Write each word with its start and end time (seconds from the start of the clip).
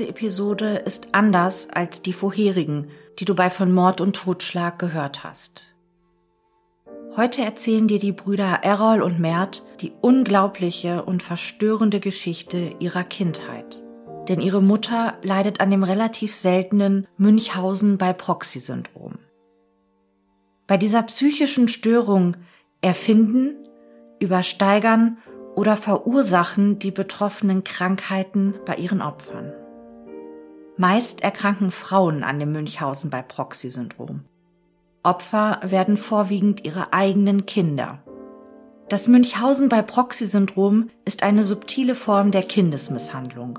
diese 0.00 0.08
Episode 0.08 0.76
ist 0.86 1.08
anders 1.12 1.68
als 1.70 2.00
die 2.00 2.14
vorherigen, 2.14 2.88
die 3.18 3.26
du 3.26 3.34
bei 3.34 3.50
von 3.50 3.70
Mord 3.70 4.00
und 4.00 4.16
Totschlag 4.16 4.78
gehört 4.78 5.24
hast. 5.24 5.60
Heute 7.16 7.42
erzählen 7.42 7.86
dir 7.86 7.98
die 7.98 8.12
Brüder 8.12 8.60
Errol 8.62 9.02
und 9.02 9.20
Mert 9.20 9.62
die 9.82 9.92
unglaubliche 10.00 11.04
und 11.04 11.22
verstörende 11.22 12.00
Geschichte 12.00 12.74
ihrer 12.78 13.04
Kindheit. 13.04 13.82
Denn 14.26 14.40
ihre 14.40 14.62
Mutter 14.62 15.18
leidet 15.22 15.60
an 15.60 15.70
dem 15.70 15.82
relativ 15.84 16.34
seltenen 16.34 17.06
Münchhausen 17.18 17.98
bei 17.98 18.14
Proxy-Syndrom. 18.14 19.18
Bei 20.66 20.78
dieser 20.78 21.02
psychischen 21.02 21.68
Störung 21.68 22.36
erfinden, 22.80 23.68
übersteigern 24.18 25.18
oder 25.56 25.76
verursachen 25.76 26.78
die 26.78 26.90
Betroffenen 26.90 27.64
Krankheiten 27.64 28.54
bei 28.64 28.76
ihren 28.76 29.02
Opfern. 29.02 29.52
Meist 30.80 31.20
erkranken 31.20 31.72
Frauen 31.72 32.24
an 32.24 32.38
dem 32.38 32.52
Münchhausen 32.52 33.10
bei 33.10 33.20
Proxy-Syndrom. 33.20 34.24
Opfer 35.02 35.60
werden 35.62 35.98
vorwiegend 35.98 36.64
ihre 36.64 36.94
eigenen 36.94 37.44
Kinder. 37.44 38.02
Das 38.88 39.06
Münchhausen 39.06 39.68
bei 39.68 39.82
Proxy-Syndrom 39.82 40.88
ist 41.04 41.22
eine 41.22 41.44
subtile 41.44 41.94
Form 41.94 42.30
der 42.30 42.44
Kindesmisshandlung. 42.44 43.58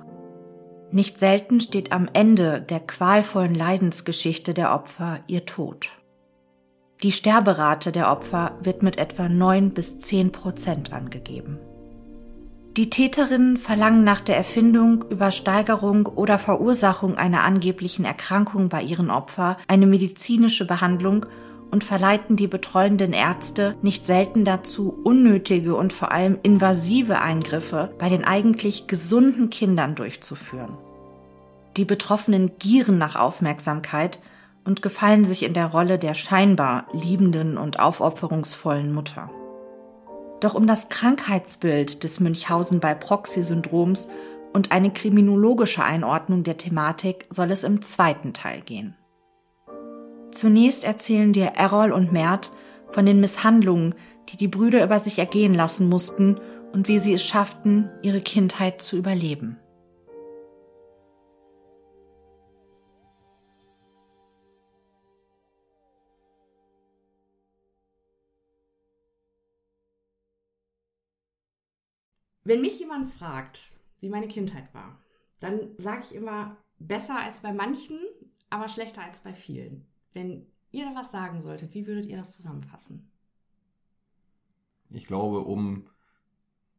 Nicht 0.89 1.19
selten 1.19 1.61
steht 1.61 1.91
am 1.91 2.09
Ende 2.11 2.59
der 2.59 2.79
qualvollen 2.79 3.53
Leidensgeschichte 3.53 4.55
der 4.55 4.73
Opfer 4.73 5.19
ihr 5.27 5.45
Tod. 5.45 5.89
Die 7.03 7.11
Sterberate 7.11 7.91
der 7.91 8.11
Opfer 8.11 8.57
wird 8.63 8.81
mit 8.81 8.97
etwa 8.97 9.29
9 9.29 9.75
bis 9.75 9.99
10 9.99 10.31
Prozent 10.31 10.91
angegeben. 10.91 11.59
Die 12.77 12.89
Täterinnen 12.89 13.57
verlangen 13.57 14.05
nach 14.05 14.21
der 14.21 14.37
Erfindung, 14.37 15.03
Übersteigerung 15.09 16.05
oder 16.05 16.37
Verursachung 16.37 17.17
einer 17.17 17.43
angeblichen 17.43 18.05
Erkrankung 18.05 18.69
bei 18.69 18.81
ihren 18.81 19.09
Opfer 19.09 19.57
eine 19.67 19.85
medizinische 19.85 20.65
Behandlung 20.65 21.25
und 21.69 21.83
verleiten 21.83 22.37
die 22.37 22.47
betreuenden 22.47 23.11
Ärzte 23.11 23.75
nicht 23.81 24.05
selten 24.05 24.45
dazu, 24.45 24.97
unnötige 25.03 25.75
und 25.75 25.91
vor 25.91 26.13
allem 26.13 26.39
invasive 26.43 27.19
Eingriffe 27.19 27.93
bei 27.97 28.07
den 28.07 28.23
eigentlich 28.23 28.87
gesunden 28.87 29.49
Kindern 29.49 29.95
durchzuführen. 29.95 30.77
Die 31.75 31.85
Betroffenen 31.85 32.51
gieren 32.57 32.97
nach 32.97 33.17
Aufmerksamkeit 33.17 34.21
und 34.63 34.81
gefallen 34.81 35.25
sich 35.25 35.43
in 35.43 35.53
der 35.53 35.67
Rolle 35.67 35.99
der 35.99 36.13
scheinbar 36.13 36.85
liebenden 36.93 37.57
und 37.57 37.81
aufopferungsvollen 37.81 38.93
Mutter. 38.93 39.29
Doch 40.41 40.55
um 40.55 40.67
das 40.67 40.89
Krankheitsbild 40.89 42.03
des 42.03 42.19
Münchhausen 42.19 42.79
bei 42.79 42.93
Proxy-Syndroms 42.95 44.09
und 44.53 44.71
eine 44.71 44.91
kriminologische 44.91 45.83
Einordnung 45.83 46.43
der 46.43 46.57
Thematik 46.57 47.27
soll 47.29 47.51
es 47.51 47.63
im 47.63 47.81
zweiten 47.81 48.33
Teil 48.33 48.61
gehen. 48.61 48.95
Zunächst 50.31 50.83
erzählen 50.83 51.31
dir 51.31 51.53
Errol 51.55 51.91
und 51.91 52.11
Mert 52.11 52.51
von 52.89 53.05
den 53.05 53.19
Misshandlungen, 53.19 53.95
die 54.29 54.37
die 54.37 54.47
Brüder 54.47 54.83
über 54.83 54.99
sich 54.99 55.19
ergehen 55.19 55.53
lassen 55.53 55.87
mussten 55.87 56.39
und 56.73 56.87
wie 56.87 56.99
sie 56.99 57.13
es 57.13 57.25
schafften, 57.25 57.89
ihre 58.01 58.21
Kindheit 58.21 58.81
zu 58.81 58.97
überleben. 58.97 59.57
Wenn 72.43 72.61
mich 72.61 72.79
jemand 72.79 73.11
fragt, 73.11 73.71
wie 73.99 74.09
meine 74.09 74.27
Kindheit 74.27 74.73
war, 74.73 74.99
dann 75.39 75.59
sage 75.77 76.03
ich 76.03 76.15
immer, 76.15 76.57
besser 76.79 77.19
als 77.19 77.41
bei 77.41 77.53
manchen, 77.53 77.99
aber 78.49 78.67
schlechter 78.67 79.03
als 79.03 79.19
bei 79.19 79.33
vielen. 79.33 79.85
Wenn 80.13 80.47
ihr 80.71 80.85
da 80.85 80.95
was 80.95 81.11
sagen 81.11 81.41
solltet, 81.41 81.73
wie 81.73 81.85
würdet 81.85 82.05
ihr 82.05 82.17
das 82.17 82.35
zusammenfassen? 82.35 83.11
Ich 84.89 85.07
glaube, 85.07 85.39
um 85.39 85.87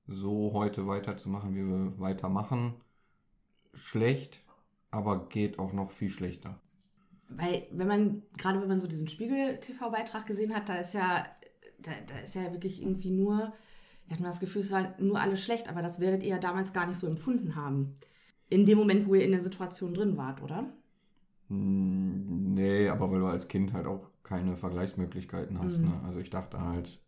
so 0.07 0.53
heute 0.53 0.87
weiterzumachen, 0.87 1.55
wie 1.55 1.67
wir 1.67 1.99
weitermachen, 1.99 2.75
schlecht, 3.73 4.45
aber 4.91 5.29
geht 5.29 5.59
auch 5.59 5.73
noch 5.73 5.91
viel 5.91 6.11
schlechter. 6.11 6.61
Weil, 7.29 7.67
wenn 7.71 7.87
man, 7.87 8.23
gerade 8.37 8.61
wenn 8.61 8.69
man 8.69 8.81
so 8.81 8.87
diesen 8.87 9.09
Spiegel-TV-Beitrag 9.09 10.27
gesehen 10.27 10.55
hat, 10.55 10.69
da 10.69 10.77
ist 10.77 10.93
ja, 10.93 11.25
da, 11.79 11.93
da 12.07 12.19
ist 12.19 12.35
ja 12.35 12.53
wirklich 12.53 12.83
irgendwie 12.83 13.11
nur 13.11 13.55
wir 14.07 14.15
hatten 14.15 14.25
das 14.25 14.41
Gefühl, 14.41 14.63
es 14.63 14.73
war 14.73 14.95
nur 14.99 15.21
alles 15.21 15.43
schlecht, 15.43 15.69
aber 15.69 15.83
das 15.83 16.01
werdet 16.01 16.23
ihr 16.23 16.31
ja 16.31 16.39
damals 16.39 16.73
gar 16.73 16.87
nicht 16.87 16.99
so 16.99 17.07
empfunden 17.07 17.57
haben. 17.57 17.95
In 18.49 18.67
dem 18.67 18.79
Moment, 18.79 19.07
wo 19.07 19.15
ihr 19.15 19.25
in 19.25 19.31
der 19.31 19.41
Situation 19.41 19.95
drin 19.95 20.17
wart, 20.17 20.43
oder? 20.43 20.73
Hm, 21.49 22.55
nee, 22.55 22.89
aber 22.89 23.11
weil 23.11 23.21
du 23.21 23.27
als 23.27 23.49
Kind 23.49 23.73
halt 23.73 23.87
auch 23.87 24.11
keine 24.23 24.57
Vergleichsmöglichkeiten 24.57 25.59
hast. 25.59 25.79
Mhm. 25.79 25.89
Ne? 25.89 26.01
Also 26.05 26.21
ich 26.21 26.31
dachte 26.31 26.61
halt, 26.61 27.01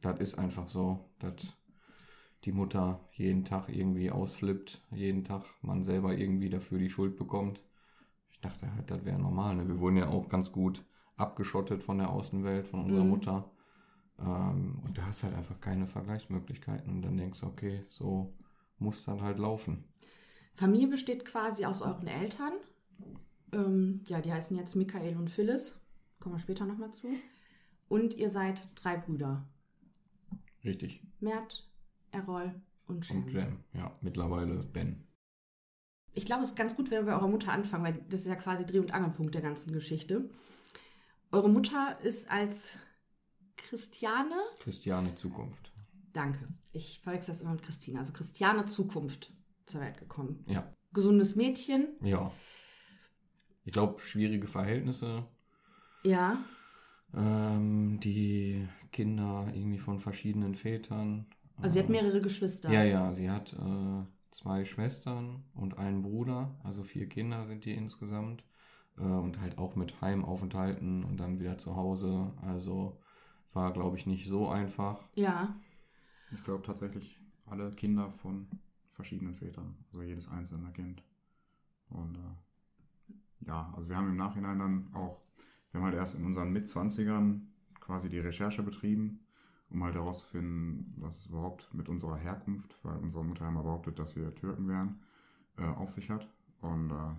das 0.00 0.20
ist 0.20 0.38
einfach 0.38 0.68
so, 0.68 1.00
dass 1.18 1.54
die 2.44 2.52
Mutter 2.52 3.00
jeden 3.12 3.44
Tag 3.44 3.68
irgendwie 3.68 4.10
ausflippt, 4.10 4.82
jeden 4.90 5.24
Tag 5.24 5.42
man 5.62 5.82
selber 5.82 6.16
irgendwie 6.16 6.50
dafür 6.50 6.78
die 6.78 6.90
Schuld 6.90 7.16
bekommt. 7.16 7.64
Ich 8.30 8.40
dachte 8.40 8.72
halt, 8.74 8.90
das 8.90 9.04
wäre 9.04 9.18
normal. 9.18 9.56
Ne? 9.56 9.68
Wir 9.68 9.78
wurden 9.78 9.96
ja 9.96 10.08
auch 10.08 10.28
ganz 10.28 10.52
gut 10.52 10.84
abgeschottet 11.16 11.82
von 11.82 11.98
der 11.98 12.10
Außenwelt, 12.10 12.68
von 12.68 12.84
unserer 12.84 13.04
mhm. 13.04 13.10
Mutter. 13.10 13.50
Ähm, 14.18 14.80
und 14.84 14.96
da 14.96 15.06
hast 15.06 15.22
halt 15.22 15.34
einfach 15.34 15.60
keine 15.60 15.86
Vergleichsmöglichkeiten. 15.86 16.90
Und 16.90 17.02
dann 17.02 17.16
denkst 17.16 17.40
du, 17.40 17.46
okay, 17.46 17.84
so 17.88 18.32
muss 18.78 19.04
dann 19.04 19.22
halt 19.22 19.38
laufen. 19.38 19.84
Familie 20.54 20.88
besteht 20.88 21.24
quasi 21.24 21.64
aus 21.64 21.82
euren 21.82 22.06
Eltern. 22.06 22.52
Ähm, 23.52 24.02
ja, 24.08 24.20
die 24.20 24.32
heißen 24.32 24.56
jetzt 24.56 24.76
Michael 24.76 25.16
und 25.16 25.30
Phyllis. 25.30 25.80
Kommen 26.20 26.36
wir 26.36 26.40
später 26.40 26.64
nochmal 26.64 26.92
zu. 26.92 27.08
Und 27.88 28.16
ihr 28.16 28.30
seid 28.30 28.68
drei 28.76 28.96
Brüder. 28.96 29.46
Richtig. 30.64 31.02
Mert, 31.20 31.68
Errol 32.10 32.54
und 32.86 33.08
Jem. 33.08 33.22
Und 33.22 33.32
Jem, 33.32 33.64
ja, 33.74 33.92
mittlerweile 34.00 34.56
Ben. 34.72 35.06
Ich 36.14 36.26
glaube, 36.26 36.42
es 36.42 36.50
ist 36.50 36.56
ganz 36.56 36.76
gut, 36.76 36.90
wenn 36.90 37.04
wir 37.04 37.12
bei 37.12 37.18
eurer 37.18 37.28
Mutter 37.28 37.52
anfangen, 37.52 37.84
weil 37.84 38.04
das 38.08 38.20
ist 38.20 38.28
ja 38.28 38.36
quasi 38.36 38.64
Dreh- 38.64 38.78
und 38.78 38.94
Angelpunkt 38.94 39.34
der 39.34 39.42
ganzen 39.42 39.72
Geschichte. 39.72 40.30
Eure 41.32 41.50
Mutter 41.50 41.98
ist 42.02 42.30
als 42.30 42.78
Christiane. 43.56 44.34
Christiane 44.60 45.14
Zukunft. 45.14 45.72
Danke. 46.12 46.48
Ich 46.72 47.00
verwechsel 47.02 47.32
das 47.32 47.42
immer 47.42 47.52
mit 47.52 47.62
Christine. 47.62 47.98
Also 47.98 48.12
Christiane 48.12 48.66
Zukunft 48.66 49.32
zur 49.66 49.80
Welt 49.80 49.98
gekommen. 49.98 50.44
Ja. 50.48 50.72
Gesundes 50.92 51.34
Mädchen. 51.34 51.88
Ja. 52.02 52.30
Ich 53.64 53.72
glaube, 53.72 53.98
schwierige 53.98 54.46
Verhältnisse. 54.46 55.26
Ja. 56.04 56.38
Ähm, 57.14 57.98
die 58.00 58.68
Kinder 58.92 59.50
irgendwie 59.54 59.78
von 59.78 59.98
verschiedenen 59.98 60.54
Vätern. 60.54 61.26
Also 61.56 61.74
sie 61.74 61.80
hat 61.80 61.88
mehrere 61.88 62.20
Geschwister. 62.20 62.70
Ja, 62.70 62.84
ja, 62.84 63.12
sie 63.12 63.30
hat 63.30 63.54
äh, 63.54 64.04
zwei 64.30 64.64
Schwestern 64.64 65.44
und 65.54 65.78
einen 65.78 66.02
Bruder. 66.02 66.58
Also 66.62 66.82
vier 66.82 67.08
Kinder 67.08 67.46
sind 67.46 67.64
die 67.64 67.74
insgesamt. 67.74 68.44
Äh, 68.98 69.02
und 69.02 69.40
halt 69.40 69.58
auch 69.58 69.74
mit 69.76 70.00
Heimaufenthalten 70.00 71.04
und 71.04 71.16
dann 71.18 71.40
wieder 71.40 71.58
zu 71.58 71.76
Hause. 71.76 72.32
Also 72.42 73.00
war, 73.54 73.72
glaube 73.72 73.96
ich, 73.96 74.06
nicht 74.06 74.28
so 74.28 74.48
einfach. 74.48 74.98
Ja. 75.14 75.54
Ich 76.32 76.42
glaube 76.44 76.62
tatsächlich 76.62 77.18
alle 77.46 77.70
Kinder 77.72 78.10
von 78.12 78.48
verschiedenen 78.88 79.34
Vätern, 79.34 79.76
also 79.92 80.02
jedes 80.02 80.28
einzelne 80.28 80.70
Kind. 80.72 81.02
Und 81.88 82.16
äh, 82.16 83.46
ja, 83.46 83.72
also 83.74 83.88
wir 83.88 83.96
haben 83.96 84.08
im 84.08 84.16
Nachhinein 84.16 84.58
dann 84.58 84.90
auch, 84.94 85.20
wir 85.70 85.80
haben 85.80 85.86
halt 85.86 85.96
erst 85.96 86.18
in 86.18 86.24
unseren 86.24 86.52
Mitzwanzigern 86.52 87.52
quasi 87.80 88.08
die 88.08 88.20
Recherche 88.20 88.62
betrieben, 88.62 89.20
um 89.70 89.82
halt 89.82 89.94
herauszufinden, 89.94 90.94
was 90.96 91.18
es 91.18 91.26
überhaupt 91.26 91.72
mit 91.74 91.88
unserer 91.88 92.16
Herkunft, 92.16 92.76
weil 92.82 92.96
unsere 92.98 93.24
Mutter 93.24 93.48
immer 93.48 93.62
behauptet, 93.62 93.98
dass 93.98 94.16
wir 94.16 94.34
Türken 94.34 94.68
wären, 94.68 95.00
äh, 95.58 95.64
auf 95.64 95.90
sich 95.90 96.10
hat. 96.10 96.28
Und 96.60 96.90
äh, 96.90 97.14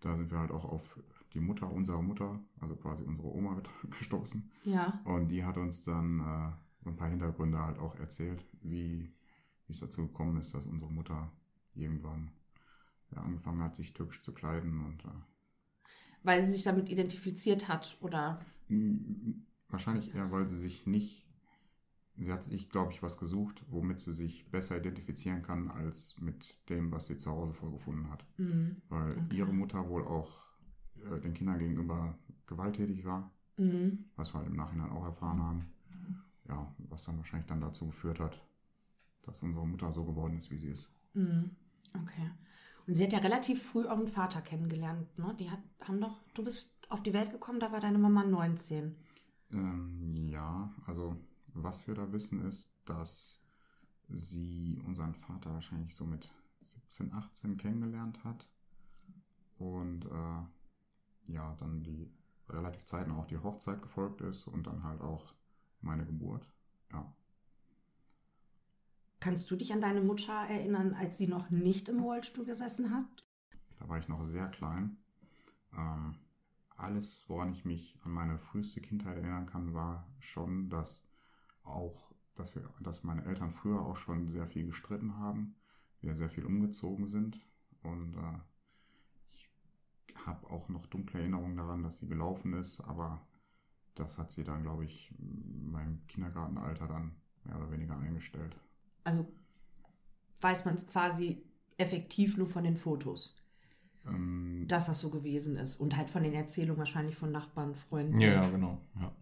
da 0.00 0.16
sind 0.16 0.30
wir 0.30 0.38
halt 0.38 0.50
auch 0.50 0.64
auf 0.64 0.98
die 1.32 1.40
Mutter 1.40 1.70
unserer 1.70 2.02
Mutter, 2.02 2.40
also 2.60 2.76
quasi 2.76 3.04
unsere 3.04 3.28
Oma, 3.28 3.60
gestoßen. 3.98 4.50
Ja. 4.64 5.00
Und 5.04 5.28
die 5.28 5.44
hat 5.44 5.56
uns 5.56 5.84
dann 5.84 6.20
äh, 6.20 6.52
so 6.84 6.90
ein 6.90 6.96
paar 6.96 7.08
Hintergründe 7.08 7.58
halt 7.58 7.78
auch 7.78 7.96
erzählt, 7.96 8.44
wie, 8.62 9.12
es 9.68 9.80
dazu 9.80 10.02
gekommen 10.02 10.36
ist, 10.36 10.54
dass 10.54 10.66
unsere 10.66 10.92
Mutter 10.92 11.32
irgendwann 11.74 12.30
ja, 13.14 13.22
angefangen 13.22 13.62
hat, 13.62 13.74
sich 13.74 13.94
türkisch 13.94 14.22
zu 14.22 14.32
kleiden 14.32 14.84
und 14.84 15.04
äh, 15.04 15.08
weil 16.24 16.44
sie 16.44 16.52
sich 16.52 16.62
damit 16.62 16.88
identifiziert 16.88 17.68
hat, 17.68 17.96
oder? 18.00 18.38
Wahrscheinlich 19.68 20.14
eher, 20.14 20.30
weil 20.30 20.46
sie 20.46 20.58
sich 20.58 20.86
nicht 20.86 21.26
sie 22.16 22.32
hat 22.32 22.44
sich, 22.44 22.70
glaube 22.70 22.92
ich, 22.92 23.02
was 23.02 23.18
gesucht, 23.18 23.64
womit 23.68 24.00
sie 24.00 24.14
sich 24.14 24.50
besser 24.50 24.76
identifizieren 24.76 25.42
kann, 25.42 25.70
als 25.70 26.16
mit 26.20 26.68
dem, 26.68 26.92
was 26.92 27.06
sie 27.06 27.16
zu 27.16 27.30
Hause 27.30 27.54
vorgefunden 27.54 28.10
hat. 28.10 28.24
Mhm. 28.36 28.76
Weil 28.88 29.12
okay. 29.12 29.36
ihre 29.36 29.52
Mutter 29.52 29.88
wohl 29.88 30.04
auch 30.04 30.41
äh, 31.10 31.20
den 31.20 31.34
Kindern 31.34 31.58
gegenüber 31.58 32.14
gewalttätig 32.46 33.04
war, 33.04 33.30
mhm. 33.56 34.04
was 34.16 34.32
wir 34.32 34.38
halt 34.38 34.48
im 34.48 34.56
Nachhinein 34.56 34.90
auch 34.90 35.04
erfahren 35.04 35.42
haben. 35.42 35.66
Ja, 36.48 36.74
was 36.78 37.04
dann 37.04 37.16
wahrscheinlich 37.18 37.46
dann 37.46 37.60
dazu 37.60 37.86
geführt 37.86 38.18
hat, 38.18 38.42
dass 39.22 39.42
unsere 39.42 39.66
Mutter 39.66 39.92
so 39.92 40.04
geworden 40.04 40.36
ist, 40.36 40.50
wie 40.50 40.58
sie 40.58 40.68
ist. 40.68 40.90
Mhm. 41.14 41.50
Okay. 42.02 42.30
Und 42.86 42.94
sie 42.94 43.04
hat 43.04 43.12
ja 43.12 43.20
relativ 43.20 43.62
früh 43.62 43.86
euren 43.86 44.08
Vater 44.08 44.40
kennengelernt, 44.42 45.16
ne? 45.18 45.34
Die 45.38 45.50
hat, 45.50 45.60
haben 45.80 46.00
doch, 46.00 46.20
du 46.34 46.44
bist 46.44 46.74
auf 46.88 47.02
die 47.02 47.12
Welt 47.12 47.30
gekommen, 47.30 47.60
da 47.60 47.70
war 47.70 47.80
deine 47.80 47.98
Mama 47.98 48.24
19. 48.24 48.96
Ähm, 49.52 50.16
ja, 50.16 50.74
also 50.86 51.16
was 51.54 51.86
wir 51.86 51.94
da 51.94 52.12
wissen 52.12 52.44
ist, 52.46 52.74
dass 52.84 53.42
sie 54.08 54.82
unseren 54.84 55.14
Vater 55.14 55.52
wahrscheinlich 55.52 55.94
so 55.94 56.04
mit 56.04 56.32
17, 56.62 57.12
18 57.12 57.56
kennengelernt 57.56 58.24
hat. 58.24 58.50
Und 59.58 60.06
äh, 60.06 60.42
ja, 61.28 61.56
dann 61.60 61.82
die 61.82 62.10
relativ 62.48 62.84
zeitnah 62.84 63.18
auch 63.18 63.26
die 63.26 63.38
Hochzeit 63.38 63.82
gefolgt 63.82 64.20
ist 64.20 64.46
und 64.46 64.66
dann 64.66 64.82
halt 64.82 65.00
auch 65.00 65.34
meine 65.80 66.04
Geburt. 66.04 66.46
Ja. 66.92 67.12
Kannst 69.20 69.50
du 69.50 69.56
dich 69.56 69.72
an 69.72 69.80
deine 69.80 70.00
Mutter 70.00 70.32
erinnern, 70.32 70.94
als 70.94 71.16
sie 71.16 71.28
noch 71.28 71.50
nicht 71.50 71.88
im 71.88 72.00
Rollstuhl 72.00 72.44
gesessen 72.44 72.94
hat? 72.94 73.24
Da 73.78 73.88
war 73.88 73.98
ich 73.98 74.08
noch 74.08 74.22
sehr 74.22 74.48
klein. 74.48 74.98
Ähm, 75.76 76.16
alles, 76.76 77.24
woran 77.28 77.52
ich 77.52 77.64
mich 77.64 77.98
an 78.04 78.12
meine 78.12 78.38
früheste 78.38 78.80
Kindheit 78.80 79.16
erinnern 79.16 79.46
kann, 79.46 79.74
war 79.74 80.08
schon, 80.18 80.68
dass 80.68 81.08
auch, 81.62 82.12
dass 82.34 82.54
wir, 82.54 82.68
dass 82.80 83.04
meine 83.04 83.24
Eltern 83.24 83.52
früher 83.52 83.80
auch 83.80 83.96
schon 83.96 84.26
sehr 84.26 84.46
viel 84.46 84.66
gestritten 84.66 85.16
haben, 85.16 85.54
wir 86.00 86.16
sehr 86.16 86.30
viel 86.30 86.44
umgezogen 86.44 87.08
sind 87.08 87.40
und 87.82 88.16
äh, 88.16 88.38
habe 90.26 90.50
auch 90.50 90.68
noch 90.68 90.86
dunkle 90.86 91.20
Erinnerungen 91.20 91.56
daran, 91.56 91.82
dass 91.82 91.98
sie 91.98 92.08
gelaufen 92.08 92.52
ist, 92.54 92.80
aber 92.80 93.26
das 93.94 94.18
hat 94.18 94.30
sie 94.30 94.44
dann, 94.44 94.62
glaube 94.62 94.84
ich, 94.84 95.12
in 95.18 95.70
meinem 95.70 96.06
Kindergartenalter 96.06 96.88
dann 96.88 97.16
mehr 97.44 97.56
oder 97.56 97.70
weniger 97.70 97.98
eingestellt. 97.98 98.56
Also 99.04 99.26
weiß 100.40 100.64
man 100.64 100.76
es 100.76 100.86
quasi 100.86 101.42
effektiv 101.76 102.36
nur 102.36 102.48
von 102.48 102.64
den 102.64 102.76
Fotos, 102.76 103.36
Ähm, 104.06 104.64
dass 104.68 104.86
das 104.86 105.00
so 105.00 105.10
gewesen 105.10 105.56
ist. 105.56 105.76
Und 105.76 105.96
halt 105.96 106.10
von 106.10 106.22
den 106.22 106.34
Erzählungen 106.34 106.78
wahrscheinlich 106.78 107.16
von 107.16 107.30
Nachbarn, 107.30 107.74
Freunden. 107.74 108.20
Ja, 108.20 108.42
ja, 108.42 108.50
genau. 108.50 108.80
Ja. 109.00 109.14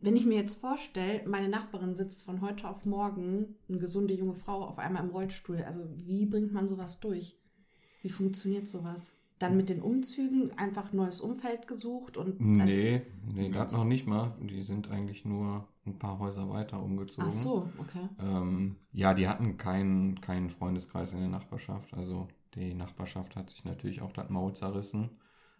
Wenn 0.00 0.16
ich 0.16 0.26
mir 0.26 0.36
jetzt 0.36 0.60
vorstelle, 0.60 1.26
meine 1.26 1.48
Nachbarin 1.48 1.94
sitzt 1.94 2.24
von 2.24 2.40
heute 2.40 2.68
auf 2.68 2.84
morgen, 2.84 3.56
eine 3.68 3.78
gesunde 3.78 4.14
junge 4.14 4.34
Frau, 4.34 4.64
auf 4.64 4.78
einmal 4.78 5.02
im 5.02 5.10
Rollstuhl. 5.10 5.62
Also 5.62 5.80
wie 6.04 6.26
bringt 6.26 6.52
man 6.52 6.68
sowas 6.68 7.00
durch? 7.00 7.38
Wie 8.04 8.10
funktioniert 8.10 8.68
sowas? 8.68 9.16
Dann 9.38 9.56
mit 9.56 9.70
den 9.70 9.80
Umzügen 9.80 10.56
einfach 10.58 10.92
neues 10.92 11.22
Umfeld 11.22 11.66
gesucht 11.66 12.18
und 12.18 12.38
also, 12.60 12.76
Nee, 12.76 13.02
nee, 13.32 13.48
das 13.48 13.72
noch 13.72 13.84
nicht 13.84 14.06
mal. 14.06 14.34
Die 14.40 14.60
sind 14.60 14.90
eigentlich 14.90 15.24
nur 15.24 15.66
ein 15.86 15.98
paar 15.98 16.18
Häuser 16.18 16.50
weiter 16.50 16.82
umgezogen. 16.82 17.24
ach 17.26 17.32
so, 17.32 17.68
okay. 17.78 18.06
Ähm, 18.20 18.76
ja, 18.92 19.14
die 19.14 19.26
hatten 19.26 19.56
keinen, 19.56 20.20
keinen 20.20 20.50
Freundeskreis 20.50 21.14
in 21.14 21.20
der 21.20 21.30
Nachbarschaft. 21.30 21.94
Also 21.94 22.28
die 22.54 22.74
Nachbarschaft 22.74 23.36
hat 23.36 23.48
sich 23.48 23.64
natürlich 23.64 24.02
auch 24.02 24.12
das 24.12 24.28
Maul 24.28 24.52
zerrissen. 24.52 25.08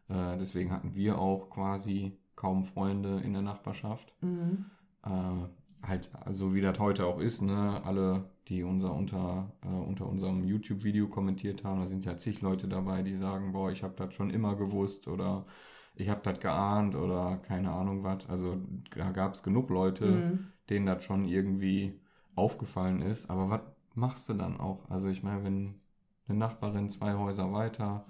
Äh, 0.08 0.37
deswegen 0.37 0.70
hatten 0.70 0.94
wir 0.94 1.19
auch 1.19 1.49
quasi 1.49 2.12
kaum 2.37 2.62
Freunde 2.62 3.20
in 3.25 3.32
der 3.32 3.43
Nachbarschaft. 3.43 4.14
Mhm. 4.20 4.67
Äh, 5.02 5.87
halt, 5.88 6.11
also 6.20 6.55
wie 6.55 6.61
das 6.61 6.79
heute 6.79 7.06
auch 7.06 7.20
ist, 7.20 7.40
ne, 7.40 7.81
alle, 7.85 8.29
die 8.49 8.62
unser 8.62 8.94
unter, 8.94 9.52
äh, 9.62 9.69
unter 9.69 10.06
unserem 10.06 10.44
YouTube-Video 10.44 11.08
kommentiert 11.08 11.64
haben, 11.64 11.81
da 11.81 11.87
sind 11.87 12.05
ja 12.05 12.17
zig 12.17 12.41
Leute 12.43 12.69
dabei, 12.69 13.02
die 13.02 13.14
sagen, 13.14 13.52
boah, 13.52 13.70
ich 13.70 13.82
habe 13.82 13.94
das 13.96 14.14
schon 14.14 14.31
immer 14.31 14.56
gewusst 14.56 15.08
oder 15.08 15.46
ich 15.94 16.08
habe 16.08 16.20
das 16.23 16.41
geahnt 16.41 16.94
oder 16.96 17.38
keine 17.38 17.70
Ahnung 17.73 18.02
was. 18.05 18.29
Also 18.29 18.58
da 18.96 19.12
gab 19.12 19.35
es 19.35 19.43
genug 19.43 19.70
Leute, 19.70 20.06
Mhm. 20.06 20.52
denen 20.70 20.87
das 20.87 21.05
schon 21.05 21.25
irgendwie 21.26 22.00
aufgefallen 22.35 23.00
ist. 23.02 23.31
Aber 23.31 23.50
was 23.50 23.61
machst 23.94 24.29
du 24.29 24.35
dann 24.35 24.58
auch? 24.61 24.88
Also 24.90 25.08
ich 25.08 25.23
meine, 25.23 25.44
wenn 25.44 25.81
eine 26.29 26.38
Nachbarin 26.38 26.88
zwei 26.90 27.14
Häuser 27.14 27.52
weiter 27.52 28.05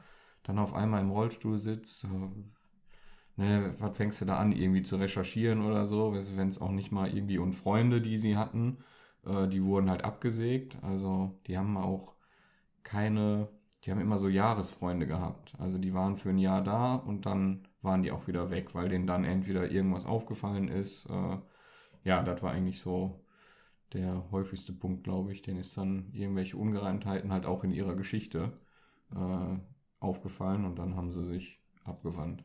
dann 0.45 0.59
auf 0.59 0.75
einmal 0.75 1.01
im 1.01 1.11
Rollstuhl 1.11 1.59
sitzt, 1.59 2.05
äh, 2.05 2.09
ne, 3.37 3.75
was 3.79 3.97
fängst 3.97 4.21
du 4.21 4.25
da 4.25 4.39
an, 4.39 4.53
irgendwie 4.53 4.83
zu 4.83 4.97
recherchieren 4.97 5.63
oder 5.63 5.87
so? 5.87 6.15
Wenn 6.15 6.49
es 6.49 6.61
auch 6.61 6.71
nicht 6.71 6.93
mal 6.93 7.15
irgendwie 7.15 7.39
und 7.39 7.53
Freunde, 7.55 8.01
die 8.01 8.19
sie 8.19 8.37
hatten, 8.37 8.79
äh, 9.26 9.49
die 9.49 9.65
wurden 9.65 9.91
halt 9.91 10.05
abgesägt. 10.05 10.79
Also 10.82 11.38
die 11.47 11.59
haben 11.59 11.76
auch 11.76 12.15
keine, 12.82 13.49
die 13.85 13.91
haben 13.91 14.00
immer 14.00 14.19
so 14.19 14.29
Jahresfreunde 14.29 15.06
gehabt. 15.06 15.55
Also 15.59 15.79
die 15.79 15.94
waren 15.94 16.17
für 16.17 16.31
ein 16.31 16.38
Jahr 16.38 16.62
da 16.62 16.94
und 16.94 17.26
dann 17.26 17.69
waren 17.82 18.03
die 18.03 18.12
auch 18.12 18.26
wieder 18.26 18.50
weg, 18.50 18.75
weil 18.75 18.88
denen 18.88 19.06
dann 19.06 19.25
entweder 19.25 19.71
irgendwas 19.71 20.06
aufgefallen 20.06 20.69
ist. 20.69 21.06
Äh, 21.06 21.38
ja, 22.05 22.23
das 22.23 22.43
war 22.43 22.53
eigentlich 22.53 22.81
so 22.81 23.25
der 23.93 24.31
häufigste 24.31 24.73
Punkt, 24.73 25.05
glaube 25.05 25.32
ich. 25.32 25.43
Denen 25.43 25.61
ist 25.61 25.77
dann 25.77 26.11
irgendwelche 26.12 26.56
Ungereimtheiten 26.56 27.32
halt 27.32 27.47
auch 27.47 27.65
in 27.65 27.73
ihrer 27.73 27.94
Geschichte 27.94 28.59
äh, 29.15 29.59
aufgefallen 30.00 30.65
und 30.65 30.79
dann 30.79 30.97
haben 30.97 31.11
sie 31.11 31.25
sich 31.25 31.61
abgewandt. 31.85 32.44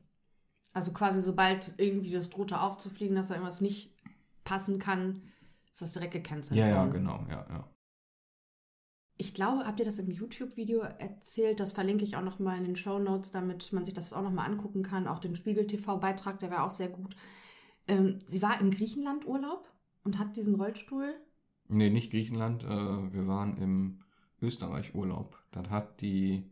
Also 0.73 0.93
quasi 0.93 1.21
sobald 1.21 1.75
irgendwie 1.77 2.11
das 2.11 2.29
drohte 2.29 2.61
aufzufliegen, 2.61 3.15
dass 3.15 3.29
da 3.29 3.33
irgendwas 3.33 3.61
nicht 3.61 3.95
passen 4.43 4.79
kann, 4.79 5.23
ist 5.71 5.81
das 5.81 5.93
direkt 5.93 6.13
gekennzeichnet. 6.13 6.67
Ja, 6.67 6.83
ja, 6.83 6.85
genau, 6.87 7.25
ja, 7.29 7.45
ja. 7.49 7.69
Ich 9.17 9.33
glaube, 9.33 9.65
habt 9.65 9.79
ihr 9.79 9.85
das 9.85 9.99
im 9.99 10.09
YouTube-Video 10.09 10.79
erzählt? 10.79 11.59
Das 11.59 11.73
verlinke 11.73 12.05
ich 12.05 12.15
auch 12.15 12.23
nochmal 12.23 12.57
in 12.57 12.63
den 12.63 12.77
Show 12.77 12.99
Notes, 12.99 13.31
damit 13.31 13.73
man 13.73 13.83
sich 13.83 13.93
das 13.93 14.13
auch 14.13 14.21
nochmal 14.21 14.49
angucken 14.49 14.81
kann. 14.81 15.07
Auch 15.07 15.19
den 15.19 15.35
Spiegel-TV-Beitrag, 15.35 16.39
der 16.39 16.51
war 16.51 16.63
auch 16.63 16.71
sehr 16.71 16.87
gut. 16.87 17.17
Ähm, 17.87 18.19
sie 18.27 18.41
war 18.41 18.61
im 18.61 18.71
Griechenland 18.71 19.27
Urlaub 19.27 19.69
und 20.05 20.19
hat 20.19 20.37
diesen 20.37 20.55
Rollstuhl. 20.55 21.13
Nee, 21.67 21.89
nicht 21.89 22.11
Griechenland. 22.11 22.63
Äh, 22.63 22.67
wir 22.67 23.27
waren 23.27 23.57
im 23.57 23.99
Österreich 24.41 24.95
Urlaub. 24.95 25.37
Das 25.51 25.69
hat 25.69 26.01
die, 26.01 26.49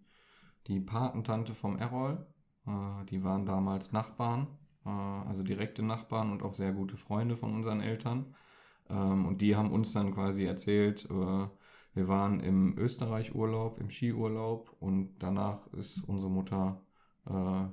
die 0.68 0.80
Patentante 0.80 1.54
vom 1.54 1.78
Errol, 1.78 2.26
äh, 2.66 3.06
die 3.10 3.24
waren 3.24 3.46
damals 3.46 3.92
Nachbarn, 3.92 4.48
äh, 4.86 4.90
also 4.90 5.44
direkte 5.44 5.84
Nachbarn 5.84 6.32
und 6.32 6.44
auch 6.44 6.54
sehr 6.54 6.74
gute 6.74 6.98
Freunde 6.98 7.36
von 7.36 7.54
unseren 7.54 7.82
Eltern. 7.82 8.36
Ähm, 8.90 9.26
und 9.26 9.42
die 9.42 9.56
haben 9.56 9.72
uns 9.72 9.94
dann 9.94 10.14
quasi 10.14 10.46
erzählt, 10.46 11.08
äh, 11.10 11.48
wir 11.94 12.08
waren 12.08 12.40
im 12.42 12.78
Österreich 12.78 13.34
Urlaub, 13.34 13.80
im 13.80 13.90
Skiurlaub 13.90 14.76
und 14.80 15.16
danach 15.20 15.66
ist 15.74 16.04
unsere 16.08 16.32
Mutter 16.32 16.82
äh, 17.26 17.66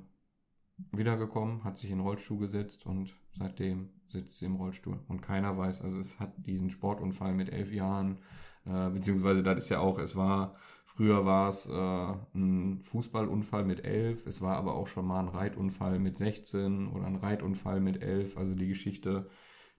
wiedergekommen, 0.91 1.63
hat 1.63 1.77
sich 1.77 1.91
in 1.91 1.97
den 1.97 2.05
Rollstuhl 2.05 2.39
gesetzt 2.39 2.85
und 2.85 3.15
seitdem 3.31 3.89
sitzt 4.07 4.39
sie 4.39 4.45
im 4.45 4.55
Rollstuhl. 4.55 4.99
Und 5.07 5.21
keiner 5.21 5.57
weiß, 5.57 5.81
also 5.81 5.97
es 5.99 6.19
hat 6.19 6.33
diesen 6.37 6.69
Sportunfall 6.69 7.33
mit 7.33 7.51
elf 7.51 7.71
Jahren, 7.71 8.19
äh, 8.65 8.89
beziehungsweise 8.89 9.43
das 9.43 9.59
ist 9.59 9.69
ja 9.69 9.79
auch, 9.79 9.99
es 9.99 10.15
war, 10.15 10.55
früher 10.85 11.25
war 11.25 11.49
es 11.49 11.67
äh, 11.67 12.13
ein 12.33 12.81
Fußballunfall 12.81 13.63
mit 13.63 13.85
elf, 13.85 14.25
es 14.25 14.41
war 14.41 14.57
aber 14.57 14.75
auch 14.75 14.87
schon 14.87 15.05
mal 15.05 15.19
ein 15.19 15.27
Reitunfall 15.29 15.99
mit 15.99 16.17
16 16.17 16.87
oder 16.87 17.05
ein 17.05 17.17
Reitunfall 17.17 17.79
mit 17.79 18.01
elf, 18.01 18.37
also 18.37 18.55
die 18.55 18.67
Geschichte, 18.67 19.29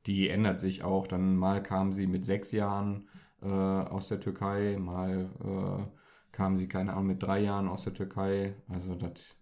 die 0.06 0.28
ändert 0.28 0.60
sich 0.60 0.82
auch. 0.84 1.06
Dann 1.06 1.36
mal 1.36 1.62
kam 1.62 1.92
sie 1.92 2.06
mit 2.06 2.24
sechs 2.24 2.52
Jahren 2.52 3.08
äh, 3.42 3.46
aus 3.46 4.08
der 4.08 4.20
Türkei, 4.20 4.76
mal 4.78 5.30
äh, 5.44 6.32
kam 6.32 6.56
sie, 6.56 6.68
keine 6.68 6.92
Ahnung, 6.92 7.06
mit 7.06 7.22
drei 7.22 7.40
Jahren 7.40 7.68
aus 7.68 7.84
der 7.84 7.94
Türkei, 7.94 8.54
also 8.68 8.94
das 8.94 9.36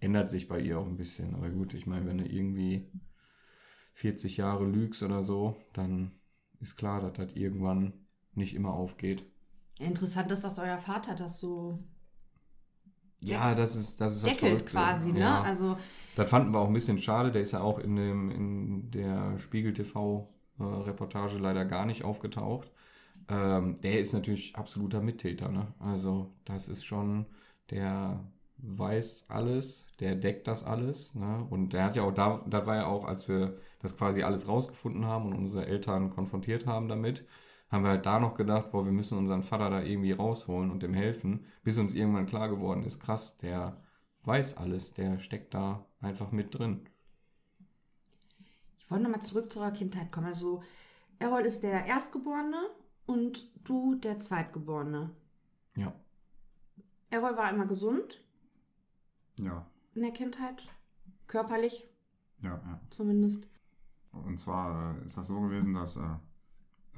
ändert 0.00 0.30
sich 0.30 0.48
bei 0.48 0.60
ihr 0.60 0.78
auch 0.78 0.86
ein 0.86 0.96
bisschen. 0.96 1.34
Aber 1.34 1.50
gut, 1.50 1.74
ich 1.74 1.86
meine, 1.86 2.06
wenn 2.06 2.18
du 2.18 2.24
irgendwie 2.24 2.90
40 3.92 4.36
Jahre 4.36 4.66
lügst 4.66 5.02
oder 5.02 5.22
so, 5.22 5.56
dann 5.72 6.12
ist 6.60 6.76
klar, 6.76 7.00
dass 7.00 7.14
das 7.14 7.34
irgendwann 7.34 8.06
nicht 8.34 8.54
immer 8.54 8.72
aufgeht. 8.72 9.24
Interessant 9.80 10.30
ist, 10.32 10.44
dass 10.44 10.58
euer 10.58 10.78
Vater 10.78 11.14
das 11.14 11.38
so 11.38 11.78
Ja, 13.20 13.54
das 13.54 13.76
ist 13.76 14.00
das, 14.00 14.16
ist 14.16 14.26
das 14.26 14.34
deckelt 14.36 14.66
quasi, 14.66 15.12
ne? 15.12 15.20
Ja. 15.20 15.42
Also 15.42 15.76
Das 16.14 16.30
fanden 16.30 16.52
wir 16.54 16.60
auch 16.60 16.68
ein 16.68 16.74
bisschen 16.74 16.98
schade. 16.98 17.30
Der 17.32 17.42
ist 17.42 17.52
ja 17.52 17.60
auch 17.60 17.78
in, 17.78 17.96
dem, 17.96 18.30
in 18.30 18.90
der 18.90 19.38
Spiegel 19.38 19.72
TV-Reportage 19.72 21.38
leider 21.38 21.64
gar 21.64 21.86
nicht 21.86 22.04
aufgetaucht. 22.04 22.70
Ähm, 23.28 23.80
der 23.82 24.00
ist 24.00 24.12
natürlich 24.14 24.56
absoluter 24.56 25.00
Mittäter. 25.02 25.48
Ne? 25.50 25.74
Also 25.80 26.34
das 26.44 26.68
ist 26.68 26.84
schon, 26.84 27.26
der 27.70 28.24
weiß 28.58 29.26
alles, 29.28 29.88
der 30.00 30.16
deckt 30.16 30.46
das 30.48 30.64
alles. 30.64 31.14
Ne? 31.14 31.46
Und 31.50 31.72
der 31.72 31.84
hat 31.84 31.96
ja 31.96 32.02
auch 32.04 32.12
da, 32.14 32.44
das 32.48 32.66
war 32.66 32.76
ja 32.76 32.86
auch, 32.86 33.04
als 33.06 33.28
wir 33.28 33.56
das 33.80 33.96
quasi 33.96 34.22
alles 34.22 34.48
rausgefunden 34.48 35.06
haben 35.06 35.26
und 35.26 35.34
unsere 35.34 35.66
Eltern 35.66 36.10
konfrontiert 36.10 36.66
haben 36.66 36.88
damit, 36.88 37.24
haben 37.70 37.84
wir 37.84 37.90
halt 37.90 38.06
da 38.06 38.18
noch 38.18 38.34
gedacht, 38.36 38.70
boah, 38.70 38.84
wir 38.84 38.92
müssen 38.92 39.18
unseren 39.18 39.42
Vater 39.42 39.70
da 39.70 39.82
irgendwie 39.82 40.12
rausholen 40.12 40.70
und 40.70 40.82
dem 40.82 40.94
helfen, 40.94 41.44
bis 41.62 41.78
uns 41.78 41.94
irgendwann 41.94 42.26
klar 42.26 42.48
geworden 42.48 42.84
ist, 42.84 43.00
krass, 43.00 43.36
der 43.36 43.82
weiß 44.24 44.56
alles, 44.56 44.94
der 44.94 45.18
steckt 45.18 45.54
da 45.54 45.86
einfach 46.00 46.32
mit 46.32 46.56
drin. 46.58 46.88
Ich 48.78 48.90
wollte 48.90 49.04
nochmal 49.04 49.22
zurück 49.22 49.52
zu 49.52 49.60
eurer 49.60 49.70
Kindheit 49.72 50.10
kommen. 50.10 50.26
Also, 50.28 50.62
Errol 51.18 51.42
ist 51.42 51.62
der 51.62 51.84
Erstgeborene 51.84 52.58
und 53.06 53.50
du 53.64 53.94
der 53.96 54.18
Zweitgeborene. 54.18 55.10
Ja. 55.76 55.92
Errol 57.10 57.36
war 57.36 57.50
immer 57.50 57.66
gesund 57.66 58.22
Ja, 59.38 59.66
in 59.94 60.02
der 60.02 60.12
Kindheit. 60.12 60.68
Körperlich 61.26 61.88
ja, 62.40 62.50
ja. 62.64 62.80
zumindest. 62.90 63.46
Und 64.12 64.38
zwar 64.38 64.96
äh, 64.96 65.04
ist 65.04 65.16
das 65.18 65.26
so 65.26 65.40
gewesen, 65.40 65.74
dass 65.74 65.96
äh, 65.96 66.16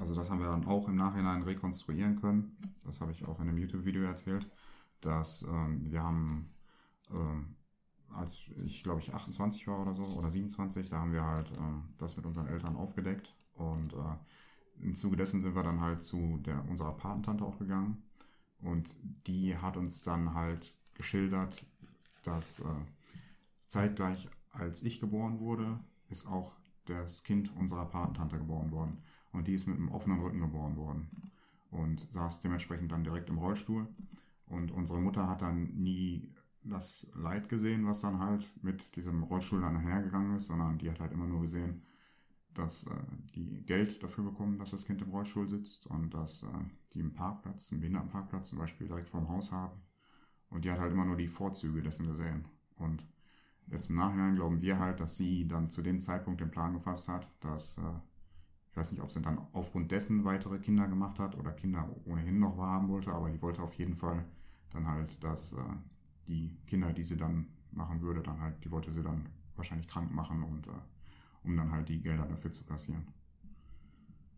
also 0.00 0.14
das 0.14 0.30
haben 0.30 0.40
wir 0.40 0.49
dann 0.49 0.64
auch 0.64 0.88
im 0.88 0.97
Nachhinein 0.97 1.42
rekonstruieren 1.42 2.16
können. 2.21 2.57
Das 2.85 3.02
habe 3.02 3.12
ich 3.12 3.26
auch 3.26 3.38
in 3.38 3.49
einem 3.49 3.59
YouTube-Video 3.59 4.02
erzählt, 4.02 4.50
dass 5.02 5.42
ähm, 5.42 5.90
wir 5.90 6.02
haben, 6.02 6.49
ähm, 7.11 7.54
als 8.09 8.38
ich 8.57 8.83
glaube 8.83 9.00
ich 9.00 9.14
28 9.14 9.66
war 9.69 9.80
oder 9.80 9.95
so, 9.95 10.04
oder 10.04 10.30
27, 10.30 10.88
da 10.88 10.97
haben 11.00 11.12
wir 11.12 11.23
halt 11.23 11.52
ähm, 11.52 11.85
das 11.99 12.16
mit 12.16 12.25
unseren 12.25 12.47
Eltern 12.47 12.76
aufgedeckt 12.76 13.35
und 13.54 13.92
äh, 13.92 14.83
im 14.83 14.95
Zuge 14.95 15.16
dessen 15.16 15.42
sind 15.42 15.54
wir 15.54 15.62
dann 15.62 15.83
halt 15.83 16.02
zu 16.02 16.38
der, 16.38 16.66
unserer 16.69 16.97
Patentante 16.97 17.45
auch 17.45 17.59
gegangen 17.59 18.02
und 18.62 18.97
die 19.26 19.57
hat 19.59 19.76
uns 19.76 20.02
dann 20.02 20.33
halt 20.33 20.75
geschildert, 20.95 21.62
dass 22.23 22.61
äh, 22.61 22.64
zeitgleich 23.69 24.30
als 24.52 24.83
ich 24.83 24.99
geboren 24.99 25.40
wurde, 25.40 25.78
ist 26.09 26.26
auch 26.26 26.54
das 26.87 27.23
Kind 27.23 27.54
unserer 27.57 27.87
Patentante 27.87 28.38
geboren 28.38 28.73
worden. 28.73 29.02
Und 29.32 29.46
die 29.46 29.54
ist 29.54 29.66
mit 29.66 29.76
einem 29.76 29.90
offenen 29.90 30.20
Rücken 30.20 30.40
geboren 30.40 30.76
worden 30.76 31.32
und 31.70 32.10
saß 32.10 32.42
dementsprechend 32.42 32.90
dann 32.90 33.04
direkt 33.04 33.30
im 33.30 33.38
Rollstuhl. 33.38 33.87
Und 34.46 34.72
unsere 34.72 35.00
Mutter 35.00 35.28
hat 35.28 35.42
dann 35.42 35.75
nie 35.76 36.32
das 36.64 37.06
Leid 37.14 37.49
gesehen, 37.49 37.87
was 37.87 38.00
dann 38.00 38.18
halt 38.18 38.44
mit 38.62 38.96
diesem 38.96 39.22
Rollstuhl 39.22 39.60
dann 39.60 39.78
hergegangen 39.78 40.37
ist, 40.37 40.46
sondern 40.46 40.78
die 40.78 40.90
hat 40.90 41.00
halt 41.00 41.12
immer 41.12 41.26
nur 41.26 41.42
gesehen, 41.42 41.82
dass 42.54 42.84
äh, 42.84 42.90
die 43.34 43.64
Geld 43.64 44.02
dafür 44.02 44.25
bekommen, 44.25 44.58
dass 44.58 44.70
das 44.70 44.84
Kind 44.84 45.00
im 45.02 45.10
Rollstuhl 45.10 45.49
sitzt 45.49 45.87
und 45.87 46.12
dass 46.12 46.42
äh, 46.42 46.46
die 46.92 47.00
einen 47.00 47.14
Parkplatz, 47.14 47.70
einen 47.70 47.80
Behindertenparkplatz 47.80 48.50
zum 48.50 48.58
Beispiel 48.58 48.88
direkt 48.88 49.08
vorm 49.08 49.28
Haus 49.28 49.52
haben. 49.52 49.80
Und 50.50 50.64
die 50.64 50.70
hat 50.70 50.80
halt 50.80 50.92
immer 50.92 51.04
nur 51.04 51.16
die 51.16 51.28
Vorzüge 51.28 51.80
dessen 51.80 52.08
gesehen. 52.08 52.44
Und 52.76 53.06
jetzt 53.68 53.88
im 53.88 53.96
Nachhinein 53.96 54.34
glauben 54.34 54.60
wir 54.60 54.78
halt, 54.78 54.99
dass 54.99 55.16
sie 55.16 55.46
dann 55.46 55.70
zu 55.70 55.80
dem 55.80 56.00
Zeitpunkt 56.00 56.40
den 56.40 56.50
Plan 56.50 56.75
gefasst 56.75 57.08
hat, 57.08 57.28
dass, 57.40 57.78
äh, 57.78 58.00
ich 58.70 58.76
weiß 58.76 58.92
nicht, 58.92 59.02
ob 59.02 59.10
sie 59.10 59.20
dann 59.20 59.38
aufgrund 59.52 59.90
dessen 59.90 60.24
weitere 60.24 60.58
Kinder 60.58 60.86
gemacht 60.86 61.18
hat 61.18 61.36
oder 61.36 61.52
Kinder 61.52 61.88
ohnehin 62.04 62.38
noch 62.38 62.56
haben 62.58 62.88
wollte, 62.88 63.12
aber 63.12 63.30
die 63.30 63.42
wollte 63.42 63.62
auf 63.62 63.74
jeden 63.74 63.96
Fall 63.96 64.24
dann 64.70 64.86
halt, 64.86 65.22
dass 65.24 65.52
äh, 65.52 65.56
die 66.28 66.56
Kinder, 66.66 66.92
die 66.92 67.04
sie 67.04 67.16
dann 67.16 67.48
machen 67.72 68.00
würde, 68.00 68.22
dann 68.22 68.40
halt, 68.40 68.64
die 68.64 68.70
wollte 68.70 68.92
sie 68.92 69.02
dann 69.02 69.28
wahrscheinlich 69.56 69.88
krank 69.88 70.12
machen 70.12 70.42
und 70.44 70.68
äh, 70.68 70.70
um 71.42 71.56
dann 71.56 71.72
halt 71.72 71.88
die 71.88 72.00
Gelder 72.00 72.26
dafür 72.26 72.52
zu 72.52 72.64
kassieren. 72.64 73.06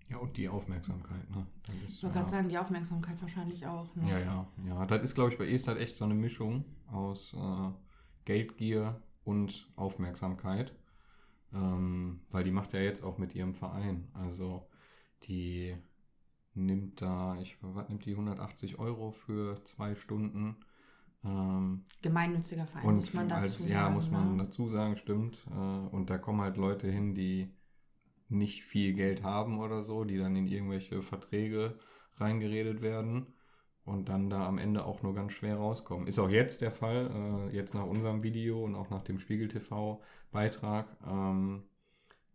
Ja, 0.08 0.18
und 0.18 0.36
die 0.36 0.48
Aufmerksamkeit, 0.48 1.30
ne? 1.30 1.46
Das 1.66 1.74
ist, 1.74 1.96
Ich 1.96 2.02
wollte 2.02 2.18
gerade 2.18 2.30
sagen, 2.30 2.48
die 2.48 2.58
Aufmerksamkeit 2.58 3.20
wahrscheinlich 3.20 3.66
auch. 3.66 3.94
Ne? 3.96 4.10
Ja, 4.10 4.18
ja, 4.18 4.46
ja. 4.66 4.86
Das 4.86 5.02
ist, 5.02 5.14
glaube 5.14 5.30
ich, 5.30 5.38
bei 5.38 5.48
Esther 5.48 5.78
echt 5.78 5.96
so 5.96 6.04
eine 6.04 6.14
Mischung 6.14 6.64
aus 6.90 7.34
äh, 7.34 7.70
Geldgier 8.24 9.00
und 9.24 9.68
Aufmerksamkeit. 9.76 10.74
Ähm, 11.54 12.20
weil 12.30 12.44
die 12.44 12.50
macht 12.50 12.72
ja 12.72 12.80
jetzt 12.80 13.02
auch 13.02 13.18
mit 13.18 13.34
ihrem 13.34 13.54
Verein. 13.54 14.08
Also 14.14 14.68
die 15.24 15.76
nimmt 16.54 17.00
da, 17.02 17.36
ich 17.40 17.58
was 17.60 17.88
nimmt 17.88 18.04
die 18.04 18.12
180 18.12 18.78
Euro 18.78 19.10
für 19.10 19.62
zwei 19.64 19.94
Stunden. 19.94 20.56
Ähm, 21.24 21.84
Gemeinnütziger 22.02 22.66
Verein, 22.66 22.86
und 22.86 22.94
muss 22.96 23.14
man 23.14 23.28
dazu 23.28 23.40
als, 23.40 23.58
sagen. 23.58 23.70
ja, 23.70 23.90
muss 23.90 24.10
man 24.10 24.36
ne? 24.36 24.44
dazu 24.44 24.66
sagen, 24.66 24.96
stimmt. 24.96 25.46
Äh, 25.50 25.94
und 25.94 26.10
da 26.10 26.18
kommen 26.18 26.40
halt 26.40 26.56
Leute 26.56 26.90
hin, 26.90 27.14
die 27.14 27.54
nicht 28.28 28.64
viel 28.64 28.94
Geld 28.94 29.22
haben 29.22 29.60
oder 29.60 29.82
so, 29.82 30.04
die 30.04 30.18
dann 30.18 30.34
in 30.34 30.46
irgendwelche 30.46 31.02
Verträge 31.02 31.78
reingeredet 32.16 32.82
werden 32.82 33.34
und 33.84 34.08
dann 34.08 34.30
da 34.30 34.46
am 34.46 34.58
Ende 34.58 34.84
auch 34.84 35.02
nur 35.02 35.14
ganz 35.14 35.32
schwer 35.32 35.56
rauskommen. 35.56 36.06
Ist 36.06 36.18
auch 36.18 36.30
jetzt 36.30 36.60
der 36.60 36.70
Fall, 36.70 37.48
äh, 37.50 37.56
jetzt 37.56 37.74
nach 37.74 37.86
unserem 37.86 38.22
Video 38.22 38.62
und 38.64 38.74
auch 38.74 38.90
nach 38.90 39.02
dem 39.02 39.18
Spiegel 39.18 39.48
TV-Beitrag. 39.48 40.86
Ähm, 41.06 41.64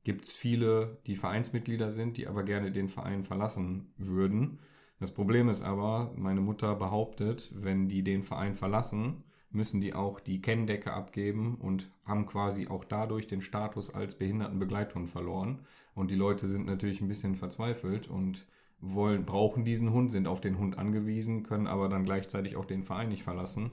Gibt 0.03 0.25
es 0.25 0.33
viele, 0.33 0.99
die 1.05 1.15
Vereinsmitglieder 1.15 1.91
sind, 1.91 2.17
die 2.17 2.27
aber 2.27 2.43
gerne 2.43 2.71
den 2.71 2.87
Verein 2.87 3.23
verlassen 3.23 3.91
würden. 3.97 4.59
Das 4.99 5.13
Problem 5.13 5.49
ist 5.49 5.61
aber, 5.61 6.13
meine 6.15 6.41
Mutter 6.41 6.75
behauptet, 6.75 7.51
wenn 7.53 7.87
die 7.87 8.03
den 8.03 8.23
Verein 8.23 8.55
verlassen, 8.55 9.23
müssen 9.51 9.81
die 9.81 9.93
auch 9.93 10.19
die 10.19 10.41
Kenndecke 10.41 10.93
abgeben 10.93 11.55
und 11.55 11.91
haben 12.05 12.25
quasi 12.25 12.67
auch 12.67 12.83
dadurch 12.83 13.27
den 13.27 13.41
Status 13.41 13.93
als 13.93 14.17
Behindertenbegleithund 14.17 15.09
verloren. 15.09 15.59
Und 15.93 16.11
die 16.11 16.15
Leute 16.15 16.47
sind 16.47 16.65
natürlich 16.65 17.01
ein 17.01 17.07
bisschen 17.07 17.35
verzweifelt 17.35 18.07
und 18.07 18.47
wollen, 18.79 19.25
brauchen 19.25 19.65
diesen 19.65 19.91
Hund, 19.91 20.11
sind 20.11 20.27
auf 20.27 20.41
den 20.41 20.57
Hund 20.59 20.77
angewiesen, 20.77 21.43
können 21.43 21.67
aber 21.67 21.89
dann 21.89 22.05
gleichzeitig 22.05 22.55
auch 22.55 22.65
den 22.65 22.83
Verein 22.83 23.09
nicht 23.09 23.23
verlassen, 23.23 23.71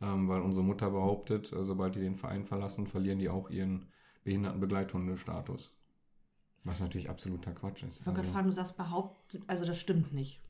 ähm, 0.00 0.28
weil 0.28 0.40
unsere 0.40 0.64
Mutter 0.64 0.90
behauptet, 0.90 1.52
äh, 1.52 1.64
sobald 1.64 1.94
die 1.94 2.00
den 2.00 2.16
Verein 2.16 2.44
verlassen, 2.44 2.86
verlieren 2.86 3.18
die 3.18 3.28
auch 3.28 3.50
ihren 3.50 3.86
Behindertenbegleithundestatus. 4.24 5.76
Was 6.64 6.80
natürlich 6.80 7.08
absoluter 7.08 7.52
Quatsch 7.52 7.84
ist. 7.84 8.00
Ich 8.00 8.06
wollte 8.06 8.16
gerade 8.16 8.20
Also- 8.20 8.32
fragen, 8.32 8.46
du 8.48 8.52
sagst 8.52 8.76
behauptet, 8.76 9.42
also 9.46 9.64
das 9.64 9.78
stimmt 9.78 10.12
nicht. 10.12 10.42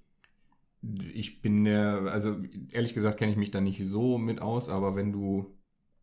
ich 1.12 1.42
bin 1.42 1.64
der, 1.64 2.04
also 2.10 2.36
ehrlich 2.72 2.94
gesagt 2.94 3.18
kenne 3.18 3.30
ich 3.30 3.36
mich 3.36 3.50
da 3.50 3.60
nicht 3.60 3.84
so 3.86 4.16
mit 4.16 4.40
aus, 4.40 4.70
aber 4.70 4.96
wenn 4.96 5.12
du 5.12 5.54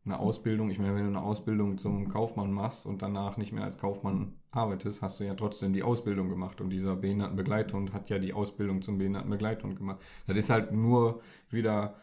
eine 0.06 0.20
Ausbildung, 0.20 0.70
ich 0.70 0.78
meine, 0.78 0.94
wenn 0.94 1.02
du 1.02 1.10
eine 1.10 1.24
Ausbildung 1.24 1.80
zum 1.80 2.10
Kaufmann 2.10 2.52
machst 2.52 2.86
und 2.86 3.02
danach 3.02 3.38
nicht 3.38 3.52
mehr 3.52 3.64
als 3.64 3.80
Kaufmann 3.80 4.36
arbeitest, 4.58 5.02
hast 5.02 5.20
du 5.20 5.24
ja 5.24 5.36
trotzdem 5.36 5.74
die 5.74 5.84
Ausbildung 5.84 6.30
gemacht 6.30 6.60
und 6.60 6.70
dieser 6.70 6.96
Behindertenbegleithund 6.96 7.94
hat 7.94 8.10
ja 8.10 8.20
die 8.20 8.34
Ausbildung 8.34 8.82
zum 8.82 8.98
Behindertenbegleithund 8.98 9.78
gemacht. 9.78 10.00
Das 10.26 10.36
ist 10.38 10.50
halt 10.50 10.74
nur 10.74 11.22
wieder 11.50 11.96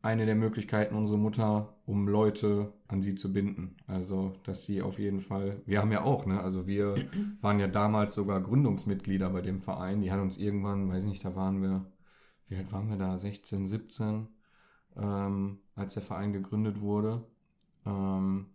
eine 0.00 0.26
der 0.26 0.36
Möglichkeiten 0.36 0.94
unserer 0.94 1.18
Mutter, 1.18 1.74
um 1.84 2.06
Leute 2.06 2.72
an 2.86 3.02
sie 3.02 3.14
zu 3.14 3.32
binden. 3.32 3.76
Also, 3.86 4.34
dass 4.44 4.64
sie 4.64 4.80
auf 4.80 4.98
jeden 4.98 5.20
Fall, 5.20 5.60
wir 5.66 5.80
haben 5.80 5.90
ja 5.90 6.02
auch, 6.02 6.24
ne, 6.26 6.40
also 6.40 6.66
wir 6.66 6.94
waren 7.40 7.58
ja 7.58 7.66
damals 7.66 8.14
sogar 8.14 8.40
Gründungsmitglieder 8.40 9.30
bei 9.30 9.40
dem 9.40 9.58
Verein. 9.58 10.00
Die 10.00 10.12
hat 10.12 10.20
uns 10.20 10.38
irgendwann, 10.38 10.88
weiß 10.88 11.06
nicht, 11.06 11.24
da 11.24 11.34
waren 11.34 11.62
wir, 11.62 11.86
wie 12.48 12.56
alt 12.56 12.72
waren 12.72 12.88
wir 12.88 12.96
da, 12.96 13.18
16, 13.18 13.66
17, 13.66 14.28
ähm, 14.96 15.58
als 15.74 15.94
der 15.94 16.02
Verein 16.02 16.32
gegründet 16.32 16.80
wurde. 16.80 17.24
Ähm, 17.84 18.46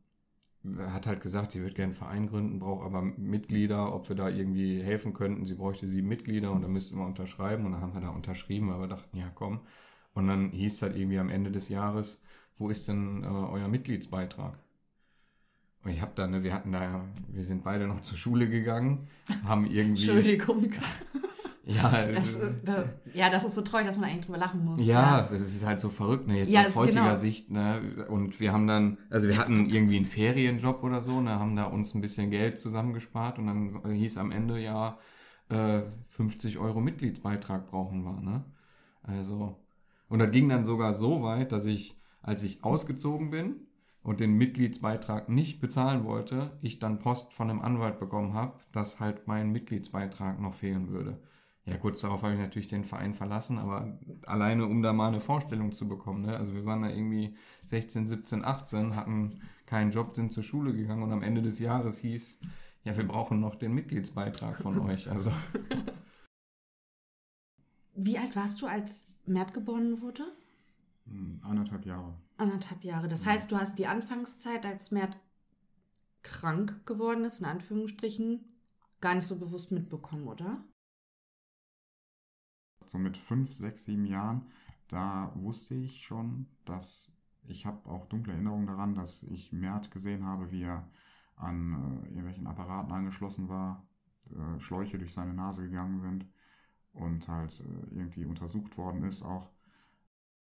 hat 0.78 1.08
halt 1.08 1.22
gesagt, 1.22 1.52
sie 1.52 1.62
würde 1.62 1.74
gerne 1.74 1.92
einen 1.92 1.94
Verein 1.94 2.28
gründen, 2.28 2.60
braucht 2.60 2.86
aber 2.86 3.02
Mitglieder, 3.02 3.94
ob 3.94 4.08
wir 4.08 4.16
da 4.16 4.30
irgendwie 4.30 4.82
helfen 4.82 5.14
könnten. 5.14 5.46
Sie 5.46 5.56
bräuchte 5.56 5.88
sieben 5.88 6.08
Mitglieder 6.08 6.52
und 6.52 6.62
da 6.62 6.68
müssten 6.68 6.98
wir 6.98 7.06
unterschreiben. 7.06 7.66
Und 7.66 7.74
dann 7.74 7.82
haben 7.82 7.94
wir 7.94 8.02
da 8.02 8.10
unterschrieben, 8.10 8.72
aber 8.72 8.88
dachten, 8.88 9.18
ja 9.18 9.30
komm. 9.36 9.62
Und 10.14 10.28
dann 10.28 10.52
hieß 10.52 10.76
es 10.76 10.82
halt 10.82 10.96
irgendwie 10.96 11.20
am 11.20 11.30
Ende 11.30 11.52
des 11.52 11.70
Jahres, 11.70 12.22
wo 12.58 12.70
ist 12.70 12.88
denn 12.88 13.24
äh, 13.24 13.28
euer 13.28 13.68
Mitgliedsbeitrag? 13.68 14.58
Und 15.84 15.92
ich 15.92 16.02
habe 16.02 16.14
da, 16.16 16.28
ne, 16.28 16.44
wir 16.44 16.54
hatten 16.54 16.72
da, 16.72 17.04
wir 17.28 17.44
sind 17.44 17.64
beide 17.64 17.88
noch 17.88 18.02
zur 18.02 18.18
Schule 18.18 18.48
gegangen, 18.50 19.08
haben 19.44 19.66
irgendwie. 19.66 20.10
Entschuldigung. 20.10 20.72
Ja, 21.66 22.08
Das, 22.08 22.40
das, 22.66 22.86
ja, 23.14 23.30
das 23.30 23.46
ist 23.46 23.56
so 23.56 23.62
traurig, 23.62 23.86
dass 23.88 23.98
man 23.98 24.10
eigentlich 24.10 24.26
drüber 24.26 24.38
lachen 24.38 24.66
muss. 24.66 24.86
ja, 24.86 25.22
das 25.22 25.42
ist 25.42 25.66
halt 25.66 25.80
so 25.80 25.88
verrückt, 25.90 26.28
ne? 26.28 26.40
Jetzt 26.40 26.52
Ja, 26.52 26.62
aus 26.62 26.76
heutiger 26.76 27.04
genau. 27.04 27.16
Sicht, 27.16 27.52
ne? 27.52 28.06
Und 28.10 28.40
wir 28.42 28.52
haben 28.52 28.68
dann, 28.68 28.98
also 29.10 29.30
wir 29.30 29.38
hatten 29.38 29.70
irgendwie 29.70 29.96
einen 29.96 30.06
Ferienjob 30.06 30.84
oder 30.84 31.02
so, 31.02 31.22
ne? 31.22 31.40
Haben 31.40 31.56
da 31.56 31.66
uns 31.66 31.94
ein 31.96 32.02
bisschen 32.02 32.32
Geld 32.32 32.60
zusammengespart 32.60 33.40
und 33.40 33.48
dann 33.48 33.94
hieß 33.94 34.18
am 34.18 34.32
Ende 34.32 34.60
ja, 34.60 34.98
äh, 35.50 35.84
50 36.08 36.58
Euro 36.58 36.82
Mitgliedsbeitrag 36.82 37.68
brauchen 37.68 38.04
wir, 38.04 38.20
ne? 38.20 38.44
Also, 39.02 39.58
und 40.10 40.20
das 40.20 40.32
ging 40.32 40.50
dann 40.50 40.66
sogar 40.66 40.94
so 40.94 41.24
weit, 41.24 41.52
dass 41.54 41.66
ich, 41.66 41.98
als 42.22 42.44
ich 42.44 42.64
ausgezogen 42.64 43.30
bin 43.30 43.68
und 44.02 44.20
den 44.20 44.34
Mitgliedsbeitrag 44.38 45.30
nicht 45.30 45.62
bezahlen 45.62 46.04
wollte, 46.04 46.58
ich 46.62 46.80
dann 46.80 47.00
Post 47.00 47.32
von 47.34 47.50
einem 47.50 47.62
Anwalt 47.62 48.00
bekommen 48.00 48.34
habe, 48.34 48.60
dass 48.74 49.00
halt 49.00 49.28
mein 49.28 49.52
Mitgliedsbeitrag 49.52 50.42
noch 50.42 50.54
fehlen 50.54 50.90
würde. 50.90 51.20
Ja, 51.66 51.78
kurz 51.78 52.02
darauf 52.02 52.24
habe 52.24 52.34
ich 52.34 52.40
natürlich 52.40 52.68
den 52.68 52.84
Verein 52.84 53.14
verlassen, 53.14 53.58
aber 53.58 53.98
alleine 54.26 54.66
um 54.66 54.82
da 54.82 54.92
mal 54.92 55.08
eine 55.08 55.22
Vorstellung 55.22 55.72
zu 55.72 55.88
bekommen. 55.88 56.24
Ne? 56.24 56.36
Also 56.36 56.54
wir 56.54 56.66
waren 56.66 56.82
da 56.82 56.90
irgendwie 56.90 57.38
16, 57.66 58.06
17, 58.06 58.44
18, 58.44 58.96
hatten 58.98 59.40
keinen 59.66 59.92
Job, 59.92 60.14
sind 60.14 60.34
zur 60.34 60.44
Schule 60.44 60.74
gegangen 60.74 61.04
und 61.04 61.14
am 61.14 61.24
Ende 61.24 61.42
des 61.42 61.60
Jahres 61.60 62.00
hieß, 62.00 62.40
ja, 62.84 62.98
wir 62.98 63.08
brauchen 63.08 63.40
noch 63.40 63.56
den 63.56 63.74
Mitgliedsbeitrag 63.74 64.58
von 64.58 64.78
euch. 64.90 65.10
Also 65.10 65.32
Wie 67.96 68.18
alt 68.18 68.36
warst 68.36 68.62
du, 68.62 68.68
als 68.68 69.08
Mert 69.26 69.54
geboren 69.54 70.02
wurde? 70.02 70.24
Hm, 71.06 71.40
Eineinhalb 71.44 71.86
Jahre. 71.86 72.14
Anderthalb 72.38 72.84
Jahre. 72.84 73.08
Das 73.08 73.26
heißt, 73.26 73.52
du 73.52 73.58
hast 73.58 73.80
die 73.80 73.88
Anfangszeit, 73.88 74.66
als 74.66 74.92
Mert 74.92 75.18
krank 76.24 76.86
geworden 76.86 77.24
ist, 77.24 77.40
in 77.40 77.46
Anführungsstrichen, 77.46 78.44
gar 79.00 79.16
nicht 79.16 79.28
so 79.28 79.38
bewusst 79.38 79.72
mitbekommen, 79.72 80.28
oder? 80.28 80.64
So 82.86 82.98
mit 82.98 83.18
fünf, 83.18 83.52
sechs, 83.54 83.86
sieben 83.86 84.06
Jahren, 84.06 84.52
da 84.88 85.32
wusste 85.36 85.76
ich 85.76 86.04
schon, 86.06 86.48
dass 86.66 87.12
ich 87.46 87.66
habe 87.66 87.90
auch 87.90 88.06
dunkle 88.08 88.34
Erinnerungen 88.34 88.68
daran, 88.68 88.96
dass 88.96 89.24
ich 89.24 89.52
Mert 89.52 89.92
gesehen 89.92 90.26
habe, 90.26 90.52
wie 90.52 90.64
er 90.64 90.88
an 91.36 92.04
äh, 92.06 92.08
irgendwelchen 92.10 92.48
Apparaten 92.48 92.92
angeschlossen 92.92 93.50
war, 93.50 93.86
äh, 94.32 94.60
Schläuche 94.60 94.98
durch 94.98 95.14
seine 95.14 95.34
Nase 95.34 95.64
gegangen 95.64 96.00
sind 96.00 96.26
und 96.94 97.28
halt 97.28 97.60
äh, 97.60 97.96
irgendwie 97.96 98.26
untersucht 98.26 98.78
worden 98.78 99.04
ist 99.04 99.24
auch. 99.24 99.50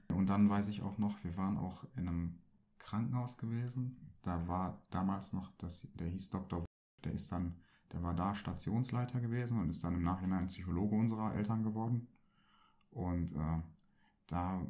Und 0.09 0.27
dann 0.27 0.49
weiß 0.49 0.69
ich 0.69 0.81
auch 0.81 0.97
noch, 0.97 1.21
wir 1.23 1.35
waren 1.35 1.57
auch 1.57 1.83
in 1.95 2.07
einem 2.07 2.39
Krankenhaus 2.77 3.37
gewesen. 3.37 4.13
Da 4.21 4.47
war 4.47 4.81
damals 4.89 5.33
noch, 5.33 5.51
das, 5.57 5.87
der 5.95 6.07
hieß 6.07 6.29
Dr. 6.29 6.65
Der 7.03 7.13
ist 7.13 7.31
dann 7.31 7.57
der 7.91 8.03
war 8.03 8.13
da 8.13 8.35
Stationsleiter 8.35 9.19
gewesen 9.21 9.59
und 9.59 9.69
ist 9.69 9.83
dann 9.83 9.95
im 9.95 10.03
Nachhinein 10.03 10.47
Psychologe 10.47 10.95
unserer 10.95 11.35
Eltern 11.35 11.63
geworden. 11.63 12.07
Und 12.91 13.31
äh, 13.33 13.61
da 14.27 14.61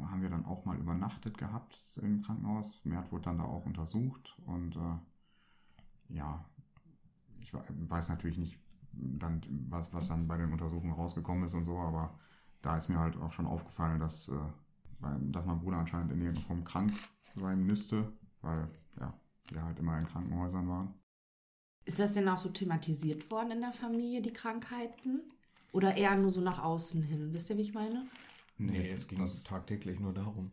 haben 0.00 0.22
wir 0.22 0.30
dann 0.30 0.46
auch 0.46 0.64
mal 0.64 0.78
übernachtet 0.78 1.38
gehabt 1.38 1.98
im 2.02 2.22
Krankenhaus. 2.22 2.80
Mert 2.84 3.12
wurde 3.12 3.24
dann 3.24 3.38
da 3.38 3.44
auch 3.44 3.66
untersucht 3.66 4.36
und 4.46 4.76
äh, 4.76 6.14
ja, 6.14 6.44
ich 7.40 7.52
weiß 7.54 8.08
natürlich 8.10 8.38
nicht, 8.38 8.60
dann, 8.92 9.40
was, 9.68 9.92
was 9.92 10.08
dann 10.08 10.26
bei 10.26 10.36
den 10.36 10.52
Untersuchungen 10.52 10.92
rausgekommen 10.92 11.44
ist 11.44 11.54
und 11.54 11.64
so, 11.64 11.78
aber 11.78 12.18
da 12.62 12.76
ist 12.76 12.88
mir 12.88 12.98
halt 12.98 13.16
auch 13.16 13.32
schon 13.32 13.46
aufgefallen, 13.46 14.00
dass, 14.00 14.28
äh, 14.28 14.34
dass 15.30 15.46
mein 15.46 15.60
Bruder 15.60 15.78
anscheinend 15.78 16.12
in 16.12 16.20
irgendeiner 16.20 16.46
Form 16.46 16.64
krank 16.64 16.92
sein 17.34 17.64
müsste, 17.64 18.12
weil 18.42 18.68
ja, 18.98 19.14
wir 19.50 19.62
halt 19.62 19.78
immer 19.78 19.98
in 19.98 20.06
Krankenhäusern 20.06 20.68
waren. 20.68 20.94
Ist 21.84 21.98
das 21.98 22.14
denn 22.14 22.28
auch 22.28 22.38
so 22.38 22.50
thematisiert 22.50 23.30
worden 23.30 23.52
in 23.52 23.60
der 23.62 23.72
Familie, 23.72 24.20
die 24.20 24.32
Krankheiten? 24.32 25.22
Oder 25.72 25.96
eher 25.96 26.16
nur 26.16 26.30
so 26.30 26.40
nach 26.40 26.62
außen 26.62 27.02
hin? 27.02 27.32
Wisst 27.32 27.50
ihr, 27.50 27.56
wie 27.56 27.62
ich 27.62 27.74
meine? 27.74 28.04
Nee, 28.58 28.90
es 28.90 29.08
ging 29.08 29.20
das 29.20 29.42
tagtäglich 29.42 30.00
nur 30.00 30.12
darum. 30.12 30.50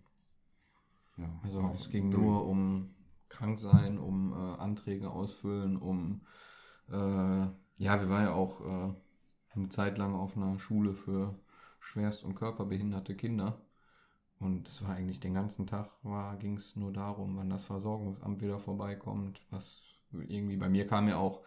Ja, 1.17 1.39
also 1.43 1.71
es 1.75 1.89
ging 1.89 2.09
nur 2.09 2.45
um 2.47 2.93
Kranksein, 3.27 3.97
um 3.97 4.31
äh, 4.31 4.61
Anträge 4.61 5.09
ausfüllen, 5.09 5.77
um 5.77 6.21
äh, 6.89 6.93
ja, 6.95 7.99
wir 7.99 8.09
waren 8.09 8.23
ja 8.23 8.33
auch 8.33 8.61
äh, 8.61 8.93
eine 9.55 9.69
Zeit 9.69 9.97
lang 9.97 10.15
auf 10.15 10.37
einer 10.37 10.57
Schule 10.59 10.93
für 10.93 11.37
schwerst- 11.79 12.23
und 12.23 12.35
körperbehinderte 12.35 13.15
Kinder. 13.15 13.61
Und 14.39 14.67
es 14.67 14.83
war 14.83 14.95
eigentlich 14.95 15.19
den 15.19 15.33
ganzen 15.33 15.65
Tag 15.65 15.89
ging 16.39 16.57
es 16.57 16.75
nur 16.75 16.93
darum, 16.93 17.37
wann 17.37 17.49
das 17.49 17.63
Versorgungsamt 17.63 18.41
wieder 18.41 18.59
vorbeikommt, 18.59 19.41
was 19.49 19.95
irgendwie 20.11 20.57
bei 20.57 20.69
mir 20.69 20.85
kamen 20.85 21.09
ja 21.09 21.17
auch 21.17 21.41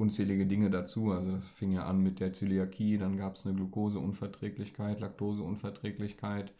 unzählige 0.00 0.46
Dinge 0.46 0.70
dazu. 0.70 1.12
Also 1.12 1.32
das 1.32 1.46
fing 1.46 1.72
ja 1.72 1.86
an 1.86 2.02
mit 2.02 2.20
der 2.20 2.32
Zöliakie, 2.32 2.98
dann 2.98 3.16
gab 3.16 3.36
es 3.36 3.46
eine 3.46 3.54
Glukoseunverträglichkeit, 3.54 5.00
Laktoseunverträglichkeit, 5.00 6.52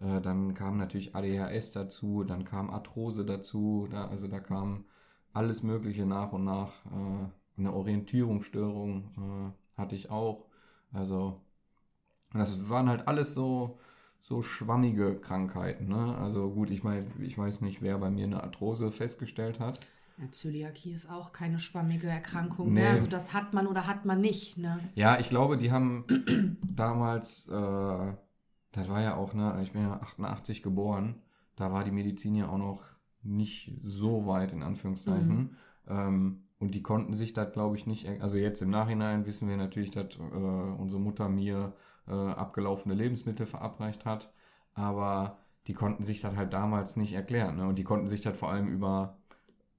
äh, 0.00 0.20
dann 0.20 0.54
kam 0.54 0.78
natürlich 0.78 1.14
ADHS 1.14 1.72
dazu, 1.72 2.24
dann 2.24 2.44
kam 2.44 2.70
Arthrose 2.70 3.24
dazu, 3.24 3.88
da, 3.90 4.06
also 4.08 4.28
da 4.28 4.40
kam 4.40 4.84
alles 5.32 5.62
Mögliche 5.62 6.06
nach 6.06 6.32
und 6.32 6.44
nach. 6.44 6.70
Äh, 6.86 7.28
eine 7.56 7.72
Orientierungsstörung 7.72 9.54
äh, 9.76 9.78
hatte 9.80 9.96
ich 9.96 10.10
auch. 10.10 10.46
Also 10.92 11.40
das 12.32 12.68
waren 12.68 12.88
halt 12.88 13.06
alles 13.08 13.34
so 13.34 13.78
so 14.24 14.40
schwammige 14.40 15.20
Krankheiten. 15.20 15.88
Ne? 15.88 16.16
Also 16.16 16.50
gut, 16.50 16.70
ich 16.70 16.82
meine, 16.82 17.04
ich 17.20 17.36
weiß 17.36 17.60
nicht, 17.60 17.82
wer 17.82 17.98
bei 17.98 18.08
mir 18.08 18.24
eine 18.24 18.42
Arthrose 18.42 18.90
festgestellt 18.90 19.60
hat. 19.60 19.80
Ja, 20.18 20.30
Zöliakie 20.30 20.92
ist 20.92 21.10
auch 21.10 21.32
keine 21.32 21.58
schwammige 21.58 22.06
Erkrankung. 22.06 22.72
Ne? 22.72 22.80
Nee. 22.80 22.86
Ne? 22.86 22.90
Also 22.90 23.06
das 23.08 23.34
hat 23.34 23.52
man 23.52 23.66
oder 23.66 23.86
hat 23.86 24.04
man 24.04 24.20
nicht. 24.20 24.56
Ne? 24.58 24.78
Ja, 24.94 25.18
ich 25.18 25.28
glaube, 25.28 25.58
die 25.58 25.72
haben 25.72 26.04
damals, 26.62 27.48
äh, 27.48 28.14
das 28.72 28.88
war 28.88 29.00
ja 29.02 29.16
auch, 29.16 29.34
ne, 29.34 29.60
ich 29.62 29.72
bin 29.72 29.82
ja 29.82 30.00
88 30.00 30.62
geboren, 30.62 31.20
da 31.56 31.72
war 31.72 31.84
die 31.84 31.90
Medizin 31.90 32.34
ja 32.36 32.48
auch 32.48 32.58
noch 32.58 32.84
nicht 33.22 33.76
so 33.82 34.26
weit, 34.26 34.52
in 34.52 34.62
Anführungszeichen. 34.62 35.36
Mhm. 35.36 35.56
Ähm, 35.88 36.40
und 36.58 36.74
die 36.74 36.82
konnten 36.82 37.12
sich 37.12 37.32
das, 37.32 37.52
glaube 37.52 37.76
ich, 37.76 37.86
nicht, 37.86 38.08
also 38.22 38.38
jetzt 38.38 38.62
im 38.62 38.70
Nachhinein 38.70 39.26
wissen 39.26 39.48
wir 39.48 39.56
natürlich, 39.56 39.90
dass 39.90 40.16
äh, 40.16 40.20
unsere 40.20 41.00
Mutter 41.00 41.28
mir 41.28 41.74
äh, 42.06 42.12
abgelaufene 42.12 42.94
Lebensmittel 42.94 43.46
verabreicht 43.46 44.04
hat, 44.04 44.32
aber 44.74 45.38
die 45.66 45.74
konnten 45.74 46.02
sich 46.02 46.20
das 46.20 46.36
halt 46.36 46.52
damals 46.52 46.96
nicht 46.96 47.14
erklären. 47.14 47.56
Ne? 47.56 47.66
Und 47.66 47.78
die 47.78 47.84
konnten 47.84 48.06
sich 48.06 48.20
das 48.20 48.38
vor 48.38 48.50
allem 48.50 48.68
über 48.68 49.18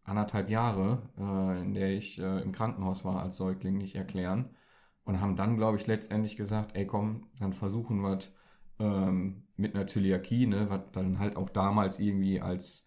anderthalb 0.06 0.50
Jahre, 0.50 1.02
äh, 1.18 1.62
in 1.62 1.74
der 1.74 1.92
ich 1.94 2.20
äh, 2.20 2.42
im 2.42 2.52
Krankenhaus 2.52 3.04
war 3.06 3.22
als 3.22 3.38
Säugling, 3.38 3.78
nicht 3.78 3.96
erklären. 3.96 4.56
Und 5.04 5.22
haben 5.22 5.36
dann, 5.36 5.58
glaube 5.58 5.78
ich, 5.78 5.88
letztendlich 5.88 6.36
gesagt, 6.38 6.76
ey 6.76 6.88
komm, 6.88 7.28
dann 7.40 7.54
versuchen 7.54 8.02
wir 8.02 8.20
ähm, 8.80 9.44
mit 9.58 9.76
einer 9.76 9.88
Zöliakie, 9.88 10.48
ne, 10.48 10.70
was 10.70 10.82
dann 10.94 11.20
halt 11.20 11.38
auch 11.38 11.50
damals 11.50 12.00
irgendwie 12.00 12.42
als 12.42 12.86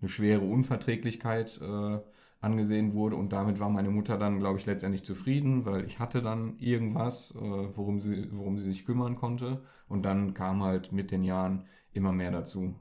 eine 0.00 0.08
schwere 0.08 0.42
Unverträglichkeit 0.42 1.60
äh, 1.60 2.00
angesehen 2.40 2.92
wurde. 2.92 3.16
Und 3.16 3.32
damit 3.32 3.60
war 3.60 3.70
meine 3.70 3.90
Mutter 3.90 4.18
dann, 4.18 4.38
glaube 4.38 4.58
ich, 4.58 4.66
letztendlich 4.66 5.04
zufrieden, 5.04 5.64
weil 5.64 5.84
ich 5.84 5.98
hatte 5.98 6.22
dann 6.22 6.58
irgendwas, 6.58 7.34
äh, 7.34 7.40
worum, 7.76 7.98
sie, 8.00 8.28
worum 8.32 8.56
sie 8.56 8.64
sich 8.64 8.84
kümmern 8.84 9.16
konnte. 9.16 9.62
Und 9.88 10.04
dann 10.04 10.34
kam 10.34 10.62
halt 10.62 10.92
mit 10.92 11.10
den 11.10 11.24
Jahren 11.24 11.66
immer 11.92 12.12
mehr 12.12 12.30
dazu. 12.30 12.74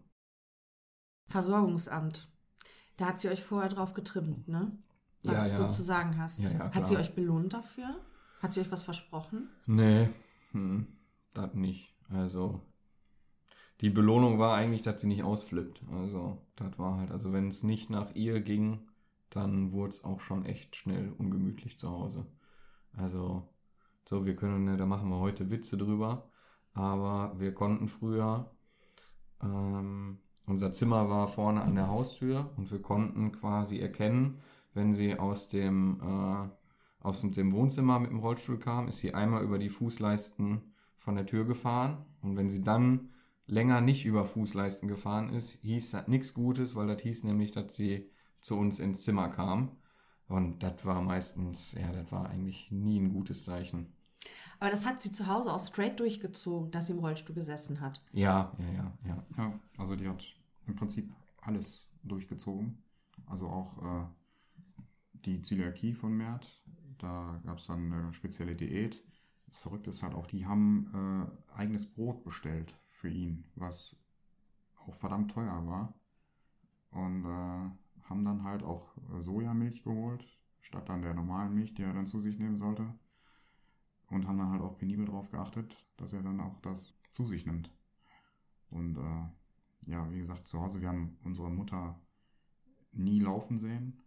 Versorgungsamt. 1.27 2.34
Da 2.97 3.07
hat 3.07 3.19
sie 3.19 3.29
euch 3.29 3.43
vorher 3.43 3.69
drauf 3.69 3.93
getrimmt, 3.93 4.47
ne? 4.47 4.77
Was 5.23 5.49
ja, 5.49 5.53
ja. 5.53 5.55
du 5.55 5.69
zu 5.69 5.83
sagen 5.83 6.17
hast. 6.17 6.39
Ja, 6.39 6.73
hat 6.73 6.87
sie 6.87 6.97
euch 6.97 7.15
belohnt 7.15 7.53
dafür? 7.53 7.99
Hat 8.41 8.53
sie 8.53 8.61
euch 8.61 8.71
was 8.71 8.83
versprochen? 8.83 9.49
Nee, 9.65 10.09
hm, 10.51 10.87
das 11.33 11.53
nicht. 11.53 11.95
Also, 12.09 12.61
die 13.81 13.89
Belohnung 13.89 14.39
war 14.39 14.55
eigentlich, 14.55 14.83
dass 14.83 15.01
sie 15.01 15.07
nicht 15.07 15.23
ausflippt. 15.23 15.81
Also, 15.91 16.41
das 16.55 16.77
war 16.77 16.97
halt, 16.97 17.11
also 17.11 17.33
wenn 17.33 17.47
es 17.47 17.63
nicht 17.63 17.89
nach 17.89 18.13
ihr 18.13 18.41
ging, 18.41 18.87
dann 19.29 19.71
wurde 19.71 19.89
es 19.89 20.03
auch 20.03 20.19
schon 20.19 20.45
echt 20.45 20.75
schnell 20.75 21.11
ungemütlich 21.17 21.77
zu 21.77 21.89
Hause. 21.89 22.25
Also, 22.93 23.49
so, 24.07 24.25
wir 24.25 24.35
können, 24.35 24.65
ne, 24.65 24.77
da 24.77 24.85
machen 24.85 25.09
wir 25.09 25.19
heute 25.19 25.49
Witze 25.49 25.77
drüber, 25.77 26.29
aber 26.73 27.37
wir 27.39 27.53
konnten 27.53 27.87
früher 27.87 28.51
ähm, 29.41 30.19
unser 30.47 30.71
Zimmer 30.71 31.09
war 31.09 31.27
vorne 31.27 31.61
an 31.61 31.75
der 31.75 31.87
Haustür 31.87 32.51
und 32.57 32.71
wir 32.71 32.81
konnten 32.81 33.31
quasi 33.31 33.79
erkennen, 33.79 34.39
wenn 34.73 34.93
sie 34.93 35.17
aus 35.17 35.49
dem, 35.49 35.99
äh, 36.01 37.05
aus 37.05 37.21
dem 37.21 37.53
Wohnzimmer 37.53 37.99
mit 37.99 38.11
dem 38.11 38.19
Rollstuhl 38.19 38.59
kam, 38.59 38.87
ist 38.87 38.99
sie 38.99 39.13
einmal 39.13 39.43
über 39.43 39.57
die 39.57 39.69
Fußleisten 39.69 40.73
von 40.95 41.15
der 41.15 41.25
Tür 41.25 41.45
gefahren. 41.45 42.05
Und 42.21 42.35
wenn 42.35 42.49
sie 42.49 42.63
dann 42.63 43.09
länger 43.47 43.81
nicht 43.81 44.05
über 44.05 44.25
Fußleisten 44.25 44.87
gefahren 44.89 45.33
ist, 45.33 45.59
hieß 45.61 45.91
das 45.91 46.07
nichts 46.07 46.33
Gutes, 46.33 46.75
weil 46.75 46.87
das 46.87 47.01
hieß 47.01 47.23
nämlich, 47.23 47.51
dass 47.51 47.75
sie 47.75 48.09
zu 48.41 48.57
uns 48.57 48.79
ins 48.79 49.03
Zimmer 49.03 49.29
kam. 49.29 49.77
Und 50.27 50.63
das 50.63 50.85
war 50.85 51.01
meistens, 51.01 51.73
ja, 51.73 51.91
das 51.91 52.11
war 52.11 52.29
eigentlich 52.29 52.71
nie 52.71 52.99
ein 52.99 53.13
gutes 53.13 53.45
Zeichen. 53.45 53.93
Aber 54.59 54.71
das 54.71 54.85
hat 54.85 55.01
sie 55.01 55.11
zu 55.11 55.27
Hause 55.27 55.53
auch 55.53 55.59
straight 55.59 55.99
durchgezogen, 55.99 56.71
dass 56.71 56.87
sie 56.87 56.93
im 56.93 56.99
Rollstuhl 56.99 57.35
gesessen 57.35 57.81
hat. 57.81 58.01
Ja, 58.11 58.51
ja, 58.57 58.71
ja, 58.73 58.93
ja. 59.05 59.23
Ja, 59.37 59.59
also 59.77 59.95
die 59.95 60.07
hat 60.07 60.25
im 60.67 60.75
Prinzip 60.75 61.13
alles 61.41 61.89
durchgezogen. 62.03 62.83
Also 63.25 63.47
auch 63.47 63.81
äh, 63.83 64.07
die 65.25 65.41
Zöliakie 65.41 65.93
von 65.93 66.15
Mert. 66.15 66.63
Da 66.97 67.41
gab 67.45 67.57
es 67.57 67.67
dann 67.67 67.91
eine 67.91 68.13
spezielle 68.13 68.55
Diät. 68.55 69.03
Das 69.47 69.59
Verrückte 69.59 69.89
ist 69.89 70.03
halt 70.03 70.13
auch, 70.13 70.27
die 70.27 70.45
haben 70.45 70.91
äh, 70.93 71.53
eigenes 71.53 71.93
Brot 71.93 72.23
bestellt 72.23 72.77
für 72.89 73.09
ihn, 73.09 73.45
was 73.55 73.95
auch 74.75 74.95
verdammt 74.95 75.31
teuer 75.31 75.65
war. 75.65 75.93
Und 76.91 77.25
äh, 77.25 78.07
haben 78.09 78.23
dann 78.23 78.43
halt 78.43 78.63
auch 78.63 78.95
Sojamilch 79.19 79.83
geholt, 79.83 80.25
statt 80.61 80.89
dann 80.89 81.01
der 81.01 81.13
normalen 81.13 81.53
Milch, 81.53 81.73
die 81.73 81.83
er 81.83 81.93
dann 81.93 82.07
zu 82.07 82.21
sich 82.21 82.37
nehmen 82.37 82.59
sollte 82.59 82.93
und 84.09 84.27
haben 84.27 84.37
dann 84.37 84.51
halt 84.51 84.61
auch 84.61 84.77
penibel 84.77 85.05
darauf 85.05 85.31
geachtet, 85.31 85.75
dass 85.97 86.13
er 86.13 86.23
dann 86.23 86.39
auch 86.39 86.59
das 86.61 86.93
zu 87.11 87.25
sich 87.25 87.45
nimmt. 87.45 87.71
Und 88.69 88.97
äh, 88.97 89.29
ja, 89.85 90.11
wie 90.11 90.19
gesagt, 90.19 90.45
zu 90.45 90.61
Hause, 90.61 90.81
wir 90.81 90.89
haben 90.89 91.17
unsere 91.23 91.49
Mutter 91.49 91.99
nie 92.91 93.19
laufen 93.19 93.57
sehen. 93.57 94.01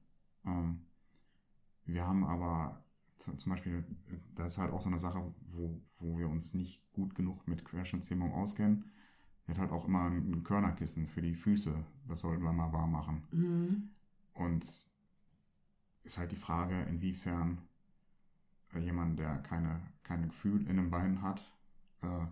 Ähm, 0.45 0.87
wir 1.85 2.07
haben 2.07 2.25
aber 2.25 2.85
zum 3.17 3.51
Beispiel, 3.51 3.85
das 4.35 4.55
ist 4.55 4.59
halt 4.59 4.73
auch 4.73 4.81
so 4.81 4.89
eine 4.89 5.01
Sache, 5.01 5.35
wo, 5.47 5.81
wo 5.97 6.19
wir 6.19 6.29
uns 6.29 6.55
nicht 6.55 6.91
gut 6.93 7.15
genug 7.15 7.49
mit 7.49 7.65
Querschnittslähmung 7.65 8.33
auskennen. 8.33 8.85
Wir 9.47 9.55
hat 9.55 9.63
halt 9.63 9.73
auch 9.73 9.87
immer 9.87 10.09
ein 10.09 10.45
Körnerkissen 10.45 11.09
für 11.09 11.23
die 11.23 11.35
Füße. 11.35 11.85
Das 12.07 12.21
sollten 12.21 12.45
wir 12.45 12.53
mal 12.53 12.73
warm 12.73 12.93
machen. 12.93 13.27
Mhm. 13.33 13.91
Und 14.35 14.87
ist 16.05 16.19
halt 16.19 16.31
die 16.33 16.37
Frage, 16.37 16.83
inwiefern 16.83 17.63
jemand, 18.79 19.19
der 19.19 19.39
keine, 19.39 19.81
kein 20.03 20.29
Gefühl 20.29 20.67
in 20.69 20.77
den 20.77 20.91
Beinen 20.91 21.23
hat, 21.23 21.41
äh, 22.03 22.27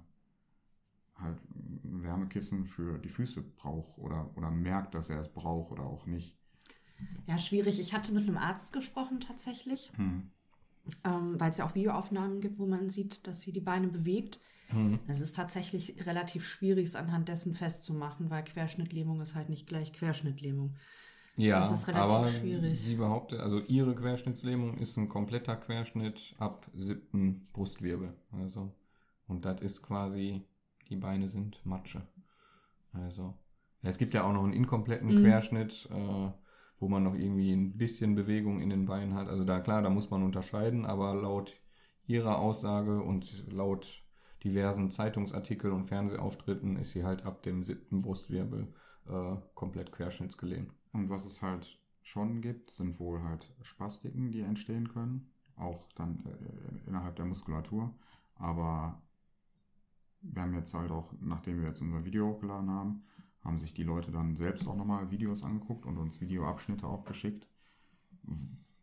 halt 1.19 1.39
Wärmekissen 1.83 2.67
für 2.67 2.99
die 2.99 3.09
Füße 3.09 3.43
braucht 3.43 3.99
oder, 3.99 4.31
oder 4.37 4.51
merkt, 4.51 4.95
dass 4.95 5.11
er 5.11 5.21
es 5.21 5.33
braucht 5.33 5.73
oder 5.73 5.85
auch 5.85 6.07
nicht. 6.07 6.39
Ja, 7.27 7.39
schwierig. 7.39 7.79
Ich 7.81 7.95
hatte 7.95 8.13
mit 8.13 8.27
einem 8.27 8.39
Arzt 8.39 8.73
gesprochen 8.73 9.21
tatsächlich, 9.21 9.93
hm. 9.97 10.31
ähm, 11.05 11.41
weil 11.41 11.51
es 11.51 11.59
ja 11.59 11.67
auch 11.67 11.75
Videoaufnahmen 11.75 12.41
gibt, 12.41 12.59
wo 12.59 12.67
man 12.67 12.89
sieht, 12.91 13.27
dass 13.27 13.41
sie 13.41 13.53
die 13.53 13.61
Beine 13.61 13.89
bewegt. 13.89 14.41
Hm. 14.69 14.99
Es 15.07 15.21
ist 15.21 15.37
tatsächlich 15.37 16.07
relativ 16.07 16.47
schwierig, 16.47 16.87
es 16.87 16.97
anhand 16.97 17.29
dessen 17.29 17.55
festzumachen, 17.55 18.31
weil 18.31 18.45
Querschnittlähmung 18.45 19.21
ist 19.21 19.35
halt 19.35 19.49
nicht 19.49 19.67
gleich 19.67 19.93
Querschnittlähmung. 19.93 20.75
Ja, 21.39 21.61
das 21.61 21.71
ist 21.71 21.89
relativ 21.89 22.17
aber 22.17 22.29
schwierig. 22.29 22.81
Sie 22.81 22.97
behauptet, 22.97 23.41
also 23.41 23.61
ihre 23.61 23.95
Querschnittslähmung 23.95 24.79
ist 24.79 24.97
ein 24.97 25.09
kompletter 25.09 25.57
Querschnitt 25.57 26.35
ab 26.39 26.67
siebten 26.75 27.45
Brustwirbel. 27.53 28.15
Also, 28.33 28.73
und 29.27 29.45
das 29.45 29.61
ist 29.61 29.83
quasi, 29.83 30.43
die 30.89 30.97
Beine 30.97 31.29
sind 31.29 31.65
Matsche. 31.65 32.03
Also, 32.93 33.35
ja, 33.83 33.91
es 33.91 33.99
gibt 33.99 34.15
ja 34.15 34.25
auch 34.25 34.33
noch 34.33 34.45
einen 34.45 34.53
inkompletten 34.53 35.15
mhm. 35.15 35.23
Querschnitt, 35.23 35.89
äh, 35.93 36.31
wo 36.79 36.89
man 36.89 37.03
noch 37.03 37.15
irgendwie 37.15 37.53
ein 37.53 37.77
bisschen 37.77 38.15
Bewegung 38.15 38.61
in 38.61 38.71
den 38.71 38.87
Beinen 38.87 39.15
hat. 39.15 39.29
Also 39.29 39.45
da 39.45 39.61
klar, 39.61 39.83
da 39.83 39.91
muss 39.91 40.11
man 40.11 40.23
unterscheiden, 40.23 40.85
aber 40.85 41.15
laut 41.15 41.61
ihrer 42.07 42.39
Aussage 42.39 43.03
und 43.03 43.51
laut 43.53 44.03
diversen 44.45 44.91
Zeitungsartikeln 44.91 45.75
und 45.75 45.87
Fernsehauftritten 45.87 46.77
ist 46.77 46.93
sie 46.93 47.05
halt 47.05 47.25
ab 47.25 47.43
dem 47.43 47.65
siebten 47.65 48.03
Brustwirbel 48.03 48.73
äh, 49.09 49.37
komplett 49.55 49.93
querschnittsgelähmt. 49.93 50.73
Und 50.93 51.11
was 51.11 51.25
es 51.25 51.43
halt 51.43 51.81
schon 52.03 52.41
gibt, 52.41 52.71
sind 52.71 53.01
wohl 53.01 53.23
halt 53.23 53.53
Spastiken, 53.63 54.31
die 54.31 54.43
entstehen 54.43 54.89
können, 54.89 55.33
auch 55.57 55.89
dann 55.95 56.25
äh, 56.27 56.89
innerhalb 56.89 57.17
der 57.17 57.25
Muskulatur. 57.25 57.95
Aber 58.37 59.03
wir 60.33 60.43
haben 60.43 60.55
jetzt 60.55 60.75
halt 60.75 60.91
auch, 60.91 61.13
nachdem 61.21 61.61
wir 61.61 61.69
jetzt 61.69 61.81
unser 61.81 62.05
Video 62.05 62.29
hochgeladen 62.29 62.71
haben, 62.71 63.03
haben 63.43 63.59
sich 63.59 63.75
die 63.75 63.85
Leute 63.85 64.11
dann 64.11 64.37
selbst 64.37 64.67
auch 64.67 64.77
nochmal 64.77 65.11
Videos 65.11 65.45
angeguckt 65.45 65.87
und 65.87 65.97
uns 65.99 66.21
Videoabschnitte 66.21 66.87
auch 66.87 67.05
geschickt, 67.05 67.49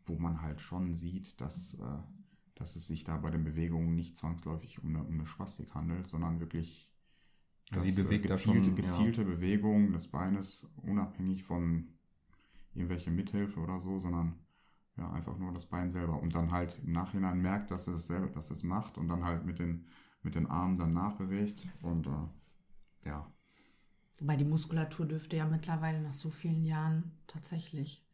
wo 0.06 0.18
man 0.18 0.42
halt 0.42 0.62
schon 0.62 0.94
sieht, 0.94 1.40
dass, 1.42 1.76
äh, 1.76 2.00
dass 2.56 2.76
es 2.76 2.88
sich 2.88 3.04
da 3.04 3.18
bei 3.18 3.30
den 3.30 3.44
Bewegungen 3.44 3.96
nicht 3.96 4.16
zwangsläufig 4.18 4.82
um 4.82 4.90
eine, 4.90 5.04
um 5.04 5.14
eine 5.14 5.26
Spastik 5.26 5.74
handelt, 5.74 6.08
sondern 6.08 6.40
wirklich 6.40 6.94
Also 7.72 7.86
sie 7.86 7.92
dass, 7.92 8.00
äh, 8.00 8.04
bewegt 8.04 8.28
gezielte, 8.28 8.70
ja. 8.70 8.76
gezielte 8.76 9.26
Bewegung 9.26 9.92
des 9.92 10.08
Beines, 10.08 10.68
unabhängig 10.78 11.44
von 11.44 11.90
irgendwelche 12.74 13.12
Mithilfe 13.12 13.60
oder 13.60 13.80
so, 13.80 14.00
sondern 14.00 14.40
ja, 14.98 15.12
einfach 15.12 15.38
nur 15.38 15.52
das 15.54 15.66
Bein 15.66 15.90
selber. 15.90 16.22
Und 16.22 16.36
dann 16.36 16.52
halt 16.52 16.80
im 16.84 16.92
Nachhinein 16.92 17.42
merkt, 17.42 17.72
dass 17.72 17.88
es 17.88 18.08
selber, 18.08 18.28
dass 18.28 18.52
es 18.52 18.64
macht 18.64 18.98
und 18.98 19.08
dann 19.08 19.24
halt 19.24 19.46
mit 19.46 19.60
den, 19.60 19.86
mit 20.24 20.36
den 20.36 20.48
Armen 20.48 20.78
dann 20.78 20.94
nachbewegt. 20.94 21.68
Und 21.82 22.08
äh, 22.08 23.08
ja, 23.08 23.28
Wobei 24.20 24.36
die 24.36 24.46
Muskulatur 24.46 25.06
dürfte 25.06 25.38
ja 25.38 25.46
mittlerweile 25.46 26.02
nach 26.02 26.14
so 26.14 26.30
vielen 26.30 26.64
Jahren 26.66 27.12
tatsächlich 27.28 28.06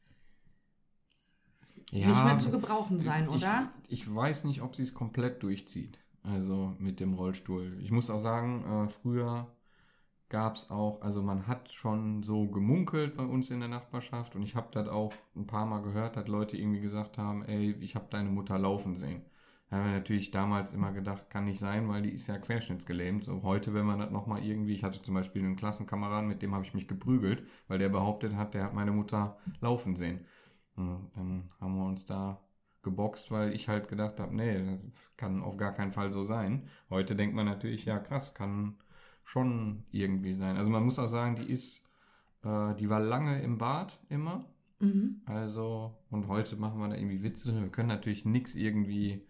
nicht 1.92 2.24
mehr 2.24 2.38
zu 2.38 2.52
gebrauchen 2.52 3.00
sein, 3.00 3.24
ich, 3.24 3.30
oder? 3.30 3.70
Ich 3.88 4.16
weiß 4.16 4.44
nicht, 4.46 4.62
ob 4.62 4.76
sie 4.76 4.84
es 4.84 4.94
komplett 4.94 5.44
durchzieht. 5.44 6.00
Also 6.24 6.76
mit 6.80 7.00
dem 7.00 7.14
Rollstuhl. 7.14 7.78
Ich 7.82 7.92
muss 7.92 8.10
auch 8.10 8.20
sagen, 8.20 8.64
äh, 8.66 8.88
früher 8.88 9.48
gab 10.28 10.56
es 10.56 10.70
auch, 10.70 11.02
also 11.02 11.24
man 11.24 11.48
hat 11.48 11.72
schon 11.72 12.22
so 12.22 12.48
gemunkelt 12.48 13.16
bei 13.16 13.24
uns 13.24 13.50
in 13.50 13.60
der 13.60 13.70
Nachbarschaft 13.70 14.36
und 14.36 14.44
ich 14.44 14.56
habe 14.56 14.70
das 14.72 14.88
auch 14.88 15.14
ein 15.36 15.48
paar 15.48 15.66
Mal 15.66 15.82
gehört, 15.82 16.16
dass 16.16 16.28
Leute 16.28 16.58
irgendwie 16.58 16.82
gesagt 16.82 17.18
haben, 17.18 17.44
ey, 17.46 17.72
ich 17.80 17.96
habe 17.96 18.08
deine 18.12 18.30
Mutter 18.30 18.60
laufen 18.60 18.96
sehen. 18.96 19.24
Da 19.70 19.78
haben 19.78 19.86
wir 19.86 19.94
natürlich 19.94 20.32
damals 20.32 20.74
immer 20.74 20.92
gedacht, 20.92 21.30
kann 21.30 21.46
nicht 21.46 21.60
sein, 21.60 21.88
weil 21.90 22.02
die 22.02 22.10
ist 22.10 22.28
ja 22.28 22.40
querschnittsgelähmt. 22.40 23.24
So 23.24 23.44
heute, 23.44 23.74
wenn 23.74 23.86
man 23.86 24.00
das 24.00 24.10
nochmal 24.10 24.44
irgendwie, 24.44 24.74
ich 24.74 24.84
hatte 24.84 25.02
zum 25.02 25.14
Beispiel 25.14 25.44
einen 25.44 25.56
Klassenkameraden, 25.56 26.28
mit 26.28 26.42
dem 26.42 26.56
habe 26.56 26.66
ich 26.66 26.74
mich 26.74 26.88
geprügelt, 26.88 27.44
weil 27.68 27.78
der 27.78 27.90
behauptet 27.90 28.36
hat, 28.36 28.56
der 28.56 28.64
hat 28.64 28.74
meine 28.74 28.92
Mutter 28.92 29.38
laufen 29.62 29.96
sehen. 29.96 30.26
Und 30.76 31.12
dann 31.16 31.52
haben 31.60 31.76
wir 31.76 31.86
uns 31.86 32.06
da 32.08 32.42
geboxt, 32.82 33.30
weil 33.32 33.54
ich 33.54 33.68
halt 33.68 33.88
gedacht 33.88 34.20
habe, 34.20 34.36
nee, 34.36 34.80
das 34.88 35.12
kann 35.18 35.44
auf 35.44 35.58
gar 35.58 35.74
keinen 35.74 35.92
Fall 35.92 36.10
so 36.10 36.24
sein. 36.24 36.68
Heute 36.90 37.16
denkt 37.16 37.36
man 37.36 37.46
natürlich, 37.46 37.86
ja 37.86 38.00
krass, 38.00 38.34
kann 38.34 38.76
schon 39.24 39.84
irgendwie 39.92 40.34
sein. 40.34 40.58
Also 40.58 40.72
man 40.72 40.84
muss 40.84 40.98
auch 40.98 41.08
sagen, 41.08 41.36
die 41.36 41.52
ist, 41.52 41.86
äh, 42.44 42.74
die 42.76 42.90
war 42.90 43.00
lange 43.00 43.42
im 43.42 43.58
Bad 43.60 44.00
immer. 44.10 44.46
Mhm. 44.80 45.22
Also, 45.26 45.98
und 46.10 46.28
heute 46.28 46.56
machen 46.56 46.80
wir 46.80 46.88
da 46.88 46.96
irgendwie 46.96 47.22
Witze. 47.22 47.54
Wir 47.54 47.70
können 47.70 47.90
natürlich 47.90 48.26
nichts 48.26 48.56
irgendwie. 48.56 49.28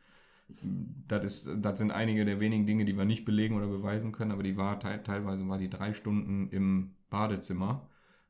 Das, 1.07 1.23
ist, 1.23 1.49
das 1.62 1.77
sind 1.77 1.91
einige 1.91 2.25
der 2.25 2.39
wenigen 2.39 2.65
Dinge, 2.65 2.85
die 2.85 2.97
wir 2.97 3.05
nicht 3.05 3.25
belegen 3.25 3.55
oder 3.55 3.67
beweisen 3.67 4.12
können, 4.12 4.31
aber 4.31 4.43
die 4.43 4.57
war 4.57 4.79
te 4.79 5.01
teilweise 5.03 5.47
war 5.47 5.57
die 5.57 5.69
drei 5.69 5.93
Stunden 5.93 6.49
im 6.49 6.95
Badezimmer 7.09 7.88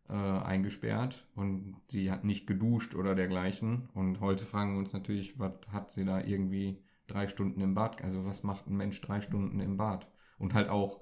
äh, 0.09 0.13
eingesperrt 0.13 1.27
und 1.35 1.75
die 1.91 2.11
hat 2.11 2.23
nicht 2.25 2.47
geduscht 2.47 2.95
oder 2.95 3.15
dergleichen. 3.15 3.89
Und 3.93 4.19
heute 4.19 4.43
fragen 4.43 4.73
wir 4.73 4.79
uns 4.79 4.93
natürlich, 4.93 5.39
was 5.39 5.53
hat 5.71 5.91
sie 5.91 6.03
da 6.03 6.21
irgendwie 6.21 6.81
drei 7.07 7.27
Stunden 7.27 7.61
im 7.61 7.73
Bad? 7.73 8.01
Also 8.03 8.25
was 8.25 8.43
macht 8.43 8.67
ein 8.67 8.75
Mensch 8.75 8.99
drei 9.01 9.21
Stunden 9.21 9.59
im 9.59 9.77
Bad? 9.77 10.11
Und 10.37 10.53
halt 10.53 10.69
auch 10.69 11.01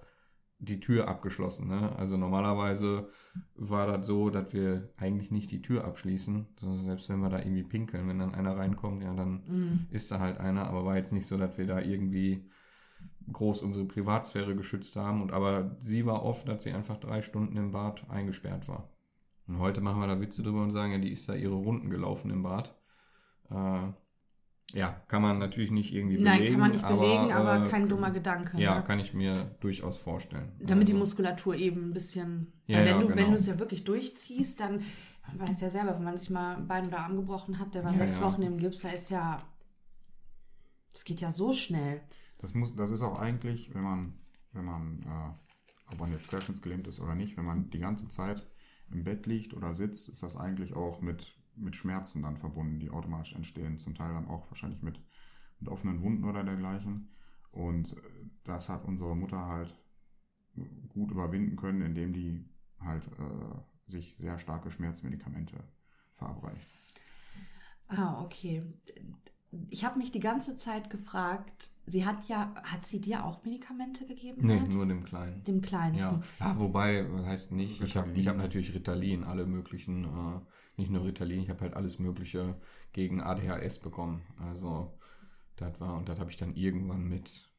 die 0.59 0.79
Tür 0.79 1.07
abgeschlossen. 1.07 1.67
Ne? 1.67 1.95
Also 1.97 2.17
normalerweise 2.17 3.09
war 3.55 3.85
das 3.85 4.07
so, 4.07 4.29
dass 4.29 4.53
wir 4.53 4.89
eigentlich 4.97 5.31
nicht 5.31 5.51
die 5.51 5.61
Tür 5.61 5.85
abschließen. 5.85 6.47
So, 6.59 6.77
selbst 6.77 7.09
wenn 7.09 7.19
wir 7.19 7.29
da 7.29 7.39
irgendwie 7.39 7.63
pinkeln, 7.63 8.07
wenn 8.07 8.19
dann 8.19 8.33
einer 8.33 8.57
reinkommt, 8.57 9.03
ja, 9.03 9.13
dann 9.13 9.43
Mhm. 9.47 9.85
ist 9.91 10.11
da 10.11 10.19
halt 10.19 10.39
einer. 10.39 10.67
Aber 10.67 10.83
war 10.85 10.97
jetzt 10.97 11.13
nicht 11.13 11.27
so, 11.27 11.37
dass 11.37 11.57
wir 11.57 11.67
da 11.67 11.79
irgendwie 11.79 12.49
groß 13.31 13.61
unsere 13.61 13.85
Privatsphäre 13.85 14.55
geschützt 14.55 14.95
haben. 14.95 15.21
Und 15.21 15.31
aber 15.31 15.75
sie 15.79 16.05
war 16.05 16.23
oft, 16.23 16.47
dass 16.47 16.63
sie 16.63 16.73
einfach 16.73 16.97
drei 16.97 17.21
Stunden 17.21 17.55
im 17.57 17.71
Bad 17.71 18.09
eingesperrt 18.09 18.67
war. 18.67 18.89
Und 19.47 19.59
heute 19.59 19.81
machen 19.81 19.99
wir 20.01 20.07
da 20.07 20.19
Witze 20.19 20.41
drüber 20.43 20.63
und 20.63 20.71
sagen, 20.71 20.91
ja, 20.93 20.97
die 20.97 21.11
ist 21.11 21.29
da 21.29 21.35
ihre 21.35 21.55
Runden 21.55 21.89
gelaufen 21.89 22.31
im 22.31 22.41
Bad. 22.43 22.75
Äh, 23.51 23.89
ja, 24.73 25.01
kann 25.07 25.21
man 25.21 25.39
natürlich 25.39 25.71
nicht 25.71 25.93
irgendwie 25.93 26.17
belegen. 26.17 26.37
Nein, 26.37 26.51
kann 26.51 26.59
man 26.59 26.71
nicht 26.71 26.87
belegen, 26.87 27.31
aber, 27.31 27.65
äh, 27.65 27.69
kein 27.69 27.87
dummer 27.87 28.11
Gedanke. 28.11 28.59
Ja, 28.59 28.75
ne? 28.75 28.83
kann 28.83 28.99
ich 28.99 29.13
mir 29.13 29.55
durchaus 29.61 29.97
vorstellen. 29.97 30.51
Damit 30.59 30.89
die 30.89 30.93
Also, 30.93 30.99
Muskulatur 30.99 31.55
eben 31.55 31.89
ein 31.89 31.93
bisschen. 31.93 32.51
Ja, 32.65 32.79
wenn 32.79 32.87
ja, 32.87 32.99
du, 32.99 33.07
genau. 33.07 33.17
wenn 33.17 33.29
du 33.31 33.37
es 33.37 33.47
ja 33.47 33.59
wirklich 33.59 33.85
durchziehst, 33.85 34.59
dann 34.59 34.83
man 35.27 35.47
weiß 35.47 35.61
ja 35.61 35.69
selber, 35.69 35.95
wenn 35.95 36.03
man 36.03 36.17
sich 36.17 36.29
mal 36.29 36.57
Bein 36.61 36.87
oder 36.87 36.99
Arm 36.99 37.15
gebrochen 37.15 37.59
hat, 37.59 37.75
der 37.75 37.83
war 37.83 37.91
Ja, 37.91 37.97
sechs 37.97 38.17
ja. 38.17 38.23
Wochen 38.23 38.41
im 38.41 38.57
Gips, 38.57 38.81
da 38.81 38.89
ist 38.89 39.09
ja. 39.09 39.41
Es 40.93 41.03
geht 41.03 41.21
ja 41.21 41.29
so 41.29 41.53
schnell. 41.53 42.01
Das 42.39 42.53
muss, 42.53 42.75
das 42.75 42.91
ist 42.91 43.01
auch 43.01 43.19
eigentlich, 43.19 43.73
wenn 43.73 43.83
man, 43.83 44.13
wenn 44.51 44.65
man, 44.65 45.01
äh, 45.03 45.91
ob 45.91 45.99
man 45.99 46.11
jetzt 46.11 46.29
querschnittsgelähmt 46.29 46.87
ist 46.87 46.99
oder 46.99 47.15
nicht, 47.15 47.37
wenn 47.37 47.45
man 47.45 47.69
die 47.69 47.79
ganze 47.79 48.07
Zeit 48.09 48.47
im 48.91 49.03
Bett 49.03 49.25
liegt 49.25 49.53
oder 49.53 49.75
sitzt, 49.75 50.09
ist 50.09 50.23
das 50.23 50.37
eigentlich 50.37 50.73
auch 50.75 51.01
mit, 51.01 51.36
mit 51.57 51.75
Schmerzen 51.75 52.21
dann 52.21 52.37
verbunden, 52.37 52.79
die 52.79 52.89
automatisch 52.89 53.33
entstehen. 53.33 53.77
Zum 53.77 53.95
Teil 53.95 54.13
dann 54.13 54.27
auch 54.27 54.49
wahrscheinlich 54.49 54.81
mit, 54.81 55.03
mit 55.59 55.69
offenen 55.69 56.01
Wunden 56.01 56.23
oder 56.23 56.43
dergleichen. 56.43 57.09
Und 57.51 57.93
äh, 57.93 58.01
das 58.43 58.69
hat 58.69 58.85
unsere 58.85 59.15
Mutter 59.15 59.45
halt 59.45 59.75
gut 60.89 61.11
überwinden 61.11 61.55
können, 61.55 61.81
indem 61.81 62.13
die 62.13 62.45
halt 62.79 63.07
äh, 63.19 63.91
sich 63.91 64.15
sehr 64.17 64.39
starke 64.39 64.71
Schmerzmedikamente 64.71 65.57
verabreicht. 66.13 66.67
Ah, 67.89 68.21
okay. 68.21 68.63
Ich 69.69 69.85
habe 69.85 69.97
mich 69.97 70.11
die 70.11 70.19
ganze 70.19 70.57
Zeit 70.57 70.89
gefragt, 70.89 71.71
sie 71.85 72.05
hat 72.05 72.27
ja, 72.27 72.53
hat 72.63 72.85
sie 72.85 72.99
dir 72.99 73.23
auch 73.23 73.43
Medikamente 73.45 74.05
gegeben? 74.05 74.45
Nee, 74.45 74.59
Bert? 74.59 74.73
nur 74.73 74.85
dem 74.85 75.03
Kleinen. 75.03 75.43
Dem 75.45 75.61
Kleinsten. 75.61 76.21
Ja. 76.39 76.47
ja, 76.47 76.59
wobei, 76.59 77.11
was 77.11 77.25
heißt 77.25 77.51
nicht, 77.53 77.81
ich 77.81 77.95
habe 77.95 78.11
hab 78.25 78.37
natürlich 78.37 78.73
Ritalin, 78.75 79.23
alle 79.23 79.45
möglichen, 79.45 80.03
äh, 80.03 80.41
nicht 80.75 80.91
nur 80.91 81.05
Ritalin, 81.05 81.41
ich 81.41 81.49
habe 81.49 81.61
halt 81.61 81.75
alles 81.75 81.97
Mögliche 81.97 82.59
gegen 82.91 83.21
ADHS 83.21 83.79
bekommen. 83.79 84.21
Also, 84.37 84.97
das 85.55 85.79
war, 85.79 85.95
und 85.95 86.09
das 86.09 86.19
habe 86.19 86.29
ich 86.29 86.37
dann 86.37 86.53
irgendwann 86.53 87.07
mit, 87.07 87.49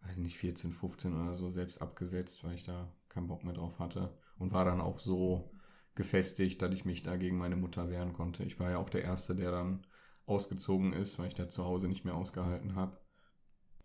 weiß 0.00 0.16
nicht, 0.16 0.38
14, 0.38 0.72
15 0.72 1.14
oder 1.14 1.34
so 1.34 1.50
selbst 1.50 1.82
abgesetzt, 1.82 2.42
weil 2.42 2.54
ich 2.54 2.62
da 2.62 2.90
keinen 3.10 3.28
Bock 3.28 3.44
mehr 3.44 3.54
drauf 3.54 3.78
hatte. 3.78 4.16
Und 4.38 4.52
war 4.52 4.64
dann 4.64 4.80
auch 4.80 4.98
so 4.98 5.50
gefestigt, 5.94 6.60
dass 6.62 6.72
ich 6.72 6.84
mich 6.84 7.02
da 7.02 7.16
gegen 7.16 7.38
meine 7.38 7.56
Mutter 7.56 7.88
wehren 7.90 8.12
konnte. 8.12 8.44
Ich 8.44 8.58
war 8.60 8.70
ja 8.70 8.78
auch 8.78 8.90
der 8.90 9.02
Erste, 9.02 9.34
der 9.34 9.50
dann 9.50 9.86
ausgezogen 10.26 10.92
ist, 10.92 11.18
weil 11.18 11.28
ich 11.28 11.34
da 11.34 11.48
zu 11.48 11.64
Hause 11.64 11.88
nicht 11.88 12.04
mehr 12.04 12.14
ausgehalten 12.14 12.74
habe. 12.74 12.98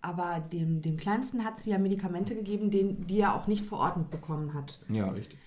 Aber 0.01 0.39
dem, 0.39 0.82
dem 0.82 0.97
Kleinsten 0.97 1.45
hat 1.45 1.60
sie 1.60 1.69
ja 1.69 1.77
Medikamente 1.77 2.34
gegeben, 2.36 2.71
den, 2.71 3.06
die 3.06 3.19
er 3.19 3.36
auch 3.36 3.47
nicht 3.47 3.65
verordnet 3.65 4.10
bekommen 4.10 4.54
hat. 4.54 4.82
Ja, 4.89 5.10
richtig. 5.10 5.38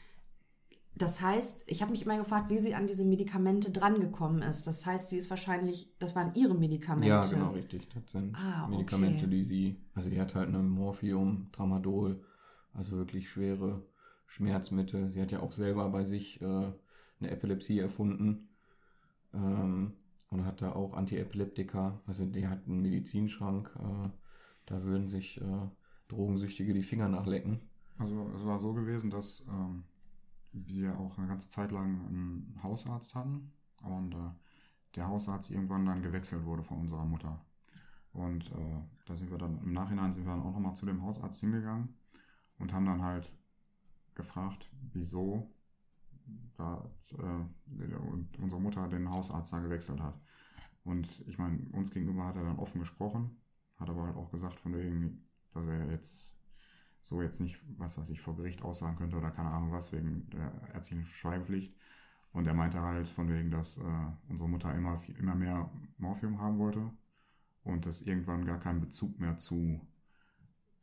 Das 0.97 1.21
heißt, 1.21 1.63
ich 1.67 1.83
habe 1.83 1.91
mich 1.91 2.05
immer 2.05 2.17
gefragt, 2.19 2.51
wie 2.51 2.59
sie 2.59 2.77
an 2.77 2.87
diese 2.87 3.05
Medikamente 3.05 3.73
drangekommen 3.73 4.43
ist. 4.43 4.69
Das 4.69 4.87
heißt, 4.87 5.09
sie 5.09 5.17
ist 5.17 5.29
wahrscheinlich, 5.29 5.93
das 5.99 6.15
waren 6.15 6.33
ihre 6.37 6.55
Medikamente. 6.55 7.09
Ja, 7.09 7.21
genau, 7.21 7.51
richtig. 7.51 7.89
Das 7.89 8.13
sind 8.13 8.37
Ah, 8.37 8.67
okay. 8.67 8.77
Medikamente, 8.77 9.27
die 9.27 9.43
sie, 9.43 9.85
also 9.95 10.09
die 10.09 10.21
hat 10.21 10.37
halt 10.37 10.49
eine 10.49 10.63
Morphium, 10.63 11.49
Tramadol, 11.51 12.23
also 12.73 12.93
wirklich 12.93 13.29
schwere 13.29 13.83
Schmerzmittel. 14.27 15.11
Sie 15.11 15.21
hat 15.21 15.33
ja 15.33 15.41
auch 15.41 15.51
selber 15.51 15.89
bei 15.89 16.05
sich 16.05 16.41
äh, 16.41 16.45
eine 16.45 17.31
Epilepsie 17.31 17.81
erfunden 17.81 18.51
ähm, 19.33 19.95
und 20.35 20.45
hat 20.45 20.61
da 20.61 20.73
auch 20.73 20.95
Antiepileptika. 20.95 22.01
Also 22.07 22.27
die 22.27 22.49
hat 22.49 22.67
einen 22.67 22.83
Medizinschrank, 22.83 23.71
äh, 23.79 24.09
da 24.67 24.83
würden 24.83 25.09
sich 25.09 25.41
äh, 25.41 25.69
Drogensüchtige 26.09 26.75
die 26.75 26.83
Finger 26.83 27.09
nachlecken. 27.09 27.61
Also 27.99 28.31
es 28.35 28.45
war 28.45 28.59
so 28.59 28.75
gewesen, 28.75 29.11
dass 29.11 29.47
ähm, 29.49 29.85
wir 30.53 30.99
auch 30.99 31.17
eine 31.17 31.29
ganze 31.29 31.49
Zeit 31.51 31.71
lang 31.71 32.07
einen 32.07 32.61
Hausarzt 32.63 33.15
hatten 33.15 33.53
und 33.83 34.15
äh, 34.15 34.31
der 34.97 35.09
Hausarzt 35.09 35.51
irgendwann 35.51 35.87
dann 35.87 36.03
gewechselt 36.03 36.45
wurde 36.45 36.63
von 36.63 36.79
unserer 36.79 37.05
Mutter. 37.05 37.41
Und 38.13 38.51
äh, 38.53 38.81
da 39.07 39.17
sind 39.17 39.31
wir 39.31 39.39
dann 39.39 39.59
im 39.59 39.73
Nachhinein 39.73 40.13
sind 40.13 40.25
wir 40.25 40.33
dann 40.33 40.43
auch 40.43 40.53
nochmal 40.53 40.75
zu 40.75 40.87
dem 40.87 41.03
Hausarzt 41.03 41.41
hingegangen 41.41 41.95
und 42.59 42.73
haben 42.73 42.87
dann 42.87 43.03
halt 43.03 43.33
gefragt, 44.15 44.71
wieso 44.93 45.51
da, 46.57 46.91
äh, 47.19 48.41
unsere 48.41 48.61
Mutter 48.61 48.89
den 48.89 49.11
Hausarzt 49.11 49.53
da 49.53 49.61
gewechselt 49.61 50.01
hat. 50.01 50.19
Und 50.85 51.09
ich 51.27 51.39
meine, 51.39 51.59
uns 51.73 51.91
gegenüber 51.91 52.27
hat 52.27 52.37
er 52.37 52.45
dann 52.45 52.59
offen 52.59 52.81
gesprochen, 52.81 53.37
hat 53.77 53.89
aber 53.89 54.05
halt 54.05 54.17
auch 54.17 54.31
gesagt, 54.31 54.59
von 54.61 54.75
wegen, 54.75 55.27
dass 55.51 55.67
er 55.67 55.91
jetzt 55.91 56.35
so 57.01 57.21
jetzt 57.21 57.41
nicht, 57.41 57.59
was 57.79 57.99
weiß 57.99 58.09
ich, 58.09 58.21
vor 58.21 58.35
Gericht 58.37 58.63
aussagen 58.63 58.97
könnte 58.97 59.17
oder 59.17 59.31
keine 59.31 59.51
Ahnung 59.51 59.73
was, 59.73 59.93
wegen 59.93 60.29
der 60.31 60.53
ärztlichen 60.73 61.07
Schweigepflicht. 61.07 61.77
Und 62.33 62.47
er 62.47 62.55
meinte 62.55 62.81
halt 62.81 63.09
von 63.09 63.29
wegen, 63.29 63.51
dass 63.51 63.79
äh, 63.79 64.07
unsere 64.29 64.49
Mutter 64.49 64.75
immer, 64.75 65.01
immer 65.19 65.35
mehr 65.35 65.71
Morphium 65.99 66.41
haben 66.41 66.59
wollte 66.59 66.91
und 67.63 67.87
das 67.87 68.03
irgendwann 68.03 68.47
gar 68.47 68.59
keinen 68.59 68.81
Bezug 68.81 69.21
mehr 69.21 69.37
zu 69.37 69.81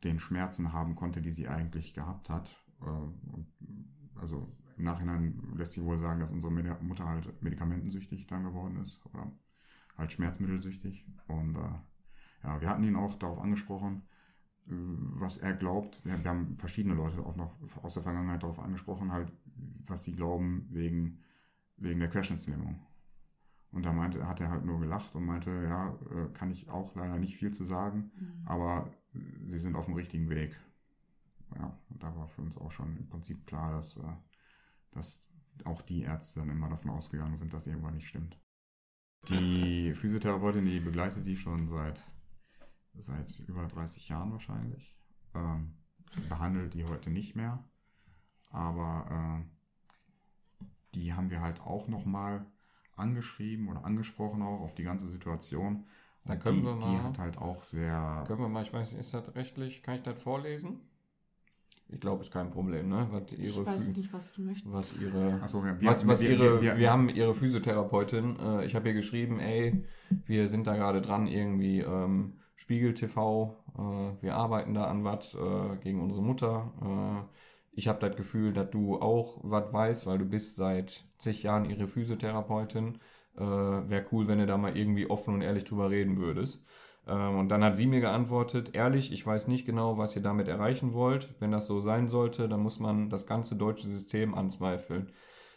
den 0.04 0.18
Schmerzen 0.18 0.72
haben 0.72 0.94
konnte, 0.94 1.22
die 1.22 1.32
sie 1.32 1.48
eigentlich 1.48 1.92
gehabt 1.92 2.30
hat. 2.30 2.50
Äh, 2.80 4.20
also 4.20 4.56
im 4.76 4.84
Nachhinein 4.84 5.54
lässt 5.56 5.72
sich 5.72 5.82
wohl 5.82 5.98
sagen, 5.98 6.20
dass 6.20 6.30
unsere 6.30 6.52
Mutter 6.52 7.06
halt 7.06 7.42
medikamentensüchtig 7.42 8.26
dann 8.26 8.44
geworden 8.44 8.76
ist 8.76 9.04
oder 9.06 9.30
halt 9.96 10.12
schmerzmittelsüchtig. 10.12 11.06
Und 11.28 11.56
äh, 11.56 12.44
ja, 12.44 12.60
wir 12.60 12.68
hatten 12.68 12.84
ihn 12.84 12.96
auch 12.96 13.14
darauf 13.14 13.40
angesprochen, 13.40 14.02
was 14.66 15.38
er 15.38 15.54
glaubt. 15.54 16.04
Wir, 16.04 16.22
haben 16.24 16.56
verschiedene 16.58 16.94
Leute 16.94 17.24
auch 17.24 17.36
noch 17.36 17.54
aus 17.82 17.94
der 17.94 18.02
Vergangenheit 18.02 18.42
darauf 18.42 18.60
angesprochen, 18.60 19.12
halt, 19.12 19.32
was 19.86 20.04
sie 20.04 20.12
glauben 20.12 20.68
wegen, 20.70 21.20
wegen 21.76 22.00
der 22.00 22.10
Querschnittslähmung. 22.10 22.80
Und 23.72 23.84
da 23.84 23.92
meinte, 23.92 24.26
hat 24.28 24.40
er 24.40 24.50
halt 24.50 24.64
nur 24.64 24.80
gelacht 24.80 25.14
und 25.14 25.24
meinte, 25.24 25.50
ja, 25.50 25.98
äh, 26.10 26.28
kann 26.32 26.50
ich 26.50 26.68
auch 26.68 26.94
leider 26.94 27.18
nicht 27.18 27.36
viel 27.36 27.52
zu 27.52 27.64
sagen, 27.64 28.10
mhm. 28.14 28.42
aber 28.44 28.90
sie 29.44 29.58
sind 29.58 29.76
auf 29.76 29.86
dem 29.86 29.94
richtigen 29.94 30.28
Weg. 30.28 30.54
Ja, 31.56 31.78
und 31.88 32.02
da 32.02 32.14
war 32.16 32.28
für 32.28 32.42
uns 32.42 32.58
auch 32.58 32.70
schon 32.70 32.96
im 32.96 33.08
Prinzip 33.08 33.46
klar, 33.46 33.72
dass, 33.72 33.96
äh, 33.96 34.02
dass 34.92 35.30
auch 35.64 35.82
die 35.82 36.02
Ärzte 36.02 36.40
dann 36.40 36.50
immer 36.50 36.68
davon 36.68 36.90
ausgegangen 36.90 37.36
sind, 37.36 37.52
dass 37.52 37.66
irgendwann 37.66 37.94
nicht 37.94 38.08
stimmt. 38.08 38.38
Die 39.28 39.92
Physiotherapeutin, 39.96 40.64
die 40.64 40.80
begleitet 40.80 41.26
die 41.26 41.36
schon 41.36 41.68
seit 41.68 42.00
seit 42.94 43.38
über 43.40 43.66
30 43.66 44.08
Jahren 44.08 44.32
wahrscheinlich. 44.32 44.96
Ähm, 45.34 45.74
behandelt 46.28 46.74
die 46.74 46.84
heute 46.84 47.10
nicht 47.10 47.36
mehr. 47.36 47.64
Aber 48.50 49.40
äh, 49.40 50.66
die 50.94 51.14
haben 51.14 51.30
wir 51.30 51.40
halt 51.40 51.60
auch 51.62 51.88
nochmal 51.88 52.44
angeschrieben 52.96 53.68
oder 53.68 53.84
angesprochen 53.84 54.42
auch 54.42 54.60
auf 54.60 54.74
die 54.74 54.82
ganze 54.82 55.08
Situation. 55.08 55.86
Dann 56.24 56.38
können 56.38 56.58
die, 56.58 56.64
wir 56.64 56.74
mal. 56.74 56.90
Die 56.90 57.02
hat 57.02 57.18
halt 57.18 57.38
auch 57.38 57.62
sehr. 57.62 58.24
Können 58.26 58.40
wir 58.40 58.48
mal, 58.48 58.62
ich 58.62 58.72
weiß 58.72 58.90
nicht, 58.90 59.00
ist 59.00 59.14
das 59.14 59.34
rechtlich, 59.34 59.82
kann 59.82 59.94
ich 59.94 60.02
das 60.02 60.22
vorlesen? 60.22 60.80
Ich 61.88 62.00
glaube, 62.00 62.22
ist 62.22 62.32
kein 62.32 62.50
Problem, 62.50 62.88
ne? 62.88 63.06
Was 63.10 63.32
ihre 63.32 63.42
ich 63.42 63.66
weiß 63.66 63.86
nicht, 63.88 64.12
was 64.12 64.32
du 64.32 64.42
möchtest. 64.42 64.72
Was 64.72 65.00
ihre, 65.00 65.46
so, 65.46 65.62
wir, 65.62 65.76
was, 65.82 66.06
was 66.06 66.22
wir, 66.22 66.30
ihre, 66.30 66.62
wir, 66.62 66.78
wir, 66.78 66.90
haben 66.90 67.08
ihre 67.08 67.34
Physiotherapeutin. 67.34 68.38
Äh, 68.38 68.64
ich 68.64 68.74
habe 68.74 68.88
ihr 68.88 68.94
geschrieben, 68.94 69.40
ey, 69.40 69.84
wir 70.26 70.48
sind 70.48 70.66
da 70.66 70.76
gerade 70.76 71.02
dran, 71.02 71.26
irgendwie 71.26 71.80
ähm, 71.80 72.34
Spiegel 72.56 72.94
TV, 72.94 73.56
äh, 73.76 74.22
wir 74.22 74.34
arbeiten 74.36 74.74
da 74.74 74.84
an 74.84 75.04
was 75.04 75.34
äh, 75.34 75.76
gegen 75.82 76.00
unsere 76.00 76.22
Mutter. 76.22 76.72
Äh, 76.80 77.36
ich 77.72 77.88
habe 77.88 78.06
das 78.06 78.16
Gefühl, 78.16 78.52
dass 78.52 78.70
du 78.70 79.00
auch 79.00 79.38
was 79.42 79.72
weißt, 79.72 80.06
weil 80.06 80.18
du 80.18 80.26
bist 80.26 80.56
seit 80.56 81.04
zig 81.18 81.42
Jahren 81.42 81.64
ihre 81.64 81.88
Physiotherapeutin. 81.88 82.98
Äh, 83.36 83.40
Wäre 83.40 84.06
cool, 84.12 84.28
wenn 84.28 84.38
du 84.38 84.46
da 84.46 84.58
mal 84.58 84.76
irgendwie 84.76 85.08
offen 85.08 85.34
und 85.34 85.42
ehrlich 85.42 85.64
drüber 85.64 85.90
reden 85.90 86.18
würdest. 86.18 86.62
Ähm, 87.06 87.38
und 87.38 87.48
dann 87.48 87.64
hat 87.64 87.76
sie 87.76 87.86
mir 87.86 88.00
geantwortet, 88.00 88.74
ehrlich, 88.74 89.12
ich 89.12 89.26
weiß 89.26 89.48
nicht 89.48 89.66
genau, 89.66 89.98
was 89.98 90.16
ihr 90.16 90.22
damit 90.22 90.48
erreichen 90.48 90.92
wollt. 90.92 91.34
Wenn 91.40 91.52
das 91.52 91.66
so 91.66 91.80
sein 91.80 92.08
sollte, 92.08 92.48
dann 92.48 92.60
muss 92.60 92.80
man 92.80 93.10
das 93.10 93.26
ganze 93.26 93.56
deutsche 93.56 93.88
System 93.88 94.34
anzweifeln 94.34 95.12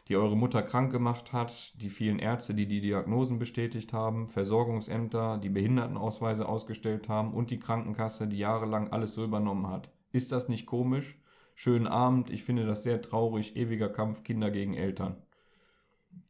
die 0.08 0.18
eure 0.18 0.38
Mutter 0.38 0.62
krank 0.62 0.92
gemacht 0.92 1.34
hat, 1.34 1.74
die 1.82 1.90
vielen 1.90 2.20
Ärzte, 2.20 2.54
die 2.54 2.68
die 2.68 2.82
Diagnosen 2.82 3.40
bestätigt 3.40 3.92
haben, 3.92 4.30
Versorgungsämter, 4.30 5.40
die 5.40 5.50
Behindertenausweise 5.50 6.48
ausgestellt 6.48 7.10
haben 7.10 7.34
und 7.34 7.50
die 7.50 7.60
Krankenkasse, 7.60 8.28
die 8.28 8.38
jahrelang 8.38 8.92
alles 8.92 9.16
so 9.16 9.24
übernommen 9.24 9.68
hat. 9.68 9.92
Ist 10.12 10.32
das 10.32 10.48
nicht 10.48 10.68
komisch? 10.68 11.20
Schönen 11.56 11.88
Abend, 11.88 12.30
ich 12.30 12.44
finde 12.44 12.66
das 12.66 12.84
sehr 12.84 13.02
traurig, 13.02 13.56
ewiger 13.56 13.90
Kampf 13.90 14.24
Kinder 14.24 14.52
gegen 14.52 14.76
Eltern. 14.76 15.24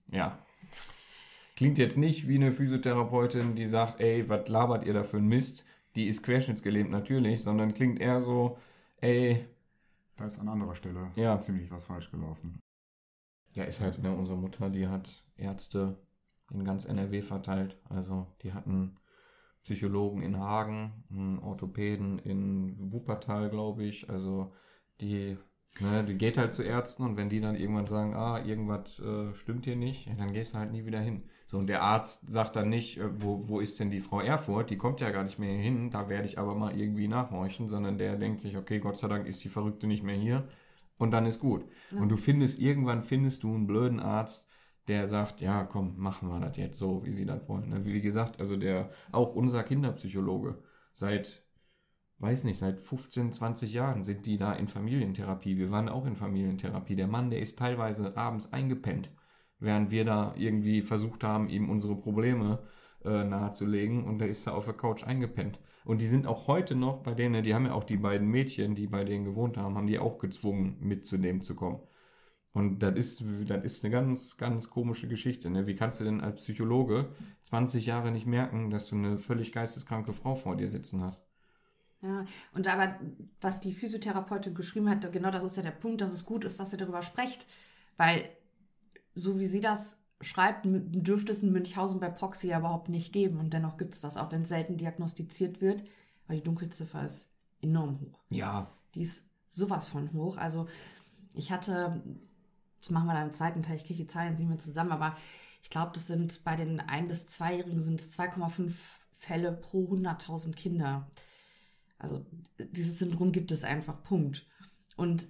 Ja. 0.09 0.39
Klingt 1.55 1.77
jetzt 1.77 1.97
nicht 1.97 2.27
wie 2.27 2.35
eine 2.35 2.51
Physiotherapeutin, 2.51 3.55
die 3.55 3.65
sagt, 3.65 4.01
ey, 4.01 4.27
was 4.27 4.47
labert 4.49 4.85
ihr 4.85 4.93
da 4.93 5.03
für 5.03 5.17
ein 5.17 5.27
Mist? 5.27 5.65
Die 5.95 6.07
ist 6.07 6.23
querschnittsgelähmt 6.23 6.91
natürlich, 6.91 7.43
sondern 7.43 7.73
klingt 7.73 7.99
eher 7.99 8.19
so, 8.19 8.57
ey. 8.97 9.45
Da 10.17 10.25
ist 10.25 10.39
an 10.39 10.49
anderer 10.49 10.75
Stelle 10.75 11.11
ja. 11.15 11.39
ziemlich 11.39 11.71
was 11.71 11.85
falsch 11.85 12.11
gelaufen. 12.11 12.59
Ja, 13.53 13.63
ist 13.63 13.79
halt, 13.79 13.99
ne, 13.99 14.13
unsere 14.13 14.37
Mutter, 14.37 14.69
die 14.69 14.87
hat 14.87 15.23
Ärzte 15.37 15.97
in 16.51 16.65
ganz 16.65 16.85
NRW 16.85 17.21
verteilt. 17.21 17.77
Also 17.89 18.27
die 18.41 18.53
hatten 18.53 18.95
Psychologen 19.63 20.21
in 20.21 20.37
Hagen, 20.37 21.05
einen 21.09 21.39
Orthopäden 21.39 22.19
in 22.19 22.91
Wuppertal, 22.91 23.49
glaube 23.49 23.83
ich. 23.83 24.09
Also 24.09 24.53
die, 24.99 25.37
ne, 25.79 26.03
die 26.07 26.17
geht 26.17 26.37
halt 26.37 26.53
zu 26.53 26.63
Ärzten 26.63 27.03
und 27.03 27.17
wenn 27.17 27.29
die 27.29 27.41
dann 27.41 27.55
irgendwann 27.55 27.87
sagen, 27.87 28.13
ah, 28.13 28.43
irgendwas 28.43 28.99
äh, 28.99 29.33
stimmt 29.33 29.65
hier 29.65 29.75
nicht, 29.75 30.09
dann 30.17 30.33
gehst 30.33 30.53
du 30.53 30.59
halt 30.59 30.71
nie 30.71 30.85
wieder 30.85 30.99
hin. 30.99 31.23
So, 31.47 31.59
und 31.59 31.67
der 31.67 31.83
Arzt 31.83 32.31
sagt 32.31 32.55
dann 32.55 32.69
nicht, 32.69 32.99
äh, 32.99 33.21
wo, 33.21 33.47
wo 33.47 33.59
ist 33.59 33.79
denn 33.79 33.91
die 33.91 33.99
Frau 33.99 34.19
Erfurt? 34.19 34.69
Die 34.69 34.77
kommt 34.77 35.01
ja 35.01 35.11
gar 35.11 35.23
nicht 35.23 35.39
mehr 35.39 35.55
hin, 35.55 35.91
da 35.91 36.09
werde 36.09 36.25
ich 36.25 36.39
aber 36.39 36.55
mal 36.55 36.77
irgendwie 36.79 37.07
nachhorchen, 37.07 37.67
sondern 37.67 37.97
der 37.97 38.15
denkt 38.15 38.39
sich, 38.39 38.57
okay, 38.57 38.79
Gott 38.79 38.97
sei 38.97 39.07
Dank 39.07 39.27
ist 39.27 39.43
die 39.43 39.49
Verrückte 39.49 39.87
nicht 39.87 40.03
mehr 40.03 40.15
hier 40.15 40.47
und 40.97 41.11
dann 41.11 41.25
ist 41.25 41.39
gut. 41.39 41.65
Ja. 41.91 41.99
Und 42.01 42.09
du 42.09 42.17
findest, 42.17 42.59
irgendwann 42.59 43.03
findest 43.03 43.43
du 43.43 43.53
einen 43.53 43.67
blöden 43.67 43.99
Arzt, 43.99 44.47
der 44.87 45.07
sagt, 45.07 45.41
ja, 45.41 45.63
komm, 45.63 45.95
machen 45.97 46.29
wir 46.29 46.39
das 46.39 46.57
jetzt 46.57 46.77
so, 46.77 47.05
wie 47.05 47.11
sie 47.11 47.25
das 47.25 47.47
wollen. 47.49 47.69
Ne? 47.69 47.85
Wie 47.85 48.01
gesagt, 48.01 48.39
also 48.39 48.55
der, 48.55 48.89
auch 49.11 49.33
unser 49.35 49.63
Kinderpsychologe, 49.63 50.61
seit, 50.93 51.43
weiß 52.19 52.43
nicht, 52.45 52.59
seit 52.59 52.79
15, 52.79 53.33
20 53.33 53.73
Jahren 53.73 54.03
sind 54.03 54.25
die 54.25 54.37
da 54.37 54.53
in 54.53 54.67
Familientherapie. 54.67 55.57
Wir 55.57 55.69
waren 55.69 55.89
auch 55.89 56.05
in 56.05 56.15
Familientherapie. 56.15 56.95
Der 56.95 57.07
Mann, 57.07 57.29
der 57.29 57.39
ist 57.39 57.59
teilweise 57.59 58.15
abends 58.17 58.53
eingepennt, 58.53 59.11
während 59.59 59.91
wir 59.91 60.05
da 60.05 60.33
irgendwie 60.37 60.81
versucht 60.81 61.23
haben, 61.23 61.49
ihm 61.49 61.69
unsere 61.69 61.95
Probleme 61.95 62.63
äh, 63.03 63.23
nahezulegen 63.23 64.05
und 64.05 64.19
der 64.19 64.29
ist 64.29 64.47
da 64.47 64.53
auf 64.53 64.65
der 64.65 64.75
Couch 64.75 65.03
eingepennt. 65.03 65.59
Und 65.83 66.01
die 66.01 66.07
sind 66.07 66.25
auch 66.25 66.47
heute 66.47 66.75
noch 66.75 67.03
bei 67.03 67.13
denen, 67.13 67.43
die 67.43 67.53
haben 67.53 67.65
ja 67.65 67.73
auch 67.73 67.83
die 67.83 67.97
beiden 67.97 68.27
Mädchen, 68.27 68.75
die 68.75 68.87
bei 68.87 69.03
denen 69.03 69.25
gewohnt 69.25 69.57
haben, 69.57 69.75
haben 69.75 69.87
die 69.87 69.99
auch 69.99 70.17
gezwungen, 70.17 70.77
mitzunehmen 70.79 71.41
zu 71.41 71.55
kommen. 71.55 71.79
Und 72.53 72.79
das 72.79 72.95
ist, 72.95 73.23
das 73.47 73.63
ist 73.65 73.83
eine 73.83 73.91
ganz, 73.91 74.37
ganz 74.37 74.69
komische 74.69 75.09
Geschichte. 75.09 75.49
Ne? 75.49 75.67
Wie 75.67 75.75
kannst 75.75 75.99
du 75.99 76.05
denn 76.05 76.21
als 76.21 76.41
Psychologe 76.41 77.09
20 77.43 77.85
Jahre 77.85 78.11
nicht 78.11 78.25
merken, 78.25 78.69
dass 78.69 78.87
du 78.87 78.95
eine 78.95 79.17
völlig 79.17 79.51
geisteskranke 79.51 80.13
Frau 80.13 80.35
vor 80.35 80.55
dir 80.55 80.69
sitzen 80.69 81.03
hast? 81.03 81.21
Ja, 82.05 82.25
und 82.53 82.67
aber 82.67 82.99
was 83.41 83.61
die 83.61 83.73
Physiotherapeutin 83.73 84.53
geschrieben 84.53 84.89
hat, 84.89 85.11
genau 85.11 85.31
das 85.31 85.43
ist 85.43 85.57
ja 85.57 85.63
der 85.63 85.71
Punkt, 85.71 86.01
dass 86.01 86.11
es 86.11 86.25
gut 86.25 86.43
ist, 86.43 86.59
dass 86.59 86.71
ihr 86.73 86.77
darüber 86.77 87.01
sprecht. 87.01 87.47
Weil, 87.97 88.29
so 89.15 89.39
wie 89.39 89.45
sie 89.45 89.61
das 89.61 89.97
schreibt, 90.21 90.61
dürfte 90.65 91.31
es 91.31 91.41
in 91.41 91.51
Münchhausen 91.51 91.99
bei 91.99 92.09
Proxy 92.09 92.47
ja 92.49 92.59
überhaupt 92.59 92.89
nicht 92.89 93.11
geben. 93.11 93.39
Und 93.39 93.53
dennoch 93.53 93.77
gibt 93.77 93.93
es 93.95 94.01
das, 94.01 94.17
auch 94.17 94.31
wenn 94.31 94.43
es 94.43 94.49
selten 94.49 94.77
diagnostiziert 94.77 95.61
wird. 95.61 95.83
weil 96.27 96.37
die 96.37 96.43
Dunkelziffer 96.43 97.05
ist 97.05 97.29
enorm 97.61 97.99
hoch. 98.01 98.19
Ja. 98.31 98.71
Die 98.95 99.01
ist 99.03 99.29
sowas 99.47 99.87
von 99.87 100.11
hoch. 100.13 100.37
Also 100.37 100.67
ich 101.35 101.51
hatte, 101.51 102.01
das 102.79 102.89
machen 102.89 103.07
wir 103.07 103.13
dann 103.13 103.27
im 103.27 103.33
zweiten 103.33 103.61
Teil, 103.61 103.75
ich 103.75 103.85
kriege 103.85 104.03
die 104.03 104.07
Zahlen 104.07 104.33
nicht 104.33 104.47
mehr 104.47 104.57
zusammen, 104.57 104.91
aber 104.91 105.15
ich 105.61 105.69
glaube, 105.69 105.91
das 105.93 106.07
sind 106.07 106.43
bei 106.43 106.55
den 106.55 106.79
ein- 106.79 107.07
bis 107.07 107.27
zweijährigen 107.27 107.79
sind 107.79 107.99
es 108.01 108.11
2,5 108.17 108.73
Fälle 109.11 109.51
pro 109.53 109.87
100.000 109.87 110.55
Kinder. 110.55 111.07
Also 111.97 112.25
dieses 112.59 112.99
Syndrom 112.99 113.31
gibt 113.31 113.51
es 113.51 113.63
einfach, 113.63 114.03
Punkt. 114.03 114.47
Und 114.97 115.29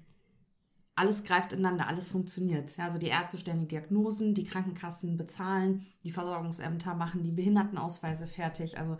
alles 0.95 1.23
greift 1.23 1.51
ineinander, 1.53 1.87
alles 1.87 2.07
funktioniert. 2.07 2.79
Also 2.79 2.97
die 2.97 3.07
Ärzte 3.07 3.37
stellen 3.37 3.59
die 3.59 3.67
Diagnosen, 3.67 4.33
die 4.33 4.45
Krankenkassen 4.45 5.17
bezahlen, 5.17 5.83
die 6.03 6.11
Versorgungsämter 6.11 6.95
machen 6.95 7.23
die 7.23 7.31
Behindertenausweise 7.31 8.27
fertig. 8.27 8.77
Also 8.77 8.97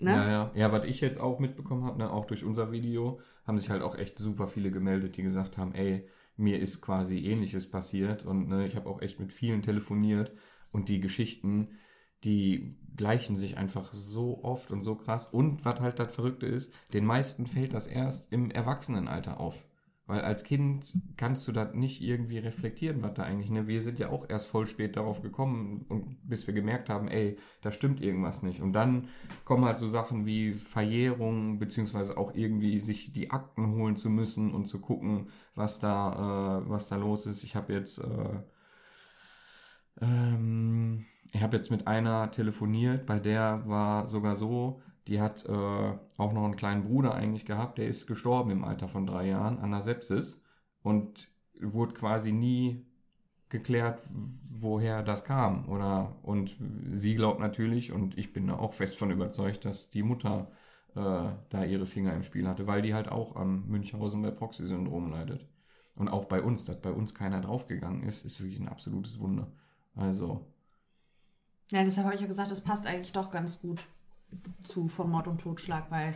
Ne? 0.00 0.12
Ja, 0.12 0.30
ja. 0.30 0.50
Ja, 0.54 0.72
was 0.72 0.84
ich 0.86 1.00
jetzt 1.00 1.20
auch 1.20 1.38
mitbekommen 1.38 1.84
habe, 1.84 1.98
ne, 1.98 2.10
auch 2.10 2.24
durch 2.24 2.44
unser 2.44 2.72
Video, 2.72 3.20
haben 3.46 3.58
sich 3.58 3.68
halt 3.68 3.82
auch 3.82 3.96
echt 3.96 4.18
super 4.18 4.46
viele 4.46 4.70
gemeldet, 4.70 5.16
die 5.16 5.22
gesagt 5.22 5.58
haben, 5.58 5.74
ey, 5.74 6.08
mir 6.36 6.58
ist 6.58 6.80
quasi 6.80 7.18
ähnliches 7.26 7.70
passiert 7.70 8.24
und 8.24 8.48
ne, 8.48 8.66
ich 8.66 8.76
habe 8.76 8.88
auch 8.88 9.02
echt 9.02 9.20
mit 9.20 9.32
vielen 9.32 9.62
telefoniert 9.62 10.32
und 10.72 10.88
die 10.88 11.00
Geschichten, 11.00 11.68
die 12.24 12.76
gleichen 12.96 13.36
sich 13.36 13.56
einfach 13.56 13.92
so 13.94 14.44
oft 14.44 14.70
und 14.70 14.82
so 14.82 14.94
krass. 14.94 15.26
Und 15.26 15.64
was 15.64 15.80
halt 15.80 15.98
das 15.98 16.14
Verrückte 16.14 16.46
ist, 16.46 16.74
den 16.92 17.04
meisten 17.04 17.46
fällt 17.46 17.72
das 17.72 17.86
erst 17.86 18.32
im 18.32 18.50
Erwachsenenalter 18.50 19.40
auf. 19.40 19.64
Weil 20.10 20.22
als 20.22 20.42
Kind 20.42 20.98
kannst 21.16 21.46
du 21.46 21.52
das 21.52 21.72
nicht 21.72 22.02
irgendwie 22.02 22.38
reflektieren, 22.38 23.00
was 23.00 23.14
da 23.14 23.22
eigentlich, 23.22 23.48
ne? 23.48 23.68
Wir 23.68 23.80
sind 23.80 24.00
ja 24.00 24.08
auch 24.08 24.28
erst 24.28 24.48
voll 24.48 24.66
spät 24.66 24.96
darauf 24.96 25.22
gekommen 25.22 25.86
und 25.88 26.18
bis 26.28 26.48
wir 26.48 26.52
gemerkt 26.52 26.90
haben, 26.90 27.06
ey, 27.06 27.36
da 27.62 27.70
stimmt 27.70 28.02
irgendwas 28.02 28.42
nicht. 28.42 28.60
Und 28.60 28.72
dann 28.72 29.06
kommen 29.44 29.64
halt 29.64 29.78
so 29.78 29.86
Sachen 29.86 30.26
wie 30.26 30.52
Verjährung, 30.52 31.60
beziehungsweise 31.60 32.18
auch 32.18 32.34
irgendwie 32.34 32.80
sich 32.80 33.12
die 33.12 33.30
Akten 33.30 33.70
holen 33.76 33.94
zu 33.94 34.10
müssen 34.10 34.52
und 34.52 34.66
zu 34.66 34.80
gucken, 34.80 35.28
was 35.54 35.78
da, 35.78 36.58
äh, 36.58 36.68
was 36.68 36.88
da 36.88 36.96
los 36.96 37.26
ist. 37.26 37.44
Ich 37.44 37.54
habe 37.54 37.72
jetzt, 37.72 38.00
äh, 38.00 38.42
ähm, 40.00 41.04
ich 41.32 41.42
habe 41.42 41.56
jetzt 41.56 41.70
mit 41.70 41.86
einer 41.86 42.30
telefoniert, 42.30 43.06
bei 43.06 43.18
der 43.18 43.62
war 43.66 44.06
sogar 44.06 44.34
so, 44.34 44.80
die 45.06 45.20
hat 45.20 45.44
äh, 45.46 45.98
auch 46.16 46.32
noch 46.32 46.44
einen 46.44 46.56
kleinen 46.56 46.82
Bruder 46.82 47.14
eigentlich 47.14 47.44
gehabt, 47.44 47.78
der 47.78 47.86
ist 47.86 48.06
gestorben 48.06 48.50
im 48.50 48.64
Alter 48.64 48.88
von 48.88 49.06
drei 49.06 49.28
Jahren 49.28 49.58
an 49.58 49.70
der 49.70 49.82
Sepsis 49.82 50.42
und 50.82 51.30
wurde 51.60 51.94
quasi 51.94 52.32
nie 52.32 52.86
geklärt, 53.48 54.00
woher 54.60 55.02
das 55.02 55.24
kam. 55.24 55.68
Oder 55.68 56.16
und 56.22 56.56
sie 56.94 57.14
glaubt 57.14 57.40
natürlich, 57.40 57.92
und 57.92 58.16
ich 58.18 58.32
bin 58.32 58.46
da 58.46 58.56
auch 58.56 58.72
fest 58.72 58.96
von 58.96 59.10
überzeugt, 59.10 59.64
dass 59.64 59.90
die 59.90 60.02
Mutter 60.02 60.50
äh, 60.94 61.28
da 61.48 61.64
ihre 61.64 61.86
Finger 61.86 62.14
im 62.14 62.22
Spiel 62.22 62.48
hatte, 62.48 62.66
weil 62.66 62.82
die 62.82 62.94
halt 62.94 63.08
auch 63.08 63.36
am 63.36 63.66
Münchhausen 63.68 64.22
bei 64.22 64.30
Proxy-Syndrom 64.30 65.10
leidet. 65.10 65.46
Und 65.96 66.08
auch 66.08 66.26
bei 66.26 66.42
uns, 66.42 66.64
dass 66.64 66.80
bei 66.80 66.92
uns 66.92 67.14
keiner 67.14 67.40
draufgegangen 67.40 68.04
ist, 68.04 68.24
ist 68.24 68.40
wirklich 68.40 68.60
ein 68.60 68.68
absolutes 68.68 69.20
Wunder. 69.20 69.52
Also. 69.94 70.46
Ja, 71.72 71.84
deshalb 71.84 72.06
habe 72.06 72.14
ich 72.14 72.20
ja 72.20 72.26
gesagt, 72.26 72.50
das 72.50 72.60
passt 72.60 72.86
eigentlich 72.86 73.12
doch 73.12 73.30
ganz 73.30 73.60
gut 73.60 73.84
zu 74.62 74.88
von 74.88 75.10
Mord 75.10 75.28
und 75.28 75.40
Totschlag, 75.40 75.90
weil 75.90 76.14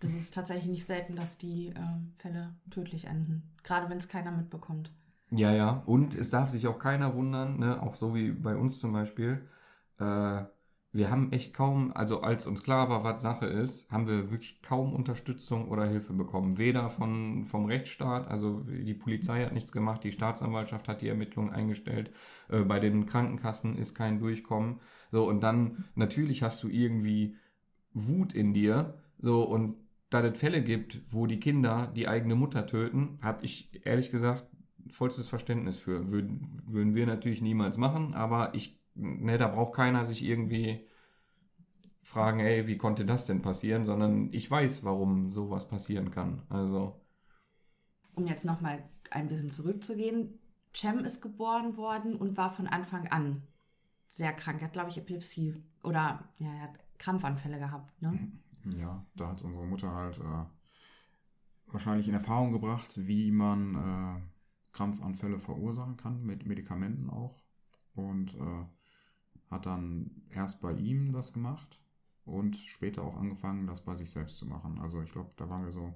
das 0.00 0.10
ist 0.10 0.34
tatsächlich 0.34 0.70
nicht 0.70 0.86
selten, 0.86 1.14
dass 1.14 1.38
die 1.38 1.68
äh, 1.68 2.16
Fälle 2.16 2.54
tödlich 2.70 3.06
enden. 3.06 3.42
Gerade 3.62 3.88
wenn 3.90 3.98
es 3.98 4.08
keiner 4.08 4.30
mitbekommt. 4.30 4.92
Ja, 5.30 5.52
ja. 5.52 5.82
Und 5.86 6.14
es 6.14 6.30
darf 6.30 6.50
sich 6.50 6.66
auch 6.66 6.78
keiner 6.78 7.14
wundern, 7.14 7.58
ne? 7.58 7.80
auch 7.82 7.94
so 7.94 8.14
wie 8.14 8.32
bei 8.32 8.56
uns 8.56 8.80
zum 8.80 8.92
Beispiel. 8.92 9.46
Äh, 9.98 10.42
wir 10.92 11.10
haben 11.10 11.30
echt 11.32 11.54
kaum, 11.54 11.92
also 11.94 12.22
als 12.22 12.46
uns 12.46 12.62
klar 12.62 12.88
war, 12.88 13.04
was 13.04 13.22
Sache 13.22 13.46
ist, 13.46 13.90
haben 13.92 14.08
wir 14.08 14.30
wirklich 14.30 14.60
kaum 14.60 14.92
Unterstützung 14.92 15.68
oder 15.68 15.86
Hilfe 15.86 16.12
bekommen. 16.12 16.58
Weder 16.58 16.90
von, 16.90 17.44
vom 17.44 17.66
Rechtsstaat, 17.66 18.26
also 18.28 18.64
die 18.66 18.94
Polizei 18.94 19.44
hat 19.44 19.52
nichts 19.52 19.70
gemacht, 19.70 20.02
die 20.02 20.10
Staatsanwaltschaft 20.10 20.88
hat 20.88 21.00
die 21.02 21.08
Ermittlungen 21.08 21.50
eingestellt, 21.50 22.10
äh, 22.48 22.62
bei 22.62 22.80
den 22.80 23.06
Krankenkassen 23.06 23.78
ist 23.78 23.94
kein 23.94 24.18
Durchkommen. 24.18 24.80
So, 25.12 25.28
und 25.28 25.42
dann 25.42 25.84
natürlich 25.94 26.42
hast 26.42 26.62
du 26.64 26.68
irgendwie 26.68 27.36
Wut 27.92 28.32
in 28.32 28.52
dir, 28.52 28.94
so, 29.18 29.42
und 29.44 29.76
da 30.08 30.22
es 30.26 30.38
Fälle 30.38 30.62
gibt, 30.62 31.02
wo 31.10 31.26
die 31.26 31.38
Kinder 31.38 31.92
die 31.94 32.08
eigene 32.08 32.34
Mutter 32.34 32.66
töten, 32.66 33.18
habe 33.22 33.44
ich 33.44 33.70
ehrlich 33.86 34.10
gesagt 34.10 34.46
vollstes 34.90 35.28
Verständnis 35.28 35.78
für. 35.78 36.10
Würden, 36.10 36.40
würden 36.66 36.94
wir 36.96 37.06
natürlich 37.06 37.42
niemals 37.42 37.76
machen, 37.76 38.14
aber 38.14 38.54
ich, 38.54 38.79
ne, 39.00 39.38
da 39.38 39.48
braucht 39.48 39.74
keiner 39.74 40.04
sich 40.04 40.24
irgendwie 40.24 40.86
fragen, 42.02 42.40
ey, 42.40 42.66
wie 42.66 42.78
konnte 42.78 43.04
das 43.04 43.26
denn 43.26 43.42
passieren, 43.42 43.84
sondern 43.84 44.32
ich 44.32 44.50
weiß, 44.50 44.84
warum 44.84 45.30
sowas 45.30 45.68
passieren 45.68 46.10
kann. 46.10 46.42
Also. 46.48 47.00
Um 48.14 48.26
jetzt 48.26 48.44
nochmal 48.44 48.82
ein 49.10 49.28
bisschen 49.28 49.50
zurückzugehen, 49.50 50.38
Cem 50.74 51.00
ist 51.00 51.20
geboren 51.20 51.76
worden 51.76 52.16
und 52.16 52.36
war 52.36 52.48
von 52.48 52.66
Anfang 52.66 53.08
an 53.08 53.42
sehr 54.06 54.32
krank. 54.32 54.60
Er 54.60 54.66
hat, 54.66 54.72
glaube 54.72 54.90
ich, 54.90 54.98
Epilepsie 54.98 55.62
oder 55.82 56.28
ja, 56.38 56.52
er 56.52 56.62
hat 56.62 56.78
Krampfanfälle 56.98 57.58
gehabt, 57.58 58.00
ne? 58.02 58.32
Ja, 58.76 59.04
da 59.14 59.28
hat 59.28 59.42
unsere 59.42 59.66
Mutter 59.66 59.92
halt 59.92 60.18
äh, 60.18 60.44
wahrscheinlich 61.66 62.08
in 62.08 62.14
Erfahrung 62.14 62.52
gebracht, 62.52 62.92
wie 62.96 63.30
man 63.30 63.74
äh, 63.74 64.20
Krampfanfälle 64.72 65.40
verursachen 65.40 65.96
kann, 65.96 66.22
mit 66.24 66.46
Medikamenten 66.46 67.08
auch. 67.08 67.42
Und 67.94 68.34
äh, 68.34 68.64
hat 69.50 69.66
dann 69.66 70.22
erst 70.30 70.62
bei 70.62 70.72
ihm 70.72 71.12
das 71.12 71.32
gemacht 71.32 71.80
und 72.24 72.56
später 72.56 73.02
auch 73.02 73.16
angefangen, 73.16 73.66
das 73.66 73.84
bei 73.84 73.94
sich 73.94 74.10
selbst 74.10 74.36
zu 74.38 74.46
machen. 74.46 74.78
Also 74.78 75.02
ich 75.02 75.12
glaube, 75.12 75.32
da 75.36 75.48
waren 75.48 75.64
wir 75.64 75.72
so 75.72 75.92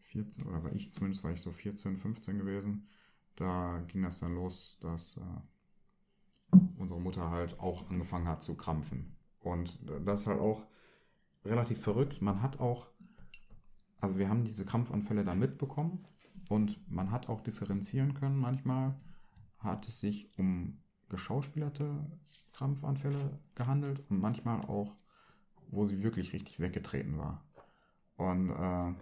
14, 0.00 0.46
oder 0.46 0.62
war 0.62 0.72
ich 0.72 0.92
zumindest, 0.92 1.24
war 1.24 1.32
ich 1.32 1.40
so 1.40 1.52
14, 1.52 1.98
15 1.98 2.38
gewesen. 2.38 2.88
Da 3.36 3.78
ging 3.86 4.02
das 4.02 4.20
dann 4.20 4.34
los, 4.34 4.78
dass 4.80 5.16
äh, 5.16 6.56
unsere 6.76 7.00
Mutter 7.00 7.30
halt 7.30 7.58
auch 7.60 7.88
angefangen 7.90 8.28
hat 8.28 8.42
zu 8.42 8.56
krampfen. 8.56 9.16
Und 9.40 9.78
das 10.04 10.22
ist 10.22 10.26
halt 10.26 10.40
auch 10.40 10.66
relativ 11.44 11.82
verrückt. 11.82 12.20
Man 12.20 12.42
hat 12.42 12.60
auch, 12.60 12.88
also 14.00 14.18
wir 14.18 14.28
haben 14.28 14.44
diese 14.44 14.64
Krampfanfälle 14.64 15.24
dann 15.24 15.38
mitbekommen 15.38 16.04
und 16.48 16.90
man 16.90 17.10
hat 17.10 17.28
auch 17.28 17.40
differenzieren 17.40 18.14
können. 18.14 18.38
Manchmal 18.38 18.96
hat 19.58 19.86
es 19.86 20.00
sich 20.00 20.30
um 20.38 20.80
geschauspielerte 21.08 22.06
Krampfanfälle 22.54 23.38
gehandelt 23.54 24.02
und 24.10 24.20
manchmal 24.20 24.60
auch, 24.62 24.94
wo 25.70 25.86
sie 25.86 26.02
wirklich 26.02 26.32
richtig 26.32 26.60
weggetreten 26.60 27.18
war. 27.18 27.42
Und 28.16 28.50
äh, 28.50 28.94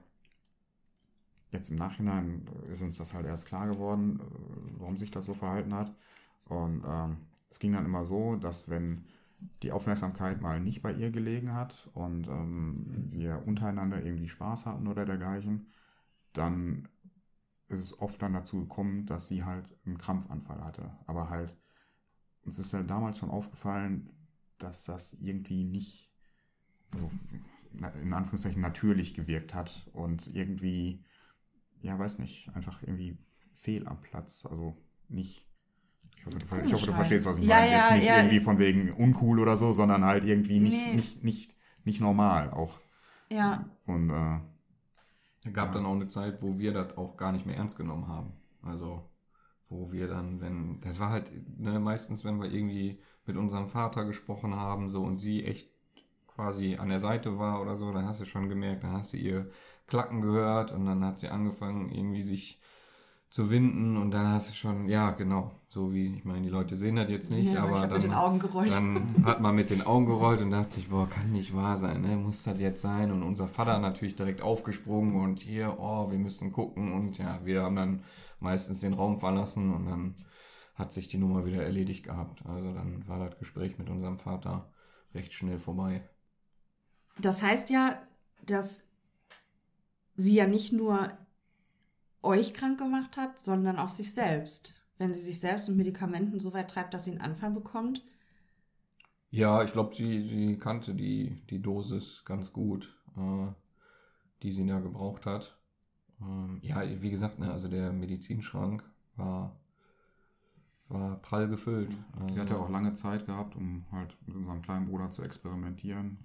jetzt 1.50 1.70
im 1.70 1.76
Nachhinein 1.76 2.46
ist 2.70 2.82
uns 2.82 2.98
das 2.98 3.14
halt 3.14 3.26
erst 3.26 3.46
klar 3.46 3.66
geworden, 3.68 4.20
äh, 4.20 4.80
warum 4.80 4.96
sich 4.96 5.10
das 5.10 5.26
so 5.26 5.34
verhalten 5.34 5.74
hat. 5.74 5.94
Und 6.44 6.84
äh, 6.84 7.16
es 7.50 7.58
ging 7.58 7.72
dann 7.72 7.84
immer 7.84 8.04
so, 8.04 8.36
dass 8.36 8.68
wenn 8.68 9.04
die 9.62 9.72
Aufmerksamkeit 9.72 10.40
mal 10.40 10.60
nicht 10.60 10.82
bei 10.82 10.92
ihr 10.92 11.10
gelegen 11.10 11.52
hat 11.52 11.90
und 11.94 12.26
ähm, 12.26 13.06
wir 13.10 13.46
untereinander 13.46 14.02
irgendwie 14.02 14.28
Spaß 14.28 14.66
hatten 14.66 14.86
oder 14.86 15.04
dergleichen, 15.04 15.66
dann 16.32 16.88
ist 17.68 17.80
es 17.80 18.00
oft 18.00 18.22
dann 18.22 18.32
dazu 18.32 18.60
gekommen, 18.60 19.06
dass 19.06 19.28
sie 19.28 19.44
halt 19.44 19.66
einen 19.84 19.98
Krampfanfall 19.98 20.64
hatte. 20.64 20.90
Aber 21.06 21.30
halt, 21.30 21.56
uns 22.46 22.58
ist 22.58 22.72
ja 22.72 22.82
damals 22.82 23.18
schon 23.18 23.30
aufgefallen, 23.30 24.10
dass 24.58 24.84
das 24.84 25.14
irgendwie 25.14 25.64
nicht, 25.64 26.12
also 26.92 27.10
in 27.72 28.12
Anführungszeichen 28.14 28.62
natürlich 28.62 29.14
gewirkt 29.14 29.54
hat 29.54 29.90
und 29.92 30.34
irgendwie, 30.34 31.04
ja, 31.80 31.98
weiß 31.98 32.20
nicht, 32.20 32.48
einfach 32.54 32.82
irgendwie 32.82 33.18
fehl 33.52 33.86
am 33.86 34.00
Platz. 34.00 34.46
Also 34.46 34.76
nicht, 35.08 35.46
ich 36.18 36.24
hoffe, 36.24 36.38
du, 36.38 36.64
ich 36.64 36.72
hoffe, 36.72 36.86
du 36.86 36.92
verstehst, 36.92 37.26
was 37.26 37.38
ich 37.38 37.46
ja, 37.46 37.56
meine. 37.56 37.70
Ja, 37.70 37.78
Jetzt 37.78 37.92
nicht 37.92 38.06
ja, 38.06 38.16
irgendwie 38.16 38.40
von 38.40 38.58
wegen 38.58 38.92
uncool 38.92 39.40
oder 39.40 39.56
so, 39.56 39.72
sondern 39.72 40.04
halt 40.04 40.24
irgendwie 40.24 40.60
nicht, 40.60 40.86
nee. 40.86 40.94
nicht, 40.94 41.24
nicht, 41.24 41.54
nicht 41.84 42.00
normal 42.00 42.50
auch. 42.50 42.78
Ja. 43.30 43.68
Und 43.86 44.10
äh, 44.10 44.38
es 45.44 45.52
gab 45.52 45.68
ja. 45.68 45.74
dann 45.74 45.86
auch 45.86 45.94
eine 45.94 46.06
Zeit, 46.06 46.42
wo 46.42 46.58
wir 46.58 46.72
das 46.72 46.96
auch 46.96 47.16
gar 47.16 47.32
nicht 47.32 47.44
mehr 47.44 47.56
ernst 47.56 47.76
genommen 47.76 48.08
haben. 48.08 48.32
Also, 48.62 49.08
wo 49.68 49.92
wir 49.92 50.08
dann, 50.08 50.40
wenn, 50.40 50.80
das 50.80 51.00
war 51.00 51.10
halt 51.10 51.32
ne, 51.58 51.78
meistens, 51.80 52.24
wenn 52.24 52.40
wir 52.40 52.50
irgendwie 52.50 53.00
mit 53.24 53.36
unserem 53.36 53.68
Vater 53.68 54.04
gesprochen 54.04 54.54
haben, 54.54 54.88
so 54.88 55.02
und 55.02 55.18
sie 55.18 55.44
echt 55.44 55.70
quasi 56.28 56.76
an 56.76 56.88
der 56.88 57.00
Seite 57.00 57.38
war 57.38 57.60
oder 57.60 57.76
so, 57.76 57.92
dann 57.92 58.06
hast 58.06 58.20
du 58.20 58.24
schon 58.24 58.48
gemerkt, 58.48 58.84
dann 58.84 58.92
hast 58.92 59.12
du 59.12 59.16
ihr 59.16 59.50
Klacken 59.86 60.20
gehört 60.20 60.72
und 60.72 60.86
dann 60.86 61.04
hat 61.04 61.18
sie 61.18 61.28
angefangen, 61.28 61.90
irgendwie 61.90 62.22
sich 62.22 62.60
zu 63.28 63.50
winden 63.50 63.96
und 63.96 64.12
dann 64.12 64.28
hast 64.28 64.50
du 64.50 64.54
schon, 64.54 64.88
ja, 64.88 65.10
genau, 65.10 65.50
so 65.68 65.92
wie, 65.92 66.16
ich 66.16 66.24
meine, 66.24 66.42
die 66.42 66.48
Leute 66.48 66.76
sehen 66.76 66.96
das 66.96 67.10
jetzt 67.10 67.32
nicht, 67.32 67.52
ja, 67.52 67.64
aber 67.64 67.86
dann, 67.86 68.12
dann, 68.70 69.24
hat 69.24 69.40
man 69.40 69.54
mit 69.54 69.70
den 69.70 69.82
Augen 69.82 70.06
gerollt 70.06 70.40
und 70.40 70.52
dachte 70.52 70.76
sich, 70.76 70.88
boah, 70.88 71.08
kann 71.08 71.32
nicht 71.32 71.54
wahr 71.54 71.76
sein, 71.76 72.02
ne? 72.02 72.16
muss 72.16 72.44
das 72.44 72.58
jetzt 72.58 72.80
sein? 72.80 73.10
Und 73.10 73.22
unser 73.22 73.48
Vater 73.48 73.78
natürlich 73.78 74.14
direkt 74.14 74.42
aufgesprungen 74.42 75.20
und 75.20 75.40
hier, 75.40 75.76
oh, 75.78 76.10
wir 76.10 76.18
müssen 76.18 76.52
gucken 76.52 76.92
und 76.92 77.18
ja, 77.18 77.40
wir 77.44 77.62
haben 77.62 77.76
dann 77.76 78.00
meistens 78.38 78.80
den 78.80 78.94
Raum 78.94 79.18
verlassen 79.18 79.72
und 79.72 79.86
dann 79.86 80.16
hat 80.74 80.92
sich 80.92 81.08
die 81.08 81.18
Nummer 81.18 81.46
wieder 81.46 81.62
erledigt 81.62 82.04
gehabt. 82.04 82.44
Also 82.46 82.72
dann 82.72 83.06
war 83.08 83.18
das 83.18 83.38
Gespräch 83.38 83.78
mit 83.78 83.88
unserem 83.88 84.18
Vater 84.18 84.70
recht 85.14 85.32
schnell 85.32 85.58
vorbei. 85.58 86.08
Das 87.18 87.42
heißt 87.42 87.70
ja, 87.70 88.00
dass 88.44 88.84
sie 90.16 90.34
ja 90.34 90.46
nicht 90.46 90.72
nur 90.72 91.10
euch 92.22 92.52
krank 92.52 92.78
gemacht 92.78 93.16
hat, 93.16 93.38
sondern 93.38 93.78
auch 93.78 93.88
sich 93.88 94.12
selbst. 94.12 94.74
Wenn 94.98 95.12
sie 95.12 95.20
sich 95.20 95.40
selbst 95.40 95.68
mit 95.68 95.78
Medikamenten 95.78 96.40
so 96.40 96.52
weit 96.52 96.70
treibt, 96.70 96.94
dass 96.94 97.04
sie 97.04 97.12
einen 97.12 97.20
Anfall 97.20 97.50
bekommt. 97.50 98.04
Ja, 99.30 99.62
ich 99.62 99.72
glaube, 99.72 99.94
sie, 99.94 100.22
sie 100.22 100.58
kannte 100.58 100.94
die, 100.94 101.42
die 101.50 101.60
Dosis 101.60 102.24
ganz 102.24 102.52
gut, 102.52 102.98
äh, 103.16 103.48
die 104.42 104.52
sie 104.52 104.66
da 104.66 104.80
gebraucht 104.80 105.26
hat. 105.26 105.58
Ähm, 106.20 106.58
ja, 106.62 106.82
wie 107.02 107.10
gesagt, 107.10 107.38
ne, 107.38 107.50
also 107.50 107.68
der 107.68 107.92
Medizinschrank 107.92 108.82
war, 109.16 109.56
war 110.88 111.16
prall 111.16 111.48
gefüllt. 111.48 111.96
Also, 112.12 112.34
die 112.34 112.40
hatte 112.40 112.58
auch 112.58 112.70
lange 112.70 112.92
Zeit 112.92 113.26
gehabt, 113.26 113.56
um 113.56 113.84
halt 113.92 114.16
mit 114.26 114.36
unserem 114.36 114.62
kleinen 114.62 114.86
Bruder 114.86 115.10
zu 115.10 115.22
experimentieren, 115.22 116.18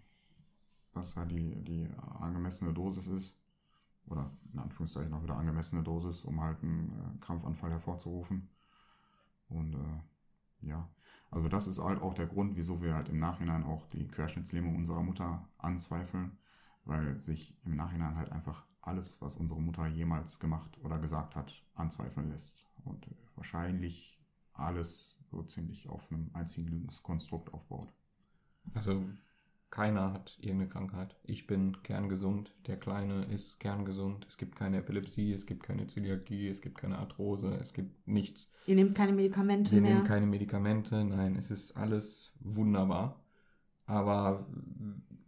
was 0.94 1.16
halt 1.16 1.32
die, 1.32 1.64
die 1.64 1.90
angemessene 2.20 2.74
Dosis 2.74 3.08
ist 3.08 3.38
oder 4.08 4.32
in 4.54 4.60
Anführungszeichen 4.60 5.14
auch 5.14 5.24
wieder 5.24 5.38
angemessene 5.38 5.84
Dosis, 5.84 6.26
um 6.26 6.42
halt 6.42 6.62
einen 6.64 6.90
äh, 6.90 7.20
Krampfanfall 7.20 7.72
hervorzurufen. 7.72 8.50
Und 9.50 9.74
äh, 9.76 10.68
ja, 10.68 10.90
also 11.30 11.48
das 11.48 11.68
ist 11.68 11.82
halt 11.82 12.02
auch 12.02 12.14
der 12.14 12.28
Grund, 12.28 12.56
wieso 12.56 12.82
wir 12.82 12.94
halt 12.94 13.10
im 13.10 13.20
Nachhinein 13.20 13.64
auch 13.64 13.88
die 13.88 14.08
Querschnittslähmung 14.08 14.76
unserer 14.76 15.04
Mutter 15.04 15.48
anzweifeln, 15.58 16.38
weil 16.84 17.20
sich 17.20 17.58
im 17.64 17.76
Nachhinein 17.76 18.16
halt 18.16 18.32
einfach 18.32 18.66
alles, 18.82 19.22
was 19.22 19.36
unsere 19.36 19.62
Mutter 19.62 19.88
jemals 19.88 20.40
gemacht 20.40 20.78
oder 20.84 21.00
gesagt 21.00 21.36
hat, 21.36 21.64
anzweifeln 21.76 22.30
lässt. 22.30 22.68
Und 22.84 23.08
wahrscheinlich 23.36 24.20
alles 24.54 25.18
so 25.30 25.44
ziemlich 25.44 25.90
auf 25.90 26.12
einem 26.12 26.30
einzigen 26.34 26.68
Lügenskonstrukt 26.68 27.54
aufbaut. 27.54 27.94
Also 28.74 29.04
keiner 29.72 30.12
hat 30.12 30.38
irgendeine 30.42 30.70
Krankheit. 30.70 31.16
Ich 31.24 31.48
bin 31.48 31.82
kerngesund, 31.82 32.54
der 32.68 32.78
Kleine 32.78 33.22
ist 33.22 33.60
kerngesund. 33.60 34.26
Es 34.28 34.38
gibt 34.38 34.56
keine 34.58 34.78
Epilepsie, 34.78 35.32
es 35.32 35.46
gibt 35.46 35.64
keine 35.64 35.88
Zöliakie, 35.88 36.50
es 36.50 36.62
gibt 36.62 36.78
keine 36.78 37.00
Arthrose, 37.00 37.56
es 37.56 37.74
gibt 37.74 38.06
nichts. 38.06 38.54
Ihr 38.68 38.76
nehmt 38.76 38.96
keine 38.96 39.14
Medikamente 39.14 39.72
Wir 39.72 39.82
mehr? 39.82 39.92
Wir 39.92 39.96
nehmen 39.96 40.08
keine 40.08 40.26
Medikamente, 40.26 41.04
nein, 41.06 41.38
es 41.38 41.52
ist 41.52 41.78
alles 41.78 42.34
wunderbar. 42.42 43.24
Aber 43.86 44.46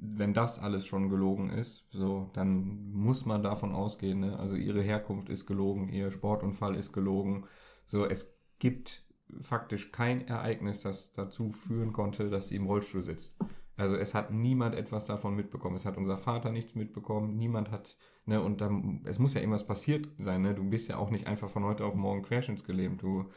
wenn 0.05 0.33
das 0.33 0.59
alles 0.59 0.85
schon 0.85 1.07
gelogen 1.09 1.49
ist, 1.49 1.89
so, 1.91 2.29
dann 2.33 2.91
muss 2.91 3.25
man 3.25 3.41
davon 3.41 3.71
ausgehen, 3.71 4.19
ne? 4.19 4.37
also 4.37 4.55
ihre 4.55 4.81
Herkunft 4.81 5.29
ist 5.29 5.45
gelogen, 5.45 5.87
ihr 5.89 6.11
Sportunfall 6.11 6.75
ist 6.75 6.91
gelogen. 6.91 7.45
So, 7.85 8.05
es 8.05 8.37
gibt 8.59 9.03
faktisch 9.39 9.91
kein 9.91 10.27
Ereignis, 10.27 10.81
das 10.81 11.13
dazu 11.13 11.49
führen 11.49 11.93
konnte, 11.93 12.27
dass 12.27 12.49
sie 12.49 12.57
im 12.57 12.65
Rollstuhl 12.65 13.01
sitzt. 13.01 13.33
Also 13.77 13.95
es 13.95 14.13
hat 14.13 14.31
niemand 14.31 14.75
etwas 14.75 15.05
davon 15.05 15.35
mitbekommen. 15.35 15.75
Es 15.75 15.85
hat 15.85 15.97
unser 15.97 16.17
Vater 16.17 16.51
nichts 16.51 16.75
mitbekommen. 16.75 17.37
Niemand 17.37 17.71
hat, 17.71 17.97
ne, 18.25 18.41
und 18.41 18.61
dann, 18.61 19.01
es 19.05 19.17
muss 19.17 19.33
ja 19.33 19.39
irgendwas 19.39 19.65
passiert 19.65 20.07
sein, 20.19 20.43
ne? 20.43 20.53
Du 20.53 20.63
bist 20.63 20.89
ja 20.89 20.97
auch 20.97 21.09
nicht 21.09 21.25
einfach 21.25 21.49
von 21.49 21.63
heute 21.63 21.85
auf 21.85 21.95
morgen 21.95 22.21
querschnittsgelähmt. 22.21 23.01
Du 23.01 23.31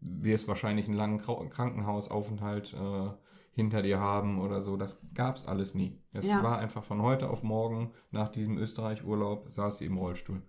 wirst 0.00 0.46
wahrscheinlich 0.46 0.86
einen 0.86 0.96
langen 0.96 1.18
Krankenhausaufenthalt 1.18 2.74
äh, 2.74 3.10
hinter 3.52 3.82
dir 3.82 4.00
haben 4.00 4.40
oder 4.40 4.60
so. 4.60 4.76
Das 4.76 5.06
gab's 5.14 5.46
alles 5.46 5.74
nie. 5.74 6.00
Es 6.12 6.26
ja. 6.26 6.42
war 6.42 6.58
einfach 6.58 6.84
von 6.84 7.02
heute 7.02 7.30
auf 7.30 7.42
morgen 7.42 7.92
nach 8.10 8.28
diesem 8.28 8.58
Österreich-Urlaub 8.58 9.50
saß 9.50 9.78
sie 9.78 9.86
im 9.86 9.98
Rollstuhl. 9.98 10.42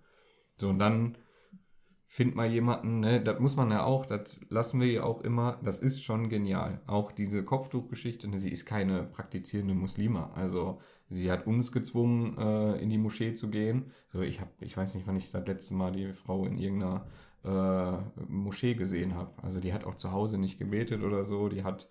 So, 0.58 0.68
und 0.68 0.78
dann 0.78 1.16
find 2.06 2.34
mal 2.34 2.50
jemanden, 2.50 3.00
ne, 3.00 3.22
das 3.22 3.40
muss 3.40 3.56
man 3.56 3.70
ja 3.70 3.84
auch, 3.84 4.04
das 4.04 4.38
lassen 4.50 4.80
wir 4.80 4.86
ja 4.86 5.02
auch 5.02 5.22
immer, 5.22 5.58
das 5.64 5.80
ist 5.80 6.02
schon 6.04 6.28
genial. 6.28 6.82
Auch 6.86 7.10
diese 7.10 7.42
Kopftuchgeschichte, 7.42 8.28
ne, 8.28 8.36
sie 8.36 8.52
ist 8.52 8.66
keine 8.66 9.04
praktizierende 9.04 9.74
Muslima. 9.74 10.30
Also 10.34 10.78
sie 11.08 11.32
hat 11.32 11.46
uns 11.46 11.72
gezwungen, 11.72 12.36
äh, 12.36 12.82
in 12.82 12.90
die 12.90 12.98
Moschee 12.98 13.32
zu 13.32 13.48
gehen. 13.48 13.92
So, 14.12 14.20
ich 14.20 14.42
hab, 14.42 14.60
ich 14.60 14.76
weiß 14.76 14.94
nicht, 14.94 15.06
wann 15.06 15.16
ich 15.16 15.30
das 15.30 15.46
letzte 15.46 15.72
Mal 15.72 15.92
die 15.92 16.12
Frau 16.12 16.44
in 16.44 16.58
irgendeiner 16.58 17.06
äh, 17.44 18.22
Moschee 18.28 18.74
gesehen 18.74 19.14
habe. 19.14 19.32
Also 19.42 19.60
die 19.60 19.72
hat 19.72 19.84
auch 19.84 19.94
zu 19.94 20.12
Hause 20.12 20.36
nicht 20.36 20.58
gebetet 20.58 21.02
oder 21.02 21.24
so, 21.24 21.48
die 21.48 21.64
hat 21.64 21.88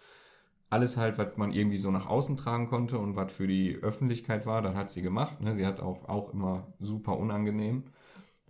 alles 0.72 0.97
halt, 0.97 1.17
was 1.17 1.38
man 1.38 1.51
irgendwie 1.51 1.78
so 1.78 1.91
nach 1.91 2.07
außen 2.07 2.38
tragen 2.38 2.67
konnte 2.67 2.97
und 2.97 3.15
was 3.15 3.34
für 3.34 3.47
die 3.47 3.76
Öffentlichkeit 3.76 4.45
war, 4.45 4.61
dann 4.61 4.76
hat 4.76 4.89
sie 4.89 5.01
gemacht. 5.01 5.41
Ne? 5.41 5.53
Sie 5.53 5.65
hat 5.65 5.80
auch, 5.80 6.07
auch 6.09 6.34
immer 6.34 6.74
super 6.80 7.17
unangenehm 7.17 7.84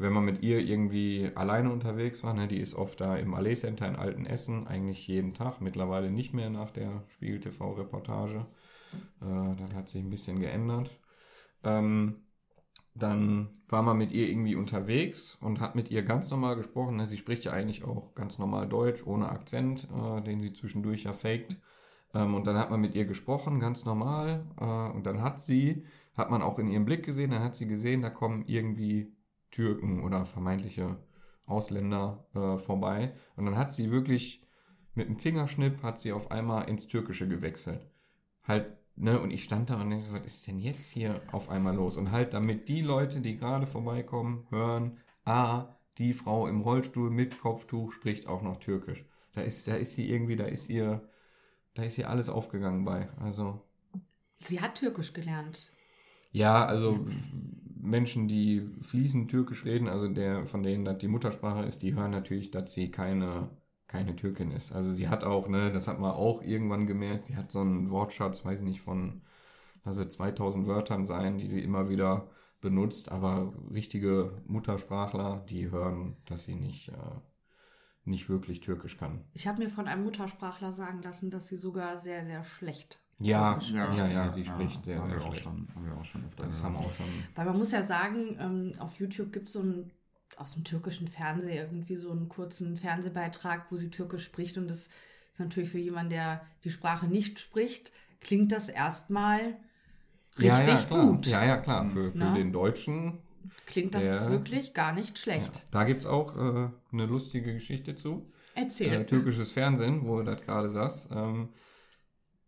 wenn 0.01 0.13
man 0.13 0.25
mit 0.25 0.41
ihr 0.41 0.59
irgendwie 0.59 1.31
alleine 1.35 1.71
unterwegs 1.71 2.23
war, 2.23 2.33
ne, 2.33 2.47
die 2.47 2.59
ist 2.59 2.73
oft 2.73 2.99
da 3.01 3.15
im 3.15 3.33
Allee 3.33 3.55
Center 3.55 3.87
in 3.87 3.95
Altenessen, 3.95 4.67
eigentlich 4.67 5.07
jeden 5.07 5.33
Tag, 5.33 5.61
mittlerweile 5.61 6.11
nicht 6.11 6.33
mehr 6.33 6.49
nach 6.49 6.71
der 6.71 7.03
Spiegel 7.07 7.39
TV-Reportage. 7.39 8.45
Äh, 9.21 9.55
das 9.57 9.73
hat 9.73 9.89
sich 9.89 10.01
ein 10.01 10.09
bisschen 10.09 10.39
geändert. 10.39 10.89
Ähm, 11.63 12.23
dann 12.93 13.61
war 13.69 13.83
man 13.83 13.97
mit 13.97 14.11
ihr 14.11 14.27
irgendwie 14.27 14.55
unterwegs 14.55 15.37
und 15.39 15.61
hat 15.61 15.75
mit 15.75 15.91
ihr 15.91 16.03
ganz 16.03 16.29
normal 16.29 16.55
gesprochen. 16.57 16.97
Ne? 16.97 17.07
Sie 17.07 17.17
spricht 17.17 17.45
ja 17.45 17.53
eigentlich 17.53 17.85
auch 17.85 18.15
ganz 18.15 18.37
normal 18.37 18.67
Deutsch, 18.67 19.05
ohne 19.05 19.29
Akzent, 19.29 19.87
äh, 19.95 20.21
den 20.21 20.41
sie 20.41 20.51
zwischendurch 20.51 21.03
ja 21.03 21.13
faked. 21.13 21.57
Ähm, 22.13 22.35
und 22.35 22.47
dann 22.47 22.57
hat 22.57 22.69
man 22.69 22.81
mit 22.81 22.95
ihr 22.95 23.05
gesprochen, 23.05 23.59
ganz 23.59 23.85
normal. 23.85 24.45
Äh, 24.59 24.95
und 24.95 25.05
dann 25.05 25.21
hat 25.21 25.41
sie, 25.41 25.85
hat 26.15 26.29
man 26.29 26.41
auch 26.41 26.59
in 26.59 26.69
ihrem 26.69 26.85
Blick 26.85 27.05
gesehen, 27.05 27.31
dann 27.31 27.43
hat 27.43 27.55
sie 27.55 27.67
gesehen, 27.67 28.01
da 28.01 28.09
kommen 28.09 28.43
irgendwie 28.47 29.15
Türken 29.51 30.03
oder 30.03 30.25
vermeintliche 30.25 30.97
Ausländer 31.45 32.25
äh, 32.33 32.57
vorbei. 32.57 33.13
Und 33.35 33.45
dann 33.45 33.57
hat 33.57 33.73
sie 33.73 33.91
wirklich 33.91 34.41
mit 34.93 35.07
einem 35.07 35.19
Fingerschnipp 35.19 35.83
hat 35.83 35.99
sie 35.99 36.11
auf 36.11 36.31
einmal 36.31 36.67
ins 36.67 36.87
Türkische 36.87 37.27
gewechselt. 37.27 37.87
Halt, 38.43 38.77
ne, 38.95 39.19
und 39.19 39.31
ich 39.31 39.43
stand 39.43 39.69
da 39.69 39.79
und 39.79 39.89
denke, 39.89 40.11
was 40.11 40.25
ist 40.25 40.47
denn 40.47 40.59
jetzt 40.59 40.89
hier 40.89 41.21
auf 41.31 41.49
einmal 41.49 41.75
los? 41.75 41.97
Und 41.97 42.11
halt, 42.11 42.33
damit 42.33 42.67
die 42.67 42.81
Leute, 42.81 43.21
die 43.21 43.35
gerade 43.35 43.65
vorbeikommen, 43.65 44.47
hören, 44.49 44.97
ah, 45.23 45.75
die 45.97 46.13
Frau 46.13 46.47
im 46.47 46.61
Rollstuhl 46.61 47.09
mit 47.09 47.39
Kopftuch 47.39 47.91
spricht 47.91 48.27
auch 48.27 48.41
noch 48.41 48.57
Türkisch. 48.57 49.05
Da 49.33 49.41
ist, 49.41 49.67
da 49.67 49.75
ist 49.75 49.93
sie 49.93 50.09
irgendwie, 50.09 50.35
da 50.35 50.45
ist 50.45 50.69
ihr, 50.69 51.07
da 51.73 51.83
ist 51.83 51.97
ihr 51.97 52.09
alles 52.09 52.29
aufgegangen 52.29 52.85
bei. 52.85 53.09
Also. 53.19 53.61
Sie 54.39 54.61
hat 54.61 54.75
Türkisch 54.75 55.13
gelernt. 55.13 55.69
Ja, 56.31 56.65
also 56.65 57.05
Menschen, 57.81 58.27
die 58.27 58.61
fließend 58.81 59.29
Türkisch 59.29 59.65
reden, 59.65 59.87
also 59.87 60.07
der, 60.07 60.45
von 60.45 60.63
denen 60.63 60.85
das 60.85 60.99
die 60.99 61.07
Muttersprache 61.07 61.65
ist, 61.65 61.81
die 61.81 61.95
hören 61.95 62.11
natürlich, 62.11 62.51
dass 62.51 62.73
sie 62.73 62.91
keine, 62.91 63.49
keine 63.87 64.15
Türkin 64.15 64.51
ist. 64.51 64.71
Also 64.71 64.91
sie 64.91 65.09
hat 65.09 65.23
auch, 65.23 65.47
ne, 65.47 65.71
das 65.71 65.87
hat 65.87 65.99
man 65.99 66.11
auch 66.11 66.41
irgendwann 66.43 66.87
gemerkt, 66.87 67.25
sie 67.25 67.35
hat 67.35 67.51
so 67.51 67.59
einen 67.61 67.89
Wortschatz, 67.89 68.45
weiß 68.45 68.59
ich 68.59 68.65
nicht, 68.65 68.81
von, 68.81 69.21
also 69.83 70.05
2000 70.05 70.67
Wörtern 70.67 71.05
sein, 71.05 71.37
die 71.37 71.47
sie 71.47 71.61
immer 71.61 71.89
wieder 71.89 72.29
benutzt, 72.61 73.11
aber 73.11 73.53
richtige 73.73 74.31
Muttersprachler, 74.45 75.43
die 75.49 75.71
hören, 75.71 76.15
dass 76.25 76.45
sie 76.45 76.55
nicht, 76.55 76.89
äh, 76.89 76.93
nicht 78.03 78.29
wirklich 78.29 78.61
Türkisch 78.61 78.97
kann. 78.97 79.23
Ich 79.33 79.47
habe 79.47 79.59
mir 79.59 79.69
von 79.69 79.87
einem 79.87 80.03
Muttersprachler 80.03 80.73
sagen 80.73 81.01
lassen, 81.01 81.29
dass 81.29 81.47
sie 81.47 81.57
sogar 81.57 81.97
sehr, 81.97 82.23
sehr 82.25 82.43
schlecht 82.43 83.01
ja, 83.21 83.59
ja, 83.71 83.93
ja, 83.93 84.05
ja, 84.07 84.29
sie 84.29 84.43
spricht 84.43 84.85
sehr, 84.85 85.01
sehr 85.01 85.19
schlecht. 85.19 85.43
Schon, 85.43 85.67
haben 85.75 85.85
wir 85.85 85.95
auch 85.95 86.03
schon 86.03 86.25
öfter 86.25 86.45
Das 86.45 86.63
haben 86.63 86.73
wir 86.73 86.79
auch 86.79 86.91
schon. 86.91 87.05
Weil 87.35 87.45
man 87.45 87.57
muss 87.57 87.71
ja 87.71 87.83
sagen, 87.83 88.35
ähm, 88.39 88.71
auf 88.79 88.95
YouTube 88.95 89.31
gibt 89.31 89.47
es 89.47 89.53
so 89.53 89.61
ein 89.61 89.91
aus 90.37 90.53
dem 90.53 90.63
türkischen 90.63 91.07
Fernsehen 91.07 91.57
irgendwie 91.57 91.97
so 91.97 92.09
einen 92.09 92.29
kurzen 92.29 92.77
Fernsehbeitrag, 92.77 93.69
wo 93.69 93.75
sie 93.75 93.89
türkisch 93.89 94.23
spricht 94.23 94.57
und 94.57 94.69
das 94.69 94.89
ist 95.31 95.39
natürlich 95.39 95.69
für 95.69 95.77
jemanden, 95.77 96.11
der 96.11 96.41
die 96.63 96.69
Sprache 96.69 97.07
nicht 97.07 97.39
spricht, 97.39 97.91
klingt 98.21 98.51
das 98.51 98.69
erstmal 98.69 99.57
richtig 100.39 100.67
ja, 100.67 100.97
ja, 100.97 101.03
gut. 101.03 101.27
Ja, 101.27 101.43
ja, 101.43 101.57
klar. 101.57 101.85
Für, 101.85 102.09
für 102.09 102.33
den 102.33 102.53
Deutschen 102.53 103.19
klingt 103.65 103.95
das 103.95 104.23
der, 104.23 104.31
wirklich 104.31 104.73
gar 104.73 104.93
nicht 104.93 105.19
schlecht. 105.19 105.55
Ja. 105.55 105.61
Da 105.71 105.83
gibt 105.83 106.01
es 106.01 106.07
auch 106.07 106.35
äh, 106.35 106.69
eine 106.91 107.05
lustige 107.05 107.53
Geschichte 107.53 107.95
zu. 107.95 108.27
Erzähl. 108.55 108.93
Äh, 108.93 109.05
türkisches 109.05 109.51
Fernsehen, 109.51 110.07
wo 110.07 110.21
das 110.21 110.41
gerade 110.41 110.69
saß. 110.69 111.09
Ähm, 111.13 111.49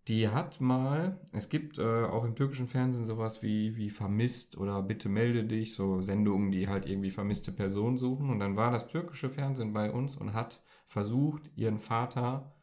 die 0.09 0.27
hat 0.27 0.59
mal, 0.59 1.17
es 1.31 1.47
gibt 1.47 1.77
äh, 1.77 2.03
auch 2.03 2.25
im 2.25 2.35
türkischen 2.35 2.67
Fernsehen 2.67 3.05
sowas 3.05 3.41
wie, 3.41 3.77
wie 3.77 3.89
Vermisst 3.89 4.57
oder 4.57 4.81
Bitte 4.81 5.07
melde 5.07 5.45
dich, 5.45 5.75
so 5.75 6.01
Sendungen, 6.01 6.51
die 6.51 6.67
halt 6.67 6.85
irgendwie 6.85 7.11
vermisste 7.11 7.53
Personen 7.53 7.97
suchen. 7.97 8.29
Und 8.29 8.39
dann 8.39 8.57
war 8.57 8.71
das 8.71 8.89
türkische 8.89 9.29
Fernsehen 9.29 9.71
bei 9.71 9.91
uns 9.91 10.17
und 10.17 10.33
hat 10.33 10.61
versucht, 10.85 11.49
ihren 11.55 11.77
Vater 11.77 12.53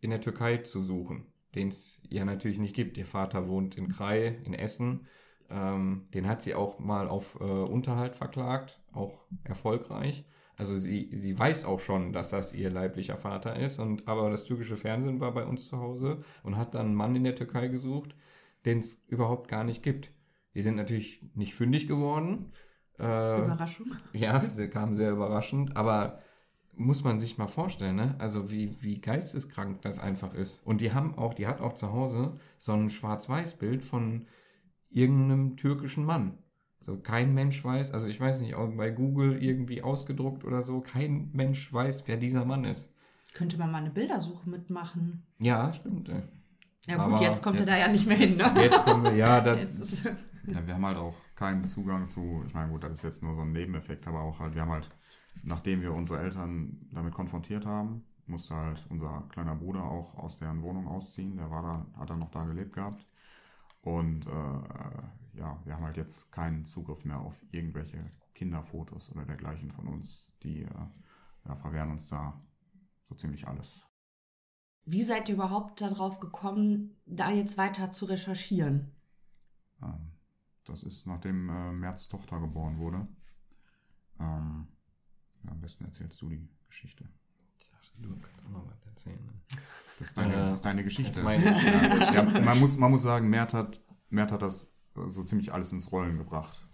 in 0.00 0.08
der 0.10 0.22
Türkei 0.22 0.58
zu 0.58 0.80
suchen, 0.80 1.26
den 1.54 1.68
es 1.68 2.00
ja 2.08 2.24
natürlich 2.24 2.58
nicht 2.58 2.74
gibt. 2.74 2.96
Ihr 2.96 3.06
Vater 3.06 3.46
wohnt 3.46 3.76
in 3.76 3.88
Krai, 3.88 4.38
in 4.44 4.54
Essen. 4.54 5.06
Ähm, 5.50 6.04
den 6.14 6.28
hat 6.28 6.42
sie 6.42 6.54
auch 6.54 6.78
mal 6.78 7.08
auf 7.08 7.38
äh, 7.40 7.44
Unterhalt 7.44 8.16
verklagt, 8.16 8.80
auch 8.92 9.24
erfolgreich. 9.44 10.24
Also 10.58 10.76
sie, 10.76 11.10
sie 11.12 11.38
weiß 11.38 11.66
auch 11.66 11.80
schon, 11.80 12.12
dass 12.12 12.30
das 12.30 12.54
ihr 12.54 12.70
leiblicher 12.70 13.16
Vater 13.16 13.56
ist. 13.56 13.78
Und 13.78 14.08
aber 14.08 14.30
das 14.30 14.44
türkische 14.44 14.76
Fernsehen 14.76 15.20
war 15.20 15.32
bei 15.32 15.44
uns 15.44 15.68
zu 15.68 15.78
Hause 15.78 16.24
und 16.42 16.56
hat 16.56 16.74
dann 16.74 16.86
einen 16.86 16.94
Mann 16.94 17.14
in 17.14 17.24
der 17.24 17.34
Türkei 17.34 17.68
gesucht, 17.68 18.14
den 18.64 18.78
es 18.78 19.04
überhaupt 19.08 19.48
gar 19.48 19.64
nicht 19.64 19.82
gibt. 19.82 20.12
Die 20.54 20.62
sind 20.62 20.76
natürlich 20.76 21.22
nicht 21.34 21.54
fündig 21.54 21.86
geworden. 21.86 22.52
Äh, 22.98 23.42
Überraschung. 23.42 23.94
Ja, 24.14 24.40
sie 24.40 24.70
kam 24.70 24.94
sehr 24.94 25.10
überraschend, 25.12 25.76
aber 25.76 26.18
muss 26.74 27.04
man 27.04 27.20
sich 27.20 27.38
mal 27.38 27.46
vorstellen, 27.46 27.96
ne? 27.96 28.14
Also 28.18 28.50
wie, 28.50 28.82
wie 28.82 29.00
geisteskrank 29.00 29.82
das 29.82 29.98
einfach 29.98 30.34
ist. 30.34 30.66
Und 30.66 30.80
die 30.80 30.92
haben 30.92 31.16
auch, 31.16 31.34
die 31.34 31.46
hat 31.46 31.60
auch 31.60 31.72
zu 31.74 31.92
Hause 31.92 32.34
so 32.58 32.72
ein 32.72 32.90
Schwarz-Weiß-Bild 32.90 33.84
von 33.84 34.26
irgendeinem 34.96 35.56
türkischen 35.56 36.06
Mann. 36.06 36.38
So, 36.80 36.96
kein 36.96 37.34
Mensch 37.34 37.62
weiß, 37.62 37.92
also 37.92 38.06
ich 38.06 38.18
weiß 38.18 38.40
nicht, 38.40 38.54
auch 38.54 38.68
bei 38.68 38.90
Google 38.90 39.42
irgendwie 39.42 39.82
ausgedruckt 39.82 40.44
oder 40.44 40.62
so, 40.62 40.80
kein 40.80 41.30
Mensch 41.32 41.72
weiß, 41.72 42.04
wer 42.06 42.16
dieser 42.16 42.44
Mann 42.44 42.64
ist. 42.64 42.94
Könnte 43.34 43.58
man 43.58 43.70
mal 43.70 43.78
eine 43.78 43.90
Bildersuche 43.90 44.48
mitmachen. 44.48 45.26
Ja, 45.38 45.70
stimmt. 45.72 46.08
Ey. 46.08 46.22
Ja 46.86 46.96
gut, 46.96 47.14
Aber 47.14 47.22
jetzt 47.22 47.42
kommt 47.42 47.58
jetzt, 47.58 47.68
er 47.68 47.74
da 47.74 47.80
ja 47.80 47.88
nicht 47.88 48.06
mehr 48.06 48.16
hin, 48.16 48.34
ne? 48.34 48.62
Jetzt 48.62 48.84
kommen 48.84 49.04
wir, 49.04 49.14
ja, 49.14 49.40
das 49.42 50.04
ja, 50.04 50.66
wir 50.66 50.74
haben 50.74 50.86
halt 50.86 50.96
auch 50.96 51.14
keinen 51.34 51.64
Zugang 51.66 52.08
zu, 52.08 52.44
ich 52.46 52.54
meine, 52.54 52.70
gut, 52.70 52.84
das 52.84 52.92
ist 52.92 53.02
jetzt 53.02 53.22
nur 53.22 53.34
so 53.34 53.42
ein 53.42 53.52
Nebeneffekt, 53.52 54.06
aber 54.06 54.20
auch 54.20 54.38
halt, 54.38 54.54
wir 54.54 54.62
haben 54.62 54.70
halt, 54.70 54.88
nachdem 55.42 55.82
wir 55.82 55.92
unsere 55.92 56.20
Eltern 56.20 56.88
damit 56.92 57.12
konfrontiert 57.12 57.66
haben, 57.66 58.04
musste 58.26 58.54
halt 58.54 58.86
unser 58.88 59.24
kleiner 59.28 59.56
Bruder 59.56 59.82
auch 59.82 60.16
aus 60.16 60.38
deren 60.38 60.62
Wohnung 60.62 60.86
ausziehen. 60.86 61.36
Der 61.36 61.50
war 61.50 61.62
da, 61.62 62.00
hat 62.00 62.10
dann 62.10 62.20
noch 62.20 62.30
da 62.30 62.44
gelebt 62.44 62.72
gehabt. 62.72 63.04
Und 63.86 64.26
äh, 64.26 65.38
ja, 65.38 65.60
wir 65.64 65.74
haben 65.74 65.84
halt 65.84 65.96
jetzt 65.96 66.32
keinen 66.32 66.64
Zugriff 66.64 67.04
mehr 67.04 67.20
auf 67.20 67.40
irgendwelche 67.52 68.04
Kinderfotos 68.34 69.12
oder 69.12 69.24
dergleichen 69.24 69.70
von 69.70 69.86
uns. 69.86 70.28
Die 70.42 70.62
äh, 70.62 70.86
ja, 71.46 71.54
verwehren 71.54 71.92
uns 71.92 72.08
da 72.08 72.42
so 73.04 73.14
ziemlich 73.14 73.46
alles. 73.46 73.86
Wie 74.86 75.04
seid 75.04 75.28
ihr 75.28 75.36
überhaupt 75.36 75.80
darauf 75.80 76.18
gekommen, 76.18 76.96
da 77.06 77.30
jetzt 77.30 77.58
weiter 77.58 77.92
zu 77.92 78.06
recherchieren? 78.06 78.90
Ähm, 79.80 80.10
das 80.64 80.82
ist 80.82 81.06
nachdem 81.06 81.48
äh, 81.48 81.72
März 81.72 82.08
Tochter 82.08 82.40
geboren 82.40 82.78
wurde. 82.78 83.06
Ähm, 84.18 84.66
am 85.46 85.60
besten 85.60 85.84
erzählst 85.84 86.20
du 86.22 86.28
die 86.28 86.48
Geschichte. 86.66 87.08
Du 88.00 88.08
kannst 88.08 88.46
auch 88.46 88.50
noch 88.50 88.66
was 88.66 88.86
erzählen. 88.86 89.18
Das 89.98 90.08
ist 90.08 90.16
deine, 90.16 90.34
äh, 90.34 90.36
das 90.36 90.52
ist 90.52 90.64
deine 90.64 90.84
Geschichte. 90.84 91.20
Ja, 91.20 92.40
man, 92.40 92.58
muss, 92.58 92.76
man 92.76 92.90
muss 92.90 93.02
sagen, 93.02 93.28
Mert 93.28 93.54
hat, 93.54 93.80
Mert 94.10 94.32
hat 94.32 94.42
das 94.42 94.74
so 94.94 95.22
ziemlich 95.22 95.52
alles 95.52 95.72
ins 95.72 95.92
Rollen 95.92 96.18
gebracht. 96.18 96.66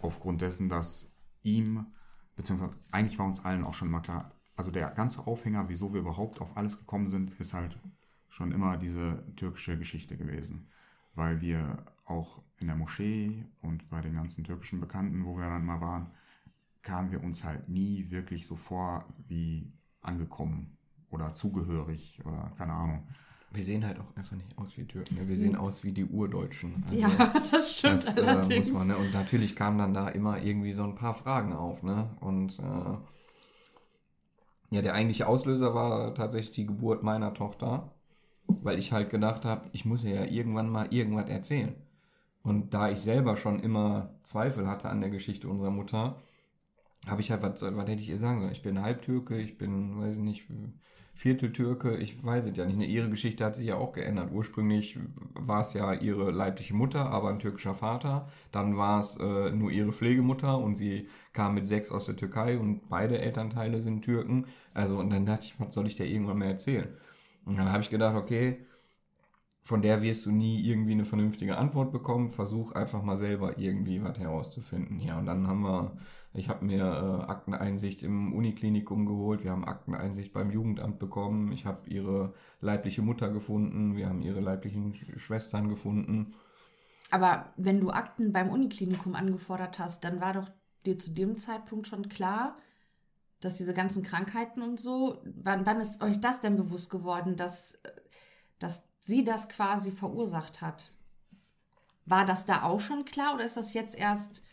Aufgrund 0.00 0.42
dessen, 0.42 0.68
dass 0.68 1.12
ihm, 1.42 1.86
beziehungsweise 2.34 2.76
eigentlich 2.92 3.18
war 3.18 3.26
uns 3.26 3.44
allen 3.44 3.64
auch 3.64 3.74
schon 3.74 3.90
mal 3.90 4.00
klar, 4.00 4.32
also 4.56 4.70
der 4.70 4.90
ganze 4.90 5.26
Aufhänger, 5.26 5.68
wieso 5.68 5.92
wir 5.92 6.00
überhaupt 6.00 6.40
auf 6.40 6.56
alles 6.56 6.78
gekommen 6.78 7.10
sind, 7.10 7.34
ist 7.40 7.54
halt 7.54 7.78
schon 8.28 8.52
immer 8.52 8.76
diese 8.76 9.24
türkische 9.36 9.78
Geschichte 9.78 10.16
gewesen. 10.16 10.68
Weil 11.14 11.40
wir 11.40 11.84
auch 12.04 12.42
in 12.58 12.68
der 12.68 12.76
Moschee 12.76 13.44
und 13.60 13.88
bei 13.88 14.00
den 14.00 14.14
ganzen 14.14 14.44
türkischen 14.44 14.80
Bekannten, 14.80 15.24
wo 15.24 15.36
wir 15.36 15.48
dann 15.48 15.64
mal 15.64 15.80
waren, 15.80 16.10
kamen 16.82 17.10
wir 17.10 17.22
uns 17.22 17.44
halt 17.44 17.68
nie 17.68 18.10
wirklich 18.10 18.46
so 18.46 18.56
vor 18.56 19.04
wie 19.28 19.72
angekommen 20.06 20.76
oder 21.10 21.32
zugehörig 21.34 22.20
oder 22.24 22.52
keine 22.56 22.72
Ahnung. 22.72 23.02
Wir 23.50 23.64
sehen 23.64 23.86
halt 23.86 23.98
auch 23.98 24.14
einfach 24.16 24.36
nicht 24.36 24.58
aus 24.58 24.76
wie 24.76 24.84
Türken. 24.84 25.16
Ne? 25.16 25.28
Wir 25.28 25.36
sehen 25.36 25.56
aus 25.56 25.82
wie 25.82 25.92
die 25.92 26.04
Urdeutschen. 26.04 26.84
Also 26.86 26.98
ja, 26.98 27.08
das 27.50 27.78
stimmt 27.78 27.94
das, 27.94 28.16
äh, 28.16 28.20
allerdings. 28.20 28.68
muss 28.70 28.78
man, 28.78 28.88
ne? 28.88 28.96
Und 28.96 29.14
natürlich 29.14 29.56
kamen 29.56 29.78
dann 29.78 29.94
da 29.94 30.08
immer 30.08 30.42
irgendwie 30.42 30.72
so 30.72 30.84
ein 30.84 30.94
paar 30.94 31.14
Fragen 31.14 31.54
auf. 31.54 31.82
Ne? 31.82 32.10
Und 32.20 32.58
äh, 32.58 32.96
ja, 34.70 34.82
der 34.82 34.94
eigentliche 34.94 35.26
Auslöser 35.26 35.74
war 35.74 36.14
tatsächlich 36.14 36.54
die 36.54 36.66
Geburt 36.66 37.02
meiner 37.02 37.32
Tochter, 37.32 37.92
weil 38.46 38.78
ich 38.78 38.92
halt 38.92 39.10
gedacht 39.10 39.44
habe, 39.44 39.68
ich 39.72 39.84
muss 39.84 40.04
ihr 40.04 40.14
ja 40.14 40.24
irgendwann 40.24 40.68
mal 40.68 40.92
irgendwas 40.92 41.30
erzählen. 41.30 41.74
Und 42.42 42.74
da 42.74 42.90
ich 42.90 43.00
selber 43.00 43.36
schon 43.36 43.60
immer 43.60 44.10
Zweifel 44.22 44.68
hatte 44.68 44.88
an 44.88 45.00
der 45.00 45.10
Geschichte 45.10 45.48
unserer 45.48 45.70
Mutter, 45.70 46.16
habe 47.06 47.20
ich 47.20 47.30
halt, 47.30 47.42
was, 47.42 47.62
was 47.62 47.88
hätte 47.88 48.02
ich 48.02 48.08
ihr 48.08 48.18
sagen 48.18 48.40
sollen? 48.40 48.52
Ich 48.52 48.62
bin 48.62 48.82
Halbtürke, 48.82 49.38
ich 49.38 49.58
bin, 49.58 50.00
weiß 50.00 50.16
ich 50.16 50.22
nicht, 50.22 50.48
Vierteltürke, 51.14 51.96
ich 51.96 52.24
weiß 52.24 52.46
es 52.46 52.56
ja 52.56 52.66
nicht. 52.66 52.90
Ihre 52.90 53.08
Geschichte 53.08 53.44
hat 53.44 53.54
sich 53.54 53.66
ja 53.66 53.76
auch 53.76 53.92
geändert. 53.92 54.30
Ursprünglich 54.32 54.98
war 55.34 55.62
es 55.62 55.72
ja 55.72 55.94
ihre 55.94 56.30
leibliche 56.30 56.74
Mutter, 56.74 57.10
aber 57.10 57.30
ein 57.30 57.38
türkischer 57.38 57.72
Vater. 57.74 58.28
Dann 58.52 58.76
war 58.76 58.98
es 59.00 59.16
äh, 59.16 59.50
nur 59.50 59.70
ihre 59.70 59.92
Pflegemutter 59.92 60.58
und 60.58 60.74
sie 60.74 61.08
kam 61.32 61.54
mit 61.54 61.66
sechs 61.66 61.90
aus 61.90 62.06
der 62.06 62.16
Türkei 62.16 62.58
und 62.58 62.88
beide 62.90 63.18
Elternteile 63.18 63.80
sind 63.80 64.02
Türken. 64.04 64.46
Also, 64.74 64.98
und 64.98 65.10
dann 65.10 65.24
dachte 65.24 65.46
ich, 65.46 65.58
was 65.58 65.72
soll 65.74 65.86
ich 65.86 65.94
dir 65.96 66.04
irgendwann 66.06 66.38
mehr 66.38 66.50
erzählen? 66.50 66.88
Und 67.46 67.56
dann 67.56 67.72
habe 67.72 67.82
ich 67.82 67.90
gedacht, 67.90 68.16
okay, 68.16 68.66
von 69.66 69.82
der 69.82 70.00
wirst 70.00 70.24
du 70.26 70.30
nie 70.30 70.60
irgendwie 70.64 70.92
eine 70.92 71.04
vernünftige 71.04 71.58
Antwort 71.58 71.90
bekommen. 71.90 72.30
Versuch 72.30 72.70
einfach 72.70 73.02
mal 73.02 73.16
selber 73.16 73.58
irgendwie 73.58 74.00
was 74.00 74.16
herauszufinden. 74.16 75.00
Ja, 75.00 75.18
und 75.18 75.26
dann 75.26 75.48
haben 75.48 75.62
wir, 75.62 75.96
ich 76.34 76.48
habe 76.48 76.64
mir 76.64 76.84
äh, 76.84 77.28
Akteneinsicht 77.28 78.04
im 78.04 78.32
Uniklinikum 78.32 79.06
geholt, 79.06 79.42
wir 79.42 79.50
haben 79.50 79.64
Akteneinsicht 79.64 80.32
beim 80.32 80.52
Jugendamt 80.52 81.00
bekommen, 81.00 81.50
ich 81.50 81.66
habe 81.66 81.90
ihre 81.90 82.32
leibliche 82.60 83.02
Mutter 83.02 83.28
gefunden, 83.28 83.96
wir 83.96 84.08
haben 84.08 84.22
ihre 84.22 84.38
leiblichen 84.38 84.94
Schwestern 84.94 85.68
gefunden. 85.68 86.34
Aber 87.10 87.52
wenn 87.56 87.80
du 87.80 87.90
Akten 87.90 88.32
beim 88.32 88.50
Uniklinikum 88.50 89.16
angefordert 89.16 89.80
hast, 89.80 90.04
dann 90.04 90.20
war 90.20 90.34
doch 90.34 90.48
dir 90.86 90.96
zu 90.96 91.10
dem 91.10 91.36
Zeitpunkt 91.38 91.88
schon 91.88 92.08
klar, 92.08 92.56
dass 93.40 93.56
diese 93.56 93.74
ganzen 93.74 94.04
Krankheiten 94.04 94.62
und 94.62 94.78
so, 94.78 95.20
wann, 95.24 95.66
wann 95.66 95.80
ist 95.80 96.04
euch 96.04 96.20
das 96.20 96.38
denn 96.38 96.54
bewusst 96.54 96.88
geworden, 96.88 97.34
dass, 97.34 97.82
dass 98.60 98.95
sie 99.06 99.24
das 99.24 99.48
quasi 99.48 99.90
verursacht 99.90 100.60
hat? 100.62 100.92
War 102.06 102.24
das 102.24 102.46
da 102.46 102.62
auch 102.62 102.80
schon 102.80 103.04
klar 103.04 103.34
oder 103.34 103.44
ist 103.44 103.56
das 103.58 103.74
jetzt 103.74 103.94
erst 103.96 104.44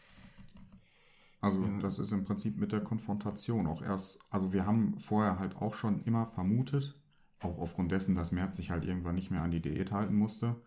Also 1.42 1.68
das 1.80 2.00
ist 2.00 2.12
im 2.12 2.24
Prinzip 2.24 2.58
mit 2.58 2.72
der 2.72 2.82
Konfrontation 2.84 3.68
auch 3.68 3.82
erst, 3.82 4.20
also 4.30 4.54
wir 4.54 4.66
haben 4.66 5.00
vorher 5.00 5.40
halt 5.40 5.58
auch 5.58 5.74
schon 5.74 6.02
immer 6.04 6.26
vermutet, 6.26 7.00
auch 7.40 7.58
aufgrund 7.60 7.92
dessen, 7.92 8.16
dass 8.16 8.32
Mert 8.32 8.56
sich 8.56 8.72
halt 8.72 8.86
irgendwann 8.86 9.16
nicht 9.16 9.30
mehr 9.30 9.42
an 9.44 9.52
die 9.52 9.62
Diät 9.62 9.92
halten 9.92 10.16
musste, 10.16 10.62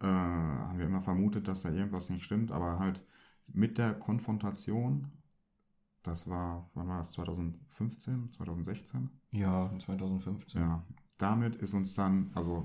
äh, 0.00 0.06
haben 0.06 0.78
wir 0.78 0.86
immer 0.86 1.02
vermutet, 1.02 1.48
dass 1.48 1.62
da 1.62 1.70
irgendwas 1.70 2.10
nicht 2.10 2.24
stimmt, 2.24 2.52
aber 2.52 2.78
halt 2.80 3.04
mit 3.48 3.78
der 3.78 3.94
Konfrontation, 3.94 5.12
das 6.02 6.28
war, 6.28 6.70
wann 6.74 6.88
war 6.88 6.98
das, 6.98 7.12
2015, 7.12 8.32
2016? 8.32 9.10
Ja, 9.30 9.72
2015. 9.78 10.60
Ja, 10.60 10.84
damit 11.18 11.56
ist 11.56 11.74
uns 11.74 11.94
dann, 11.94 12.30
also 12.34 12.64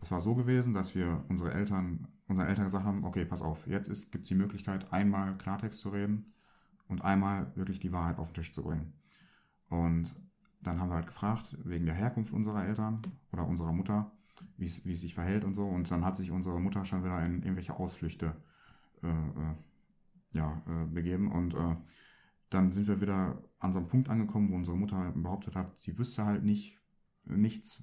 es 0.00 0.10
war 0.10 0.20
so 0.20 0.34
gewesen, 0.34 0.74
dass 0.74 0.94
wir 0.94 1.24
unsere 1.28 1.52
Eltern, 1.52 2.08
unseren 2.26 2.48
Eltern 2.48 2.64
gesagt 2.64 2.84
haben, 2.84 3.04
okay, 3.04 3.24
pass 3.24 3.42
auf, 3.42 3.66
jetzt 3.66 3.88
gibt 4.12 4.24
es 4.24 4.28
die 4.28 4.34
Möglichkeit, 4.34 4.92
einmal 4.92 5.36
Klartext 5.38 5.80
zu 5.80 5.90
reden 5.90 6.32
und 6.88 7.02
einmal 7.02 7.52
wirklich 7.54 7.80
die 7.80 7.92
Wahrheit 7.92 8.18
auf 8.18 8.28
den 8.28 8.34
Tisch 8.34 8.52
zu 8.52 8.62
bringen. 8.62 8.92
Und 9.68 10.08
dann 10.62 10.80
haben 10.80 10.88
wir 10.88 10.96
halt 10.96 11.06
gefragt, 11.06 11.56
wegen 11.64 11.86
der 11.86 11.94
Herkunft 11.94 12.32
unserer 12.32 12.66
Eltern 12.66 13.00
oder 13.32 13.46
unserer 13.46 13.72
Mutter, 13.72 14.10
wie 14.56 14.66
es 14.66 14.82
sich 14.82 15.14
verhält 15.14 15.44
und 15.44 15.54
so. 15.54 15.66
Und 15.66 15.90
dann 15.90 16.04
hat 16.04 16.16
sich 16.16 16.30
unsere 16.30 16.60
Mutter 16.60 16.84
schon 16.84 17.04
wieder 17.04 17.24
in 17.24 17.42
irgendwelche 17.42 17.74
Ausflüchte 17.74 18.34
äh, 19.02 19.08
äh, 19.08 19.54
ja, 20.32 20.62
äh, 20.66 20.86
begeben. 20.86 21.30
Und 21.30 21.54
äh, 21.54 21.76
dann 22.50 22.70
sind 22.72 22.88
wir 22.88 23.00
wieder 23.00 23.42
an 23.58 23.72
so 23.72 23.78
einem 23.78 23.88
Punkt 23.88 24.08
angekommen, 24.08 24.50
wo 24.50 24.56
unsere 24.56 24.76
Mutter 24.76 25.12
behauptet 25.12 25.54
hat, 25.54 25.78
sie 25.78 25.98
wüsste 25.98 26.24
halt 26.24 26.44
nicht, 26.44 26.77
nichts, 27.28 27.82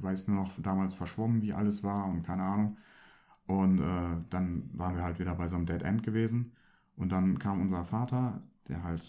weiß 0.00 0.28
nur 0.28 0.36
noch 0.36 0.52
damals 0.62 0.94
verschwommen, 0.94 1.42
wie 1.42 1.52
alles 1.52 1.82
war 1.82 2.06
und 2.06 2.22
keine 2.22 2.42
Ahnung. 2.42 2.76
Und 3.46 3.78
äh, 3.78 4.16
dann 4.30 4.70
waren 4.72 4.94
wir 4.96 5.02
halt 5.02 5.18
wieder 5.18 5.34
bei 5.34 5.48
so 5.48 5.56
einem 5.56 5.66
Dead 5.66 5.82
End 5.82 6.02
gewesen. 6.02 6.52
Und 6.96 7.10
dann 7.10 7.38
kam 7.38 7.60
unser 7.60 7.84
Vater, 7.84 8.42
der 8.68 8.82
halt, 8.82 9.02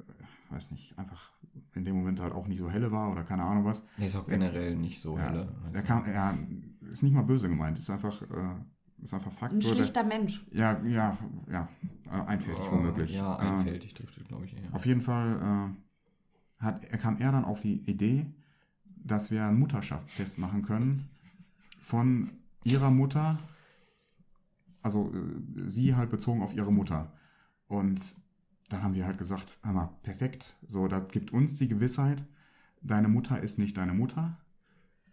äh, 0.00 0.52
weiß 0.54 0.70
nicht, 0.72 0.98
einfach 0.98 1.32
in 1.74 1.84
dem 1.84 1.96
Moment 1.96 2.20
halt 2.20 2.32
auch 2.34 2.46
nicht 2.46 2.58
so 2.58 2.70
helle 2.70 2.90
war 2.92 3.10
oder 3.10 3.24
keine 3.24 3.44
Ahnung 3.44 3.64
was. 3.64 3.86
Der 3.98 4.06
ist 4.06 4.16
auch 4.16 4.26
generell 4.26 4.76
nicht 4.76 5.00
so 5.00 5.16
Ja, 5.16 5.30
helle. 5.30 5.48
er 5.72 5.82
kam, 5.82 6.04
er 6.04 6.34
ist 6.90 7.02
nicht 7.02 7.14
mal 7.14 7.22
böse 7.22 7.48
gemeint, 7.48 7.78
ist 7.78 7.88
einfach, 7.90 8.20
äh, 8.22 9.02
ist 9.02 9.14
einfach 9.14 9.32
Fakt. 9.32 9.54
ein 9.54 9.60
so, 9.60 9.68
der- 9.74 9.78
schlichter 9.78 10.04
Mensch? 10.04 10.46
ja, 10.52 10.80
ja, 10.82 11.16
ja, 11.50 11.68
äh, 12.06 12.10
einfältig 12.10 12.70
womöglich. 12.70 13.14
Ja, 13.14 13.36
Ähm, 13.38 13.56
einfältig 13.58 13.94
trifft 13.94 14.18
es, 14.18 14.24
glaube 14.24 14.44
ich, 14.46 14.54
eher. 14.56 14.74
auf 14.74 14.84
jeden 14.86 15.00
Fall 15.00 15.74
äh, 16.60 16.62
hat, 16.64 16.84
er 16.84 16.98
kam 16.98 17.16
er 17.16 17.32
dann 17.32 17.44
auf 17.44 17.60
die 17.60 17.88
Idee, 17.90 18.26
dass 19.04 19.30
wir 19.30 19.44
einen 19.44 19.58
Mutterschaftstest 19.58 20.38
machen 20.38 20.62
können 20.62 21.08
von 21.82 22.30
ihrer 22.64 22.90
Mutter, 22.90 23.38
also 24.82 25.12
äh, 25.12 25.68
sie 25.68 25.94
halt 25.94 26.10
bezogen 26.10 26.42
auf 26.42 26.54
ihre 26.54 26.72
Mutter. 26.72 27.12
Und 27.68 28.16
dann 28.70 28.82
haben 28.82 28.94
wir 28.94 29.06
halt 29.06 29.18
gesagt, 29.18 29.58
hör 29.62 29.98
perfekt, 30.02 30.56
so, 30.66 30.88
das 30.88 31.08
gibt 31.08 31.32
uns 31.32 31.58
die 31.58 31.68
Gewissheit, 31.68 32.24
deine 32.80 33.08
Mutter 33.08 33.40
ist 33.40 33.58
nicht 33.58 33.76
deine 33.76 33.94
Mutter. 33.94 34.38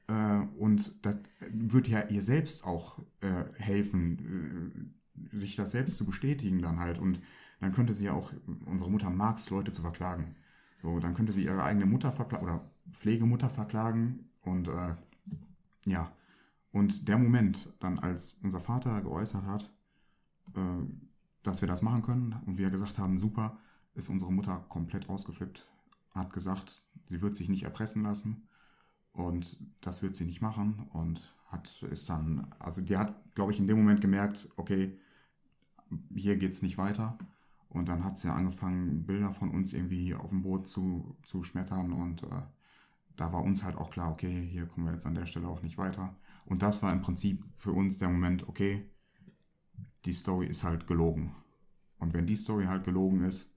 Äh, 0.08 0.40
und 0.58 1.06
das 1.06 1.18
wird 1.52 1.88
ja 1.90 2.08
ihr 2.08 2.22
selbst 2.22 2.66
auch 2.66 3.00
äh, 3.20 3.44
helfen, 3.58 4.96
sich 5.34 5.56
das 5.56 5.72
selbst 5.72 5.98
zu 5.98 6.06
bestätigen 6.06 6.62
dann 6.62 6.80
halt. 6.80 6.98
Und 6.98 7.20
dann 7.60 7.74
könnte 7.74 7.94
sie 7.94 8.06
ja 8.06 8.14
auch, 8.14 8.32
unsere 8.66 8.90
Mutter 8.90 9.10
mag 9.10 9.38
es, 9.38 9.50
Leute 9.50 9.72
zu 9.72 9.82
verklagen. 9.82 10.36
So, 10.82 11.00
dann 11.00 11.14
könnte 11.14 11.32
sie 11.32 11.44
ihre 11.44 11.64
eigene 11.64 11.86
Mutter 11.86 12.12
verklagen 12.12 12.44
oder 12.46 12.72
Pflegemutter 12.92 13.50
verklagen. 13.50 14.30
Und 14.42 14.68
äh, 14.68 14.96
ja, 15.86 16.12
und 16.72 17.08
der 17.08 17.18
Moment, 17.18 17.70
dann 17.80 18.00
als 18.00 18.40
unser 18.44 18.62
Vater 18.62 19.02
geäußert 19.02 19.46
hat, 19.46 19.72
äh, 20.56 20.86
dass 21.44 21.62
wir 21.62 21.68
das 21.68 21.82
machen 21.82 22.04
können 22.04 22.36
und 22.46 22.58
wir 22.58 22.70
gesagt 22.70 22.98
haben, 22.98 23.20
super, 23.20 23.58
ist 23.94 24.10
unsere 24.10 24.32
Mutter 24.32 24.66
komplett 24.70 25.10
ausgeflippt, 25.10 25.68
hat 26.14 26.32
gesagt, 26.34 26.84
sie 27.08 27.22
wird 27.22 27.36
sich 27.36 27.50
nicht 27.50 27.64
erpressen 27.64 28.04
lassen 28.04 28.48
und 29.12 29.58
das 29.82 30.02
wird 30.02 30.16
sie 30.16 30.26
nicht 30.26 30.42
machen 30.42 30.88
und 30.94 31.36
hat 31.48 31.84
ist 31.84 32.10
dann, 32.10 32.48
also 32.60 32.82
die 32.82 32.96
hat, 32.96 33.36
glaube 33.36 33.52
ich, 33.52 33.60
in 33.60 33.68
dem 33.68 33.78
Moment 33.78 34.00
gemerkt, 34.00 34.50
okay, 34.56 34.98
hier 36.16 36.38
geht's 36.38 36.62
nicht 36.62 36.78
weiter 36.78 37.18
und 37.68 37.90
dann 37.90 38.06
hat 38.06 38.18
sie 38.18 38.32
angefangen, 38.32 39.06
Bilder 39.06 39.34
von 39.34 39.52
uns 39.52 39.74
irgendwie 39.74 40.16
auf 40.16 40.30
dem 40.30 40.44
Boot 40.44 40.68
zu, 40.68 41.18
zu 41.24 41.44
schmettern 41.44 41.92
und 41.92 42.24
äh, 42.24 42.42
da 43.22 43.32
war 43.32 43.44
uns 43.44 43.64
halt 43.64 43.76
auch 43.76 43.92
klar, 43.92 44.12
okay, 44.12 44.48
hier 44.48 44.66
kommen 44.66 44.88
wir 44.88 44.94
jetzt 44.94 45.06
an 45.06 45.14
der 45.14 45.28
Stelle 45.28 45.48
auch 45.48 45.62
nicht 45.62 45.78
weiter. 45.78 46.16
Und 46.46 46.64
das 46.64 46.82
war 46.82 46.92
im 46.92 47.02
Prinzip 47.02 47.46
für 47.56 47.72
uns 47.72 48.00
der 48.00 48.10
Moment, 48.10 48.50
okay, 48.50 48.90
die 50.06 50.14
Story 50.14 50.48
ist 50.48 50.64
halt 50.64 50.88
gelogen. 50.88 51.36
Und 52.00 52.16
wenn 52.16 52.26
die 52.26 52.36
Story 52.36 52.66
halt 52.66 52.84
gelogen 52.84 53.22
ist, 53.22 53.56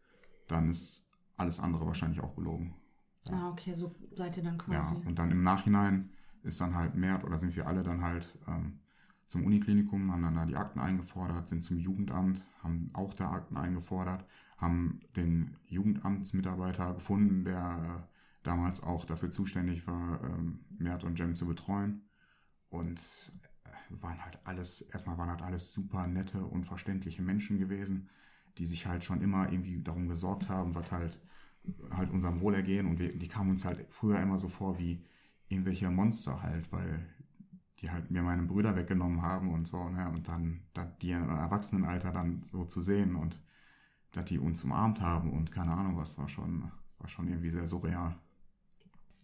dann 0.48 0.68
ist 0.68 1.08
alles 1.38 1.60
andere 1.60 1.86
wahrscheinlich 1.86 2.20
auch 2.20 2.36
gelogen. 2.36 2.74
Ah, 3.32 3.48
okay, 3.48 3.72
so 3.72 3.94
seid 4.14 4.36
ihr 4.36 4.42
dann 4.42 4.58
Ja, 4.68 4.80
quasi. 4.82 4.96
und 5.06 5.18
dann 5.18 5.30
im 5.30 5.42
Nachhinein 5.42 6.10
ist 6.42 6.60
dann 6.60 6.74
halt 6.74 6.94
mehr, 6.94 7.24
oder 7.24 7.38
sind 7.38 7.56
wir 7.56 7.66
alle 7.66 7.82
dann 7.82 8.02
halt 8.02 8.38
ähm, 8.46 8.80
zum 9.26 9.44
Uniklinikum, 9.46 10.12
haben 10.12 10.24
dann 10.24 10.34
da 10.34 10.44
die 10.44 10.56
Akten 10.56 10.78
eingefordert, 10.78 11.48
sind 11.48 11.64
zum 11.64 11.78
Jugendamt, 11.78 12.44
haben 12.62 12.90
auch 12.92 13.14
da 13.14 13.30
Akten 13.30 13.56
eingefordert, 13.56 14.26
haben 14.58 15.00
den 15.16 15.56
Jugendamtsmitarbeiter 15.64 16.92
gefunden, 16.92 17.46
der 17.46 18.06
damals 18.44 18.82
auch 18.82 19.04
dafür 19.04 19.30
zuständig 19.30 19.86
war, 19.86 20.22
ähm, 20.22 20.64
Mert 20.78 21.04
und 21.04 21.18
Jem 21.18 21.34
zu 21.34 21.46
betreuen. 21.46 22.08
Und 22.68 23.00
äh, 23.64 24.02
waren 24.02 24.24
halt 24.24 24.38
alles, 24.44 24.82
erstmal 24.82 25.18
waren 25.18 25.30
halt 25.30 25.42
alles 25.42 25.72
super 25.72 26.06
nette 26.06 26.44
und 26.44 26.64
verständliche 26.64 27.22
Menschen 27.22 27.58
gewesen, 27.58 28.08
die 28.58 28.66
sich 28.66 28.86
halt 28.86 29.04
schon 29.04 29.20
immer 29.20 29.50
irgendwie 29.52 29.82
darum 29.82 30.08
gesorgt 30.08 30.48
haben, 30.48 30.74
was 30.74 30.92
halt 30.92 31.20
halt 31.90 32.10
unserem 32.10 32.40
Wohlergehen 32.40 32.86
und 32.86 32.98
wir, 32.98 33.16
die 33.16 33.28
kamen 33.28 33.50
uns 33.50 33.64
halt 33.64 33.86
früher 33.90 34.20
immer 34.20 34.38
so 34.38 34.48
vor 34.48 34.78
wie 34.78 35.04
irgendwelche 35.48 35.90
Monster 35.90 36.42
halt, 36.42 36.70
weil 36.72 37.06
die 37.78 37.90
halt 37.90 38.10
mir 38.10 38.22
meine 38.22 38.44
Brüder 38.44 38.76
weggenommen 38.76 39.22
haben 39.22 39.52
und 39.52 39.66
so, 39.66 39.88
ne, 39.88 40.08
und 40.10 40.28
dann, 40.28 40.62
dann 40.74 40.92
die 41.02 41.12
im 41.12 41.28
Erwachsenenalter 41.28 42.12
dann 42.12 42.42
so 42.42 42.64
zu 42.64 42.80
sehen 42.80 43.16
und 43.16 43.42
dass 44.12 44.26
die 44.26 44.38
uns 44.38 44.64
umarmt 44.64 45.00
haben 45.00 45.32
und 45.32 45.52
keine 45.52 45.72
Ahnung 45.72 45.96
was, 45.96 46.18
war 46.18 46.28
schon, 46.28 46.70
war 46.98 47.08
schon 47.08 47.28
irgendwie 47.28 47.50
sehr 47.50 47.66
surreal. 47.68 48.16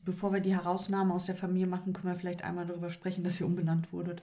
Bevor 0.05 0.33
wir 0.33 0.41
die 0.41 0.55
Herausnahme 0.55 1.13
aus 1.13 1.27
der 1.27 1.35
Familie 1.35 1.67
machen, 1.67 1.93
können 1.93 2.13
wir 2.13 2.19
vielleicht 2.19 2.43
einmal 2.45 2.65
darüber 2.65 2.91
sprechen, 2.91 3.23
dass 3.23 3.41
ihr 3.41 3.47
umbenannt 3.47 3.93
wurdet. 3.93 4.23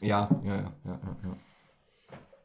Ja, 0.00 0.28
ja, 0.42 0.56
ja, 0.56 0.72
ja, 0.84 1.00
ja, 1.02 1.16
ja. 1.24 1.36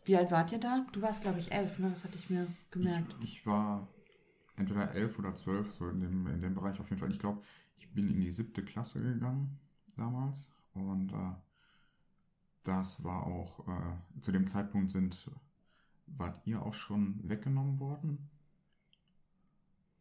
Wie 0.05 0.15
alt 0.15 0.31
wart 0.31 0.51
ihr 0.51 0.59
da? 0.59 0.85
Du 0.93 1.01
warst, 1.01 1.23
glaube 1.23 1.39
ich, 1.39 1.51
elf, 1.51 1.79
ne? 1.79 1.89
Das 1.89 2.03
hatte 2.03 2.17
ich 2.17 2.29
mir 2.29 2.47
gemerkt. 2.71 3.15
Ich 3.21 3.45
war 3.45 3.87
entweder 4.55 4.93
elf 4.93 5.17
oder 5.19 5.35
zwölf, 5.35 5.73
so 5.73 5.89
in 5.89 5.99
dem, 6.01 6.27
in 6.27 6.41
dem 6.41 6.55
Bereich 6.55 6.79
auf 6.79 6.89
jeden 6.89 6.99
Fall. 6.99 7.11
Ich 7.11 7.19
glaube, 7.19 7.41
ich 7.77 7.91
bin 7.93 8.09
in 8.09 8.21
die 8.21 8.31
siebte 8.31 8.63
Klasse 8.63 9.01
gegangen 9.01 9.59
damals 9.97 10.47
und 10.73 11.11
äh, 11.11 11.33
das 12.63 13.03
war 13.03 13.25
auch, 13.25 13.67
äh, 13.67 14.21
zu 14.21 14.31
dem 14.31 14.47
Zeitpunkt 14.47 14.91
sind, 14.91 15.29
wart 16.05 16.41
ihr 16.45 16.61
auch 16.61 16.73
schon 16.73 17.19
weggenommen 17.27 17.79
worden? 17.79 18.29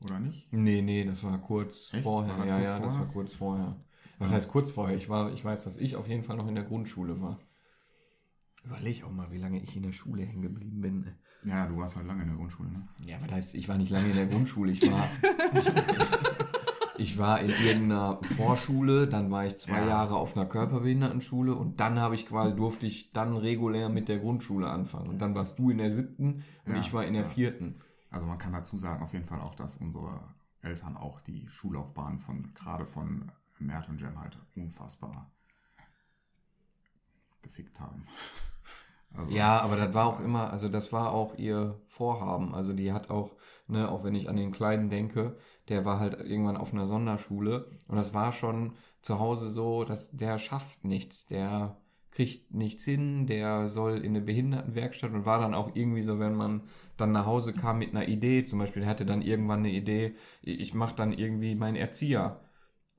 Oder 0.03 0.21
nicht? 0.21 0.53
Nee, 0.53 0.83
nee, 0.83 1.05
das 1.05 1.23
war 1.25 1.39
kurz 1.41 1.91
Echt? 1.93 2.03
vorher. 2.03 2.37
War 2.39 2.47
das 2.47 2.49
ja, 2.49 2.59
kurz 2.59 2.73
ja, 2.73 2.79
das 2.79 2.93
vorher? 2.93 3.07
war 3.07 3.13
kurz 3.13 3.33
vorher. 3.35 3.77
Was 4.19 4.31
Ja. 4.31 4.37
heißt 4.37 4.51
kurz 4.51 4.71
vorher? 4.71 4.97
Ich 4.97 5.09
war, 5.09 5.33
ich 5.33 5.45
weiß, 5.45 5.65
dass 5.65 5.77
ich 5.77 5.97
auf 5.97 6.09
jeden 6.09 6.23
Fall 6.23 6.37
noch 6.37 6.49
in 6.49 6.55
der 6.55 6.65
Grundschule 6.65 7.21
war. 7.21 7.39
Überleg 8.65 9.05
auch 9.05 9.11
mal, 9.13 9.31
wie 9.31 9.39
lange 9.39 9.63
ich 9.63 9.77
in 9.77 9.83
der 9.85 9.93
Schule 9.93 10.23
hängen 10.25 10.43
geblieben 10.43 10.81
bin. 10.81 11.09
Ja, 11.45 11.67
du 11.67 11.77
warst 11.77 11.97
halt 11.97 12.07
lange 12.07 12.23
in 12.23 12.29
der 12.29 12.37
Grundschule, 12.37 12.71
ne? 12.71 12.89
Ja, 13.05 13.17
was 13.23 13.31
heißt, 13.31 13.55
ich 13.55 13.69
war 13.69 13.77
nicht 13.79 13.91
lange 13.91 14.09
in 14.11 14.17
der 14.17 14.27
Grundschule. 14.27 14.73
Ich 14.73 14.91
war, 14.91 15.07
ich 16.99 17.19
war 17.19 17.41
in 17.41 17.51
irgendeiner 17.51 18.19
Vorschule, 18.37 19.07
dann 19.07 19.31
war 19.31 19.47
ich 19.47 19.57
zwei 19.59 19.81
Ja. 19.81 19.89
Jahre 19.89 20.17
auf 20.17 20.37
einer 20.37 20.47
Körperbehindertenschule 20.47 21.55
und 21.55 21.79
dann 21.81 22.01
habe 22.01 22.15
ich 22.15 22.27
quasi, 22.27 22.57
durfte 22.57 22.87
ich 22.87 23.13
dann 23.13 23.37
regulär 23.37 23.89
mit 23.89 24.09
der 24.09 24.19
Grundschule 24.19 24.69
anfangen. 24.69 25.09
Und 25.11 25.19
dann 25.21 25.35
warst 25.35 25.59
du 25.59 25.71
in 25.71 25.79
der 25.79 25.91
siebten 25.91 26.43
und 26.65 26.73
Ja, 26.75 26.81
ich 26.81 26.93
war 26.93 27.05
in 27.05 27.15
der 27.15 27.25
vierten. 27.25 27.77
Also 28.11 28.27
man 28.27 28.39
kann 28.39 28.53
dazu 28.53 28.79
sagen, 28.79 29.03
auf 29.03 29.13
jeden 29.13 29.27
Fall 29.27 29.41
auch, 29.41 29.55
dass 29.55 29.77
unsere 29.79 30.35
Eltern 30.63 30.97
auch 30.97 31.21
die 31.21 31.49
Schullaufbahn 31.49 32.19
von, 32.19 32.53
gerade 32.55 32.87
von 32.87 33.31
Mert 33.59 33.89
und 33.89 34.01
Jem 34.01 34.21
halt 34.21 34.39
unfassbar 34.55 35.31
gefickt 37.43 37.81
haben. 37.81 38.07
Also, 39.15 39.31
Ja, 39.33 39.61
aber 39.61 39.77
das 39.77 39.95
war 39.95 40.05
auch 40.07 40.21
immer, 40.21 40.51
also 40.51 40.69
das 40.69 40.93
war 40.93 41.13
auch 41.13 41.39
ihr 41.39 41.81
Vorhaben. 41.87 42.55
Also 42.55 42.75
die 42.75 42.93
hat 42.93 43.09
auch, 43.09 43.37
ne, 43.67 43.89
auch 43.91 44.05
wenn 44.05 44.15
ich 44.15 44.29
an 44.29 44.37
den 44.37 44.53
Kleinen 44.53 44.91
denke, 44.91 45.39
der 45.69 45.87
war 45.87 46.01
halt 46.01 46.21
irgendwann 46.21 46.59
auf 46.59 46.75
einer 46.75 46.85
Sonderschule 46.85 47.71
und 47.89 47.97
das 47.97 48.13
war 48.13 48.33
schon 48.33 48.77
zu 49.01 49.19
Hause 49.19 49.49
so, 49.49 49.85
dass 49.85 50.11
der 50.11 50.39
schafft 50.39 50.85
nichts, 50.85 51.27
der 51.27 51.81
kriegt 52.17 52.55
nichts 52.55 52.85
hin, 52.85 53.27
der 53.27 53.69
soll 53.69 53.99
in 53.99 54.17
eine 54.17 54.23
Behindertenwerkstatt 54.23 55.13
und 55.13 55.27
war 55.27 55.39
dann 55.39 55.53
auch 55.53 55.73
irgendwie 55.75 56.01
so, 56.01 56.19
wenn 56.19 56.35
man 56.35 56.63
dann 56.97 57.13
nach 57.13 57.27
Hause 57.27 57.53
kam 57.53 57.79
mit 57.79 57.91
einer 57.91 58.09
Idee, 58.09 58.43
zum 58.43 58.59
Beispiel, 58.59 58.81
der 58.81 58.91
hatte 58.91 59.05
dann 59.05 59.21
irgendwann 59.21 59.59
eine 59.59 59.71
Idee, 59.71 60.15
ich 60.41 60.73
mache 60.73 60.97
dann 60.97 61.13
irgendwie 61.13 61.55
meinen 61.55 61.77
Erzieher. 61.77 62.41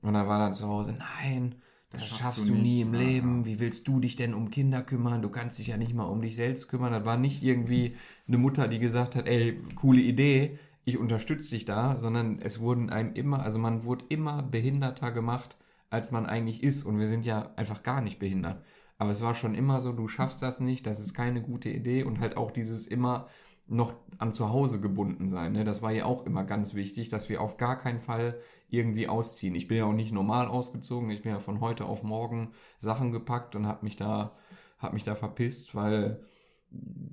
Und 0.02 0.14
da 0.14 0.28
war 0.28 0.38
dann 0.38 0.54
zu 0.54 0.68
Hause, 0.68 0.96
nein, 0.96 1.56
das, 1.90 2.02
Das 2.02 2.10
schaffst, 2.10 2.22
schaffst 2.22 2.48
du 2.48 2.54
du 2.54 2.60
nie 2.60 2.82
im 2.82 2.94
Leben, 2.94 3.44
wie 3.44 3.58
willst 3.58 3.88
du 3.88 3.98
dich 3.98 4.14
denn 4.14 4.34
um 4.34 4.50
Kinder 4.52 4.82
kümmern? 4.82 5.20
Du 5.20 5.30
kannst 5.30 5.58
dich 5.58 5.66
ja 5.68 5.76
nicht 5.76 5.94
mal 5.94 6.04
um 6.04 6.20
dich 6.20 6.36
selbst 6.36 6.68
kümmern. 6.68 6.92
Das 6.92 7.04
war 7.04 7.16
nicht 7.16 7.42
irgendwie 7.42 7.96
eine 8.28 8.38
Mutter, 8.38 8.68
die 8.68 8.78
gesagt 8.78 9.16
hat, 9.16 9.26
ey, 9.26 9.60
coole 9.74 10.00
Idee, 10.00 10.58
ich 10.84 10.96
unterstütze 10.96 11.50
dich 11.50 11.64
da, 11.64 11.96
sondern 11.96 12.38
es 12.40 12.60
wurden 12.60 12.88
einem 12.90 13.14
immer, 13.14 13.42
also 13.42 13.58
man 13.58 13.82
wurde 13.84 14.04
immer 14.10 14.44
behinderter 14.44 15.10
gemacht, 15.10 15.56
als 15.90 16.12
man 16.12 16.26
eigentlich 16.26 16.62
ist. 16.62 16.84
Und 16.84 17.00
wir 17.00 17.08
sind 17.08 17.26
ja 17.26 17.52
einfach 17.56 17.82
gar 17.82 18.00
nicht 18.00 18.20
behindert. 18.20 18.62
Aber 18.98 19.12
es 19.12 19.22
war 19.22 19.34
schon 19.34 19.54
immer 19.54 19.80
so, 19.80 19.92
du 19.92 20.08
schaffst 20.08 20.42
das 20.42 20.58
nicht, 20.60 20.86
das 20.86 20.98
ist 20.98 21.14
keine 21.14 21.40
gute 21.40 21.70
Idee 21.70 22.02
und 22.02 22.18
halt 22.18 22.36
auch 22.36 22.50
dieses 22.50 22.88
immer 22.88 23.28
noch 23.68 23.94
an 24.18 24.32
zu 24.32 24.50
Hause 24.50 24.80
gebunden 24.80 25.28
sein. 25.28 25.52
Ne? 25.52 25.64
Das 25.64 25.82
war 25.82 25.92
ja 25.92 26.04
auch 26.04 26.26
immer 26.26 26.42
ganz 26.44 26.74
wichtig, 26.74 27.08
dass 27.08 27.28
wir 27.28 27.40
auf 27.40 27.58
gar 27.58 27.78
keinen 27.78 28.00
Fall 28.00 28.40
irgendwie 28.70 29.08
ausziehen. 29.08 29.54
Ich 29.54 29.68
bin 29.68 29.78
ja 29.78 29.84
auch 29.84 29.92
nicht 29.92 30.12
normal 30.12 30.48
ausgezogen. 30.48 31.10
Ich 31.10 31.22
bin 31.22 31.32
ja 31.32 31.38
von 31.38 31.60
heute 31.60 31.84
auf 31.84 32.02
morgen 32.02 32.52
Sachen 32.78 33.12
gepackt 33.12 33.54
und 33.54 33.66
habe 33.66 33.84
mich 33.84 33.96
da, 33.96 34.32
hab 34.78 34.94
mich 34.94 35.04
da 35.04 35.14
verpisst, 35.14 35.74
weil 35.74 36.20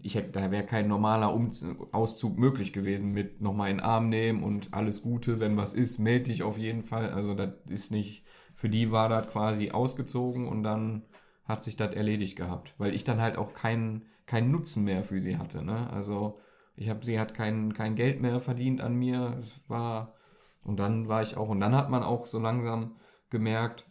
ich 0.01 0.15
hätte, 0.15 0.31
da 0.31 0.51
wäre 0.51 0.65
kein 0.65 0.87
normaler 0.87 1.33
um 1.33 1.51
Auszug 1.91 2.37
möglich 2.37 2.73
gewesen 2.73 3.13
mit 3.13 3.41
nochmal 3.41 3.69
in 3.69 3.77
den 3.77 3.85
Arm 3.85 4.09
nehmen 4.09 4.43
und 4.43 4.73
alles 4.73 5.01
Gute, 5.01 5.39
wenn 5.39 5.57
was 5.57 5.73
ist, 5.73 5.99
melde 5.99 6.25
dich 6.25 6.43
auf 6.43 6.57
jeden 6.57 6.83
Fall. 6.83 7.11
Also 7.11 7.33
das 7.33 7.51
ist 7.69 7.91
nicht, 7.91 8.25
für 8.53 8.69
die 8.69 8.91
war 8.91 9.07
das 9.07 9.29
quasi 9.29 9.71
ausgezogen 9.71 10.47
und 10.47 10.63
dann 10.63 11.03
hat 11.45 11.63
sich 11.63 11.75
das 11.75 11.93
erledigt 11.93 12.35
gehabt, 12.35 12.73
weil 12.77 12.93
ich 12.93 13.03
dann 13.03 13.21
halt 13.21 13.37
auch 13.37 13.53
keinen 13.53 14.05
keinen 14.25 14.51
Nutzen 14.51 14.83
mehr 14.83 15.03
für 15.03 15.19
sie 15.19 15.37
hatte. 15.37 15.63
Ne? 15.63 15.89
Also 15.91 16.39
ich 16.75 16.89
habe, 16.89 17.05
sie 17.05 17.19
hat 17.19 17.33
kein, 17.33 17.73
kein 17.73 17.95
Geld 17.95 18.21
mehr 18.21 18.39
verdient 18.39 18.81
an 18.81 18.95
mir. 18.95 19.35
Es 19.39 19.61
war 19.69 20.15
und 20.63 20.79
dann 20.79 21.07
war 21.07 21.21
ich 21.21 21.37
auch 21.37 21.49
und 21.49 21.59
dann 21.59 21.75
hat 21.75 21.89
man 21.89 22.03
auch 22.03 22.25
so 22.25 22.39
langsam 22.39 22.95
gemerkt, 23.29 23.85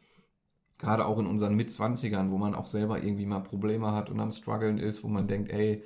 gerade 0.78 1.06
auch 1.06 1.18
in 1.18 1.26
unseren 1.26 1.54
Mitzwanzigern, 1.54 2.30
wo 2.30 2.38
man 2.38 2.54
auch 2.54 2.66
selber 2.66 3.02
irgendwie 3.02 3.26
mal 3.26 3.40
Probleme 3.40 3.92
hat 3.92 4.10
und 4.10 4.20
am 4.20 4.32
struggeln 4.32 4.78
ist, 4.78 5.04
wo 5.04 5.08
man 5.08 5.28
denkt, 5.28 5.50
ey, 5.52 5.84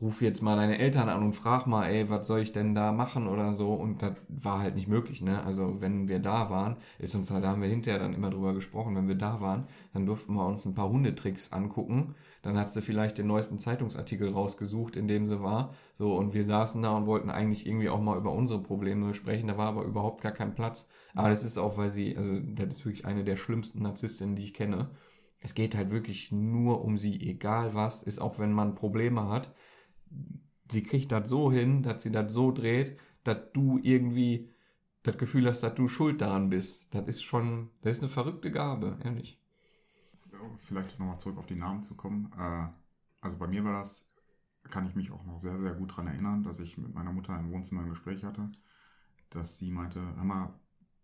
ruf 0.00 0.22
jetzt 0.22 0.42
mal 0.42 0.56
deine 0.56 0.78
Eltern 0.78 1.08
an 1.08 1.22
und 1.22 1.34
frag 1.34 1.66
mal, 1.66 1.86
ey, 1.86 2.08
was 2.08 2.26
soll 2.26 2.40
ich 2.40 2.52
denn 2.52 2.74
da 2.74 2.92
machen 2.92 3.28
oder 3.28 3.52
so? 3.52 3.74
Und 3.74 4.02
das 4.02 4.14
war 4.28 4.60
halt 4.60 4.74
nicht 4.74 4.88
möglich, 4.88 5.20
ne? 5.20 5.44
Also 5.44 5.80
wenn 5.80 6.08
wir 6.08 6.18
da 6.18 6.48
waren, 6.48 6.76
ist 6.98 7.14
uns 7.14 7.30
halt, 7.30 7.44
da 7.44 7.48
haben 7.50 7.60
wir 7.62 7.68
hinterher 7.68 8.00
dann 8.00 8.14
immer 8.14 8.30
drüber 8.30 8.54
gesprochen, 8.54 8.96
wenn 8.96 9.08
wir 9.08 9.16
da 9.16 9.40
waren, 9.40 9.66
dann 9.92 10.06
durften 10.06 10.34
wir 10.34 10.46
uns 10.46 10.64
ein 10.64 10.74
paar 10.74 10.88
Hundetricks 10.88 11.52
angucken, 11.52 12.14
dann 12.40 12.56
hat 12.56 12.70
sie 12.70 12.80
vielleicht 12.82 13.18
den 13.18 13.26
neuesten 13.26 13.58
Zeitungsartikel 13.58 14.30
rausgesucht, 14.30 14.96
in 14.96 15.08
dem 15.08 15.26
sie 15.26 15.42
war, 15.42 15.74
so 15.92 16.16
und 16.16 16.32
wir 16.32 16.42
saßen 16.42 16.82
da 16.82 16.96
und 16.96 17.06
wollten 17.06 17.30
eigentlich 17.30 17.66
irgendwie 17.66 17.90
auch 17.90 18.00
mal 18.00 18.16
über 18.16 18.32
unsere 18.32 18.62
Probleme 18.62 19.12
sprechen, 19.14 19.48
da 19.48 19.58
war 19.58 19.68
aber 19.68 19.84
überhaupt 19.84 20.22
gar 20.22 20.32
kein 20.32 20.54
Platz, 20.54 20.88
aber 21.14 21.28
das 21.28 21.44
ist 21.44 21.58
auch, 21.58 21.76
weil 21.76 21.90
sie, 21.90 22.16
also 22.16 22.40
das 22.40 22.78
ist 22.78 22.86
wirklich 22.86 23.04
eine 23.04 23.24
der 23.24 23.36
schlimmsten 23.36 23.82
Narzisstinnen, 23.82 24.36
die 24.36 24.44
ich 24.44 24.54
kenne, 24.54 24.90
es 25.40 25.54
geht 25.54 25.76
halt 25.76 25.90
wirklich 25.90 26.32
nur 26.32 26.84
um 26.84 26.96
sie, 26.96 27.20
egal 27.20 27.74
was, 27.74 28.02
ist 28.02 28.20
auch 28.20 28.38
wenn 28.38 28.52
man 28.52 28.74
Probleme 28.74 29.28
hat, 29.28 29.52
sie 30.70 30.82
kriegt 30.82 31.12
das 31.12 31.28
so 31.28 31.52
hin, 31.52 31.82
dass 31.82 32.02
sie 32.02 32.12
das 32.12 32.32
so 32.32 32.52
dreht, 32.52 32.98
dass 33.24 33.38
du 33.52 33.78
irgendwie 33.82 34.50
das 35.02 35.18
Gefühl 35.18 35.46
hast, 35.48 35.62
dass 35.62 35.74
du 35.74 35.88
schuld 35.88 36.20
daran 36.20 36.50
bist. 36.50 36.94
Das 36.94 37.06
ist 37.06 37.22
schon, 37.22 37.70
das 37.82 37.96
ist 37.96 38.02
eine 38.02 38.08
verrückte 38.08 38.50
Gabe, 38.50 38.98
ehrlich. 39.04 39.38
Vielleicht 40.58 40.98
nochmal 40.98 41.18
zurück 41.18 41.38
auf 41.38 41.46
die 41.46 41.56
Namen 41.56 41.82
zu 41.82 41.94
kommen. 41.94 42.30
Äh, 42.38 42.68
also 43.20 43.38
bei 43.38 43.46
mir 43.46 43.64
war 43.64 43.80
das, 43.80 44.06
kann 44.64 44.86
ich 44.86 44.94
mich 44.94 45.10
auch 45.10 45.24
noch 45.24 45.38
sehr, 45.38 45.58
sehr 45.58 45.74
gut 45.74 45.96
dran 45.96 46.06
erinnern, 46.06 46.42
dass 46.42 46.60
ich 46.60 46.78
mit 46.78 46.94
meiner 46.94 47.12
Mutter 47.12 47.38
im 47.38 47.50
Wohnzimmer 47.50 47.82
ein 47.82 47.90
Gespräch 47.90 48.24
hatte, 48.24 48.50
dass 49.30 49.58
sie 49.58 49.70
meinte, 49.70 50.00
hör 50.00 50.24
mal, 50.24 50.54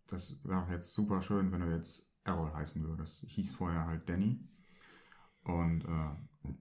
das 0.07 0.43
wäre 0.43 0.65
jetzt 0.71 0.93
super 0.93 1.21
schön, 1.21 1.51
wenn 1.51 1.61
du 1.61 1.71
jetzt 1.71 2.09
Errol 2.23 2.53
heißen 2.53 2.83
würdest. 2.83 3.23
Ich 3.23 3.35
hieß 3.35 3.55
vorher 3.55 3.85
halt 3.85 4.09
Danny. 4.09 4.39
Und 5.43 5.85
äh, 5.85 6.11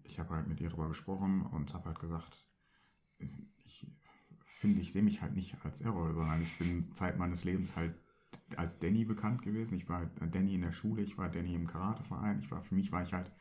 ich 0.05 0.19
habe 0.19 0.35
halt 0.35 0.47
mit 0.49 0.61
ihr 0.61 0.71
darüber 0.71 0.89
gesprochen 0.89 1.43
und 1.43 1.75
habe 1.75 1.87
halt 1.87 1.99
gesagt, 1.99 2.47
ich 3.19 3.87
finde, 4.47 4.81
ich 4.81 4.93
sehe 4.93 5.03
mich 5.03 5.23
halt 5.23 5.35
nicht 5.35 5.65
als 5.65 5.81
Errol, 5.81 6.13
sondern 6.13 6.43
ich 6.43 6.59
bin 6.59 6.83
Zeit 6.95 7.19
meines 7.19 7.45
Lebens 7.45 7.77
halt 7.77 7.95
als 8.57 8.79
Danny 8.79 9.05
bekannt 9.05 9.43
gewesen. 9.43 9.77
Ich 9.77 9.89
war 9.89 9.99
halt 9.99 10.35
Danny 10.35 10.55
in 10.55 10.63
der 10.63 10.73
Schule, 10.73 11.03
ich 11.03 11.19
war 11.19 11.29
Danny 11.29 11.55
im 11.55 11.67
Karateverein, 11.67 12.41
ich 12.41 12.51
war, 12.51 12.63
für 12.63 12.75
mich 12.75 12.93
war 12.93 13.03
ich 13.03 13.13
halt 13.13 13.33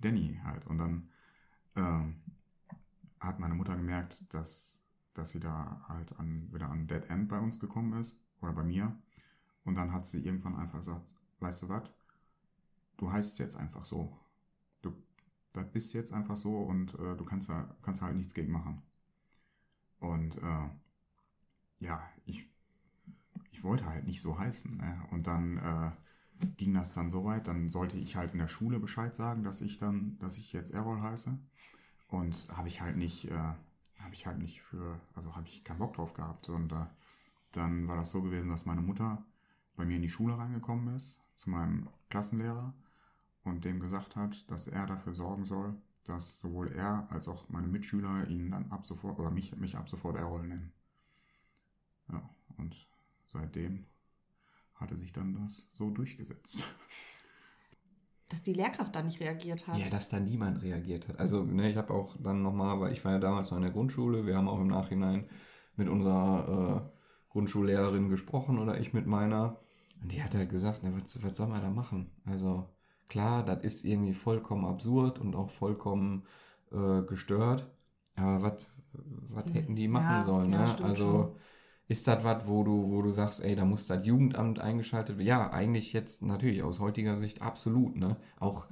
Danny 0.00 0.40
halt. 0.42 0.66
Und 0.66 0.78
dann 0.78 1.08
ähm, 1.76 2.22
hat 3.20 3.40
meine 3.40 3.54
Mutter 3.54 3.76
gemerkt, 3.76 4.32
dass, 4.32 4.84
dass 5.12 5.32
sie 5.32 5.40
da 5.40 5.84
halt 5.88 6.18
an, 6.18 6.52
wieder 6.52 6.70
an 6.70 6.86
Dead 6.86 7.04
End 7.10 7.28
bei 7.28 7.38
uns 7.38 7.60
gekommen 7.60 7.92
ist, 8.00 8.24
oder 8.40 8.52
bei 8.52 8.64
mir. 8.64 8.96
Und 9.64 9.76
dann 9.76 9.92
hat 9.92 10.06
sie 10.06 10.24
irgendwann 10.24 10.56
einfach 10.56 10.80
gesagt, 10.80 11.14
weißt 11.40 11.62
du 11.62 11.68
was, 11.68 11.90
du 12.96 13.10
heißt 13.10 13.38
jetzt 13.38 13.56
einfach 13.56 13.84
so. 13.84 14.18
Das 15.54 15.66
ist 15.72 15.92
jetzt 15.92 16.12
einfach 16.12 16.36
so 16.36 16.58
und 16.58 16.94
äh, 16.94 17.16
du 17.16 17.24
kannst 17.24 17.48
da, 17.48 17.74
kannst 17.80 18.02
halt 18.02 18.16
nichts 18.16 18.34
gegen 18.34 18.52
machen. 18.52 18.82
Und 20.00 20.36
äh, 20.36 20.68
ja, 21.78 22.02
ich, 22.26 22.50
ich 23.52 23.62
wollte 23.62 23.86
halt 23.86 24.04
nicht 24.04 24.20
so 24.20 24.38
heißen. 24.38 24.76
Ne? 24.76 25.06
Und 25.12 25.28
dann 25.28 25.58
äh, 25.58 26.44
ging 26.56 26.74
das 26.74 26.92
dann 26.94 27.10
so 27.10 27.24
weit, 27.24 27.46
dann 27.46 27.70
sollte 27.70 27.96
ich 27.96 28.16
halt 28.16 28.32
in 28.32 28.40
der 28.40 28.48
Schule 28.48 28.80
Bescheid 28.80 29.14
sagen, 29.14 29.44
dass 29.44 29.60
ich 29.60 29.78
dann, 29.78 30.18
dass 30.18 30.38
ich 30.38 30.52
jetzt 30.52 30.72
Errol 30.72 31.00
heiße. 31.00 31.38
Und 32.08 32.48
habe 32.56 32.68
ich 32.68 32.80
halt 32.80 32.96
nicht, 32.96 33.30
äh, 33.30 33.36
habe 33.36 34.12
ich 34.12 34.26
halt 34.26 34.38
nicht 34.38 34.60
für, 34.60 35.00
also 35.14 35.36
habe 35.36 35.46
ich 35.46 35.62
keinen 35.62 35.78
Bock 35.78 35.94
drauf 35.94 36.14
gehabt. 36.14 36.48
Und 36.48 36.72
äh, 36.72 36.86
dann 37.52 37.86
war 37.86 37.96
das 37.96 38.10
so 38.10 38.22
gewesen, 38.22 38.48
dass 38.48 38.66
meine 38.66 38.82
Mutter 38.82 39.24
bei 39.76 39.84
mir 39.84 39.96
in 39.96 40.02
die 40.02 40.10
Schule 40.10 40.36
reingekommen 40.36 40.96
ist, 40.96 41.22
zu 41.36 41.50
meinem 41.50 41.88
Klassenlehrer 42.10 42.74
und 43.44 43.64
dem 43.64 43.80
gesagt 43.80 44.16
hat, 44.16 44.50
dass 44.50 44.66
er 44.66 44.86
dafür 44.86 45.14
sorgen 45.14 45.44
soll, 45.44 45.74
dass 46.04 46.38
sowohl 46.40 46.72
er 46.72 47.06
als 47.10 47.28
auch 47.28 47.48
meine 47.48 47.68
Mitschüler 47.68 48.28
ihn 48.28 48.50
dann 48.50 48.70
ab 48.70 48.86
sofort 48.86 49.18
oder 49.18 49.30
mich, 49.30 49.54
mich 49.56 49.76
ab 49.76 49.88
sofort 49.88 50.16
Errol 50.16 50.46
nennen. 50.46 50.72
Ja, 52.10 52.28
und 52.58 52.76
seitdem 53.26 53.86
hatte 54.74 54.96
sich 54.96 55.12
dann 55.12 55.34
das 55.34 55.70
so 55.74 55.90
durchgesetzt. 55.90 56.64
Dass 58.30 58.42
die 58.42 58.54
Lehrkraft 58.54 58.96
da 58.96 59.02
nicht 59.02 59.20
reagiert 59.20 59.68
hat. 59.68 59.78
Ja, 59.78 59.88
dass 59.90 60.08
da 60.08 60.18
niemand 60.18 60.62
reagiert 60.62 61.08
hat. 61.08 61.20
Also, 61.20 61.44
ne, 61.44 61.70
ich 61.70 61.76
habe 61.76 61.92
auch 61.92 62.16
dann 62.20 62.42
nochmal, 62.42 62.80
weil 62.80 62.92
ich 62.92 63.04
war 63.04 63.12
ja 63.12 63.18
damals 63.18 63.50
noch 63.50 63.58
in 63.58 63.62
der 63.62 63.70
Grundschule, 63.70 64.26
wir 64.26 64.34
haben 64.34 64.48
auch 64.48 64.58
im 64.58 64.66
Nachhinein 64.66 65.28
mit 65.76 65.88
unserer 65.88 66.88
äh, 66.88 67.30
Grundschullehrerin 67.30 68.08
gesprochen 68.08 68.58
oder 68.58 68.80
ich 68.80 68.94
mit 68.94 69.06
meiner. 69.06 69.60
Und 70.00 70.10
die 70.10 70.22
hat 70.22 70.34
halt 70.34 70.48
gesagt, 70.48 70.82
ne, 70.82 70.92
was, 70.94 71.22
was 71.22 71.36
soll 71.36 71.48
man 71.48 71.60
da 71.60 71.70
machen? 71.70 72.10
Also, 72.24 72.66
klar, 73.08 73.44
das 73.44 73.64
ist 73.64 73.84
irgendwie 73.84 74.12
vollkommen 74.14 74.64
absurd 74.66 75.18
und 75.20 75.34
auch 75.36 75.50
vollkommen 75.50 76.24
äh, 76.72 77.02
gestört. 77.02 77.70
Aber 78.16 78.42
was 78.42 78.54
was 78.96 79.52
hätten 79.52 79.74
die 79.76 79.88
machen 79.88 80.20
Ja, 80.20 80.22
sollen? 80.22 80.50
ja, 80.50 80.54
Ne? 80.54 80.78
Also 80.80 80.94
schon. 80.94 81.36
ist 81.88 82.06
das 82.08 82.24
was, 82.24 82.46
wo 82.48 82.62
du, 82.64 82.90
wo 82.90 83.02
du 83.02 83.10
sagst, 83.10 83.42
ey, 83.44 83.56
da 83.56 83.64
muss 83.64 83.86
das 83.88 84.06
Jugendamt 84.06 84.60
eingeschaltet 84.60 85.18
werden? 85.18 85.26
Ja, 85.26 85.50
eigentlich 85.52 85.92
jetzt 85.92 86.22
natürlich 86.22 86.62
aus 86.62 86.80
heutiger 86.80 87.16
Sicht 87.16 87.42
absolut, 87.42 87.96
ne? 87.96 88.16
Auch, 88.38 88.68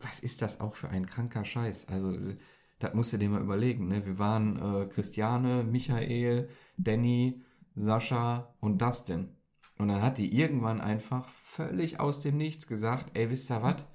was 0.00 0.20
ist 0.20 0.42
das 0.42 0.60
auch 0.60 0.74
für 0.76 0.88
ein 0.90 1.06
kranker 1.06 1.44
Scheiß? 1.44 1.88
Also, 1.88 2.16
das 2.78 2.94
musst 2.94 3.12
du 3.12 3.18
dir 3.18 3.28
mal 3.30 3.42
überlegen, 3.42 3.88
ne? 3.88 4.06
Wir 4.06 4.18
waren 4.18 4.56
äh, 4.82 4.86
Christiane, 4.88 5.64
Michael, 5.64 6.48
Danny, 6.78 7.42
Sascha 7.76 8.54
und 8.60 8.80
Dustin. 8.82 9.35
Und 9.78 9.88
dann 9.88 10.02
hat 10.02 10.18
die 10.18 10.34
irgendwann 10.34 10.80
einfach 10.80 11.26
völlig 11.28 12.00
aus 12.00 12.22
dem 12.22 12.36
Nichts 12.38 12.66
gesagt, 12.66 13.10
ey, 13.14 13.30
wisst 13.30 13.50
ihr 13.50 13.62
was? 13.62 13.86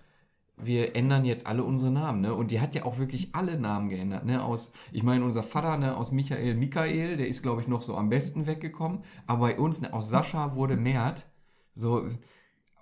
wir 0.63 0.95
ändern 0.95 1.25
jetzt 1.25 1.47
alle 1.47 1.63
unsere 1.63 1.91
Namen, 1.91 2.21
ne? 2.21 2.33
Und 2.33 2.51
die 2.51 2.61
hat 2.61 2.75
ja 2.75 2.85
auch 2.85 2.99
wirklich 2.99 3.33
alle 3.33 3.59
Namen 3.59 3.89
geändert, 3.89 4.25
ne? 4.25 4.43
Aus, 4.43 4.73
ich 4.91 5.03
meine, 5.03 5.25
unser 5.25 5.43
Vater, 5.43 5.77
ne, 5.77 5.95
aus 5.95 6.11
Michael 6.11 6.55
Michael, 6.55 7.17
der 7.17 7.27
ist, 7.27 7.41
glaube 7.41 7.61
ich, 7.61 7.67
noch 7.67 7.81
so 7.81 7.95
am 7.97 8.09
besten 8.09 8.47
weggekommen. 8.47 8.99
Aber 9.27 9.47
bei 9.47 9.59
uns, 9.59 9.81
ne, 9.81 9.93
aus 9.93 10.09
Sascha 10.09 10.55
wurde 10.55 10.77
Mert, 10.77 11.27
so, 11.73 12.07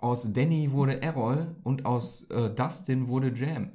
aus 0.00 0.32
Danny 0.32 0.72
wurde 0.72 1.02
Errol 1.02 1.56
und 1.62 1.86
aus 1.86 2.24
äh, 2.30 2.50
Dustin 2.50 3.08
wurde 3.08 3.32
Jam. 3.34 3.72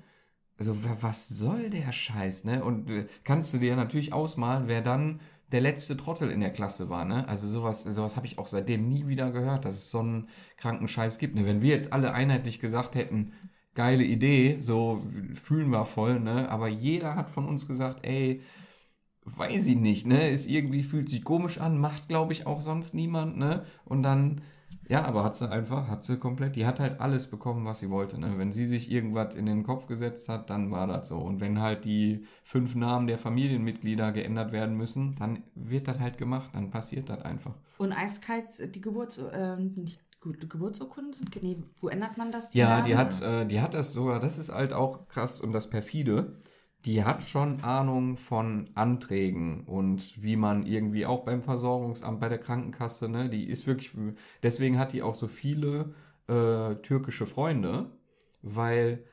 Also, 0.58 0.74
was 1.02 1.28
soll 1.28 1.70
der 1.70 1.92
Scheiß, 1.92 2.46
ne? 2.46 2.64
Und 2.64 2.90
äh, 2.90 3.08
kannst 3.24 3.54
du 3.54 3.58
dir 3.58 3.76
natürlich 3.76 4.14
ausmalen, 4.14 4.68
wer 4.68 4.82
dann 4.82 5.20
der 5.56 5.62
letzte 5.62 5.96
Trottel 5.96 6.32
in 6.32 6.42
der 6.42 6.52
Klasse 6.52 6.90
war, 6.90 7.06
ne? 7.06 7.26
Also 7.30 7.48
sowas, 7.48 7.84
sowas 7.84 8.18
habe 8.18 8.28
ich 8.28 8.38
auch 8.38 8.48
seitdem 8.48 8.90
nie 8.90 9.08
wieder 9.08 9.32
gehört, 9.32 9.64
dass 9.64 9.76
es 9.76 9.90
so 9.90 10.00
einen 10.00 10.28
kranken 10.58 10.90
Scheiß 10.90 11.18
gibt. 11.18 11.34
Ne? 11.34 11.46
Wenn 11.46 11.62
wir 11.62 11.70
jetzt 11.74 11.94
alle 11.94 12.14
einheitlich 12.14 12.60
gesagt 12.60 12.96
hätten, 12.96 13.32
geile 13.74 14.04
Idee, 14.04 14.58
so 14.60 15.02
fühlen 15.34 15.70
wir 15.70 15.86
voll, 15.86 16.20
ne? 16.20 16.50
Aber 16.50 16.68
jeder 16.68 17.16
hat 17.16 17.30
von 17.30 17.46
uns 17.48 17.68
gesagt, 17.68 18.06
ey, 18.06 18.42
weiß 19.24 19.68
ich 19.68 19.78
nicht, 19.78 20.06
ne? 20.08 20.30
Ist 20.30 20.48
irgendwie, 20.48 20.84
fühlt 20.84 21.08
sich 21.08 21.24
komisch 21.24 21.60
an, 21.60 21.78
macht, 21.78 22.10
glaube 22.10 22.34
ich, 22.34 22.46
auch 22.48 22.60
sonst 22.60 22.94
niemand, 22.94 23.38
ne? 23.38 23.64
Und 23.86 24.04
dann, 24.04 24.42
ja, 24.88 25.04
aber 25.06 25.24
hat 25.24 25.36
sie 25.36 25.50
einfach, 25.50 25.88
hat 25.88 26.04
sie 26.04 26.18
komplett, 26.18 26.56
die 26.56 26.66
hat 26.66 26.80
halt 26.80 27.00
alles 27.00 27.28
bekommen, 27.28 27.66
was 27.66 27.80
sie 27.80 27.90
wollte, 27.90 28.20
ne? 28.20 28.38
Wenn 28.38 28.52
sie 28.52 28.66
sich 28.66 28.92
irgendwas 28.92 29.36
in 29.36 29.46
den 29.46 29.64
Kopf 29.64 29.88
gesetzt 29.88 30.30
hat, 30.30 30.50
dann 30.50 30.72
war 30.72 30.88
das 30.88 31.08
so. 31.08 31.18
Und 31.18 31.40
wenn 31.40 31.60
halt 31.60 31.86
die 31.86 32.26
fünf 32.44 32.76
Namen 32.76 33.08
der 33.08 33.18
Familienmitglieder 33.18 34.12
geändert 34.12 34.52
werden 34.52 34.78
müssen, 34.78 35.16
dann 35.16 35.44
wird 35.56 35.88
das 35.88 36.00
halt 36.00 36.18
gemacht, 36.18 36.52
dann 36.54 36.70
passiert 36.70 37.10
das 37.10 37.22
einfach. 37.22 37.56
Und 37.78 37.92
eiskalt 37.92 38.76
die 38.76 38.82
Geburts, 38.82 39.18
äh, 39.18 39.58
nicht 39.58 40.02
Geburtsurkunden 40.34 41.14
sind? 41.14 41.44
Nee, 41.44 41.58
wo 41.80 41.90
ändert 41.90 42.18
man 42.18 42.32
das? 42.32 42.50
Die 42.50 42.58
ja, 42.58 42.82
die 42.82 42.96
hat, 42.96 43.22
äh, 43.22 43.46
die 43.46 43.62
hat 43.62 43.74
das 43.74 43.94
sogar, 43.94 44.20
das 44.20 44.38
ist 44.38 44.52
halt 44.52 44.74
auch 44.74 45.08
krass 45.08 45.40
und 45.40 45.52
das 45.52 45.70
perfide. 45.70 46.38
Die 46.86 47.04
hat 47.04 47.24
schon 47.24 47.62
Ahnung 47.62 48.16
von 48.16 48.70
Anträgen 48.76 49.64
und 49.66 50.22
wie 50.22 50.36
man 50.36 50.68
irgendwie 50.68 51.08
auch 51.08 51.24
beim 51.24 51.42
Versorgungsamt, 51.42 52.20
bei 52.20 52.30
der 52.30 52.38
Krankenkasse, 52.38 53.10
ne, 53.10 53.28
die 53.28 53.46
ist 53.50 53.66
wirklich, 53.66 53.92
deswegen 54.44 54.78
hat 54.78 54.94
die 54.94 55.02
auch 55.02 55.16
so 55.16 55.28
viele 55.28 55.96
äh, 56.28 56.76
türkische 56.76 57.26
Freunde, 57.26 57.90
weil 58.44 59.04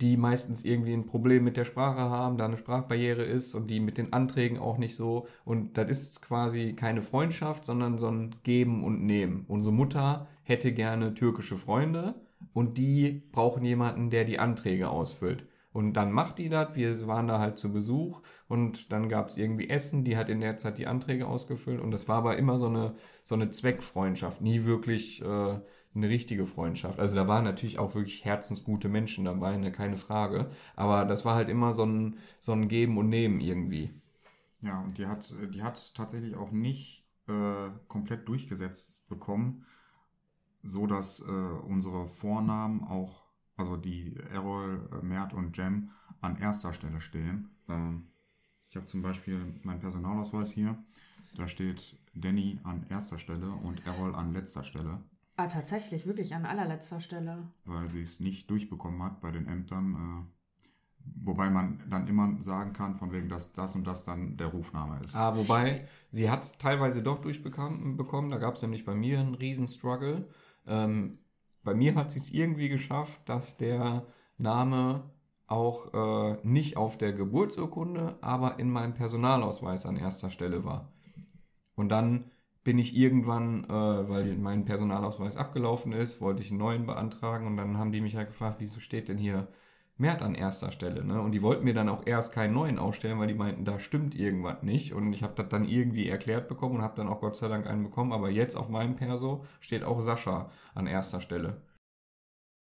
die 0.00 0.16
meistens 0.16 0.64
irgendwie 0.64 0.94
ein 0.94 1.06
Problem 1.06 1.44
mit 1.44 1.56
der 1.56 1.64
Sprache 1.64 2.00
haben, 2.00 2.36
da 2.36 2.46
eine 2.46 2.56
Sprachbarriere 2.56 3.22
ist 3.22 3.54
und 3.54 3.68
die 3.68 3.80
mit 3.80 3.98
den 3.98 4.12
Anträgen 4.12 4.58
auch 4.58 4.78
nicht 4.78 4.96
so. 4.96 5.26
Und 5.44 5.76
das 5.76 5.90
ist 5.90 6.22
quasi 6.22 6.72
keine 6.72 7.02
Freundschaft, 7.02 7.66
sondern 7.66 7.98
so 7.98 8.08
ein 8.08 8.34
Geben 8.42 8.82
und 8.82 9.04
Nehmen. 9.04 9.44
Unsere 9.46 9.74
Mutter 9.74 10.26
hätte 10.42 10.72
gerne 10.72 11.14
türkische 11.14 11.56
Freunde 11.56 12.14
und 12.54 12.78
die 12.78 13.22
brauchen 13.30 13.64
jemanden, 13.64 14.10
der 14.10 14.24
die 14.24 14.38
Anträge 14.38 14.88
ausfüllt. 14.88 15.44
Und 15.72 15.92
dann 15.94 16.10
macht 16.10 16.38
die 16.38 16.48
das, 16.48 16.74
wir 16.74 17.06
waren 17.06 17.28
da 17.28 17.38
halt 17.38 17.58
zu 17.58 17.72
Besuch 17.72 18.22
und 18.48 18.90
dann 18.92 19.08
gab 19.08 19.28
es 19.28 19.36
irgendwie 19.36 19.70
Essen, 19.70 20.04
die 20.04 20.16
hat 20.16 20.28
in 20.28 20.40
der 20.40 20.56
Zeit 20.56 20.78
die 20.78 20.88
Anträge 20.88 21.28
ausgefüllt 21.28 21.80
und 21.80 21.92
das 21.92 22.08
war 22.08 22.18
aber 22.18 22.38
immer 22.38 22.58
so 22.58 22.66
eine, 22.66 22.94
so 23.22 23.36
eine 23.36 23.50
Zweckfreundschaft, 23.50 24.40
nie 24.40 24.64
wirklich 24.64 25.22
äh, 25.22 25.60
eine 25.94 26.08
richtige 26.08 26.46
Freundschaft. 26.46 26.98
Also 26.98 27.14
da 27.14 27.28
waren 27.28 27.44
natürlich 27.44 27.78
auch 27.78 27.94
wirklich 27.94 28.24
herzensgute 28.24 28.88
Menschen 28.88 29.24
dabei, 29.24 29.56
ne, 29.56 29.72
keine 29.72 29.96
Frage. 29.96 30.50
Aber 30.76 31.04
das 31.04 31.24
war 31.24 31.34
halt 31.34 31.48
immer 31.48 31.72
so 31.72 31.84
ein, 31.84 32.18
so 32.38 32.52
ein 32.52 32.68
Geben 32.68 32.98
und 32.98 33.08
Nehmen 33.08 33.40
irgendwie. 33.40 33.90
Ja, 34.62 34.80
und 34.82 34.98
die 34.98 35.06
hat, 35.06 35.32
die 35.54 35.62
hat 35.62 35.94
tatsächlich 35.94 36.36
auch 36.36 36.50
nicht 36.52 37.06
äh, 37.28 37.70
komplett 37.88 38.28
durchgesetzt 38.28 39.08
bekommen, 39.08 39.64
so 40.62 40.86
dass 40.86 41.20
äh, 41.20 41.30
unsere 41.30 42.08
Vornamen 42.08 42.84
auch, 42.84 43.19
also 43.60 43.76
die 43.76 44.16
Errol, 44.32 44.88
äh, 44.92 45.04
Mert 45.04 45.32
und 45.34 45.56
Jem 45.56 45.90
an 46.20 46.38
erster 46.38 46.72
Stelle 46.72 47.00
stehen. 47.00 47.50
Ähm, 47.68 48.08
ich 48.68 48.76
habe 48.76 48.86
zum 48.86 49.02
Beispiel 49.02 49.38
meinen 49.62 49.80
Personalausweis 49.80 50.50
hier. 50.50 50.76
Da 51.36 51.46
steht 51.46 51.98
Danny 52.14 52.58
an 52.64 52.86
erster 52.88 53.18
Stelle 53.18 53.50
und 53.50 53.86
Errol 53.86 54.14
an 54.14 54.32
letzter 54.32 54.64
Stelle. 54.64 55.02
Ah, 55.36 55.46
tatsächlich, 55.46 56.06
wirklich 56.06 56.34
an 56.34 56.44
allerletzter 56.44 57.00
Stelle. 57.00 57.48
Weil 57.64 57.88
sie 57.88 58.02
es 58.02 58.20
nicht 58.20 58.50
durchbekommen 58.50 59.02
hat 59.02 59.20
bei 59.20 59.30
den 59.30 59.46
Ämtern. 59.46 59.94
Äh, 59.94 60.40
wobei 61.22 61.50
man 61.50 61.82
dann 61.88 62.08
immer 62.08 62.36
sagen 62.42 62.72
kann, 62.72 62.96
von 62.96 63.12
wegen, 63.12 63.28
dass 63.28 63.52
das 63.52 63.74
und 63.74 63.86
das 63.86 64.04
dann 64.04 64.36
der 64.36 64.48
Rufname 64.48 65.00
ist. 65.04 65.14
Ah, 65.16 65.36
wobei, 65.36 65.86
sie 66.10 66.30
hat 66.30 66.44
es 66.44 66.58
teilweise 66.58 67.02
doch 67.02 67.20
durchbekommen. 67.20 67.96
Da 68.28 68.38
gab 68.38 68.54
es 68.54 68.62
nämlich 68.62 68.84
bei 68.84 68.94
mir 68.94 69.20
einen 69.20 69.34
riesen 69.34 69.68
Struggle. 69.68 70.28
Ähm, 70.66 71.18
bei 71.62 71.74
mir 71.74 71.94
hat 71.94 72.10
sie 72.10 72.18
es 72.18 72.30
irgendwie 72.30 72.68
geschafft, 72.68 73.28
dass 73.28 73.56
der 73.56 74.06
Name 74.38 75.10
auch 75.46 75.92
äh, 75.92 76.38
nicht 76.42 76.76
auf 76.76 76.96
der 76.96 77.12
Geburtsurkunde, 77.12 78.16
aber 78.20 78.58
in 78.58 78.70
meinem 78.70 78.94
Personalausweis 78.94 79.84
an 79.84 79.96
erster 79.96 80.30
Stelle 80.30 80.64
war. 80.64 80.92
Und 81.74 81.88
dann 81.88 82.30
bin 82.62 82.78
ich 82.78 82.96
irgendwann, 82.96 83.64
äh, 83.64 83.68
weil 83.70 84.36
mein 84.36 84.64
Personalausweis 84.64 85.36
abgelaufen 85.36 85.92
ist, 85.92 86.20
wollte 86.20 86.42
ich 86.42 86.50
einen 86.50 86.58
neuen 86.60 86.86
beantragen 86.86 87.46
und 87.46 87.56
dann 87.56 87.78
haben 87.78 87.92
die 87.92 88.00
mich 88.00 88.16
halt 88.16 88.28
gefragt, 88.28 88.56
wieso 88.60 88.80
steht 88.80 89.08
denn 89.08 89.18
hier 89.18 89.48
Mert 90.00 90.22
an 90.22 90.34
erster 90.34 90.70
Stelle, 90.70 91.04
ne? 91.04 91.20
Und 91.20 91.32
die 91.32 91.42
wollten 91.42 91.64
mir 91.64 91.74
dann 91.74 91.90
auch 91.90 92.06
erst 92.06 92.32
keinen 92.32 92.54
neuen 92.54 92.78
ausstellen, 92.78 93.18
weil 93.18 93.28
die 93.28 93.34
meinten, 93.34 93.66
da 93.66 93.78
stimmt 93.78 94.14
irgendwas 94.14 94.62
nicht. 94.62 94.94
Und 94.94 95.12
ich 95.12 95.22
habe 95.22 95.34
das 95.36 95.50
dann 95.50 95.68
irgendwie 95.68 96.08
erklärt 96.08 96.48
bekommen 96.48 96.76
und 96.76 96.82
habe 96.82 96.96
dann 96.96 97.06
auch 97.06 97.20
Gott 97.20 97.36
sei 97.36 97.48
Dank 97.48 97.66
einen 97.66 97.82
bekommen. 97.82 98.12
Aber 98.12 98.30
jetzt 98.30 98.56
auf 98.56 98.70
meinem 98.70 98.94
Perso 98.94 99.44
steht 99.60 99.84
auch 99.84 100.00
Sascha 100.00 100.50
an 100.74 100.86
erster 100.86 101.20
Stelle. 101.20 101.60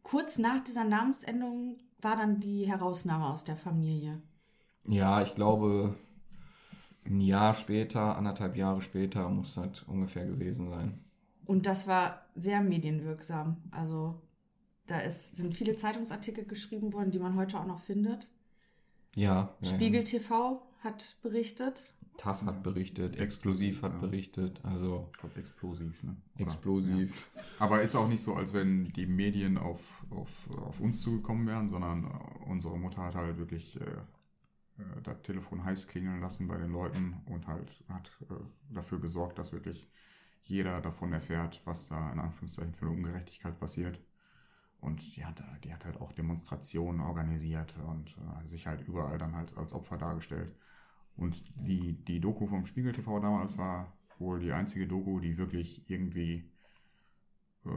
Kurz 0.03 0.39
nach 0.39 0.61
dieser 0.61 0.85
Namensänderung 0.85 1.77
war 2.01 2.17
dann 2.17 2.41
die 2.41 2.67
Herausnahme 2.67 3.27
aus 3.27 3.45
der 3.45 3.57
Familie. 3.57 4.23
Ja, 4.87 5.21
ich 5.21 5.35
glaube, 5.35 5.95
ein 7.05 7.21
Jahr 7.21 7.53
später, 7.53 8.17
anderthalb 8.17 8.57
Jahre 8.57 8.81
später 8.81 9.29
muss 9.29 9.57
das 9.57 9.83
ungefähr 9.83 10.25
gewesen 10.25 10.71
sein. 10.71 11.05
Und 11.45 11.67
das 11.67 11.87
war 11.87 12.23
sehr 12.35 12.63
medienwirksam. 12.63 13.59
Also 13.71 14.23
da 14.87 15.01
ist, 15.01 15.37
sind 15.37 15.55
viele 15.55 15.77
Zeitungsartikel 15.77 16.45
geschrieben 16.45 16.93
worden, 16.93 17.11
die 17.11 17.19
man 17.19 17.37
heute 17.37 17.59
auch 17.59 17.67
noch 17.67 17.81
findet. 17.81 18.31
Ja. 19.15 19.55
ja 19.61 19.69
Spiegel 19.69 20.05
TV 20.05 20.63
hat 20.81 21.17
berichtet. 21.23 21.93
TAF 22.17 22.43
hat 22.47 22.63
berichtet, 22.63 23.17
Explosiv 23.17 23.83
hat 23.83 23.93
ja. 23.93 23.99
berichtet, 23.99 24.61
also. 24.63 25.09
Ich 25.13 25.19
glaube, 25.19 25.39
explosiv, 25.39 26.03
ne? 26.03 26.17
Oder, 26.37 26.47
explosiv. 26.47 27.31
Ja. 27.35 27.43
Aber 27.59 27.83
ist 27.83 27.95
auch 27.95 28.09
nicht 28.09 28.23
so, 28.23 28.35
als 28.35 28.55
wenn 28.55 28.89
die 28.93 29.07
Medien 29.07 29.59
auf, 29.59 29.81
auf, 30.11 30.31
auf 30.63 30.81
uns 30.81 31.01
zugekommen 31.01 31.47
wären, 31.47 31.69
sondern 31.69 32.05
unsere 32.47 32.79
Mutter 32.79 33.03
hat 33.03 33.17
halt 33.17 33.37
wirklich 33.37 33.79
äh, 33.81 33.85
äh, 34.79 35.03
das 35.03 35.23
Telefon 35.23 35.65
heiß 35.65 35.89
klingeln 35.89 36.21
lassen 36.21 36.49
bei 36.49 36.57
den 36.57 36.71
Leuten 36.71 37.21
und 37.27 37.47
halt 37.47 37.85
hat 37.89 38.11
äh, 38.31 38.35
dafür 38.75 39.01
gesorgt, 39.01 39.39
dass 39.39 39.53
wirklich 39.53 39.89
jeder 40.43 40.81
davon 40.81 41.13
erfährt, 41.13 41.61
was 41.65 41.89
da 41.89 42.13
in 42.13 42.21
Anführungszeichen 42.21 42.75
für 42.75 42.87
eine 42.87 42.95
Ungerechtigkeit 42.95 43.59
passiert. 43.59 44.01
Und 44.81 45.17
die 45.17 45.25
hat, 45.25 45.43
die 45.65 45.73
hat 45.73 45.85
halt 45.85 46.01
auch 46.01 46.13
Demonstrationen 46.13 47.01
organisiert 47.01 47.75
und 47.87 48.17
äh, 48.19 48.47
sich 48.47 48.67
halt 48.67 48.87
überall 48.87 49.19
dann 49.19 49.35
halt 49.35 49.57
als 49.57 49.73
Opfer 49.73 49.99
dargestellt. 49.99 50.55
Und 51.17 51.43
die, 51.67 52.05
die 52.05 52.21
Doku 52.21 52.47
vom 52.47 52.67
Spiegel 52.67 52.93
TV 52.93 53.21
damals 53.21 53.57
war 53.59 53.93
wohl 54.19 54.41
die 54.41 54.53
einzige 54.53 54.87
Doku, 54.87 55.19
die 55.21 55.39
wirklich 55.39 55.89
irgendwie, 55.91 56.51
äh, 57.65 57.71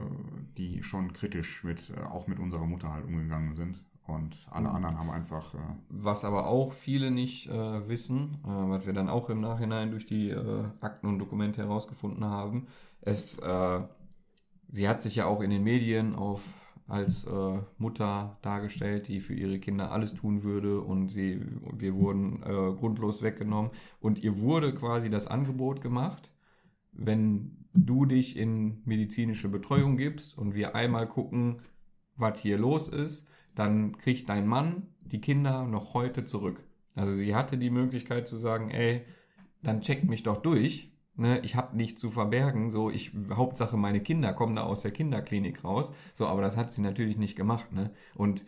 die 0.58 0.84
schon 0.84 1.14
kritisch 1.14 1.64
mit, 1.64 1.90
äh, 1.96 2.02
auch 2.02 2.28
mit 2.28 2.40
unserer 2.40 2.66
Mutter 2.66 2.92
halt 2.92 3.06
umgegangen 3.06 3.54
sind. 3.54 3.84
Und 4.06 4.36
alle 4.50 4.70
anderen 4.70 4.98
haben 4.98 5.12
einfach. 5.12 5.54
Äh 5.54 5.76
was 5.90 6.26
aber 6.26 6.48
auch 6.48 6.74
viele 6.74 7.12
nicht 7.12 7.48
äh, 7.48 7.88
wissen, 7.88 8.40
äh, 8.44 8.48
was 8.48 8.88
wir 8.88 8.94
dann 8.94 9.10
auch 9.10 9.30
im 9.30 9.40
Nachhinein 9.40 9.92
durch 9.92 10.06
die 10.06 10.30
äh, 10.32 10.66
Akten 10.82 11.08
und 11.08 11.20
Dokumente 11.20 11.62
herausgefunden 11.62 12.26
haben, 12.26 12.68
es, 13.02 13.38
äh, 13.40 13.82
sie 14.70 14.90
hat 14.90 15.02
sich 15.02 15.16
ja 15.16 15.26
auch 15.26 15.42
in 15.42 15.52
den 15.52 15.64
Medien 15.64 16.16
auf 16.16 16.69
als 16.90 17.26
äh, 17.26 17.62
Mutter 17.78 18.38
dargestellt, 18.42 19.08
die 19.08 19.20
für 19.20 19.34
ihre 19.34 19.60
Kinder 19.60 19.92
alles 19.92 20.14
tun 20.16 20.44
würde 20.44 20.82
und 20.82 21.10
sie, 21.10 21.40
wir 21.72 21.96
wurden 21.96 22.42
grundlos 22.42 23.22
weggenommen 23.22 23.72
und 24.00 24.24
ihr 24.24 24.40
wurde 24.40 24.74
quasi 24.74 25.10
das 25.10 25.28
Angebot 25.28 25.82
gemacht, 25.82 26.34
wenn 26.92 27.66
du 27.74 28.06
dich 28.06 28.38
in 28.38 28.82
medizinische 28.86 29.50
Betreuung 29.50 29.98
gibst 29.98 30.38
und 30.38 30.56
wir 30.56 30.76
einmal 30.76 31.08
gucken, 31.08 31.62
was 32.16 32.40
hier 32.40 32.58
los 32.58 32.88
ist, 32.88 33.28
dann 33.56 33.98
kriegt 33.98 34.30
dein 34.30 34.48
Mann 34.48 34.88
die 35.02 35.22
Kinder 35.22 35.66
noch 35.66 35.94
heute 35.94 36.26
zurück. 36.26 36.64
Also 36.96 37.14
sie 37.14 37.36
hatte 37.36 37.58
die 37.58 37.70
Möglichkeit 37.70 38.28
zu 38.28 38.38
sagen, 38.38 38.72
ey, 38.72 39.06
dann 39.62 39.82
checkt 39.82 40.06
mich 40.06 40.24
doch 40.24 40.38
durch, 40.38 40.89
Ne, 41.20 41.40
ich 41.44 41.56
habe 41.58 41.76
nichts 41.76 42.00
zu 42.00 42.10
verbergen, 42.10 42.70
so 42.70 42.90
ich 42.90 43.12
Hauptsache 43.32 43.76
meine 43.76 44.02
Kinder 44.02 44.32
kommen 44.32 44.56
da 44.56 44.64
aus 44.64 44.84
der 44.84 44.92
Kinderklinik 44.92 45.66
raus, 45.66 45.92
so 46.14 46.28
aber 46.28 46.42
das 46.42 46.56
hat 46.56 46.72
sie 46.72 46.82
natürlich 46.82 47.18
nicht 47.18 47.36
gemacht, 47.36 47.74
ne? 47.74 47.92
Und 48.16 48.46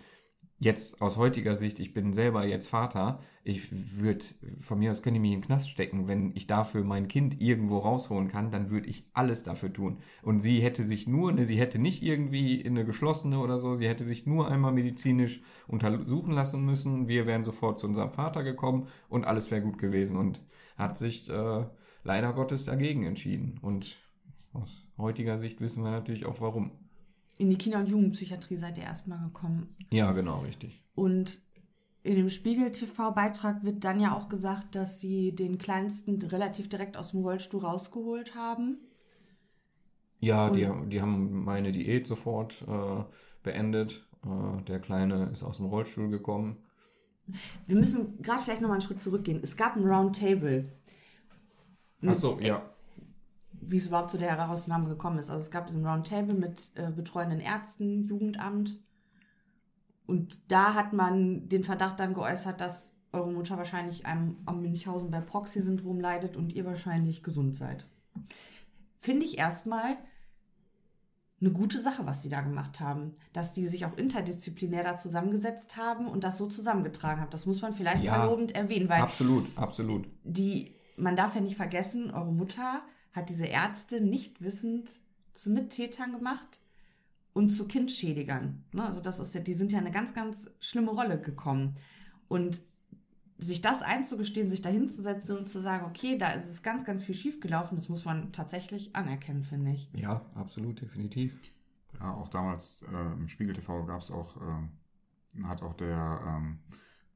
jetzt 0.58 1.02
aus 1.02 1.18
heutiger 1.18 1.58
Sicht, 1.58 1.82
ich 1.82 1.94
bin 1.94 2.14
selber 2.14 2.46
jetzt 2.46 2.70
Vater, 2.70 3.20
ich 3.44 4.00
würde, 4.00 4.24
von 4.56 4.80
mir 4.80 4.92
aus 4.92 5.02
könnte 5.02 5.18
ich 5.18 5.22
mich 5.22 5.34
in 5.34 5.42
den 5.42 5.46
Knast 5.46 5.70
stecken, 5.70 6.08
wenn 6.08 6.32
ich 6.34 6.48
dafür 6.48 6.86
mein 6.86 7.10
Kind 7.10 7.42
irgendwo 7.42 7.80
rausholen 7.80 8.30
kann, 8.30 8.52
dann 8.52 8.70
würde 8.70 8.88
ich 8.88 9.06
alles 9.14 9.44
dafür 9.44 9.74
tun. 9.74 9.98
Und 10.22 10.40
sie 10.40 10.62
hätte 10.62 10.84
sich 10.84 11.08
nur, 11.08 11.34
ne, 11.34 11.44
sie 11.44 11.60
hätte 11.60 11.78
nicht 11.78 12.02
irgendwie 12.04 12.62
in 12.62 12.78
eine 12.78 12.86
geschlossene 12.86 13.40
oder 13.40 13.58
so, 13.60 13.76
sie 13.76 13.90
hätte 13.90 14.06
sich 14.06 14.26
nur 14.28 14.50
einmal 14.50 14.72
medizinisch 14.72 15.42
untersuchen 15.68 16.32
lassen 16.32 16.64
müssen, 16.64 17.10
wir 17.10 17.26
wären 17.28 17.44
sofort 17.44 17.80
zu 17.80 17.88
unserem 17.88 18.12
Vater 18.12 18.44
gekommen 18.44 18.88
und 19.10 19.26
alles 19.26 19.52
wäre 19.52 19.62
gut 19.62 19.78
gewesen 19.78 20.16
und 20.16 20.42
hat 20.78 20.96
sich 20.96 21.30
äh, 21.30 21.66
leider 22.04 22.34
Gottes 22.34 22.66
dagegen 22.66 23.06
entschieden. 23.06 23.60
Und 23.62 23.98
aus 24.54 24.86
heutiger 24.98 25.38
Sicht 25.38 25.62
wissen 25.62 25.84
wir 25.84 25.92
natürlich 25.92 26.26
auch 26.26 26.42
warum. 26.42 26.72
In 27.38 27.50
die 27.50 27.58
Kinder- 27.58 27.80
und 27.80 27.90
Jugendpsychiatrie 27.90 28.56
seid 28.56 28.78
ihr 28.78 28.84
erstmal 28.84 29.20
gekommen. 29.20 29.76
Ja, 29.92 30.12
genau, 30.12 30.42
richtig. 30.42 30.84
Und 30.96 31.42
in 32.04 32.16
dem 32.16 32.30
Spiegel-TV-Beitrag 32.30 33.64
wird 33.64 33.84
dann 33.84 34.00
ja 34.00 34.16
auch 34.16 34.28
gesagt, 34.28 34.76
dass 34.76 35.00
sie 35.00 35.36
den 35.36 35.58
Kleinsten 35.58 36.22
relativ 36.22 36.68
direkt 36.68 36.98
aus 36.98 37.12
dem 37.12 37.22
Rollstuhl 37.22 37.62
rausgeholt 37.62 38.36
haben. 38.36 38.80
Ja, 40.20 40.50
die, 40.50 40.68
die 40.90 41.02
haben 41.02 41.44
meine 41.44 41.72
Diät 41.72 42.06
sofort 42.06 42.64
äh, 42.68 43.04
beendet. 43.44 44.08
Äh, 44.24 44.62
der 44.64 44.80
Kleine 44.80 45.30
ist 45.32 45.44
aus 45.44 45.58
dem 45.58 45.66
Rollstuhl 45.68 46.10
gekommen. 46.10 46.58
Wir 47.66 47.76
müssen 47.76 48.22
gerade 48.22 48.42
vielleicht 48.42 48.62
nochmal 48.62 48.78
einen 48.78 48.88
Schritt 48.88 49.00
zurückgehen. 49.00 49.40
Es 49.42 49.58
gab 49.58 49.76
ein 49.76 49.84
Roundtable. 49.84 50.72
Ach 52.06 52.14
so, 52.14 52.40
ja. 52.42 52.62
wie 53.62 53.78
es 53.78 53.88
überhaupt 53.88 54.12
zu 54.12 54.18
der 54.18 54.38
Herausnahme 54.38 54.88
gekommen 54.88 55.20
ist. 55.20 55.30
Also 55.30 55.42
es 55.42 55.52
gab 55.52 55.68
diesen 55.68 55.86
Roundtable 55.86 56.34
mit 56.34 56.72
äh, 56.76 56.92
betreuenden 56.92 57.40
Ärzten, 57.40 58.04
Jugendamt. 58.04 58.78
Und 60.08 60.52
da 60.52 60.74
hat 60.74 60.94
man 60.94 61.48
den 61.48 61.64
Verdacht 61.64 62.00
dann 62.00 62.14
geäußert, 62.14 62.60
dass 62.60 62.96
eure 63.14 63.32
Mutter 63.32 63.58
wahrscheinlich 63.58 64.06
einem, 64.06 64.38
am 64.46 64.62
Münchhausen 64.62 65.12
bei 65.12 65.22
Proxy-Syndrom 65.22 66.00
leidet 66.00 66.36
und 66.36 66.54
ihr 66.54 66.66
wahrscheinlich 66.66 67.24
gesund 67.24 67.56
seid. 67.56 67.86
Finde 68.98 69.26
ich 69.26 69.38
erstmal 69.38 69.98
eine 71.42 71.52
gute 71.52 71.80
Sache, 71.80 72.06
was 72.06 72.22
die 72.22 72.30
da 72.30 72.42
gemacht 72.42 72.80
haben. 72.80 73.14
Dass 73.34 73.54
die 73.54 73.66
sich 73.68 73.86
auch 73.86 73.98
interdisziplinär 73.98 74.84
da 74.84 74.96
zusammengesetzt 74.96 75.76
haben 75.76 76.08
und 76.08 76.24
das 76.24 76.38
so 76.38 76.48
zusammengetragen 76.48 77.20
haben. 77.20 77.32
Das 77.32 77.46
muss 77.46 77.62
man 77.62 77.74
vielleicht 77.74 78.04
Ja, 78.04 78.18
mal 78.18 78.28
lobend 78.28 78.56
erwähnen, 78.56 78.90
weil 78.90 79.02
Absolut, 79.02 79.46
absolut. 79.58 80.08
die, 80.24 80.76
man 81.02 81.16
darf 81.16 81.36
ja 81.36 81.42
nicht 81.42 81.56
vergessen, 81.56 82.12
eure 82.12 82.32
Mutter 82.32 82.82
hat 83.12 83.30
diese 83.30 83.46
Ärzte 83.46 84.02
nicht 84.02 84.42
wissend 84.42 84.92
zu 85.34 85.50
Mittätern 85.50 86.14
gemacht 86.14 86.62
und 87.34 87.50
zu 87.50 87.68
Kindschädigern. 87.68 88.64
Ne? 88.72 88.86
Also 88.86 89.02
das 89.02 89.20
ist 89.20 89.34
ja, 89.34 89.42
die 89.42 89.54
sind 89.54 89.72
ja 89.72 89.80
eine 89.80 89.92
ganz, 89.92 90.14
ganz 90.14 90.52
schlimme 90.60 90.92
Rolle 90.92 91.20
gekommen. 91.20 91.76
Und 92.28 92.62
sich 93.38 93.62
das 93.62 93.82
einzugestehen, 93.82 94.50
sich 94.50 94.62
dahin 94.62 94.88
zu 94.88 95.02
setzen 95.02 95.36
und 95.36 95.50
zu 95.50 95.60
sagen, 95.60 95.86
okay, 95.86 96.18
da 96.18 96.32
ist 96.32 96.48
es 96.48 96.62
ganz, 96.62 96.86
ganz 96.86 97.04
viel 97.04 97.16
schiefgelaufen, 97.16 97.76
das 97.76 97.90
muss 97.90 98.06
man 98.06 98.32
tatsächlich 98.32 98.96
anerkennen, 98.96 99.44
finde 99.44 99.72
ich. 99.72 99.90
Ja, 99.94 100.22
absolut, 100.36 100.80
definitiv. 100.80 101.40
Ja, 102.00 102.14
auch 102.14 102.28
damals 102.28 102.84
äh, 102.84 103.14
im 103.14 103.28
Spiegel 103.28 103.54
TV 103.54 103.86
gab 103.86 104.02
es 104.02 104.12
auch, 104.12 104.38
ähm, 104.38 104.70
hat 105.48 105.64
auch 105.64 105.74
der 105.74 106.22
ähm, 106.28 106.60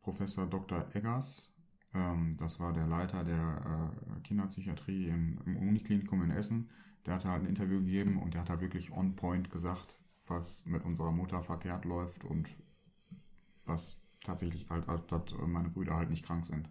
Professor 0.01 0.47
Dr. 0.47 0.87
Eggers, 0.93 1.51
ähm, 1.95 2.35
das 2.37 2.59
war 2.59 2.73
der 2.73 2.87
Leiter 2.87 3.23
der 3.23 3.91
äh, 4.17 4.19
Kinderpsychiatrie 4.21 5.07
im, 5.07 5.39
im 5.45 5.57
Uniklinikum 5.57 6.21
in 6.23 6.31
Essen, 6.31 6.69
der 7.05 7.15
hat 7.15 7.25
halt 7.25 7.43
ein 7.43 7.49
Interview 7.49 7.79
gegeben 7.79 8.21
und 8.21 8.33
der 8.33 8.41
hat 8.41 8.49
halt 8.49 8.61
wirklich 8.61 8.91
on 8.91 9.15
point 9.15 9.49
gesagt, 9.51 9.95
was 10.27 10.65
mit 10.65 10.83
unserer 10.83 11.11
Mutter 11.11 11.41
verkehrt 11.43 11.85
läuft 11.85 12.23
und 12.25 12.49
was 13.65 14.01
tatsächlich 14.23 14.67
halt, 14.69 14.87
halt 14.87 15.11
dass 15.11 15.21
meine 15.45 15.69
Brüder 15.69 15.95
halt 15.95 16.09
nicht 16.09 16.25
krank 16.25 16.45
sind. 16.45 16.67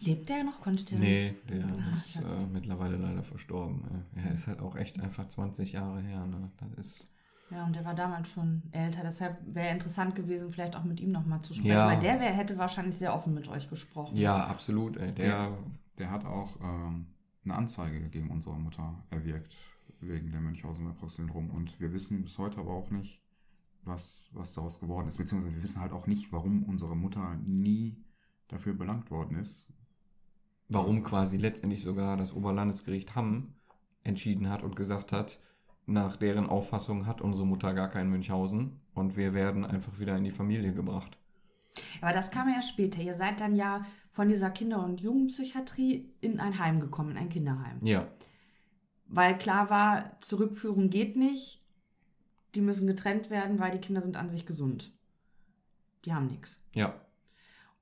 Lebt 0.00 0.28
der 0.28 0.44
noch? 0.44 0.60
Konntet 0.60 0.92
ihr 0.92 0.98
Nee, 0.98 1.34
der 1.48 1.64
Ah, 1.64 1.96
ist 1.96 2.16
äh, 2.16 2.46
mittlerweile 2.52 2.96
leider 2.96 3.22
verstorben. 3.22 3.82
ey. 4.16 4.24
Er 4.24 4.32
ist 4.34 4.46
halt 4.48 4.60
auch 4.60 4.76
echt 4.76 5.00
einfach 5.02 5.28
20 5.28 5.72
Jahre 5.72 6.02
her. 6.02 6.26
Ne? 6.26 6.50
Das 6.58 6.72
ist. 6.86 7.13
Ja, 7.50 7.64
und 7.66 7.76
der 7.76 7.84
war 7.84 7.94
damals 7.94 8.28
schon 8.28 8.62
älter, 8.72 9.02
deshalb 9.02 9.38
wäre 9.54 9.72
interessant 9.72 10.14
gewesen, 10.14 10.50
vielleicht 10.50 10.76
auch 10.76 10.84
mit 10.84 11.00
ihm 11.00 11.12
nochmal 11.12 11.40
zu 11.42 11.52
sprechen, 11.54 11.72
Ja. 11.76 11.86
weil 11.86 12.00
der 12.00 12.18
wär, 12.18 12.32
hätte 12.32 12.58
wahrscheinlich 12.58 12.96
sehr 12.96 13.14
offen 13.14 13.34
mit 13.34 13.48
euch 13.48 13.68
gesprochen. 13.70 14.16
Ja, 14.16 14.46
absolut. 14.46 14.96
Ey. 14.96 15.12
Der, 15.14 15.56
Der 15.98 16.10
hat 16.10 16.24
auch 16.24 16.58
ähm, 16.60 17.06
eine 17.44 17.54
Anzeige 17.54 18.00
gegen 18.08 18.30
unsere 18.30 18.56
Mutter 18.56 19.04
erwirkt, 19.10 19.56
wegen 20.00 20.30
der 20.32 20.40
Münchhausen-Merkel-Syndrom. 20.40 21.50
Und 21.50 21.78
wir 21.80 21.92
wissen 21.92 22.22
bis 22.22 22.38
heute 22.38 22.58
aber 22.58 22.72
auch 22.72 22.90
nicht, 22.90 23.22
was, 23.84 24.28
was 24.32 24.54
daraus 24.54 24.80
geworden 24.80 25.06
ist. 25.06 25.18
Beziehungsweise 25.18 25.54
wir 25.54 25.62
wissen 25.62 25.80
halt 25.80 25.92
auch 25.92 26.06
nicht, 26.08 26.32
warum 26.32 26.64
unsere 26.64 26.96
Mutter 26.96 27.36
nie 27.46 28.02
dafür 28.48 28.74
belangt 28.74 29.10
worden 29.10 29.36
ist. 29.36 29.68
warum 30.68 31.02
quasi 31.04 31.36
letztendlich 31.36 31.82
sogar 31.82 32.16
das 32.16 32.32
Oberlandesgericht 32.34 33.14
Hamm 33.14 33.54
entschieden 34.02 34.48
hat 34.48 34.62
und 34.62 34.74
gesagt 34.76 35.12
hat, 35.12 35.38
nach 35.86 36.16
deren 36.16 36.46
Auffassung 36.46 37.06
hat 37.06 37.20
unsere 37.20 37.46
Mutter 37.46 37.74
gar 37.74 37.88
kein 37.88 38.08
Münchhausen 38.08 38.80
und 38.94 39.16
wir 39.16 39.34
werden 39.34 39.64
einfach 39.64 39.98
wieder 39.98 40.16
in 40.16 40.24
die 40.24 40.30
Familie 40.30 40.72
gebracht. 40.72 41.18
Aber 42.00 42.12
das 42.12 42.30
kam 42.30 42.48
ja 42.48 42.62
später. 42.62 43.02
Ihr 43.02 43.14
seid 43.14 43.40
dann 43.40 43.54
ja 43.54 43.84
von 44.10 44.28
dieser 44.28 44.50
Kinder- 44.50 44.84
und 44.84 45.00
Jugendpsychiatrie 45.00 46.12
in 46.20 46.38
ein 46.40 46.58
Heim 46.58 46.80
gekommen, 46.80 47.10
in 47.12 47.16
ein 47.18 47.28
Kinderheim. 47.28 47.80
Ja, 47.82 48.06
Weil 49.06 49.36
klar 49.36 49.70
war, 49.70 50.18
Zurückführung 50.20 50.88
geht 50.88 51.16
nicht. 51.16 51.62
Die 52.54 52.60
müssen 52.60 52.86
getrennt 52.86 53.28
werden, 53.30 53.58
weil 53.58 53.72
die 53.72 53.80
Kinder 53.80 54.00
sind 54.02 54.16
an 54.16 54.28
sich 54.28 54.46
gesund. 54.46 54.92
Die 56.04 56.14
haben 56.14 56.26
nichts. 56.28 56.60
ja, 56.74 56.94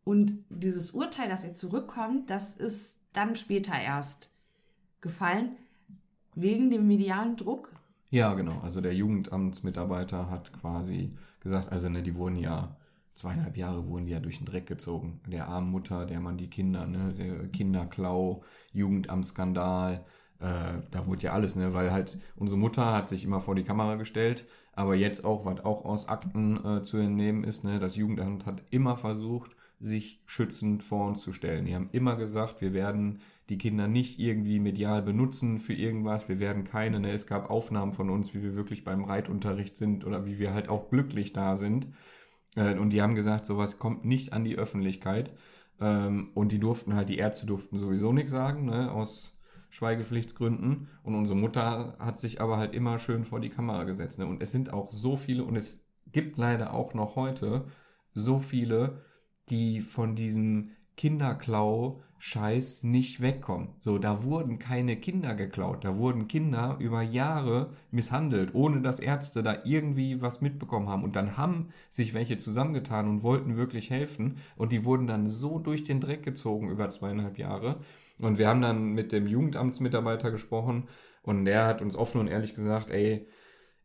Und 0.04 0.32
dieses 0.48 0.92
Urteil, 0.92 1.28
dass 1.28 1.44
ihr 1.44 1.54
zurückkommt, 1.54 2.30
das 2.30 2.54
ist 2.54 3.02
dann 3.12 3.36
später 3.36 3.78
erst 3.78 4.30
gefallen, 5.02 5.56
wegen 6.34 6.70
dem 6.70 6.86
medialen 6.86 7.36
Druck. 7.36 7.71
Ja, 8.12 8.34
genau. 8.34 8.60
Also 8.60 8.80
der 8.82 8.94
Jugendamtsmitarbeiter 8.94 10.30
hat 10.30 10.52
quasi 10.52 11.16
gesagt, 11.40 11.72
also 11.72 11.88
ne, 11.88 12.02
die 12.02 12.14
wurden 12.14 12.36
ja 12.36 12.76
zweieinhalb 13.14 13.56
Jahre 13.56 13.86
wurden 13.88 14.04
die 14.04 14.12
ja 14.12 14.20
durch 14.20 14.36
den 14.38 14.44
Dreck 14.46 14.66
gezogen. 14.66 15.20
Der 15.26 15.48
armen 15.48 15.70
Mutter, 15.70 16.04
der 16.04 16.20
man 16.20 16.36
die 16.36 16.50
Kinder, 16.50 16.86
ne, 16.86 17.14
der 17.14 17.48
Kinderklau, 17.48 18.42
Jugendamtsskandal, 18.72 20.04
äh, 20.40 20.82
da 20.90 21.06
wurde 21.06 21.22
ja 21.22 21.32
alles, 21.32 21.56
ne, 21.56 21.72
weil 21.72 21.90
halt 21.90 22.18
unsere 22.36 22.58
Mutter 22.60 22.92
hat 22.92 23.08
sich 23.08 23.24
immer 23.24 23.40
vor 23.40 23.54
die 23.54 23.64
Kamera 23.64 23.94
gestellt, 23.96 24.46
aber 24.74 24.94
jetzt 24.94 25.24
auch, 25.24 25.46
was 25.46 25.64
auch 25.64 25.84
aus 25.86 26.08
Akten 26.08 26.62
äh, 26.64 26.82
zu 26.82 26.98
entnehmen 26.98 27.44
ist, 27.44 27.64
ne, 27.64 27.78
das 27.80 27.96
Jugendamt 27.96 28.44
hat 28.44 28.62
immer 28.70 28.96
versucht, 28.98 29.56
sich 29.80 30.22
schützend 30.26 30.84
vor 30.84 31.08
uns 31.08 31.22
zu 31.22 31.32
stellen. 31.32 31.64
Die 31.64 31.74
haben 31.74 31.88
immer 31.92 32.16
gesagt, 32.16 32.60
wir 32.60 32.74
werden 32.74 33.20
die 33.48 33.58
Kinder 33.58 33.88
nicht 33.88 34.18
irgendwie 34.18 34.60
medial 34.60 35.02
benutzen 35.02 35.58
für 35.58 35.74
irgendwas. 35.74 36.28
Wir 36.28 36.40
werden 36.40 36.64
keine, 36.64 37.00
ne, 37.00 37.10
es 37.12 37.26
gab 37.26 37.50
Aufnahmen 37.50 37.92
von 37.92 38.10
uns, 38.10 38.34
wie 38.34 38.42
wir 38.42 38.54
wirklich 38.54 38.84
beim 38.84 39.04
Reitunterricht 39.04 39.76
sind 39.76 40.04
oder 40.06 40.26
wie 40.26 40.38
wir 40.38 40.54
halt 40.54 40.68
auch 40.68 40.90
glücklich 40.90 41.32
da 41.32 41.56
sind. 41.56 41.88
Äh, 42.54 42.78
und 42.78 42.90
die 42.90 43.02
haben 43.02 43.14
gesagt, 43.14 43.46
sowas 43.46 43.78
kommt 43.78 44.04
nicht 44.04 44.32
an 44.32 44.44
die 44.44 44.56
Öffentlichkeit. 44.56 45.32
Ähm, 45.80 46.30
und 46.34 46.52
die 46.52 46.60
durften 46.60 46.94
halt, 46.94 47.08
die 47.08 47.18
Ärzte 47.18 47.46
durften 47.46 47.78
sowieso 47.78 48.12
nichts 48.12 48.30
sagen, 48.30 48.66
ne, 48.66 48.92
aus 48.92 49.32
Schweigepflichtsgründen. 49.70 50.88
Und 51.02 51.14
unsere 51.14 51.38
Mutter 51.38 51.96
hat 51.98 52.20
sich 52.20 52.40
aber 52.40 52.58
halt 52.58 52.74
immer 52.74 52.98
schön 52.98 53.24
vor 53.24 53.40
die 53.40 53.48
Kamera 53.48 53.84
gesetzt. 53.84 54.18
Ne? 54.18 54.26
Und 54.26 54.42
es 54.42 54.52
sind 54.52 54.72
auch 54.72 54.90
so 54.90 55.16
viele, 55.16 55.44
und 55.44 55.56
es 55.56 55.88
gibt 56.12 56.36
leider 56.36 56.74
auch 56.74 56.94
noch 56.94 57.16
heute 57.16 57.64
so 58.12 58.38
viele, 58.38 59.02
die 59.48 59.80
von 59.80 60.14
diesem 60.14 60.70
Kinderklau-Scheiß 62.22 62.84
nicht 62.84 63.20
wegkommen. 63.20 63.70
So, 63.80 63.98
da 63.98 64.22
wurden 64.22 64.58
keine 64.58 64.96
Kinder 64.96 65.34
geklaut. 65.34 65.84
Da 65.84 65.96
wurden 65.96 66.28
Kinder 66.28 66.76
über 66.78 67.02
Jahre 67.02 67.70
misshandelt, 67.90 68.54
ohne 68.54 68.80
dass 68.80 69.00
Ärzte 69.00 69.42
da 69.42 69.56
irgendwie 69.64 70.22
was 70.22 70.40
mitbekommen 70.40 70.88
haben. 70.88 71.02
Und 71.02 71.16
dann 71.16 71.36
haben 71.36 71.70
sich 71.90 72.14
welche 72.14 72.38
zusammengetan 72.38 73.08
und 73.08 73.22
wollten 73.22 73.56
wirklich 73.56 73.90
helfen. 73.90 74.38
Und 74.56 74.72
die 74.72 74.84
wurden 74.84 75.06
dann 75.06 75.26
so 75.26 75.58
durch 75.58 75.84
den 75.84 76.00
Dreck 76.00 76.22
gezogen 76.22 76.70
über 76.70 76.88
zweieinhalb 76.88 77.38
Jahre. 77.38 77.80
Und 78.20 78.38
wir 78.38 78.48
haben 78.48 78.62
dann 78.62 78.92
mit 78.92 79.10
dem 79.10 79.26
Jugendamtsmitarbeiter 79.26 80.30
gesprochen 80.30 80.84
und 81.22 81.44
der 81.44 81.66
hat 81.66 81.82
uns 81.82 81.96
offen 81.96 82.20
und 82.20 82.28
ehrlich 82.28 82.54
gesagt, 82.54 82.90
ey, 82.90 83.26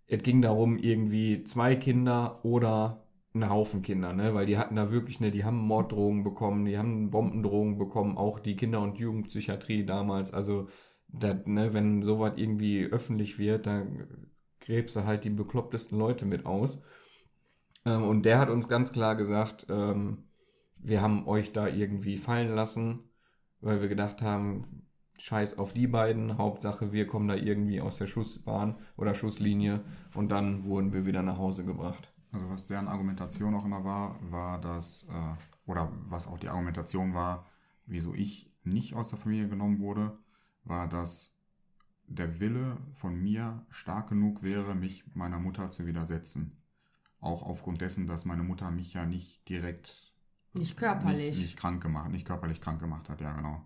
es 0.07 0.21
ging 0.21 0.41
darum, 0.41 0.77
irgendwie 0.77 1.43
zwei 1.43 1.75
Kinder 1.75 2.43
oder 2.43 3.06
ein 3.39 3.49
Haufen 3.49 3.81
Kinder, 3.81 4.13
ne, 4.13 4.33
weil 4.33 4.45
die 4.45 4.57
hatten 4.57 4.75
da 4.75 4.89
wirklich, 4.91 5.19
ne, 5.19 5.31
die 5.31 5.45
haben 5.45 5.57
Morddrohungen 5.57 6.23
bekommen, 6.23 6.65
die 6.65 6.77
haben 6.77 7.09
Bombendrohungen 7.09 7.77
bekommen, 7.77 8.17
auch 8.17 8.39
die 8.39 8.55
Kinder- 8.55 8.81
und 8.81 8.99
Jugendpsychiatrie 8.99 9.85
damals, 9.85 10.33
also, 10.33 10.67
da, 11.07 11.33
ne, 11.45 11.73
wenn 11.73 12.01
sowas 12.03 12.33
irgendwie 12.35 12.85
öffentlich 12.85 13.39
wird, 13.39 13.65
dann 13.65 14.27
gräbst 14.59 14.95
du 14.95 15.05
halt 15.05 15.23
die 15.23 15.29
beklopptesten 15.29 15.97
Leute 15.97 16.25
mit 16.25 16.45
aus. 16.45 16.83
Ähm, 17.85 18.03
und 18.03 18.25
der 18.25 18.39
hat 18.39 18.49
uns 18.49 18.67
ganz 18.67 18.91
klar 18.91 19.15
gesagt, 19.15 19.67
ähm, 19.69 20.25
wir 20.81 21.01
haben 21.01 21.27
euch 21.27 21.53
da 21.53 21.67
irgendwie 21.67 22.17
fallen 22.17 22.53
lassen, 22.53 23.09
weil 23.61 23.81
wir 23.81 23.87
gedacht 23.87 24.21
haben, 24.21 24.63
scheiß 25.19 25.57
auf 25.57 25.73
die 25.73 25.87
beiden, 25.87 26.37
Hauptsache 26.37 26.93
wir 26.93 27.07
kommen 27.07 27.27
da 27.27 27.35
irgendwie 27.35 27.81
aus 27.81 27.97
der 27.97 28.07
Schussbahn 28.07 28.75
oder 28.97 29.15
Schusslinie 29.15 29.83
und 30.15 30.29
dann 30.31 30.65
wurden 30.65 30.93
wir 30.93 31.05
wieder 31.05 31.23
nach 31.23 31.37
Hause 31.37 31.65
gebracht. 31.65 32.13
Also 32.37 32.51
was 32.51 32.67
deren 32.67 32.87
Argumentation 32.87 33.55
auch 33.55 33.65
immer 33.65 33.83
war, 33.83 34.15
war 34.31 34.61
das, 34.61 35.07
äh, 35.09 35.69
oder 35.71 35.91
was 36.05 36.27
auch 36.27 36.37
die 36.37 36.49
Argumentation 36.49 37.15
war, 37.15 37.47
wieso 37.87 38.13
ich 38.13 38.53
nicht 38.63 38.93
aus 38.93 39.09
der 39.09 39.17
Familie 39.17 39.49
genommen 39.49 39.79
wurde, 39.79 40.19
war, 40.63 40.87
dass 40.87 41.35
der 42.05 42.39
Wille 42.39 42.77
von 42.93 43.19
mir 43.19 43.65
stark 43.69 44.09
genug 44.09 44.43
wäre, 44.43 44.75
mich 44.75 45.03
meiner 45.15 45.39
Mutter 45.39 45.71
zu 45.71 45.87
widersetzen. 45.87 46.61
Auch 47.19 47.41
aufgrund 47.41 47.81
dessen, 47.81 48.05
dass 48.05 48.25
meine 48.25 48.43
Mutter 48.43 48.69
mich 48.69 48.93
ja 48.93 49.07
nicht 49.07 49.49
direkt 49.49 50.13
Nicht 50.53 50.77
körperlich. 50.77 51.35
nicht, 51.35 51.41
nicht 51.41 51.57
krank 51.57 51.81
gemacht, 51.81 52.11
nicht 52.11 52.27
körperlich 52.27 52.61
krank 52.61 52.79
gemacht 52.79 53.09
hat, 53.09 53.19
ja 53.19 53.33
genau. 53.35 53.65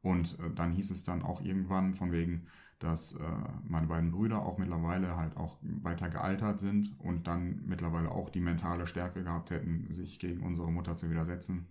Und 0.00 0.38
äh, 0.38 0.54
dann 0.54 0.72
hieß 0.72 0.90
es 0.90 1.04
dann 1.04 1.22
auch 1.22 1.42
irgendwann 1.42 1.94
von 1.94 2.12
wegen, 2.12 2.46
dass 2.78 3.12
äh, 3.14 3.22
meine 3.64 3.86
beiden 3.86 4.12
Brüder 4.12 4.44
auch 4.44 4.58
mittlerweile 4.58 5.16
halt 5.16 5.36
auch 5.36 5.56
weiter 5.62 6.10
gealtert 6.10 6.60
sind 6.60 6.94
und 7.00 7.26
dann 7.26 7.62
mittlerweile 7.66 8.10
auch 8.10 8.28
die 8.28 8.40
mentale 8.40 8.86
Stärke 8.86 9.24
gehabt 9.24 9.50
hätten, 9.50 9.86
sich 9.92 10.18
gegen 10.18 10.42
unsere 10.42 10.70
Mutter 10.70 10.94
zu 10.96 11.10
widersetzen. 11.10 11.68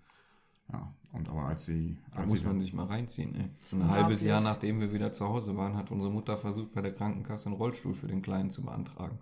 Ja, 0.72 0.91
und 1.12 1.30
aber 1.30 1.43
als 1.43 1.66
sie, 1.66 1.97
Da 2.12 2.22
als 2.22 2.32
muss 2.32 2.39
sie 2.39 2.45
man 2.47 2.60
sich 2.60 2.74
mal 2.74 2.88
reinziehen, 2.88 3.36
ey. 3.36 3.49
Ein 3.74 3.89
halbes 3.89 4.24
Jahr 4.24 4.41
nachdem 4.41 4.80
wir 4.80 4.93
wieder 4.93 5.12
zu 5.12 5.28
Hause 5.28 5.56
waren, 5.56 5.76
hat 5.78 5.91
unsere 5.91 6.12
Mutter 6.12 6.38
versucht, 6.38 6.74
bei 6.74 6.82
der 6.82 6.93
Krankenkasse 6.93 7.47
einen 7.47 7.56
Rollstuhl 7.56 7.93
für 7.93 8.08
den 8.08 8.24
Kleinen 8.24 8.49
zu 8.49 8.64
beantragen. 8.64 9.20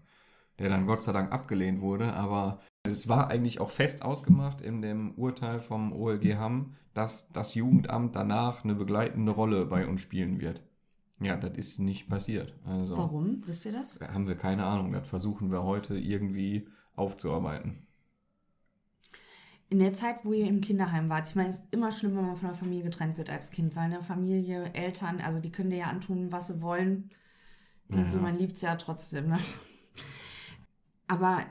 Der 0.60 0.70
dann 0.70 0.86
Gott 0.86 1.02
sei 1.02 1.12
Dank 1.12 1.34
abgelehnt 1.34 1.82
wurde, 1.82 2.14
aber 2.14 2.62
es 2.84 3.10
war 3.10 3.30
eigentlich 3.30 3.60
auch 3.60 3.72
fest 3.72 4.04
ausgemacht 4.04 4.62
in 4.62 4.82
dem 4.82 5.12
Urteil 5.16 5.60
vom 5.60 5.92
OLG 5.92 6.38
Hamm, 6.38 6.76
dass 6.94 7.30
das 7.30 7.56
Jugendamt 7.56 8.16
danach 8.16 8.64
eine 8.64 8.76
begleitende 8.76 9.32
Rolle 9.34 9.66
bei 9.66 9.86
uns 9.88 10.02
spielen 10.02 10.40
wird. 10.40 10.64
Ja, 11.20 11.38
das 11.38 11.58
ist 11.58 11.80
nicht 11.80 12.10
passiert. 12.10 12.54
Also 12.66 12.98
Warum? 12.98 13.46
Wisst 13.48 13.66
ihr 13.66 13.72
das? 13.72 14.00
haben 14.02 14.28
wir 14.28 14.36
keine 14.36 14.66
Ahnung. 14.66 14.92
Das 14.92 15.08
versuchen 15.08 15.52
wir 15.52 15.64
heute 15.64 15.98
irgendwie 15.98 16.68
aufzuarbeiten. 16.96 17.86
In 19.70 19.80
der 19.80 19.94
Zeit, 19.94 20.18
wo 20.24 20.34
ihr 20.34 20.48
im 20.48 20.62
Kinderheim 20.62 21.10
wart, 21.10 21.30
ich 21.30 21.36
meine, 21.36 21.50
es 21.50 21.60
ist 21.60 21.66
immer 21.72 21.92
schlimm, 21.92 22.16
wenn 22.16 22.26
man 22.28 22.36
von 22.36 22.50
der 22.50 22.58
Familie 22.58 22.84
getrennt 22.84 23.18
wird 23.18 23.30
als 23.30 23.50
Kind, 23.52 23.76
weil 23.76 23.86
eine 23.86 24.02
Familie, 24.02 24.72
Eltern, 24.74 25.20
also 25.22 25.40
die 25.40 25.52
können 25.52 25.72
dir 25.72 25.78
ja 25.78 25.88
antun, 25.88 26.32
was 26.32 26.48
sie 26.48 26.62
wollen. 26.62 27.10
Irgendwie, 27.90 28.16
Ja. 28.16 28.22
man 28.22 28.38
liebt 28.38 28.58
sie 28.58 28.66
ja 28.68 28.76
trotzdem. 28.76 29.30
Ne? 29.30 29.40
Aber 31.08 31.44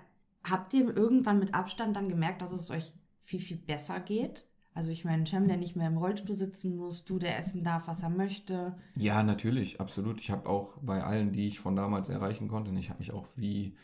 habt 0.45 0.73
ihr 0.75 0.95
irgendwann 0.97 1.39
mit 1.39 1.55
Abstand 1.55 1.97
dann 1.97 2.09
gemerkt, 2.09 2.43
dass 2.43 2.53
es 2.53 2.71
euch 2.71 2.93
viel, 3.19 3.41
viel 3.41 3.57
besser 3.59 4.01
geht? 4.01 4.47
Also 4.75 4.91
ich 4.91 5.05
meine, 5.05 5.27
Cem, 5.27 5.49
der 5.49 5.59
nicht 5.59 5.77
mehr 5.77 5.89
im 5.89 5.99
Rollstuhl 5.99 6.35
sitzen 6.35 6.77
muss, 6.77 7.05
du, 7.05 7.19
der 7.19 7.37
essen 7.37 7.63
darf, 7.63 7.89
was 7.89 8.03
er 8.03 8.09
möchte. 8.09 8.75
Ja, 8.97 9.23
natürlich, 9.23 9.81
absolut. 9.81 10.21
Ich 10.21 10.31
habe 10.31 10.49
auch 10.49 10.79
bei 10.81 11.05
allen, 11.05 11.33
die 11.33 11.49
ich 11.49 11.61
von 11.61 11.77
damals 11.77 12.09
erreichen 12.09 12.49
konnte, 12.49 12.71
ich 12.79 12.89
habe 12.89 13.01
mich 13.01 13.13
auch 13.13 13.27
wie 13.37 13.77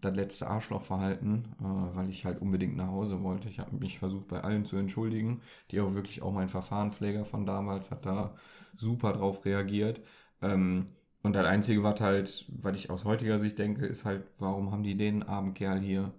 das 0.00 0.16
letzte 0.16 0.48
Arschloch 0.48 0.82
verhalten, 0.82 1.54
äh, 1.60 1.96
weil 1.96 2.10
ich 2.10 2.24
halt 2.24 2.42
unbedingt 2.42 2.76
nach 2.76 2.88
Hause 2.88 3.22
wollte. 3.22 3.48
Ich 3.48 3.60
habe 3.60 3.76
mich 3.76 4.00
versucht, 4.00 4.28
bei 4.28 4.40
allen 4.42 4.64
zu 4.64 4.76
entschuldigen, 4.76 5.40
die 5.70 5.80
auch 5.80 5.94
wirklich 5.94 6.22
auch 6.22 6.32
mein 6.32 6.48
Verfahrenspfleger 6.48 7.24
von 7.24 7.46
damals 7.46 7.92
hat 7.92 8.04
da 8.04 8.34
super 8.74 9.12
drauf 9.12 9.44
reagiert. 9.44 10.00
Ähm, 10.42 10.86
und 11.22 11.36
das 11.36 11.46
Einzige, 11.46 11.84
was 11.84 12.00
halt, 12.00 12.46
was 12.48 12.76
ich 12.76 12.90
aus 12.90 13.04
heutiger 13.04 13.38
Sicht 13.38 13.60
denke, 13.60 13.86
ist 13.86 14.04
halt, 14.04 14.24
warum 14.40 14.72
haben 14.72 14.82
die 14.82 14.96
den 14.96 15.22
armen 15.22 15.54
Kerl 15.54 15.80
hier 15.80 16.12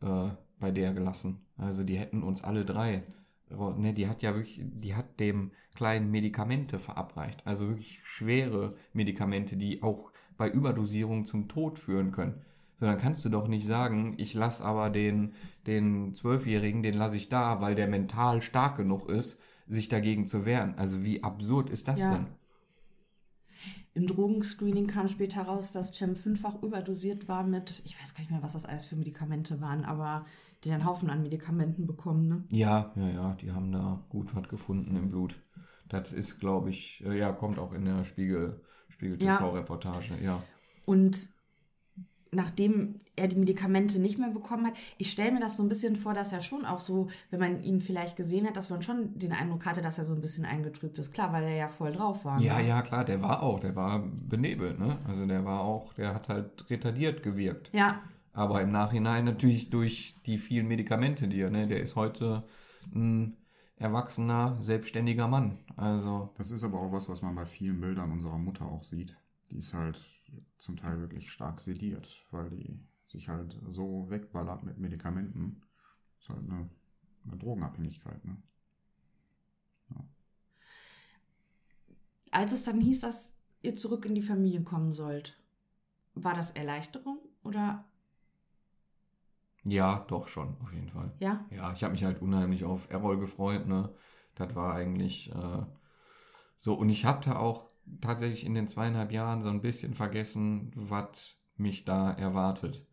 äh, 0.00 0.30
bei 0.58 0.70
der 0.70 0.94
gelassen? 0.94 1.40
Also 1.58 1.84
die 1.84 1.98
hätten 1.98 2.22
uns 2.22 2.42
alle 2.42 2.64
drei 2.64 3.02
Ne, 3.50 3.94
die 3.94 4.08
hat 4.08 4.22
ja 4.22 4.34
wirklich, 4.34 4.60
die 4.62 4.94
hat 4.94 5.18
dem 5.20 5.52
Kleinen 5.74 6.10
Medikamente 6.10 6.78
verabreicht. 6.78 7.46
Also 7.46 7.68
wirklich 7.68 8.00
schwere 8.04 8.74
Medikamente, 8.92 9.56
die 9.56 9.82
auch 9.82 10.12
bei 10.36 10.50
Überdosierung 10.50 11.24
zum 11.24 11.48
Tod 11.48 11.78
führen 11.78 12.12
können. 12.12 12.42
So, 12.78 12.86
dann 12.86 12.98
kannst 12.98 13.24
du 13.24 13.28
doch 13.28 13.48
nicht 13.48 13.66
sagen, 13.66 14.14
ich 14.18 14.34
lass 14.34 14.60
aber 14.60 14.90
den, 14.90 15.32
den 15.66 16.14
Zwölfjährigen, 16.14 16.82
den 16.82 16.94
lasse 16.94 17.16
ich 17.16 17.28
da, 17.28 17.60
weil 17.60 17.74
der 17.74 17.88
mental 17.88 18.40
stark 18.40 18.76
genug 18.76 19.08
ist, 19.08 19.40
sich 19.66 19.88
dagegen 19.88 20.26
zu 20.26 20.44
wehren. 20.44 20.74
Also 20.76 21.04
wie 21.04 21.22
absurd 21.24 21.70
ist 21.70 21.88
das 21.88 22.00
Ja. 22.00 22.12
denn? 22.16 22.26
Im 23.94 24.06
Drogenscreening 24.06 24.86
kam 24.86 25.08
später 25.08 25.42
raus, 25.42 25.72
dass 25.72 25.92
Cem 25.92 26.14
fünffach 26.14 26.62
überdosiert 26.62 27.26
war 27.26 27.42
mit, 27.42 27.82
ich 27.84 28.00
weiß 28.00 28.14
gar 28.14 28.20
nicht 28.20 28.30
mehr, 28.30 28.42
was 28.44 28.52
das 28.52 28.64
alles 28.64 28.86
für 28.86 28.94
Medikamente 28.94 29.60
waren, 29.60 29.84
aber 29.84 30.24
die 30.64 30.72
einen 30.72 30.84
Haufen 30.84 31.10
an 31.10 31.22
Medikamenten 31.22 31.86
bekommen, 31.86 32.28
ne? 32.28 32.44
Ja, 32.50 32.92
ja, 32.96 33.08
ja, 33.08 33.34
die 33.34 33.52
haben 33.52 33.72
da 33.72 34.04
gut 34.08 34.34
was 34.34 34.48
gefunden 34.48 34.96
im 34.96 35.08
Blut. 35.08 35.40
Das 35.88 36.12
ist, 36.12 36.40
glaube 36.40 36.70
ich, 36.70 37.04
äh, 37.06 37.18
ja, 37.18 37.32
kommt 37.32 37.58
auch 37.58 37.72
in 37.72 37.84
der 37.84 38.04
Spiegel, 38.04 38.60
Spiegel 38.88 39.22
Ja. 39.22 39.36
TV-Reportage, 39.36 40.14
ja. 40.22 40.42
Und 40.84 41.30
nachdem 42.30 43.00
er 43.16 43.28
die 43.28 43.36
Medikamente 43.36 43.98
nicht 43.98 44.18
mehr 44.18 44.30
bekommen 44.30 44.66
hat, 44.66 44.74
ich 44.98 45.10
stelle 45.10 45.32
mir 45.32 45.40
das 45.40 45.56
so 45.56 45.62
ein 45.62 45.68
bisschen 45.68 45.96
vor, 45.96 46.14
dass 46.14 46.32
er 46.32 46.40
schon 46.40 46.64
auch 46.64 46.80
so, 46.80 47.08
wenn 47.30 47.40
man 47.40 47.62
ihn 47.62 47.80
vielleicht 47.80 48.16
gesehen 48.16 48.46
hat, 48.46 48.56
dass 48.56 48.70
man 48.70 48.82
schon 48.82 49.18
den 49.18 49.32
Eindruck 49.32 49.64
hatte, 49.66 49.80
dass 49.80 49.98
er 49.98 50.04
so 50.04 50.14
ein 50.14 50.20
bisschen 50.20 50.44
eingetrübt 50.44 50.98
ist. 50.98 51.12
Klar, 51.12 51.32
weil 51.32 51.44
er 51.44 51.56
ja 51.56 51.68
voll 51.68 51.92
drauf 51.92 52.24
war. 52.24 52.40
Ja, 52.40 52.58
ne? 52.58 52.68
ja, 52.68 52.82
klar, 52.82 53.04
der 53.04 53.22
war 53.22 53.42
auch, 53.42 53.60
der 53.60 53.74
war 53.76 54.00
benebelt, 54.00 54.78
ne? 54.78 54.98
Also 55.06 55.26
der 55.26 55.44
war 55.44 55.60
auch, 55.60 55.94
der 55.94 56.14
hat 56.14 56.28
halt 56.28 56.68
retardiert 56.70 57.22
gewirkt. 57.22 57.70
Ja, 57.72 58.02
Aber 58.38 58.62
im 58.62 58.70
Nachhinein 58.70 59.24
natürlich 59.24 59.68
durch 59.68 60.14
die 60.24 60.38
vielen 60.38 60.68
Medikamente, 60.68 61.26
die 61.26 61.40
er, 61.40 61.50
ne, 61.50 61.66
der 61.66 61.80
ist 61.80 61.96
heute 61.96 62.46
ein 62.94 63.36
erwachsener, 63.78 64.56
selbstständiger 64.60 65.26
Mann. 65.26 65.58
Also, 65.74 66.32
Das 66.38 66.52
ist 66.52 66.62
aber 66.62 66.80
auch 66.80 66.92
was, 66.92 67.08
was 67.08 67.20
man 67.20 67.34
bei 67.34 67.46
vielen 67.46 67.80
Bildern 67.80 68.12
unserer 68.12 68.38
Mutter 68.38 68.66
auch 68.66 68.84
sieht. 68.84 69.16
Die 69.50 69.56
ist 69.56 69.74
halt 69.74 70.00
zum 70.56 70.76
Teil 70.76 71.00
wirklich 71.00 71.32
stark 71.32 71.58
sediert, 71.58 72.24
weil 72.30 72.48
die 72.50 72.78
sich 73.06 73.28
halt 73.28 73.58
so 73.70 74.08
wegballert 74.08 74.62
mit 74.62 74.78
Medikamenten. 74.78 75.60
ist 76.20 76.28
halt 76.28 76.48
eine, 76.48 76.70
eine 77.24 77.36
Drogenabhängigkeit, 77.38 78.24
ne? 78.24 78.36
als 82.30 82.52
es 82.52 82.62
dann 82.62 82.80
hieß, 82.80 83.00
dass 83.00 83.34
ihr 83.62 83.74
zurück 83.74 84.04
in 84.04 84.14
die 84.14 84.22
Familie 84.22 84.62
kommen 84.62 84.92
sollt, 84.92 85.36
war 86.14 86.34
das 86.34 86.52
Erleichterung 86.52 87.18
oder 87.42 87.87
ja, 89.70 90.04
doch 90.08 90.28
schon, 90.28 90.56
auf 90.62 90.72
jeden 90.72 90.88
Fall. 90.88 91.12
ja? 91.18 91.44
Ja, 91.50 91.72
ich 91.72 91.82
habe 91.84 91.92
mich 91.92 92.04
halt 92.04 92.22
unheimlich 92.22 92.64
auf 92.64 92.90
Errol 92.90 93.18
gefreut, 93.18 93.66
ne? 93.66 93.90
Das 94.34 94.54
war 94.54 94.74
eigentlich 94.74 95.32
äh, 95.32 95.62
so. 96.56 96.74
Und 96.74 96.90
ich 96.90 97.04
hatte 97.04 97.38
auch 97.38 97.70
tatsächlich 98.00 98.46
in 98.46 98.54
den 98.54 98.68
zweieinhalb 98.68 99.12
Jahren 99.12 99.42
so 99.42 99.48
ein 99.48 99.60
bisschen 99.60 99.94
vergessen, 99.94 100.70
was 100.74 101.36
mich 101.56 101.84
da 101.84 102.12
erwartet. 102.12 102.86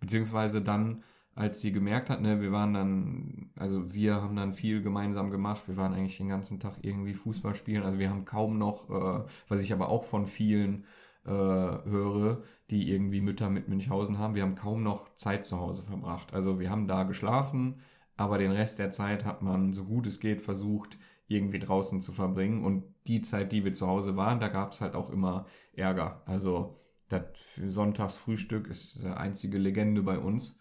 Beziehungsweise 0.00 0.62
dann, 0.62 1.04
als 1.34 1.60
sie 1.60 1.72
gemerkt 1.72 2.10
hat, 2.10 2.20
ne, 2.20 2.40
wir 2.40 2.50
waren 2.50 2.74
dann, 2.74 3.50
also 3.56 3.94
wir 3.94 4.22
haben 4.22 4.36
dann 4.36 4.52
viel 4.52 4.82
gemeinsam 4.82 5.30
gemacht. 5.30 5.62
Wir 5.66 5.76
waren 5.76 5.94
eigentlich 5.94 6.18
den 6.18 6.28
ganzen 6.28 6.58
Tag 6.58 6.78
irgendwie 6.82 7.14
Fußball 7.14 7.54
spielen. 7.54 7.84
Also 7.84 7.98
wir 7.98 8.10
haben 8.10 8.24
kaum 8.24 8.58
noch, 8.58 8.90
äh, 8.90 9.24
was 9.46 9.60
ich 9.60 9.72
aber 9.72 9.88
auch 9.88 10.04
von 10.04 10.26
vielen 10.26 10.84
äh, 11.28 11.90
höre, 11.90 12.42
die 12.70 12.90
irgendwie 12.90 13.20
Mütter 13.20 13.50
mit 13.50 13.68
Münchhausen 13.68 14.18
haben, 14.18 14.34
wir 14.34 14.42
haben 14.42 14.54
kaum 14.54 14.82
noch 14.82 15.14
Zeit 15.14 15.46
zu 15.46 15.60
Hause 15.60 15.82
verbracht. 15.82 16.32
Also 16.32 16.58
wir 16.58 16.70
haben 16.70 16.88
da 16.88 17.04
geschlafen, 17.04 17.80
aber 18.16 18.38
den 18.38 18.50
Rest 18.50 18.78
der 18.78 18.90
Zeit 18.90 19.24
hat 19.24 19.42
man, 19.42 19.72
so 19.72 19.84
gut 19.84 20.06
es 20.06 20.20
geht, 20.20 20.42
versucht, 20.42 20.98
irgendwie 21.28 21.58
draußen 21.58 22.00
zu 22.02 22.12
verbringen. 22.12 22.64
Und 22.64 22.84
die 23.06 23.20
Zeit, 23.20 23.52
die 23.52 23.64
wir 23.64 23.74
zu 23.74 23.86
Hause 23.86 24.16
waren, 24.16 24.40
da 24.40 24.48
gab 24.48 24.72
es 24.72 24.80
halt 24.80 24.94
auch 24.94 25.10
immer 25.10 25.46
Ärger. 25.74 26.22
Also 26.26 26.80
das 27.08 27.22
Sonntagsfrühstück 27.66 28.66
ist 28.66 29.04
eine 29.04 29.16
einzige 29.16 29.58
Legende 29.58 30.02
bei 30.02 30.18
uns. 30.18 30.58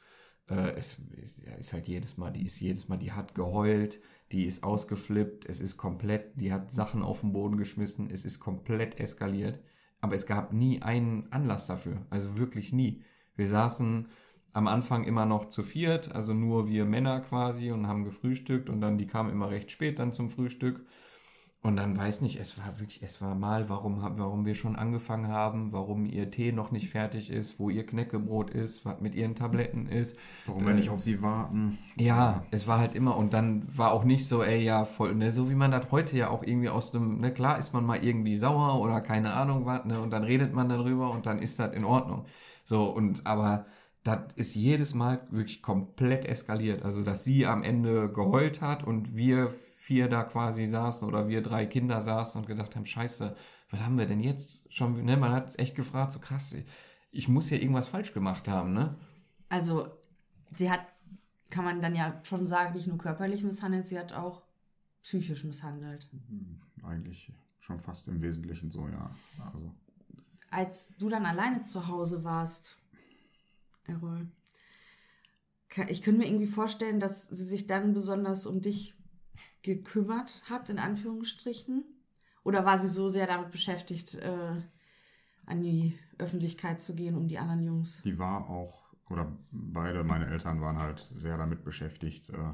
Äh, 0.49 0.71
es 0.75 0.99
ist, 0.99 1.73
halt 1.73 1.87
jedes 1.87 2.17
Mal, 2.17 2.31
die 2.31 2.45
ist 2.45 2.59
jedes 2.59 2.87
Mal, 2.87 2.97
die 2.97 3.11
hat 3.11 3.35
geheult, 3.35 4.01
die 4.31 4.45
ist 4.45 4.63
ausgeflippt, 4.63 5.45
es 5.45 5.61
ist 5.61 5.77
komplett, 5.77 6.39
die 6.39 6.51
hat 6.51 6.71
Sachen 6.71 7.01
auf 7.01 7.21
den 7.21 7.33
Boden 7.33 7.57
geschmissen, 7.57 8.09
es 8.09 8.25
ist 8.25 8.39
komplett 8.39 8.99
eskaliert. 8.99 9.59
Aber 10.01 10.15
es 10.15 10.25
gab 10.25 10.53
nie 10.53 10.81
einen 10.81 11.31
Anlass 11.31 11.67
dafür. 11.67 12.05
Also 12.09 12.37
wirklich 12.37 12.71
nie. 12.71 13.03
Wir 13.35 13.47
saßen 13.47 14.07
am 14.53 14.67
Anfang 14.67 15.03
immer 15.03 15.25
noch 15.25 15.49
zu 15.49 15.63
viert, 15.63 16.13
also 16.15 16.33
nur 16.33 16.67
wir 16.67 16.85
Männer 16.85 17.19
quasi 17.21 17.71
und 17.71 17.87
haben 17.87 18.03
gefrühstückt 18.03 18.69
und 18.69 18.81
dann 18.81 18.97
die 18.97 19.07
kamen 19.07 19.31
immer 19.31 19.49
recht 19.49 19.71
spät 19.71 19.99
dann 19.99 20.11
zum 20.11 20.29
Frühstück. 20.29 20.85
Und 21.67 21.75
dann 21.75 21.97
weiß 21.97 22.21
nicht, 22.21 22.39
es 22.39 22.57
war 22.57 22.79
wirklich, 22.79 23.03
es 23.03 23.21
war 23.21 23.35
mal, 23.35 23.67
warum, 23.67 23.97
warum 24.01 24.45
wir 24.45 24.55
schon 24.55 24.77
angefangen 24.77 25.27
haben, 25.27 25.73
warum 25.73 26.05
ihr 26.05 26.31
Tee 26.31 26.53
noch 26.53 26.71
nicht 26.71 26.89
fertig 26.89 27.29
ist, 27.29 27.59
wo 27.59 27.69
ihr 27.69 27.85
Knäckebrot 27.85 28.51
ist, 28.51 28.85
was 28.85 29.01
mit 29.01 29.15
ihren 29.15 29.35
Tabletten 29.35 29.85
ist. 29.85 30.17
Warum 30.45 30.65
wir 30.65 30.73
nicht 30.73 30.89
auf 30.89 31.01
sie 31.01 31.21
warten? 31.21 31.77
Ja, 31.99 32.45
es 32.51 32.67
war 32.69 32.79
halt 32.79 32.95
immer 32.95 33.17
und 33.17 33.33
dann 33.33 33.67
war 33.77 33.91
auch 33.91 34.05
nicht 34.05 34.29
so, 34.29 34.43
ey, 34.43 34.63
ja, 34.63 34.85
voll, 34.85 35.13
ne, 35.13 35.29
so 35.29 35.49
wie 35.49 35.55
man 35.55 35.71
das 35.71 35.91
heute 35.91 36.17
ja 36.17 36.29
auch 36.29 36.41
irgendwie 36.41 36.69
aus 36.69 36.93
dem, 36.93 37.19
ne, 37.19 37.33
klar 37.33 37.57
ist 37.57 37.73
man 37.73 37.85
mal 37.85 38.01
irgendwie 38.01 38.37
sauer 38.37 38.79
oder 38.79 39.01
keine 39.01 39.33
Ahnung 39.33 39.65
was, 39.65 39.83
ne, 39.83 39.99
und 39.99 40.11
dann 40.11 40.23
redet 40.23 40.53
man 40.53 40.69
darüber 40.69 41.11
und 41.11 41.25
dann 41.25 41.39
ist 41.39 41.59
das 41.59 41.73
in 41.73 41.83
Ordnung. 41.83 42.23
So, 42.63 42.85
und 42.85 43.27
aber 43.27 43.65
das 44.07 44.33
ist 44.35 44.55
jedes 44.55 44.93
Mal 44.93 45.27
wirklich 45.29 45.61
komplett 45.61 46.25
eskaliert. 46.25 46.83
Also, 46.83 47.03
dass 47.03 47.23
sie 47.23 47.45
am 47.45 47.63
Ende 47.63 48.11
geheult 48.11 48.61
hat 48.61 48.83
und 48.83 49.15
wir 49.15 49.49
vier 49.49 50.07
da 50.09 50.23
quasi 50.23 50.65
saßen 50.65 51.07
oder 51.07 51.27
wir 51.27 51.41
drei 51.41 51.65
Kinder 51.65 52.01
saßen 52.01 52.41
und 52.41 52.47
gedacht 52.47 52.75
haben, 52.75 52.85
scheiße, 52.85 53.35
was 53.69 53.79
haben 53.81 53.97
wir 53.97 54.05
denn 54.05 54.21
jetzt 54.21 54.71
schon? 54.73 55.03
Ne? 55.03 55.17
Man 55.17 55.31
hat 55.31 55.59
echt 55.59 55.75
gefragt, 55.75 56.13
so 56.13 56.19
krass, 56.19 56.55
ich 57.11 57.27
muss 57.27 57.49
ja 57.49 57.57
irgendwas 57.57 57.89
falsch 57.89 58.13
gemacht 58.13 58.47
haben, 58.47 58.73
ne? 58.73 58.95
Also, 59.49 59.87
sie 60.55 60.71
hat, 60.71 60.81
kann 61.49 61.65
man 61.65 61.81
dann 61.81 61.95
ja 61.95 62.19
schon 62.23 62.47
sagen, 62.47 62.73
nicht 62.73 62.87
nur 62.87 62.97
körperlich 62.97 63.43
misshandelt, 63.43 63.85
sie 63.85 63.99
hat 63.99 64.13
auch 64.13 64.43
psychisch 65.03 65.43
misshandelt. 65.43 66.09
Eigentlich 66.83 67.33
schon 67.59 67.79
fast 67.79 68.07
im 68.07 68.21
Wesentlichen 68.21 68.71
so, 68.71 68.87
ja. 68.87 69.13
Also, 69.45 69.73
Als 70.49 70.95
du 70.97 71.09
dann 71.09 71.25
alleine 71.25 71.61
zu 71.61 71.87
Hause 71.87 72.23
warst, 72.23 72.77
Errol, 73.87 74.29
ich 75.89 76.01
könnte 76.01 76.21
mir 76.21 76.27
irgendwie 76.27 76.47
vorstellen, 76.47 76.99
dass 76.99 77.27
sie 77.27 77.45
sich 77.45 77.67
dann 77.67 77.93
besonders 77.93 78.45
um 78.45 78.61
dich 78.61 78.97
gekümmert 79.61 80.41
hat, 80.49 80.69
in 80.69 80.79
Anführungsstrichen. 80.79 81.83
Oder 82.43 82.65
war 82.65 82.77
sie 82.77 82.87
so 82.87 83.09
sehr 83.09 83.27
damit 83.27 83.51
beschäftigt, 83.51 84.15
äh, 84.15 84.61
an 85.45 85.61
die 85.61 85.97
Öffentlichkeit 86.17 86.79
zu 86.81 86.95
gehen, 86.95 87.15
um 87.15 87.27
die 87.27 87.37
anderen 87.37 87.65
Jungs? 87.65 88.01
die 88.03 88.17
war 88.17 88.49
auch, 88.49 88.83
oder 89.09 89.37
beide 89.51 90.03
meine 90.03 90.27
Eltern 90.27 90.61
waren 90.61 90.79
halt 90.79 91.05
sehr 91.13 91.37
damit 91.37 91.63
beschäftigt, 91.63 92.29
äh, 92.29 92.53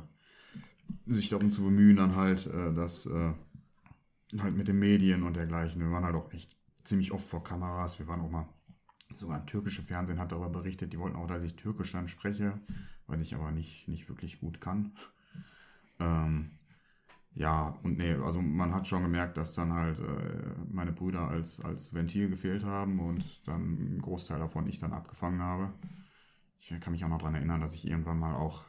sich 1.06 1.30
darum 1.30 1.52
zu 1.52 1.64
bemühen, 1.64 1.98
dann 1.98 2.16
halt, 2.16 2.48
äh, 2.48 2.74
dass 2.74 3.06
äh, 3.06 3.34
halt 4.40 4.56
mit 4.56 4.68
den 4.68 4.80
Medien 4.80 5.24
und 5.24 5.36
dergleichen. 5.36 5.82
Wir 5.82 5.92
waren 5.92 6.04
halt 6.04 6.16
auch 6.16 6.32
echt 6.34 6.58
ziemlich 6.84 7.12
oft 7.12 7.28
vor 7.28 7.44
Kameras. 7.44 8.00
Wir 8.00 8.08
waren 8.08 8.22
auch 8.22 8.30
mal, 8.30 8.50
sogar 9.18 9.46
türkische 9.46 9.84
Fernsehen 9.84 10.20
hat 10.20 10.32
darüber 10.32 10.50
berichtet, 10.50 10.94
die 10.94 11.00
wollten 11.00 11.16
auch, 11.16 11.28
dass 11.28 11.44
ich 11.44 11.56
Türkisch 11.56 11.92
dann 11.92 12.08
spreche, 12.08 12.60
weil 13.08 13.22
ich 13.22 13.36
aber 13.36 13.52
nicht, 13.52 13.88
nicht 13.88 14.10
wirklich 14.10 14.40
gut 14.40 14.62
kann. 14.62 14.94
Ähm, 16.00 16.52
ja, 17.36 17.80
und 17.82 17.98
nee, 17.98 18.14
also 18.14 18.42
man 18.42 18.74
hat 18.74 18.88
schon 18.88 19.02
gemerkt, 19.02 19.38
dass 19.38 19.54
dann 19.54 19.74
halt 19.74 20.00
äh, 20.00 20.56
meine 20.72 20.92
Brüder 20.92 21.30
als, 21.30 21.60
als 21.62 21.94
Ventil 21.94 22.30
gefehlt 22.30 22.64
haben 22.64 23.00
und 23.00 23.48
dann 23.48 23.62
einen 23.62 24.02
Großteil 24.02 24.40
davon 24.40 24.68
ich 24.68 24.80
dann 24.80 24.94
abgefangen 24.94 25.42
habe. 25.42 25.74
Ich 26.60 26.70
kann 26.80 26.94
mich 26.94 27.04
auch 27.04 27.10
noch 27.10 27.18
daran 27.18 27.36
erinnern, 27.36 27.60
dass 27.60 27.74
ich 27.74 27.88
irgendwann 27.88 28.20
mal 28.20 28.36
auch, 28.36 28.66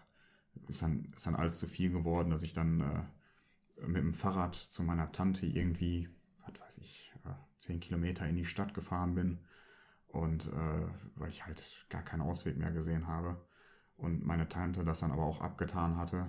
ist 0.67 0.83
dann, 0.83 1.13
ist 1.15 1.27
dann 1.27 1.35
alles 1.37 1.59
zu 1.59 1.67
viel 1.67 1.91
geworden, 1.91 2.31
dass 2.31 2.43
ich 2.43 2.55
dann 2.55 2.81
äh, 2.81 3.87
mit 3.87 3.99
dem 3.99 4.15
Fahrrad 4.15 4.55
zu 4.55 4.83
meiner 4.83 5.13
Tante 5.13 5.47
irgendwie, 5.47 6.09
was 6.47 6.61
weiß 6.61 6.79
ich, 6.79 7.13
äh, 7.25 7.35
zehn 7.59 7.81
Kilometer 7.81 8.27
in 8.27 8.37
die 8.37 8.47
Stadt 8.47 8.73
gefahren 8.73 9.15
bin. 9.15 9.41
Und 10.15 10.47
äh, 10.47 10.87
weil 11.17 11.31
ich 11.31 11.45
halt 11.45 11.61
gar 11.89 12.03
keinen 12.03 12.23
Ausweg 12.23 12.57
mehr 12.57 12.71
gesehen 12.71 13.09
habe. 13.09 13.37
Und 13.97 14.25
meine 14.25 14.49
Tante 14.49 14.85
das 14.85 15.01
dann 15.01 15.11
aber 15.11 15.25
auch 15.25 15.41
abgetan 15.41 15.97
hatte. 15.97 16.29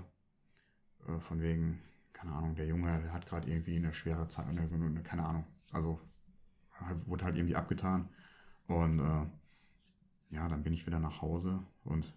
Äh, 1.07 1.19
von 1.19 1.39
wegen, 1.39 1.81
keine 2.11 2.31
Ahnung, 2.33 2.55
der 2.55 2.65
Junge 2.65 3.01
der 3.01 3.13
hat 3.13 3.27
gerade 3.27 3.47
irgendwie 3.47 3.77
eine 3.77 3.93
schwere 3.93 4.27
Zeit, 4.27 4.47
eine, 4.47 4.61
eine, 4.61 5.03
keine 5.03 5.23
Ahnung. 5.23 5.45
Also 5.71 5.99
halt, 6.71 7.07
wurde 7.07 7.25
halt 7.25 7.35
irgendwie 7.35 7.55
abgetan. 7.55 8.09
Und 8.67 8.99
äh, 8.99 9.27
ja, 10.29 10.49
dann 10.49 10.63
bin 10.63 10.73
ich 10.73 10.87
wieder 10.87 10.99
nach 10.99 11.21
Hause 11.21 11.63
und 11.83 12.11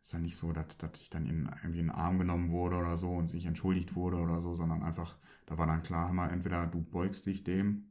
ist 0.00 0.14
dann 0.14 0.22
nicht 0.22 0.36
so, 0.36 0.52
dass, 0.52 0.78
dass 0.78 1.00
ich 1.00 1.10
dann 1.10 1.26
in, 1.26 1.46
irgendwie 1.62 1.80
in 1.80 1.86
den 1.86 1.90
Arm 1.90 2.18
genommen 2.18 2.50
wurde 2.50 2.76
oder 2.76 2.96
so 2.96 3.10
und 3.10 3.26
sich 3.26 3.44
entschuldigt 3.46 3.96
wurde 3.96 4.18
oder 4.18 4.40
so, 4.40 4.54
sondern 4.54 4.84
einfach, 4.84 5.16
da 5.46 5.58
war 5.58 5.66
dann 5.66 5.82
klar, 5.82 6.12
mal, 6.12 6.30
entweder 6.30 6.68
du 6.68 6.80
beugst 6.80 7.26
dich 7.26 7.42
dem, 7.42 7.90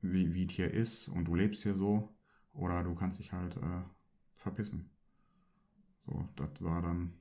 wie, 0.00 0.34
wie 0.34 0.46
es 0.46 0.52
hier 0.52 0.72
ist 0.72 1.08
und 1.08 1.24
du 1.26 1.34
lebst 1.34 1.62
hier 1.62 1.74
so, 1.74 2.14
oder 2.52 2.82
du 2.84 2.94
kannst 2.94 3.18
dich 3.18 3.32
halt 3.32 3.56
äh, 3.56 3.82
verpissen. 4.36 4.90
So, 6.06 6.28
das 6.36 6.50
war 6.60 6.82
dann, 6.82 7.14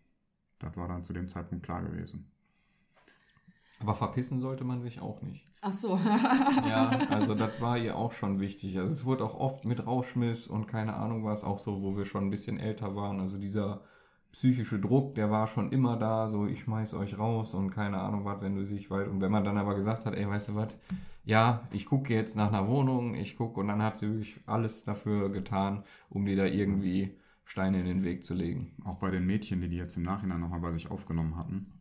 das 0.60 0.76
war 0.78 0.88
dann 0.88 1.04
zu 1.04 1.14
dem 1.14 1.30
Zeitpunkt 1.30 1.66
klar 1.66 1.84
gewesen. 1.84 2.32
Aber 3.80 3.94
verpissen 3.94 4.40
sollte 4.40 4.64
man 4.64 4.82
sich 4.82 5.02
auch 5.02 5.22
nicht. 5.22 5.46
Ach 5.62 5.72
so. 5.72 6.00
Ja, 6.68 6.90
also 7.12 7.36
das 7.36 7.62
war 7.62 7.78
ihr 7.78 7.96
auch 7.96 8.12
schon 8.12 8.40
wichtig. 8.40 8.78
Also 8.80 8.92
es 8.92 9.06
wurde 9.06 9.24
auch 9.24 9.36
oft 9.36 9.66
mit 9.66 9.86
Rauschmiss 9.86 10.48
und 10.48 10.68
keine 10.68 10.96
Ahnung 10.96 11.24
was, 11.24 11.44
auch 11.44 11.60
so, 11.60 11.84
wo 11.84 11.96
wir 11.96 12.06
schon 12.06 12.26
ein 12.26 12.30
bisschen 12.30 12.60
älter 12.60 12.96
waren. 12.96 13.20
Also 13.20 13.38
dieser 13.38 13.82
psychische 14.38 14.78
Druck, 14.80 15.16
der 15.16 15.32
war 15.32 15.48
schon 15.48 15.72
immer 15.72 15.98
da, 15.98 16.28
so 16.28 16.46
ich 16.46 16.60
schmeiß 16.62 16.94
euch 16.94 17.18
raus 17.18 17.56
und 17.56 17.72
keine 17.72 17.98
Ahnung 17.98 18.24
was, 18.24 18.40
wenn 18.44 18.54
du 18.54 18.64
sich 18.64 18.92
weit. 18.92 19.08
Und 19.08 19.20
wenn 19.20 19.32
man 19.32 19.44
dann 19.44 19.58
aber 19.58 19.74
gesagt 19.74 20.06
hat, 20.06 20.14
ey, 20.14 20.30
weißt 20.30 20.50
du 20.50 20.56
was, 20.56 20.78
ja, 21.26 21.68
ich 21.72 21.88
gucke 21.88 22.14
jetzt 22.14 22.36
nach 22.36 22.50
einer 22.50 22.68
Wohnung, 22.68 23.16
ich 23.16 23.36
gucke 23.36 23.60
und 23.60 23.68
dann 23.68 23.82
hat 23.82 23.98
sie 23.98 24.10
wirklich 24.10 24.40
alles 24.46 24.84
dafür 24.84 25.32
getan, 25.32 25.84
um 26.10 26.24
dir 26.24 26.36
da 26.36 26.46
irgendwie 26.46 27.18
Steine 27.46 27.80
in 27.80 27.88
den 27.88 28.04
Weg 28.04 28.24
zu 28.24 28.36
legen. 28.36 28.74
Auch 28.86 29.00
bei 29.00 29.10
den 29.10 29.26
Mädchen, 29.26 29.60
die 29.60 29.70
die 29.70 29.78
jetzt 29.78 29.98
im 29.98 30.04
Nachhinein 30.04 30.40
nochmal 30.40 30.60
bei 30.60 30.72
sich 30.72 30.92
aufgenommen 30.92 31.36
hatten, 31.36 31.74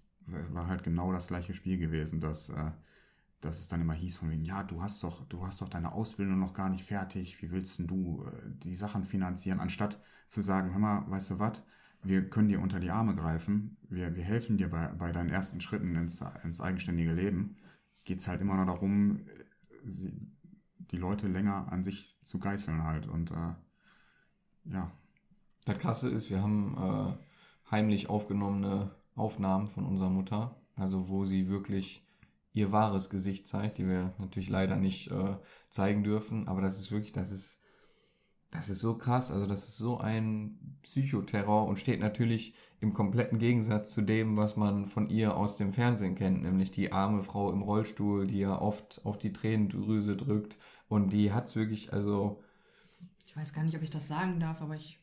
war 0.50 0.66
halt 0.66 0.82
genau 0.82 1.12
das 1.12 1.26
gleiche 1.26 1.52
Spiel 1.52 1.76
gewesen, 1.76 2.22
dass, 2.22 2.48
äh, 2.48 2.70
dass 3.42 3.58
es 3.58 3.68
dann 3.68 3.82
immer 3.82 3.92
hieß 3.92 4.16
von 4.16 4.30
wegen, 4.30 4.46
ja, 4.46 4.62
du 4.62 4.80
hast 4.80 5.04
doch, 5.04 5.26
du 5.28 5.46
hast 5.46 5.60
doch 5.60 5.68
deine 5.68 5.92
Ausbildung 5.92 6.40
noch 6.40 6.54
gar 6.54 6.70
nicht 6.70 6.86
fertig, 6.86 7.42
wie 7.42 7.50
willst 7.50 7.78
denn 7.80 7.86
du 7.86 8.24
äh, 8.24 8.30
die 8.64 8.76
Sachen 8.76 9.04
finanzieren, 9.04 9.60
anstatt 9.60 10.00
zu 10.28 10.40
sagen, 10.40 10.70
hör 10.70 10.78
mal, 10.78 11.04
weißt 11.10 11.32
du 11.32 11.38
was, 11.38 11.62
wir 12.08 12.28
können 12.28 12.48
dir 12.48 12.60
unter 12.60 12.80
die 12.80 12.90
Arme 12.90 13.14
greifen, 13.14 13.76
wir, 13.88 14.14
wir 14.14 14.22
helfen 14.22 14.56
dir 14.58 14.70
bei, 14.70 14.92
bei 14.98 15.12
deinen 15.12 15.30
ersten 15.30 15.60
Schritten 15.60 15.94
ins, 15.96 16.22
ins 16.42 16.60
eigenständige 16.60 17.12
Leben, 17.12 17.56
geht's 18.04 18.28
halt 18.28 18.40
immer 18.40 18.56
noch 18.56 18.66
darum, 18.66 19.20
sie, 19.82 20.30
die 20.90 20.96
Leute 20.96 21.28
länger 21.28 21.70
an 21.72 21.84
sich 21.84 22.18
zu 22.24 22.38
geißeln 22.38 22.84
halt 22.84 23.06
und 23.06 23.30
äh, 23.30 23.54
ja, 24.64 24.90
Das 25.64 25.78
Krasse 25.78 26.08
ist, 26.08 26.30
wir 26.30 26.42
haben 26.42 26.76
äh, 26.76 27.70
heimlich 27.70 28.08
aufgenommene 28.08 28.90
Aufnahmen 29.14 29.68
von 29.68 29.84
unserer 29.84 30.10
Mutter, 30.10 30.60
also 30.74 31.08
wo 31.08 31.24
sie 31.24 31.48
wirklich 31.48 32.06
ihr 32.52 32.72
wahres 32.72 33.10
Gesicht 33.10 33.46
zeigt, 33.46 33.78
die 33.78 33.86
wir 33.86 34.14
natürlich 34.18 34.48
leider 34.48 34.76
nicht 34.76 35.10
äh, 35.10 35.36
zeigen 35.68 36.02
dürfen, 36.04 36.48
aber 36.48 36.62
das 36.62 36.78
ist 36.78 36.90
wirklich, 36.90 37.12
das 37.12 37.30
ist, 37.30 37.62
das 38.56 38.68
ist 38.68 38.80
so 38.80 38.96
krass, 38.96 39.30
also 39.30 39.46
das 39.46 39.68
ist 39.68 39.76
so 39.76 39.98
ein 39.98 40.78
Psychoterror 40.82 41.66
und 41.66 41.78
steht 41.78 42.00
natürlich 42.00 42.54
im 42.80 42.94
kompletten 42.94 43.38
Gegensatz 43.38 43.92
zu 43.92 44.02
dem, 44.02 44.36
was 44.36 44.56
man 44.56 44.86
von 44.86 45.08
ihr 45.08 45.36
aus 45.36 45.56
dem 45.56 45.72
Fernsehen 45.72 46.14
kennt, 46.14 46.42
nämlich 46.42 46.70
die 46.70 46.92
arme 46.92 47.22
Frau 47.22 47.52
im 47.52 47.62
Rollstuhl, 47.62 48.26
die 48.26 48.38
ja 48.38 48.60
oft 48.60 49.00
auf 49.04 49.18
die 49.18 49.32
Tränendrüse 49.32 50.16
drückt 50.16 50.58
und 50.88 51.12
die 51.12 51.32
hat's 51.32 51.56
wirklich, 51.56 51.92
also 51.92 52.42
Ich 53.26 53.36
weiß 53.36 53.52
gar 53.52 53.64
nicht, 53.64 53.76
ob 53.76 53.82
ich 53.82 53.90
das 53.90 54.08
sagen 54.08 54.40
darf, 54.40 54.62
aber 54.62 54.76
ich. 54.76 54.98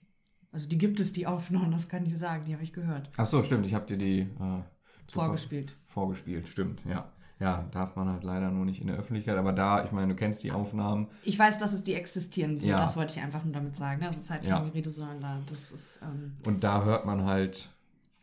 Also 0.51 0.67
die 0.69 0.77
gibt 0.77 0.99
es, 0.99 1.13
die 1.13 1.25
Aufnahmen, 1.25 1.71
das 1.71 1.89
kann 1.89 2.05
ich 2.05 2.15
sagen, 2.15 2.45
die 2.45 2.53
habe 2.53 2.63
ich 2.63 2.73
gehört. 2.73 3.09
Ach 3.17 3.25
so, 3.25 3.41
stimmt, 3.41 3.65
ich 3.65 3.73
habe 3.73 3.88
dir 3.88 3.97
die 3.97 4.19
äh, 4.19 4.61
Vorgespielt. 5.07 5.75
Vorgespielt, 5.85 6.47
stimmt, 6.47 6.85
ja. 6.85 7.11
Ja, 7.44 7.68
darf 7.72 7.95
man 7.98 8.07
halt 8.10 8.24
leider 8.24 8.49
nur 8.52 8.64
nicht 8.65 8.80
in 8.80 8.88
der 8.88 8.95
Öffentlichkeit, 8.95 9.38
aber 9.38 9.52
da, 9.52 9.84
ich 9.84 9.91
meine, 9.91 10.14
du 10.14 10.15
kennst 10.15 10.44
die 10.44 10.52
Aufnahmen. 10.53 11.07
Ich 11.24 11.38
weiß, 11.38 11.60
dass 11.60 11.74
es 11.74 11.84
die 11.84 11.94
existieren. 11.94 12.60
So, 12.60 12.68
Ja. 12.70 12.78
Das 12.78 12.95
wollte 12.95 13.14
ich 13.18 13.22
einfach 13.24 13.44
nur 13.44 13.53
damit 13.53 13.76
sagen. 13.76 14.02
Das 14.02 14.15
ist 14.18 14.30
halt 14.30 14.44
Ja. 14.45 14.60
keine 14.60 14.74
Rede, 14.74 14.90
sondern 14.90 15.20
da, 15.20 15.40
das 15.49 15.72
ist. 15.74 15.99
Ähm, 16.03 16.34
Und 16.45 16.64
da 16.64 16.84
hört 16.86 17.06
man 17.06 17.26
halt, 17.26 17.70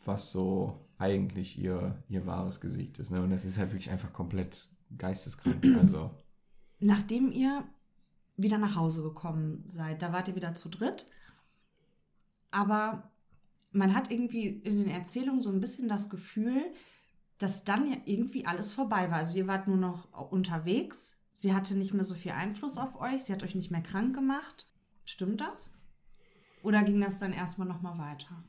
was 0.05 0.33
so 0.33 0.79
eigentlich 0.99 1.59
ihr, 1.59 1.97
ihr 2.09 2.25
wahres 2.27 2.61
Gesicht 2.61 2.99
ist. 2.99 3.11
Ne? 3.11 3.21
Und 3.21 3.31
das 3.31 3.45
ist 3.45 3.59
halt 3.59 3.73
wirklich 3.73 3.91
einfach 3.91 4.13
komplett 4.13 4.69
geisteskrank. 4.97 5.65
Also, 5.79 6.11
nachdem 6.79 7.31
ihr 7.31 7.63
wieder 8.37 8.57
nach 8.57 8.75
Hause 8.77 9.03
gekommen 9.03 9.63
seid, 9.67 10.01
da 10.01 10.13
wart 10.15 10.29
ihr 10.29 10.35
wieder 10.37 10.55
zu 10.55 10.71
dritt. 10.71 11.05
Aber 12.51 13.11
man 13.73 13.95
hat 13.95 14.11
irgendwie 14.11 14.47
in 14.49 14.77
den 14.79 14.89
Erzählungen 14.91 15.41
so 15.43 15.51
ein 15.51 15.61
bisschen 15.61 15.89
das 15.89 16.11
Gefühl, 16.11 16.63
dass 17.41 17.65
dann 17.65 17.91
ja 17.91 17.97
irgendwie 18.05 18.47
alles 18.47 18.73
vorbei 18.73 19.11
war. 19.11 19.19
Also 19.19 19.37
ihr 19.37 19.49
wart 19.49 19.67
nur 19.67 19.77
noch 19.77 20.31
unterwegs. 20.31 21.19
Sie 21.33 21.55
hatte 21.55 21.77
nicht 21.77 21.95
mehr 21.95 22.05
so 22.05 22.15
viel 22.15 22.33
Einfluss 22.33 22.79
auf 22.79 23.01
euch. 23.01 23.25
Sie 23.25 23.33
hat 23.33 23.43
euch 23.43 23.55
nicht 23.55 23.71
mehr 23.71 23.83
krank 23.83 24.15
gemacht. 24.15 24.67
Stimmt 25.05 25.41
das? 25.41 25.75
Oder 26.63 26.83
ging 26.83 27.01
das 27.01 27.19
dann 27.19 27.33
erstmal 27.33 27.67
nochmal 27.67 27.99
weiter? 27.99 28.45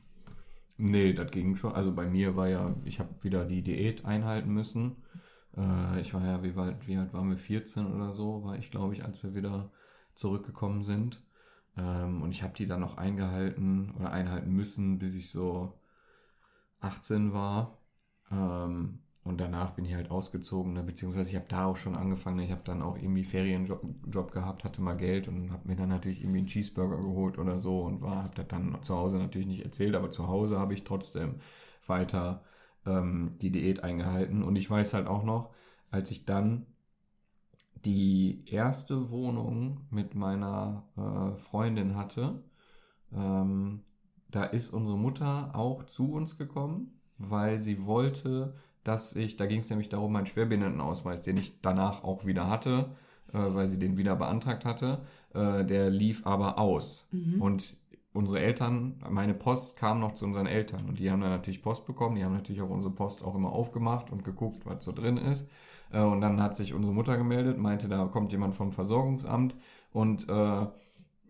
nee, 0.82 1.12
das 1.12 1.30
ging 1.30 1.56
schon. 1.56 1.72
Also 1.72 1.94
bei 1.94 2.06
mir 2.06 2.36
war 2.36 2.48
ja, 2.48 2.74
ich 2.84 2.98
habe 3.00 3.10
wieder 3.22 3.44
die 3.44 3.62
Diät 3.62 4.04
einhalten 4.04 4.52
müssen. 4.52 4.96
Äh, 5.56 6.00
ich 6.00 6.12
war 6.14 6.24
ja, 6.24 6.42
wie 6.42 6.58
alt, 6.58 6.86
wie 6.88 6.96
alt 6.96 7.12
waren 7.12 7.30
wir? 7.30 7.36
14 7.38 7.86
oder 7.86 8.12
so, 8.12 8.44
war 8.44 8.56
ich, 8.56 8.70
glaube 8.70 8.94
ich, 8.94 9.04
als 9.04 9.22
wir 9.22 9.34
wieder 9.34 9.70
zurückgekommen 10.14 10.82
sind. 10.82 11.22
Ähm, 11.76 12.22
und 12.22 12.32
ich 12.32 12.42
habe 12.42 12.54
die 12.54 12.66
dann 12.66 12.80
noch 12.80 12.96
eingehalten 12.98 13.92
oder 13.92 14.12
einhalten 14.12 14.50
müssen, 14.50 14.98
bis 14.98 15.14
ich 15.14 15.30
so 15.30 15.78
18 16.80 17.32
war. 17.32 17.78
Ähm, 18.32 18.98
und 19.24 19.40
danach 19.40 19.70
bin 19.72 19.84
ich 19.84 19.94
halt 19.94 20.10
ausgezogen, 20.10 20.72
ne? 20.72 20.82
beziehungsweise 20.82 21.30
ich 21.30 21.36
habe 21.36 21.46
da 21.48 21.66
auch 21.66 21.76
schon 21.76 21.96
angefangen. 21.96 22.38
ne? 22.38 22.44
Ich 22.44 22.50
habe 22.50 22.62
dann 22.64 22.82
auch 22.82 22.96
irgendwie 22.96 23.22
Ferienjob 23.22 23.84
Job 24.10 24.32
gehabt, 24.32 24.64
hatte 24.64 24.82
mal 24.82 24.96
Geld 24.96 25.28
und 25.28 25.52
habe 25.52 25.68
mir 25.68 25.76
dann 25.76 25.90
natürlich 25.90 26.22
irgendwie 26.22 26.38
einen 26.38 26.48
Cheeseburger 26.48 26.98
geholt 27.00 27.38
oder 27.38 27.58
so 27.58 27.82
und 27.82 28.02
war, 28.02 28.24
habe 28.24 28.34
das 28.34 28.48
dann 28.48 28.82
zu 28.82 28.96
Hause 28.96 29.18
natürlich 29.18 29.46
nicht 29.46 29.64
erzählt, 29.64 29.94
aber 29.94 30.10
zu 30.10 30.26
Hause 30.26 30.58
habe 30.58 30.74
ich 30.74 30.82
trotzdem 30.82 31.36
weiter 31.86 32.42
ähm, 32.84 33.30
die 33.40 33.52
Diät 33.52 33.84
eingehalten. 33.84 34.42
Und 34.42 34.56
ich 34.56 34.68
weiß 34.68 34.94
halt 34.94 35.06
auch 35.06 35.22
noch, 35.22 35.50
als 35.90 36.10
ich 36.10 36.24
dann 36.24 36.66
die 37.84 38.44
erste 38.46 39.10
Wohnung 39.10 39.86
mit 39.90 40.14
meiner 40.14 40.84
äh, 40.96 41.36
Freundin 41.36 41.96
hatte, 41.96 42.42
ähm, 43.12 43.82
da 44.30 44.44
ist 44.44 44.72
unsere 44.72 44.98
Mutter 44.98 45.54
auch 45.54 45.84
zu 45.84 46.12
uns 46.12 46.38
gekommen, 46.38 47.01
weil 47.30 47.58
sie 47.58 47.84
wollte, 47.84 48.54
dass 48.84 49.14
ich, 49.14 49.36
da 49.36 49.46
ging 49.46 49.60
es 49.60 49.70
nämlich 49.70 49.88
darum, 49.88 50.12
meinen 50.12 50.26
Schwerbehindertenausweis, 50.26 51.22
den 51.22 51.36
ich 51.36 51.60
danach 51.60 52.04
auch 52.04 52.26
wieder 52.26 52.48
hatte, 52.48 52.90
äh, 53.32 53.38
weil 53.38 53.66
sie 53.66 53.78
den 53.78 53.96
wieder 53.96 54.16
beantragt 54.16 54.64
hatte, 54.64 55.00
äh, 55.34 55.64
der 55.64 55.90
lief 55.90 56.26
aber 56.26 56.58
aus. 56.58 57.08
Und 57.40 57.76
unsere 58.12 58.40
Eltern, 58.40 59.00
meine 59.08 59.34
Post 59.34 59.76
kam 59.76 60.00
noch 60.00 60.12
zu 60.12 60.24
unseren 60.24 60.46
Eltern 60.46 60.88
und 60.88 60.98
die 60.98 61.10
haben 61.10 61.20
dann 61.20 61.30
natürlich 61.30 61.62
Post 61.62 61.86
bekommen, 61.86 62.16
die 62.16 62.24
haben 62.24 62.34
natürlich 62.34 62.60
auch 62.62 62.70
unsere 62.70 62.92
Post 62.92 63.24
auch 63.24 63.34
immer 63.34 63.52
aufgemacht 63.52 64.10
und 64.10 64.24
geguckt, 64.24 64.66
was 64.66 64.84
so 64.84 64.92
drin 64.92 65.16
ist. 65.16 65.48
Äh, 65.92 66.02
und 66.02 66.20
dann 66.20 66.42
hat 66.42 66.54
sich 66.54 66.74
unsere 66.74 66.94
Mutter 66.94 67.16
gemeldet, 67.16 67.58
meinte, 67.58 67.88
da 67.88 68.04
kommt 68.06 68.32
jemand 68.32 68.54
vom 68.54 68.72
Versorgungsamt 68.72 69.56
und 69.92 70.28
äh, 70.28 70.66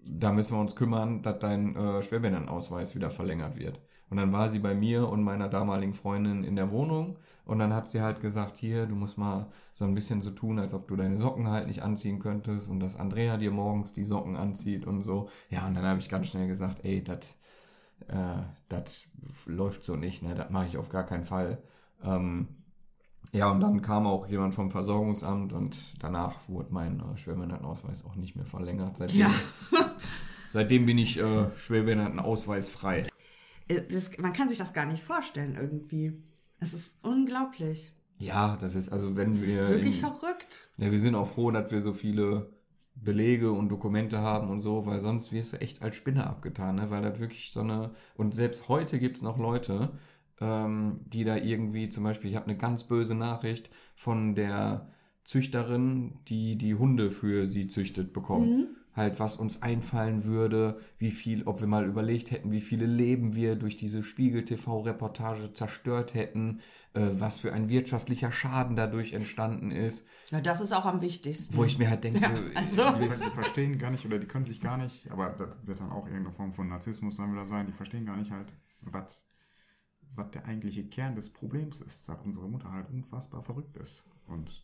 da 0.05 0.33
müssen 0.33 0.57
wir 0.57 0.61
uns 0.61 0.75
kümmern, 0.75 1.23
dass 1.23 1.39
dein 1.39 1.77
äh, 1.77 2.03
Schwerbehindertenausweis 2.03 2.95
wieder 2.97 3.11
verlängert 3.11 3.57
wird. 3.57 3.81
Und 4.13 4.19
dann 4.19 4.31
war 4.31 4.51
sie 4.51 4.59
bei 4.59 4.75
mir 4.75 5.09
und 5.09 5.23
meiner 5.23 5.49
damaligen 5.49 5.95
Freundin 5.95 6.45
in 6.45 6.55
der 6.55 6.71
Wohnung 6.71 7.17
und 7.47 7.59
dann 7.59 7.73
hat 7.73 7.89
sie 7.89 8.03
halt 8.03 8.21
gesagt, 8.21 8.59
hier, 8.59 8.85
du 8.85 8.95
musst 8.95 9.17
mal 9.17 9.47
so 9.73 9.87
ein 9.87 9.95
bisschen 9.95 10.21
so 10.21 10.33
tun, 10.33 10.59
als 10.59 10.75
ob 10.75 10.87
du 10.87 10.97
deine 10.97 11.17
Socken 11.17 11.49
halt 11.49 11.67
nicht 11.67 11.83
anziehen 11.83 12.19
könntest 12.19 12.69
und 12.69 12.79
dass 12.81 12.97
Andrea 12.97 13.39
dir 13.39 13.51
morgens 13.51 13.95
die 13.95 14.05
Socken 14.05 14.37
anzieht 14.37 14.87
und 14.87 15.01
so. 15.01 15.31
Ja, 15.49 15.67
und 15.67 15.73
dann 15.73 15.87
habe 15.87 15.99
ich 15.99 16.11
ganz 16.11 16.27
schnell 16.27 16.47
gesagt, 16.47 16.85
ey, 16.85 17.03
das 17.03 17.39
äh, 18.09 18.43
das 18.69 19.05
läuft 19.47 19.83
so 19.83 19.97
nicht, 19.97 20.23
ne, 20.23 20.35
das 20.35 20.51
mache 20.51 20.67
ich 20.67 20.77
auf 20.77 20.91
gar 20.91 21.07
keinen 21.07 21.25
Fall. 21.25 21.63
Ähm, 22.05 22.49
ja, 23.33 23.51
und 23.51 23.61
dann 23.61 23.81
kam 23.81 24.07
auch 24.07 24.29
jemand 24.29 24.55
vom 24.55 24.71
Versorgungsamt 24.71 25.55
und 25.55 25.75
danach 26.03 26.35
wurde 26.51 26.69
mein 26.71 27.01
äh, 27.01 27.17
Schwerbehindertenausweis 27.17 28.05
auch 28.05 28.17
nicht 28.17 28.37
mehr 28.37 28.45
verlängert. 28.45 28.99
Seitdem, 28.99 29.21
Ja. 29.21 29.31
seitdem 30.51 30.85
bin 30.85 30.99
ich 30.99 31.19
äh, 31.19 31.47
Schwerbehindertenausweis 31.57 32.69
frei. 32.69 33.07
Äh, 33.69 33.83
Das, 33.91 34.17
man 34.19 34.33
kann 34.33 34.49
sich 34.49 34.59
das 34.59 34.73
gar 34.73 34.87
nicht 34.87 35.03
vorstellen 35.03 35.57
irgendwie. 35.57 36.23
Es 36.59 36.73
ist 36.75 36.99
unglaublich. 37.03 37.93
Ja, 38.19 38.57
das 38.61 38.75
ist, 38.77 38.91
also 38.91 39.17
wenn 39.17 39.31
Es 39.31 39.47
wir. 39.47 39.55
ist 39.55 39.69
wirklich 39.71 40.01
in, 40.03 40.07
verrückt. 40.07 40.71
ja, 40.77 40.91
wir 40.93 40.99
sind 40.99 41.15
auch 41.15 41.27
froh, 41.27 41.51
dass 41.51 41.73
wir 41.73 41.81
so 41.81 41.93
viele 41.93 42.51
Belege 42.95 43.51
und 43.53 43.69
Dokumente 43.71 44.19
haben 44.21 44.51
und 44.51 44.61
so, 44.61 44.87
weil 44.87 45.01
sonst 45.01 45.33
wirst 45.33 45.55
du 45.55 45.61
echt 45.61 45.83
als 45.83 45.97
Spinner 45.97 46.27
abgetan, 46.29 46.77
ne? 46.77 46.91
weil 46.91 47.03
das 47.03 47.19
wirklich 47.21 47.51
so 47.51 47.61
eine. 47.61 47.95
Und 48.15 48.35
selbst 48.35 48.69
heute 48.69 48.99
gibt 49.01 49.17
es 49.17 49.23
noch 49.23 49.39
Leute, 49.39 49.99
ähm, 50.41 50.99
die 51.07 51.25
da 51.25 51.37
irgendwie, 51.37 51.89
zum 51.89 52.05
Beispiel, 52.05 52.31
ich 52.31 52.37
habe 52.37 52.47
eine 52.47 52.57
ganz 52.59 52.85
böse 52.85 53.15
Nachricht 53.15 53.71
von 53.95 54.35
der 54.35 54.89
Züchterin, 55.25 56.19
die 56.29 56.57
die 56.59 56.75
Hunde 56.75 57.11
für 57.11 57.47
sie 57.47 57.67
züchtet, 57.67 58.13
bekommen. 58.13 58.77
Halt, 58.95 59.19
was 59.21 59.37
uns 59.37 59.63
einfallen 59.63 60.25
würde, 60.25 60.79
wie 60.99 61.11
viel, 61.11 61.45
ob 61.45 61.61
wir 61.61 61.67
mal 61.67 61.87
überlegt 61.87 62.31
hätten, 62.31 62.51
wie 62.53 62.61
viele 62.61 62.85
Leben 62.85 63.35
wir 63.35 63.57
durch 63.57 63.79
diese 63.79 64.03
Spiegel-TV-Reportage 64.03 65.55
zerstört 65.55 66.15
hätten, 66.15 66.61
äh, 66.95 67.09
was 67.13 67.39
für 67.39 67.53
ein 67.55 67.69
wirtschaftlicher 67.71 68.31
Schaden 68.31 68.77
dadurch 68.77 69.15
entstanden 69.15 69.71
ist, 69.71 70.07
Ja, 70.31 70.41
das 70.43 70.61
ist 70.61 70.73
auch 70.73 70.85
am 70.85 71.01
wichtigsten. 71.01 71.57
wo 71.57 71.65
ich 71.65 71.79
mir 71.79 71.89
halt 71.89 72.05
denke, 72.05 72.21
Ja, 72.21 72.65
so, 72.67 72.83
also- 72.83 72.99
Die, 72.99 73.25
die 73.25 73.31
verstehen 73.31 73.79
gar 73.79 73.91
nicht 73.91 74.05
oder 74.05 74.19
die 74.19 74.27
können 74.27 74.45
sich 74.45 74.61
gar 74.61 74.77
nicht, 74.77 75.11
aber 75.11 75.31
das 75.31 75.49
wird 75.65 75.81
dann 75.81 75.91
auch 75.91 76.07
irgendeine 76.07 76.33
Form 76.35 76.53
von 76.53 76.69
Narzissmus 76.69 77.17
dann 77.17 77.33
wieder 77.33 77.47
sein, 77.47 77.67
die 77.67 77.73
verstehen 77.73 78.05
gar 78.07 78.17
nicht 78.17 78.31
halt, 78.31 78.53
was 78.83 79.23
was 80.15 80.31
der 80.33 80.45
eigentliche 80.45 80.85
Kern 80.87 81.15
des 81.17 81.33
Problems 81.33 81.81
ist, 81.81 82.07
dass 82.07 82.19
unsere 82.23 82.47
Mutter 82.47 82.71
halt 82.71 82.91
unfassbar 82.91 83.43
verrückt 83.43 83.79
ist. 83.79 84.05
Und 84.27 84.63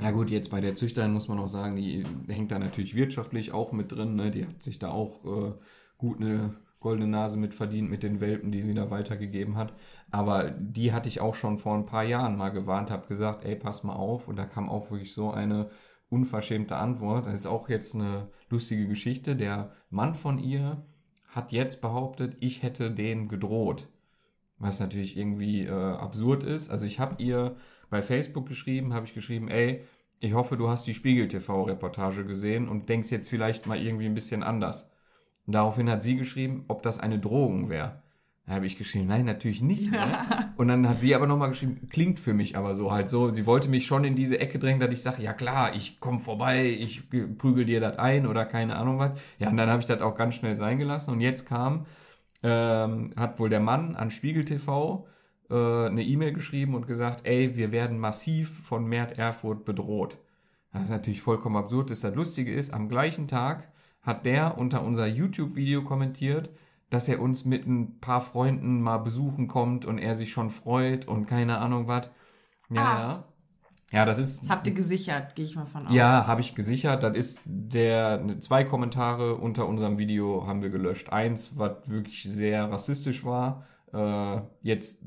Ja 0.00 0.10
gut, 0.10 0.30
jetzt 0.30 0.50
bei 0.50 0.60
der 0.60 0.74
Züchterin 0.74 1.12
muss 1.12 1.28
man 1.28 1.38
auch 1.38 1.48
sagen, 1.48 1.76
die 1.76 2.02
hängt 2.28 2.50
da 2.50 2.58
natürlich 2.58 2.94
wirtschaftlich 2.94 3.52
auch 3.52 3.72
mit 3.72 3.92
drin. 3.92 4.14
Ne? 4.14 4.30
Die 4.30 4.46
hat 4.46 4.62
sich 4.62 4.78
da 4.78 4.90
auch 4.90 5.24
äh, 5.24 5.52
gut 5.98 6.20
eine 6.20 6.54
goldene 6.80 7.06
Nase 7.06 7.38
mit 7.38 7.54
verdient 7.54 7.90
mit 7.90 8.02
den 8.02 8.20
Welpen, 8.20 8.50
die 8.52 8.62
sie 8.62 8.74
da 8.74 8.90
weitergegeben 8.90 9.56
hat. 9.56 9.72
Aber 10.10 10.50
die 10.50 10.92
hatte 10.92 11.08
ich 11.08 11.20
auch 11.20 11.34
schon 11.34 11.58
vor 11.58 11.74
ein 11.74 11.86
paar 11.86 12.04
Jahren 12.04 12.36
mal 12.36 12.50
gewarnt, 12.50 12.90
habe 12.90 13.06
gesagt, 13.06 13.44
ey, 13.44 13.54
pass 13.56 13.84
mal 13.84 13.94
auf. 13.94 14.28
Und 14.28 14.36
da 14.36 14.44
kam 14.44 14.68
auch 14.68 14.90
wirklich 14.90 15.14
so 15.14 15.30
eine 15.30 15.70
unverschämte 16.08 16.76
Antwort. 16.76 17.26
Das 17.26 17.34
ist 17.34 17.46
auch 17.46 17.68
jetzt 17.68 17.94
eine 17.94 18.28
lustige 18.50 18.86
Geschichte. 18.86 19.36
Der 19.36 19.72
Mann 19.90 20.14
von 20.14 20.38
ihr 20.38 20.84
hat 21.28 21.52
jetzt 21.52 21.80
behauptet, 21.80 22.36
ich 22.40 22.62
hätte 22.62 22.90
den 22.90 23.28
gedroht. 23.28 23.88
Was 24.58 24.80
natürlich 24.80 25.16
irgendwie 25.16 25.64
äh, 25.64 25.70
absurd 25.70 26.44
ist. 26.44 26.70
Also 26.70 26.86
ich 26.86 27.00
habe 27.00 27.22
ihr 27.22 27.56
bei 27.92 28.00
Facebook 28.00 28.48
geschrieben, 28.48 28.94
habe 28.94 29.04
ich 29.04 29.12
geschrieben, 29.12 29.48
ey, 29.48 29.84
ich 30.18 30.32
hoffe, 30.32 30.56
du 30.56 30.70
hast 30.70 30.86
die 30.86 30.94
Spiegel-TV-Reportage 30.94 32.24
gesehen 32.24 32.66
und 32.66 32.88
denkst 32.88 33.10
jetzt 33.10 33.28
vielleicht 33.28 33.66
mal 33.66 33.78
irgendwie 33.78 34.06
ein 34.06 34.14
bisschen 34.14 34.42
anders. 34.42 34.90
Und 35.46 35.54
daraufhin 35.54 35.90
hat 35.90 36.02
sie 36.02 36.16
geschrieben, 36.16 36.64
ob 36.68 36.82
das 36.82 37.00
eine 37.00 37.18
Drohung 37.18 37.68
wäre. 37.68 38.00
Da 38.46 38.54
habe 38.54 38.66
ich 38.66 38.78
geschrieben, 38.78 39.08
nein, 39.08 39.26
natürlich 39.26 39.60
nicht. 39.60 39.92
Ne? 39.92 39.98
Und 40.56 40.68
dann 40.68 40.88
hat 40.88 41.00
sie 41.00 41.14
aber 41.14 41.26
nochmal 41.26 41.50
geschrieben, 41.50 41.88
klingt 41.90 42.18
für 42.18 42.34
mich 42.34 42.56
aber 42.56 42.74
so 42.74 42.90
halt 42.90 43.08
so. 43.08 43.30
Sie 43.30 43.46
wollte 43.46 43.68
mich 43.68 43.86
schon 43.86 44.04
in 44.04 44.16
diese 44.16 44.40
Ecke 44.40 44.58
drängen, 44.58 44.80
dass 44.80 44.92
ich 44.92 45.02
sage, 45.02 45.22
ja 45.22 45.32
klar, 45.32 45.76
ich 45.76 46.00
komme 46.00 46.18
vorbei, 46.18 46.66
ich 46.66 47.08
prügel 47.10 47.64
dir 47.66 47.80
das 47.80 47.98
ein 47.98 48.26
oder 48.26 48.44
keine 48.44 48.76
Ahnung 48.76 48.98
was. 48.98 49.20
Ja, 49.38 49.48
und 49.50 49.56
dann 49.58 49.70
habe 49.70 49.80
ich 49.80 49.86
das 49.86 50.00
auch 50.00 50.16
ganz 50.16 50.34
schnell 50.34 50.56
sein 50.56 50.78
gelassen. 50.78 51.12
Und 51.12 51.20
jetzt 51.20 51.46
kam, 51.46 51.86
ähm, 52.42 53.12
hat 53.16 53.38
wohl 53.38 53.48
der 53.48 53.60
Mann 53.60 53.94
an 53.94 54.10
Spiegel 54.10 54.44
TV 54.44 55.06
äh, 55.52 55.86
eine 55.86 56.02
E-Mail 56.02 56.32
geschrieben 56.32 56.74
und 56.74 56.86
gesagt, 56.86 57.26
ey, 57.26 57.56
wir 57.56 57.72
werden 57.72 57.98
massiv 57.98 58.64
von 58.64 58.86
Mert 58.86 59.18
Erfurt 59.18 59.64
bedroht. 59.64 60.18
Das 60.72 60.84
ist 60.84 60.90
natürlich 60.90 61.20
vollkommen 61.20 61.56
absurd. 61.56 61.90
Das, 61.90 62.00
das 62.00 62.14
Lustige 62.14 62.52
ist, 62.52 62.72
am 62.72 62.88
gleichen 62.88 63.28
Tag 63.28 63.68
hat 64.02 64.24
der 64.24 64.58
unter 64.58 64.82
unser 64.82 65.06
YouTube-Video 65.06 65.82
kommentiert, 65.82 66.50
dass 66.90 67.08
er 67.08 67.20
uns 67.20 67.44
mit 67.44 67.66
ein 67.66 68.00
paar 68.00 68.20
Freunden 68.20 68.80
mal 68.80 68.98
besuchen 68.98 69.48
kommt 69.48 69.84
und 69.84 69.98
er 69.98 70.16
sich 70.16 70.32
schon 70.32 70.50
freut 70.50 71.06
und 71.06 71.26
keine 71.26 71.58
Ahnung 71.58 71.86
was. 71.86 72.06
Ja, 72.70 72.82
Ach. 72.82 72.98
ja. 72.98 73.24
Ja, 73.92 74.06
das 74.06 74.16
ist. 74.16 74.44
Das 74.44 74.48
habt 74.50 74.66
ihr 74.66 74.72
gesichert, 74.72 75.34
gehe 75.34 75.44
ich 75.44 75.54
mal 75.54 75.66
von 75.66 75.86
aus. 75.86 75.92
Ja, 75.94 76.26
habe 76.26 76.40
ich 76.40 76.54
gesichert. 76.54 77.02
Das 77.02 77.14
ist 77.14 77.40
der 77.44 78.24
zwei 78.40 78.64
Kommentare 78.64 79.34
unter 79.34 79.68
unserem 79.68 79.98
Video 79.98 80.46
haben 80.46 80.62
wir 80.62 80.70
gelöscht. 80.70 81.12
Eins, 81.12 81.58
was 81.58 81.72
wirklich 81.84 82.22
sehr 82.22 82.72
rassistisch 82.72 83.22
war, 83.26 83.66
äh, 83.92 84.40
jetzt 84.62 85.02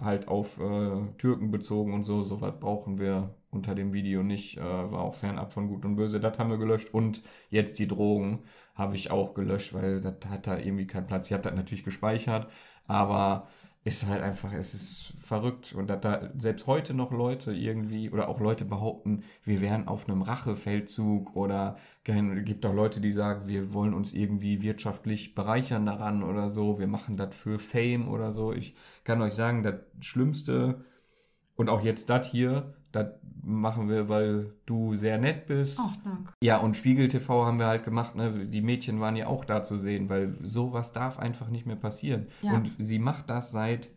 halt 0.00 0.28
auf 0.28 0.58
äh, 0.60 1.12
Türken 1.18 1.50
bezogen 1.50 1.94
und 1.94 2.04
so. 2.04 2.22
Sowas 2.22 2.54
brauchen 2.58 2.98
wir 2.98 3.34
unter 3.50 3.74
dem 3.74 3.92
Video 3.92 4.22
nicht. 4.22 4.58
Äh, 4.58 4.62
war 4.62 5.02
auch 5.02 5.14
fernab 5.14 5.52
von 5.52 5.68
Gut 5.68 5.84
und 5.84 5.96
Böse. 5.96 6.20
Das 6.20 6.38
haben 6.38 6.50
wir 6.50 6.58
gelöscht. 6.58 6.92
Und 6.94 7.22
jetzt 7.50 7.78
die 7.78 7.88
Drogen 7.88 8.44
habe 8.74 8.96
ich 8.96 9.10
auch 9.10 9.34
gelöscht, 9.34 9.74
weil 9.74 10.00
das 10.00 10.14
hat 10.28 10.46
da 10.46 10.58
irgendwie 10.58 10.86
keinen 10.86 11.06
Platz. 11.06 11.26
Ich 11.26 11.32
habe 11.32 11.42
das 11.42 11.54
natürlich 11.54 11.84
gespeichert, 11.84 12.50
aber 12.86 13.46
ist 13.82 14.06
halt 14.06 14.22
einfach, 14.22 14.52
es 14.52 14.74
ist 14.74 15.14
verrückt. 15.20 15.72
Und 15.74 15.88
dass 15.88 16.00
da 16.00 16.30
selbst 16.36 16.66
heute 16.66 16.92
noch 16.92 17.12
Leute 17.12 17.52
irgendwie 17.52 18.10
oder 18.10 18.28
auch 18.28 18.40
Leute 18.40 18.64
behaupten, 18.64 19.24
wir 19.42 19.60
wären 19.60 19.88
auf 19.88 20.08
einem 20.08 20.22
Rachefeldzug 20.22 21.34
oder 21.34 21.76
gibt 22.04 22.66
auch 22.66 22.74
Leute, 22.74 23.00
die 23.00 23.12
sagen, 23.12 23.48
wir 23.48 23.72
wollen 23.72 23.94
uns 23.94 24.12
irgendwie 24.12 24.62
wirtschaftlich 24.62 25.34
bereichern 25.34 25.86
daran 25.86 26.22
oder 26.22 26.50
so, 26.50 26.78
wir 26.78 26.88
machen 26.88 27.16
das 27.16 27.36
für 27.36 27.58
Fame 27.58 28.08
oder 28.08 28.32
so. 28.32 28.52
Ich 28.52 28.74
kann 29.04 29.22
euch 29.22 29.34
sagen, 29.34 29.62
das 29.62 29.76
Schlimmste 30.00 30.84
und 31.56 31.70
auch 31.70 31.82
jetzt 31.82 32.10
das 32.10 32.26
hier, 32.26 32.74
das 32.92 33.06
machen 33.42 33.88
wir, 33.88 34.08
weil 34.08 34.52
du 34.66 34.94
sehr 34.94 35.18
nett 35.18 35.46
bist. 35.46 35.78
Ach, 35.80 35.96
danke. 36.04 36.32
Ja, 36.42 36.58
und 36.58 36.76
Spiegel 36.76 37.08
TV 37.08 37.46
haben 37.46 37.58
wir 37.58 37.66
halt 37.66 37.84
gemacht, 37.84 38.14
ne? 38.14 38.46
Die 38.46 38.60
Mädchen 38.62 39.00
waren 39.00 39.16
ja 39.16 39.26
auch 39.26 39.44
da 39.44 39.62
zu 39.62 39.76
sehen, 39.76 40.08
weil 40.08 40.36
sowas 40.42 40.92
darf 40.92 41.18
einfach 41.18 41.48
nicht 41.48 41.66
mehr 41.66 41.76
passieren. 41.76 42.26
Ja. 42.42 42.54
Und 42.54 42.70
sie 42.78 42.98
macht 42.98 43.30
das 43.30 43.50
seit 43.50 43.90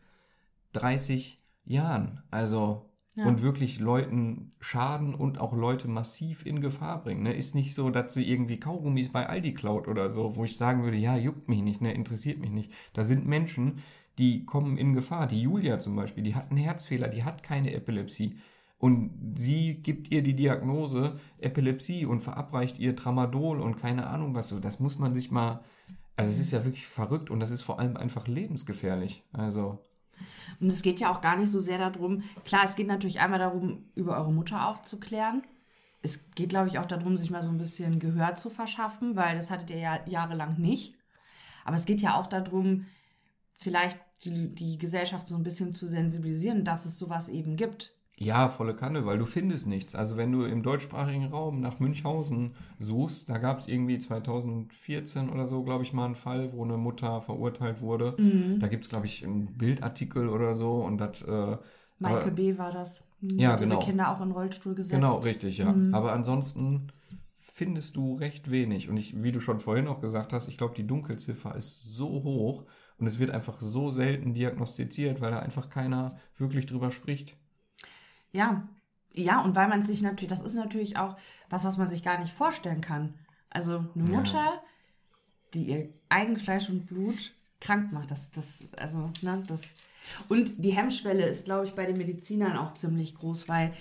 30 0.73 1.39
Jahren. 1.65 2.21
Also, 2.31 2.89
Ja. 3.15 3.25
und 3.27 3.43
wirklich 3.43 3.79
Leuten 3.79 4.49
schaden 4.59 5.13
und 5.13 5.39
auch 5.39 5.53
Leute 5.53 5.87
massiv 5.87 6.45
in 6.47 6.61
Gefahr 6.61 7.03
bringen. 7.03 7.21
Ne? 7.23 7.33
Ist 7.33 7.53
nicht 7.53 7.75
so, 7.75 7.91
dass 7.91 8.13
sie 8.15 8.27
irgendwie 8.27 8.59
Kaugummis 8.59 9.09
bei 9.11 9.27
Aldi 9.29 9.53
klaut 9.53 9.87
oder 9.87 10.09
so, 10.09 10.35
wo 10.35 10.45
ich 10.45 10.57
sagen 10.57 10.83
würde, 10.83 10.97
ja, 10.97 11.15
juckt 11.15 11.47
mich 11.47 11.61
nicht, 11.61 11.79
ne? 11.79 11.93
interessiert 11.93 12.39
mich 12.39 12.49
nicht. 12.49 12.71
Da 12.93 13.05
sind 13.05 13.27
Menschen, 13.27 13.83
die 14.17 14.45
kommen 14.45 14.77
in 14.77 14.93
Gefahr. 14.93 15.27
Die 15.27 15.41
Julia 15.43 15.77
zum 15.77 15.95
Beispiel, 15.95 16.23
die 16.23 16.33
hat 16.33 16.49
einen 16.49 16.57
Herzfehler, 16.59 17.07
die 17.07 17.23
hat 17.23 17.43
keine 17.43 17.71
Epilepsie. 17.73 18.35
Und 18.83 19.33
sie 19.35 19.75
gibt 19.75 20.11
ihr 20.11 20.21
die 20.23 20.35
Diagnose 20.35 21.17
Epilepsie 21.37 22.05
und 22.05 22.19
verabreicht 22.19 22.79
ihr 22.79 22.97
Tramadol 22.97 23.61
und 23.61 23.77
keine 23.77 24.07
Ahnung 24.07 24.35
was 24.35 24.49
so. 24.49 24.59
Das 24.59 24.81
muss 24.81 24.99
man 24.99 25.15
sich 25.15 25.31
mal. 25.31 25.63
Also 26.17 26.29
es 26.29 26.37
ist 26.37 26.51
ja 26.51 26.65
wirklich 26.65 26.85
verrückt 26.85 27.29
und 27.29 27.39
das 27.39 27.49
ist 27.49 27.61
vor 27.61 27.79
allem 27.79 27.95
einfach 27.95 28.27
lebensgefährlich. 28.27 29.23
Also 29.31 29.79
Und 30.59 30.67
es 30.67 30.81
geht 30.81 30.99
ja 30.99 31.13
auch 31.13 31.21
gar 31.21 31.37
nicht 31.37 31.49
so 31.49 31.59
sehr 31.59 31.77
darum, 31.77 32.23
klar, 32.43 32.65
es 32.65 32.75
geht 32.75 32.87
natürlich 32.87 33.21
einmal 33.21 33.39
darum, 33.39 33.85
über 33.95 34.17
eure 34.17 34.33
Mutter 34.33 34.67
aufzuklären. 34.67 35.43
Es 36.01 36.31
geht, 36.31 36.49
glaube 36.49 36.67
ich, 36.67 36.77
auch 36.77 36.85
darum, 36.85 37.15
sich 37.15 37.31
mal 37.31 37.41
so 37.41 37.51
ein 37.51 37.57
bisschen 37.57 37.99
Gehör 37.99 38.35
zu 38.35 38.49
verschaffen, 38.49 39.15
weil 39.15 39.37
das 39.37 39.49
hattet 39.49 39.69
ihr 39.69 39.79
ja 39.79 39.99
jahrelang 40.07 40.59
nicht. 40.59 40.95
Aber 41.63 41.77
es 41.77 41.85
geht 41.85 42.01
ja 42.01 42.15
auch 42.15 42.27
darum, 42.27 42.85
vielleicht 43.53 43.97
die, 44.25 44.53
die 44.53 44.77
Gesellschaft 44.77 45.25
so 45.25 45.37
ein 45.37 45.43
bisschen 45.43 45.73
zu 45.73 45.87
sensibilisieren, 45.87 46.65
dass 46.65 46.85
es 46.85 46.99
sowas 46.99 47.29
eben 47.29 47.55
gibt. 47.55 47.93
Ja, 48.23 48.49
volle 48.49 48.75
Kanne, 48.75 49.05
weil 49.05 49.17
du 49.17 49.25
findest 49.25 49.67
nichts. 49.67 49.95
Also 49.95 50.17
wenn 50.17 50.31
du 50.31 50.45
im 50.45 50.63
deutschsprachigen 50.63 51.25
Raum 51.25 51.59
nach 51.59 51.79
Münchhausen 51.79 52.55
suchst, 52.79 53.29
da 53.29 53.37
gab 53.37 53.59
es 53.59 53.67
irgendwie 53.67 53.99
2014 53.99 55.29
oder 55.29 55.47
so, 55.47 55.63
glaube 55.63 55.83
ich, 55.83 55.93
mal 55.93 56.05
einen 56.05 56.15
Fall, 56.15 56.53
wo 56.53 56.63
eine 56.63 56.77
Mutter 56.77 57.21
verurteilt 57.21 57.81
wurde. 57.81 58.15
Mhm. 58.17 58.59
Da 58.59 58.67
gibt 58.67 58.85
es, 58.85 58.89
glaube 58.89 59.05
ich, 59.05 59.23
einen 59.25 59.57
Bildartikel 59.57 60.29
oder 60.29 60.55
so 60.55 60.75
und 60.83 60.97
das... 60.99 61.21
Äh, 61.23 61.57
aber- 62.01 62.31
B. 62.31 62.57
war 62.57 62.71
das. 62.71 63.05
Die 63.21 63.37
Ja, 63.37 63.53
hat 63.53 63.61
ihre 63.61 63.69
genau. 63.69 63.79
Kinder 63.79 64.11
auch 64.11 64.19
in 64.21 64.29
den 64.29 64.33
Rollstuhl 64.33 64.75
gesetzt. 64.75 64.99
Genau, 64.99 65.17
richtig, 65.19 65.57
ja. 65.59 65.71
Mhm. 65.71 65.93
Aber 65.93 66.11
ansonsten 66.11 66.91
findest 67.37 67.95
du 67.95 68.15
recht 68.15 68.51
wenig. 68.51 68.89
Und 68.89 68.97
ich, 68.97 69.21
wie 69.21 69.31
du 69.31 69.39
schon 69.39 69.59
vorhin 69.59 69.87
auch 69.87 70.01
gesagt 70.01 70.33
hast, 70.33 70.47
ich 70.47 70.57
glaube, 70.57 70.73
die 70.75 70.87
Dunkelziffer 70.87 71.55
ist 71.55 71.95
so 71.95 72.07
hoch 72.23 72.65
und 72.97 73.05
es 73.07 73.19
wird 73.19 73.31
einfach 73.31 73.59
so 73.59 73.89
selten 73.89 74.33
diagnostiziert, 74.33 75.21
weil 75.21 75.31
da 75.31 75.39
einfach 75.39 75.69
keiner 75.69 76.17
wirklich 76.35 76.65
drüber 76.65 76.91
spricht. 76.91 77.37
Ja, 78.33 78.67
ja, 79.13 79.41
und 79.41 79.55
weil 79.55 79.67
man 79.67 79.83
sich 79.83 80.01
natürlich, 80.01 80.29
das 80.29 80.41
ist 80.41 80.55
natürlich 80.55 80.97
auch 80.97 81.15
was, 81.49 81.63
was 81.65 81.77
man 81.77 81.87
sich 81.87 82.03
gar 82.03 82.19
nicht 82.19 82.33
vorstellen 82.33 82.81
kann. 82.81 83.13
Also 83.49 83.85
eine 83.95 84.03
Ja. 84.03 84.17
Mutter, 84.17 84.63
die 85.53 85.65
ihr 85.65 85.89
Eigenfleisch 86.09 86.69
und 86.69 86.87
Blut 86.87 87.33
krank 87.61 87.91
macht, 87.91 88.11
das, 88.11 88.31
das, 88.31 88.69
also, 88.79 89.11
ne, 89.21 89.43
das. 89.47 89.75
Und 90.29 90.65
die 90.65 90.71
Hemmschwelle 90.71 91.25
ist, 91.25 91.45
glaube 91.45 91.65
ich, 91.65 91.75
bei 91.75 91.85
den 91.85 91.97
Medizinern 91.97 92.57
auch 92.57 92.73
ziemlich 92.73 93.15
groß, 93.15 93.47
weil 93.47 93.71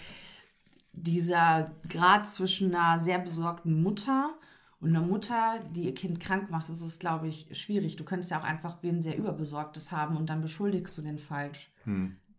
dieser 0.92 1.72
Grad 1.88 2.28
zwischen 2.28 2.74
einer 2.74 2.98
sehr 2.98 3.18
besorgten 3.18 3.82
Mutter 3.82 4.34
und 4.80 4.90
einer 4.90 5.04
Mutter, 5.04 5.60
die 5.70 5.84
ihr 5.84 5.94
Kind 5.94 6.20
krank 6.20 6.50
macht, 6.50 6.68
das 6.68 6.82
ist, 6.82 7.00
glaube 7.00 7.26
ich, 7.28 7.48
schwierig. 7.58 7.96
Du 7.96 8.04
könntest 8.04 8.30
ja 8.30 8.38
auch 8.40 8.44
einfach 8.44 8.82
wen 8.82 9.00
sehr 9.00 9.16
überbesorgtes 9.16 9.90
haben 9.90 10.16
und 10.16 10.28
dann 10.28 10.42
beschuldigst 10.42 10.96
du 10.98 11.02
den 11.02 11.18
falsch. 11.18 11.70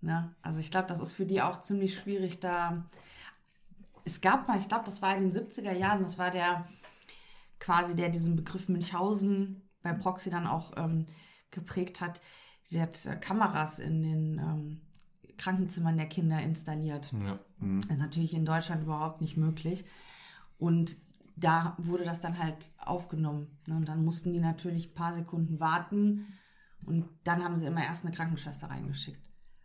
Ne? 0.03 0.35
Also 0.41 0.59
ich 0.59 0.69
glaube, 0.69 0.87
das 0.87 0.99
ist 0.99 1.13
für 1.13 1.25
die 1.25 1.41
auch 1.41 1.61
ziemlich 1.61 1.95
schwierig 1.95 2.41
da. 2.41 2.85
Es 4.03 4.19
gab 4.19 4.49
mal, 4.49 4.59
ich 4.59 4.67
glaube, 4.67 4.83
das 4.83 5.01
war 5.01 5.15
in 5.15 5.29
den 5.29 5.31
70er 5.31 5.71
Jahren, 5.71 6.01
das 6.01 6.17
war 6.17 6.29
der 6.29 6.65
quasi, 7.59 7.95
der 7.95 8.09
diesen 8.09 8.35
Begriff 8.35 8.67
Münchhausen 8.67 9.61
bei 9.81 9.93
Proxy 9.93 10.29
dann 10.29 10.45
auch 10.45 10.73
ähm, 10.75 11.05
geprägt 11.51 12.01
hat. 12.01 12.21
Der 12.71 12.81
hat 12.81 13.05
äh, 13.05 13.15
Kameras 13.15 13.79
in 13.79 14.03
den 14.03 14.39
ähm, 14.39 14.81
Krankenzimmern 15.37 15.95
der 15.95 16.07
Kinder 16.07 16.41
installiert. 16.41 17.13
Ja. 17.13 17.39
Das 17.59 17.91
ist 17.91 17.99
natürlich 17.99 18.33
in 18.33 18.45
Deutschland 18.45 18.83
überhaupt 18.83 19.21
nicht 19.21 19.37
möglich. 19.37 19.85
Und 20.57 20.97
da 21.37 21.75
wurde 21.77 22.03
das 22.03 22.19
dann 22.19 22.39
halt 22.39 22.73
aufgenommen. 22.77 23.57
Ne? 23.67 23.77
Und 23.77 23.87
dann 23.87 24.03
mussten 24.03 24.33
die 24.33 24.41
natürlich 24.41 24.89
ein 24.89 24.95
paar 24.95 25.13
Sekunden 25.13 25.61
warten. 25.61 26.27
Und 26.85 27.07
dann 27.23 27.43
haben 27.43 27.55
sie 27.55 27.67
immer 27.67 27.85
erst 27.85 28.05
eine 28.05 28.13
Krankenschwester 28.13 28.67
reingeschickt. 28.67 29.22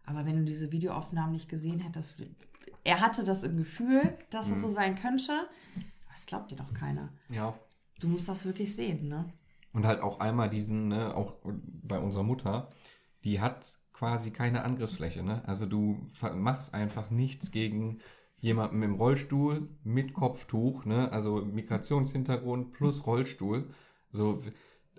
Aber 0.09 0.25
wenn 0.25 0.37
du 0.37 0.45
diese 0.45 0.73
Videoaufnahmen 0.73 1.33
nicht 1.33 1.49
gesehen 1.49 1.81
hättest, 1.81 2.23
er 2.85 3.01
hatte 3.01 3.25
das 3.25 3.43
im 3.45 3.57
Gefühl, 3.59 4.17
dass 4.31 4.51
es 4.51 4.61
so 4.63 4.69
sein 4.69 4.95
könnte. 4.95 5.33
Das 6.11 6.27
glaubt 6.27 6.51
dir 6.51 6.57
doch 6.57 6.73
keiner. 6.73 7.13
ja. 7.31 7.55
Du 8.01 8.07
musst 8.07 8.29
das 8.29 8.45
wirklich 8.45 8.77
sehen, 8.77 9.09
ne? 9.09 9.25
Und 9.73 9.85
halt 9.85 10.03
auch 10.03 10.21
einmal 10.21 10.49
diesen, 10.49 10.87
ne, 10.87 11.17
auch 11.17 11.35
bei 11.83 11.99
unserer 11.99 12.23
Mutter, 12.23 12.69
die 13.25 13.41
hat 13.41 13.77
quasi 13.93 14.31
keine 14.31 14.63
Angriffsfläche, 14.63 15.25
ne? 15.25 15.43
Also 15.49 15.67
du 15.67 16.07
machst 16.37 16.75
einfach 16.75 17.11
nichts 17.11 17.51
gegen 17.51 17.99
jemanden 18.39 18.85
im 18.85 18.95
Rollstuhl 18.95 19.69
mit 19.83 20.15
Kopftuch, 20.15 20.85
ne? 20.85 21.11
Also 21.11 21.45
Migrationshintergrund 21.45 22.71
plus 22.73 23.05
Rollstuhl. 23.05 23.69
So 24.13 24.41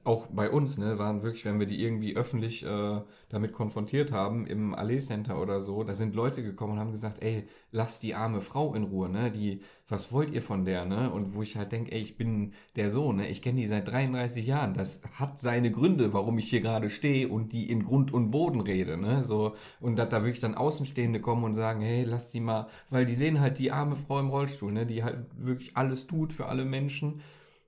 auch 0.10 0.26
bei 0.26 0.49
uns, 0.49 0.80
ne, 0.80 0.98
waren 0.98 1.22
wirklich, 1.22 1.45
wenn 1.45 1.60
wir 1.60 1.68
die 1.68 1.84
irgendwie 1.84 2.15
öffentlich 2.15 2.65
äh, 2.65 3.02
damit 3.30 3.53
konfrontiert 3.53 4.11
haben, 4.11 4.48
im 4.48 4.73
Allee 4.73 4.98
Center 4.98 5.40
oder 5.40 5.61
so, 5.61 5.84
da 5.84 5.94
sind 5.94 6.15
Leute 6.15 6.41
gekommen 6.41 6.73
und 6.73 6.80
haben 6.80 6.91
gesagt, 6.91 7.22
ey, 7.22 7.48
lass 7.72 7.99
die 7.99 8.15
arme 8.15 8.41
Frau 8.41 8.73
in 8.73 8.86
Ruhe, 8.86 9.07
ne? 9.07 9.30
Die, 9.30 9.60
was 9.88 10.11
wollt 10.11 10.31
ihr 10.31 10.41
von 10.41 10.65
der, 10.65 10.86
ne? 10.86 11.11
Und 11.11 11.36
wo 11.36 11.44
ich 11.44 11.57
halt 11.57 11.72
denke, 11.72 11.91
ey, 11.91 11.99
ich 11.99 12.18
bin 12.18 12.53
der 12.76 12.90
Sohn, 12.90 13.18
ne? 13.18 13.27
Ich 13.27 13.44
kenne 13.44 13.61
die 13.61 13.68
seit 13.68 13.88
33 13.88 14.48
Jahren. 14.48 14.73
Das 14.73 15.03
hat 15.19 15.40
seine 15.40 15.72
Gründe, 15.72 16.11
warum 16.11 16.40
ich 16.40 16.49
hier 16.49 16.61
gerade 16.61 16.90
stehe 16.90 17.27
und 17.27 17.53
die 17.53 17.69
in 17.69 17.84
Grund 17.84 18.11
und 18.11 18.31
Boden 18.31 18.61
rede, 18.61 18.98
ne? 18.98 19.23
So, 19.23 19.56
und 19.80 19.95
dass 19.99 20.10
da 20.10 20.23
wirklich 20.23 20.40
dann 20.40 20.56
Außenstehende 20.56 21.22
kommen 21.22 21.44
und 21.44 21.53
sagen, 21.53 21.81
hey, 21.81 22.03
lass 22.03 22.31
die 22.31 22.40
mal, 22.40 22.68
weil 22.90 23.06
die 23.06 23.14
sehen 23.14 23.40
halt 23.40 23.60
die 23.60 23.72
arme 23.72 23.95
Frau 23.95 24.19
im 24.19 24.30
Rollstuhl, 24.30 24.72
ne? 24.72 24.88
Die 24.88 25.03
halt 25.03 25.27
wirklich 25.38 25.77
alles 25.77 26.07
tut 26.07 26.34
für 26.34 26.48
alle 26.48 26.65
Menschen. 26.65 27.22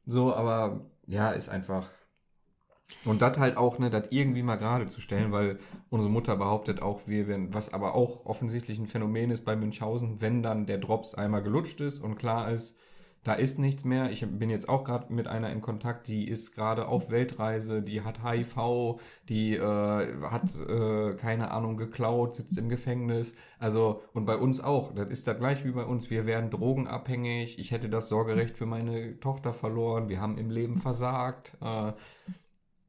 So, 0.07 0.34
aber 0.35 0.89
ja, 1.05 1.31
ist 1.31 1.49
einfach. 1.49 1.89
Und 3.05 3.22
das 3.22 3.38
halt 3.39 3.57
auch, 3.57 3.80
ne, 3.80 3.89
das 3.89 4.07
irgendwie 4.11 4.43
mal 4.43 4.57
gerade 4.57 4.88
zu 4.88 5.01
stellen, 5.01 5.31
weil 5.31 5.57
unsere 5.89 6.11
Mutter 6.11 6.35
behauptet 6.35 6.81
auch, 6.81 7.07
wir 7.07 7.27
werden, 7.27 7.53
was 7.53 7.73
aber 7.73 7.95
auch 7.95 8.26
offensichtlich 8.26 8.80
ein 8.80 8.88
Phänomen 8.88 9.31
ist 9.31 9.45
bei 9.45 9.55
Münchhausen, 9.55 10.22
wenn 10.22 10.43
dann 10.43 10.65
der 10.65 10.77
Drops 10.77 11.15
einmal 11.15 11.43
gelutscht 11.43 11.81
ist 11.81 12.01
und 12.01 12.15
klar 12.15 12.51
ist, 12.51 12.77
da 13.23 13.34
ist 13.34 13.59
nichts 13.59 13.85
mehr. 13.85 14.09
Ich 14.09 14.26
bin 14.27 14.49
jetzt 14.49 14.68
auch 14.68 14.84
gerade 14.84 15.13
mit 15.13 15.27
einer 15.27 15.51
in 15.51 15.61
Kontakt, 15.61 16.07
die 16.07 16.27
ist 16.27 16.55
gerade 16.55 16.88
auf 16.88 17.11
Weltreise, 17.11 17.84
die 17.84 18.01
hat 18.01 18.23
HIV, 18.23 18.99
die 19.30 19.55
äh, 19.55 20.22
hat, 20.23 20.55
äh, 20.68 21.13
keine 21.15 21.51
Ahnung, 21.51 21.77
geklaut, 21.77 22.34
sitzt 22.34 22.57
im 22.57 22.68
Gefängnis. 22.68 23.35
Also, 23.59 24.01
und 24.13 24.26
bei 24.26 24.35
uns 24.35 24.59
auch, 24.59 24.95
das 24.95 25.09
ist 25.09 25.27
da 25.27 25.34
gleich 25.34 25.63
wie 25.65 25.72
bei 25.72 25.84
uns, 25.84 26.09
wir 26.09 26.26
werden 26.26 26.49
drogenabhängig, 26.49 27.59
ich 27.59 27.69
hätte 27.69 27.89
das 27.89 28.09
Sorgerecht 28.09 28.57
für 28.57 28.65
meine 28.65 29.19
Tochter 29.19 29.53
verloren, 29.53 30.09
wir 30.09 30.19
haben 30.19 30.39
im 30.39 30.49
Leben 30.49 30.76
versagt. 30.76 31.57
Äh, 31.61 31.93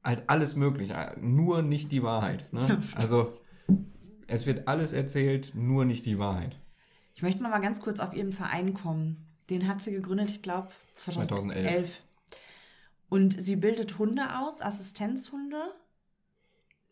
halt 0.04 0.24
alles 0.28 0.56
möglich, 0.56 0.92
nur 1.20 1.62
nicht 1.62 1.92
die 1.92 2.02
Wahrheit. 2.02 2.52
Ne? 2.52 2.82
Also 2.94 3.32
es 4.26 4.46
wird 4.46 4.66
alles 4.68 4.92
erzählt, 4.92 5.54
nur 5.54 5.84
nicht 5.84 6.06
die 6.06 6.18
Wahrheit. 6.18 6.56
Ich 7.14 7.22
möchte 7.22 7.42
noch 7.42 7.50
mal 7.50 7.60
ganz 7.60 7.80
kurz 7.80 8.00
auf 8.00 8.14
ihren 8.14 8.32
Verein 8.32 8.74
kommen. 8.74 9.26
Den 9.50 9.68
hat 9.68 9.82
sie 9.82 9.92
gegründet, 9.92 10.30
ich 10.30 10.42
glaube, 10.42 10.68
2011. 10.96 11.66
2011. 11.66 12.02
Und 13.10 13.38
sie 13.38 13.56
bildet 13.56 13.98
Hunde 13.98 14.22
aus, 14.40 14.62
Assistenzhunde. 14.62 15.56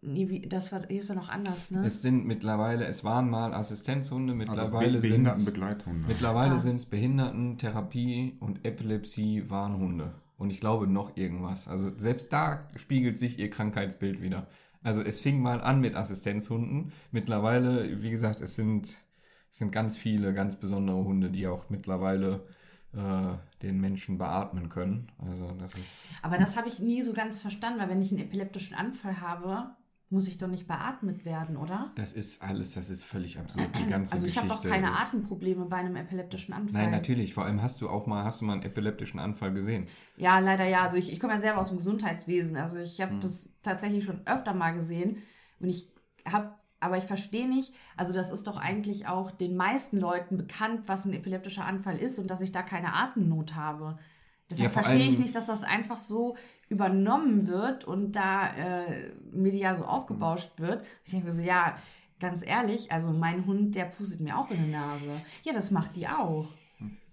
Nee, 0.02 0.28
wie, 0.30 0.40
das 0.48 0.72
war, 0.72 0.86
hier 0.86 1.00
ist 1.00 1.08
ja 1.10 1.14
noch 1.14 1.28
anders, 1.28 1.70
ne? 1.70 1.84
Es 1.84 2.00
sind 2.02 2.24
mittlerweile, 2.26 2.86
es 2.86 3.04
waren 3.04 3.28
mal 3.28 3.52
Assistenzhunde, 3.52 4.32
Also 4.32 4.38
mittlerweile 4.38 5.00
sind 5.00 5.10
Behindertenbegleithunde. 5.10 6.08
mittlerweile 6.08 6.54
Ah. 6.54 6.58
sind 6.58 6.76
es 6.76 6.86
Behinderten, 6.86 7.58
Therapie 7.58 8.36
und 8.40 8.64
Epilepsie 8.64 9.48
Warnhunde. 9.50 10.14
Und 10.40 10.48
ich 10.48 10.58
glaube 10.58 10.86
noch 10.86 11.18
irgendwas. 11.18 11.68
Also 11.68 11.92
selbst 11.98 12.32
da 12.32 12.66
spiegelt 12.74 13.18
sich 13.18 13.38
ihr 13.38 13.50
Krankheitsbild 13.50 14.22
wieder. 14.22 14.46
Also 14.82 15.02
es 15.02 15.20
fing 15.20 15.42
mal 15.42 15.60
an 15.60 15.82
mit 15.82 15.94
Assistenzhunden. 15.94 16.94
Mittlerweile, 17.10 18.02
wie 18.02 18.10
gesagt, 18.10 18.40
es 18.40 18.56
sind, 18.56 18.86
es 19.50 19.58
sind 19.58 19.70
ganz 19.70 19.98
viele 19.98 20.32
ganz 20.32 20.56
besondere 20.56 21.04
Hunde, 21.04 21.28
die 21.28 21.46
auch 21.46 21.68
mittlerweile 21.68 22.46
äh, 22.94 23.36
den 23.60 23.82
Menschen 23.82 24.16
beatmen 24.16 24.70
können. 24.70 25.12
Also 25.18 25.52
das 25.60 25.74
ist. 25.74 26.04
Aber 26.22 26.38
das 26.38 26.56
habe 26.56 26.68
ich 26.68 26.78
nie 26.78 27.02
so 27.02 27.12
ganz 27.12 27.38
verstanden, 27.38 27.78
weil 27.78 27.90
wenn 27.90 28.00
ich 28.00 28.10
einen 28.10 28.22
epileptischen 28.22 28.74
Anfall 28.74 29.20
habe, 29.20 29.76
muss 30.12 30.26
ich 30.26 30.38
doch 30.38 30.48
nicht 30.48 30.66
beatmet 30.66 31.24
werden, 31.24 31.56
oder? 31.56 31.92
Das 31.94 32.12
ist 32.12 32.42
alles, 32.42 32.74
das 32.74 32.90
ist 32.90 33.04
völlig 33.04 33.38
absurd, 33.38 33.68
die 33.78 33.86
ganze 33.86 34.12
Also 34.12 34.26
ich 34.26 34.36
habe 34.36 34.48
Geschichte. 34.48 34.68
doch 34.68 34.74
keine 34.74 34.92
ist- 34.92 35.00
Atemprobleme 35.02 35.66
bei 35.66 35.76
einem 35.76 35.94
epileptischen 35.94 36.52
Anfall. 36.52 36.82
Nein, 36.82 36.90
natürlich. 36.90 37.32
Vor 37.32 37.44
allem 37.44 37.62
hast 37.62 37.80
du 37.80 37.88
auch 37.88 38.06
mal, 38.06 38.24
hast 38.24 38.40
du 38.40 38.44
mal 38.44 38.54
einen 38.54 38.62
epileptischen 38.64 39.20
Anfall 39.20 39.52
gesehen. 39.52 39.86
Ja, 40.16 40.40
leider 40.40 40.64
ja. 40.66 40.82
Also 40.82 40.96
ich, 40.96 41.12
ich 41.12 41.20
komme 41.20 41.34
ja 41.34 41.38
selber 41.38 41.60
aus 41.60 41.68
dem 41.68 41.78
Gesundheitswesen. 41.78 42.56
Also 42.56 42.78
ich 42.80 42.98
Hm. 42.98 43.06
habe 43.06 43.18
das 43.20 43.50
tatsächlich 43.62 44.04
schon 44.04 44.26
öfter 44.26 44.52
mal 44.52 44.72
gesehen. 44.72 45.18
Und 45.60 45.68
ich 45.68 45.92
habe, 46.26 46.54
aber 46.80 46.96
ich 46.96 47.04
verstehe 47.04 47.48
nicht, 47.48 47.72
also 47.96 48.12
das 48.12 48.32
ist 48.32 48.48
doch 48.48 48.56
eigentlich 48.56 49.06
auch 49.06 49.30
den 49.30 49.54
meisten 49.56 49.96
Leuten 49.98 50.36
bekannt, 50.36 50.82
was 50.86 51.04
ein 51.04 51.12
epileptischer 51.12 51.64
Anfall 51.66 51.96
ist 51.98 52.18
und 52.18 52.28
dass 52.28 52.40
ich 52.40 52.50
da 52.50 52.62
keine 52.62 52.94
Atemnot 52.94 53.54
habe. 53.54 53.96
Deshalb 54.50 54.74
Ja, 54.74 54.82
verstehe 54.82 55.08
ich 55.08 55.18
nicht, 55.18 55.34
dass 55.34 55.46
das 55.46 55.62
einfach 55.64 55.98
so 55.98 56.36
übernommen 56.68 57.46
wird 57.46 57.84
und 57.84 58.12
da 58.12 58.48
äh, 58.54 59.12
medial 59.32 59.76
so 59.76 59.84
aufgebauscht 59.84 60.58
wird. 60.58 60.84
Ich 61.04 61.10
denke 61.12 61.26
mir 61.26 61.32
so, 61.32 61.42
ja, 61.42 61.76
ganz 62.20 62.44
ehrlich, 62.46 62.92
also 62.92 63.10
mein 63.12 63.46
Hund, 63.46 63.74
der 63.74 63.86
pustet 63.86 64.20
mir 64.20 64.36
auch 64.38 64.50
in 64.50 64.64
die 64.64 64.70
Nase. 64.72 65.10
Ja, 65.44 65.52
das 65.52 65.70
macht 65.70 65.96
die 65.96 66.06
auch. 66.08 66.46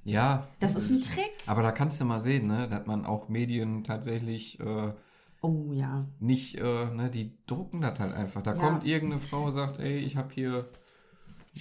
Ja. 0.04 0.48
Das 0.60 0.76
ist 0.76 0.90
ein 0.90 1.00
Trick. 1.00 1.32
Aber 1.48 1.62
da 1.62 1.72
kannst 1.72 2.00
du 2.00 2.06
mal 2.06 2.20
sehen, 2.20 2.48
ne, 2.48 2.68
dass 2.68 2.86
man 2.86 3.06
auch 3.06 3.30
Medien 3.30 3.84
tatsächlich 3.84 4.60
äh, 4.60 4.94
Oh 5.42 5.72
ja. 5.74 6.06
nicht, 6.20 6.56
äh, 6.56 6.86
ne, 6.94 7.10
die 7.10 7.38
drucken 7.46 7.82
das 7.82 8.00
halt 8.00 8.14
einfach. 8.14 8.42
Da 8.42 8.54
Ja. 8.56 8.60
kommt 8.60 8.86
irgendeine 8.86 9.22
Frau, 9.22 9.52
sagt, 9.52 9.80
ey, 9.80 9.98
ich 9.98 10.16
habe 10.18 10.34
hier 10.34 10.66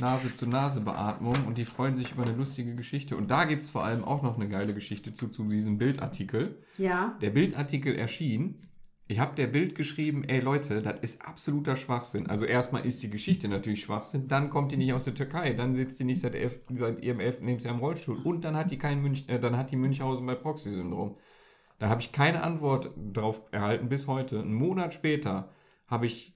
Nase-zu-Nase-Beatmung 0.00 1.36
und 1.46 1.58
die 1.58 1.64
freuen 1.64 1.96
sich 1.96 2.12
über 2.12 2.24
eine 2.24 2.32
lustige 2.32 2.74
Geschichte. 2.74 3.16
Und 3.16 3.30
da 3.30 3.44
gibt's 3.44 3.70
vor 3.70 3.84
allem 3.84 4.04
auch 4.04 4.22
noch 4.22 4.36
eine 4.36 4.48
geile 4.48 4.74
Geschichte 4.74 5.12
zu, 5.12 5.28
zu 5.28 5.44
diesem 5.44 5.78
Bildartikel. 5.78 6.62
Ja. 6.78 7.16
Der 7.20 7.30
Bildartikel 7.30 7.94
erschien. 7.94 8.60
Ich 9.08 9.20
habe 9.20 9.36
der 9.36 9.46
Bild 9.46 9.76
geschrieben, 9.76 10.24
ey 10.24 10.40
Leute, 10.40 10.82
das 10.82 10.98
ist 11.00 11.22
absoluter 11.24 11.76
Schwachsinn. 11.76 12.28
Also 12.28 12.44
erstmal 12.44 12.84
ist 12.84 13.04
die 13.04 13.10
Geschichte 13.10 13.46
natürlich 13.46 13.82
Schwachsinn, 13.82 14.26
dann 14.26 14.50
kommt 14.50 14.72
die 14.72 14.76
nicht 14.76 14.92
aus 14.92 15.04
der 15.04 15.14
Türkei, 15.14 15.52
dann 15.52 15.74
sitzt 15.74 16.00
die 16.00 16.04
nicht 16.04 16.20
seit, 16.20 16.34
elf, 16.34 16.58
seit 16.70 17.00
ihrem 17.04 17.20
elften 17.20 17.46
Lebensjahr 17.46 17.74
im 17.74 17.80
Rollstuhl 17.80 18.18
und 18.24 18.44
dann 18.44 18.56
hat 18.56 18.72
die 18.72 18.78
kein 18.78 19.00
Münch, 19.00 19.28
äh, 19.28 19.38
dann 19.38 19.56
hat 19.56 19.70
die 19.70 19.76
Münchhausen 19.76 20.26
bei 20.26 20.34
Proxy-Syndrom. 20.34 21.16
Da 21.78 21.88
habe 21.88 22.00
ich 22.00 22.10
keine 22.10 22.42
Antwort 22.42 22.90
drauf 23.12 23.42
erhalten 23.52 23.88
bis 23.88 24.08
heute. 24.08 24.40
Einen 24.40 24.54
Monat 24.54 24.92
später 24.92 25.50
habe 25.86 26.06
ich 26.06 26.34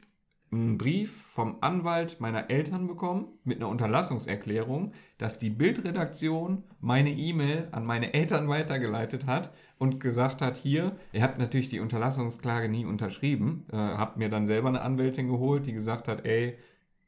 einen 0.52 0.78
Brief 0.78 1.12
vom 1.12 1.58
Anwalt 1.60 2.20
meiner 2.20 2.50
Eltern 2.50 2.88
bekommen 2.88 3.28
mit 3.44 3.58
einer 3.58 3.68
Unterlassungserklärung, 3.68 4.92
dass 5.16 5.38
die 5.38 5.50
Bildredaktion 5.50 6.64
meine 6.80 7.10
E-Mail 7.10 7.68
an 7.70 7.86
meine 7.86 8.14
Eltern 8.14 8.48
weitergeleitet 8.48 9.26
hat 9.26 9.52
und 9.78 10.00
gesagt 10.00 10.42
hat, 10.42 10.56
hier, 10.56 10.92
ihr 11.12 11.22
habt 11.22 11.38
natürlich 11.38 11.68
die 11.68 11.80
Unterlassungsklage 11.80 12.68
nie 12.68 12.84
unterschrieben, 12.84 13.64
äh, 13.72 13.76
habt 13.76 14.16
mir 14.16 14.28
dann 14.28 14.44
selber 14.44 14.68
eine 14.68 14.82
Anwältin 14.82 15.28
geholt, 15.28 15.66
die 15.66 15.72
gesagt 15.72 16.08
hat, 16.08 16.26
ey, 16.26 16.56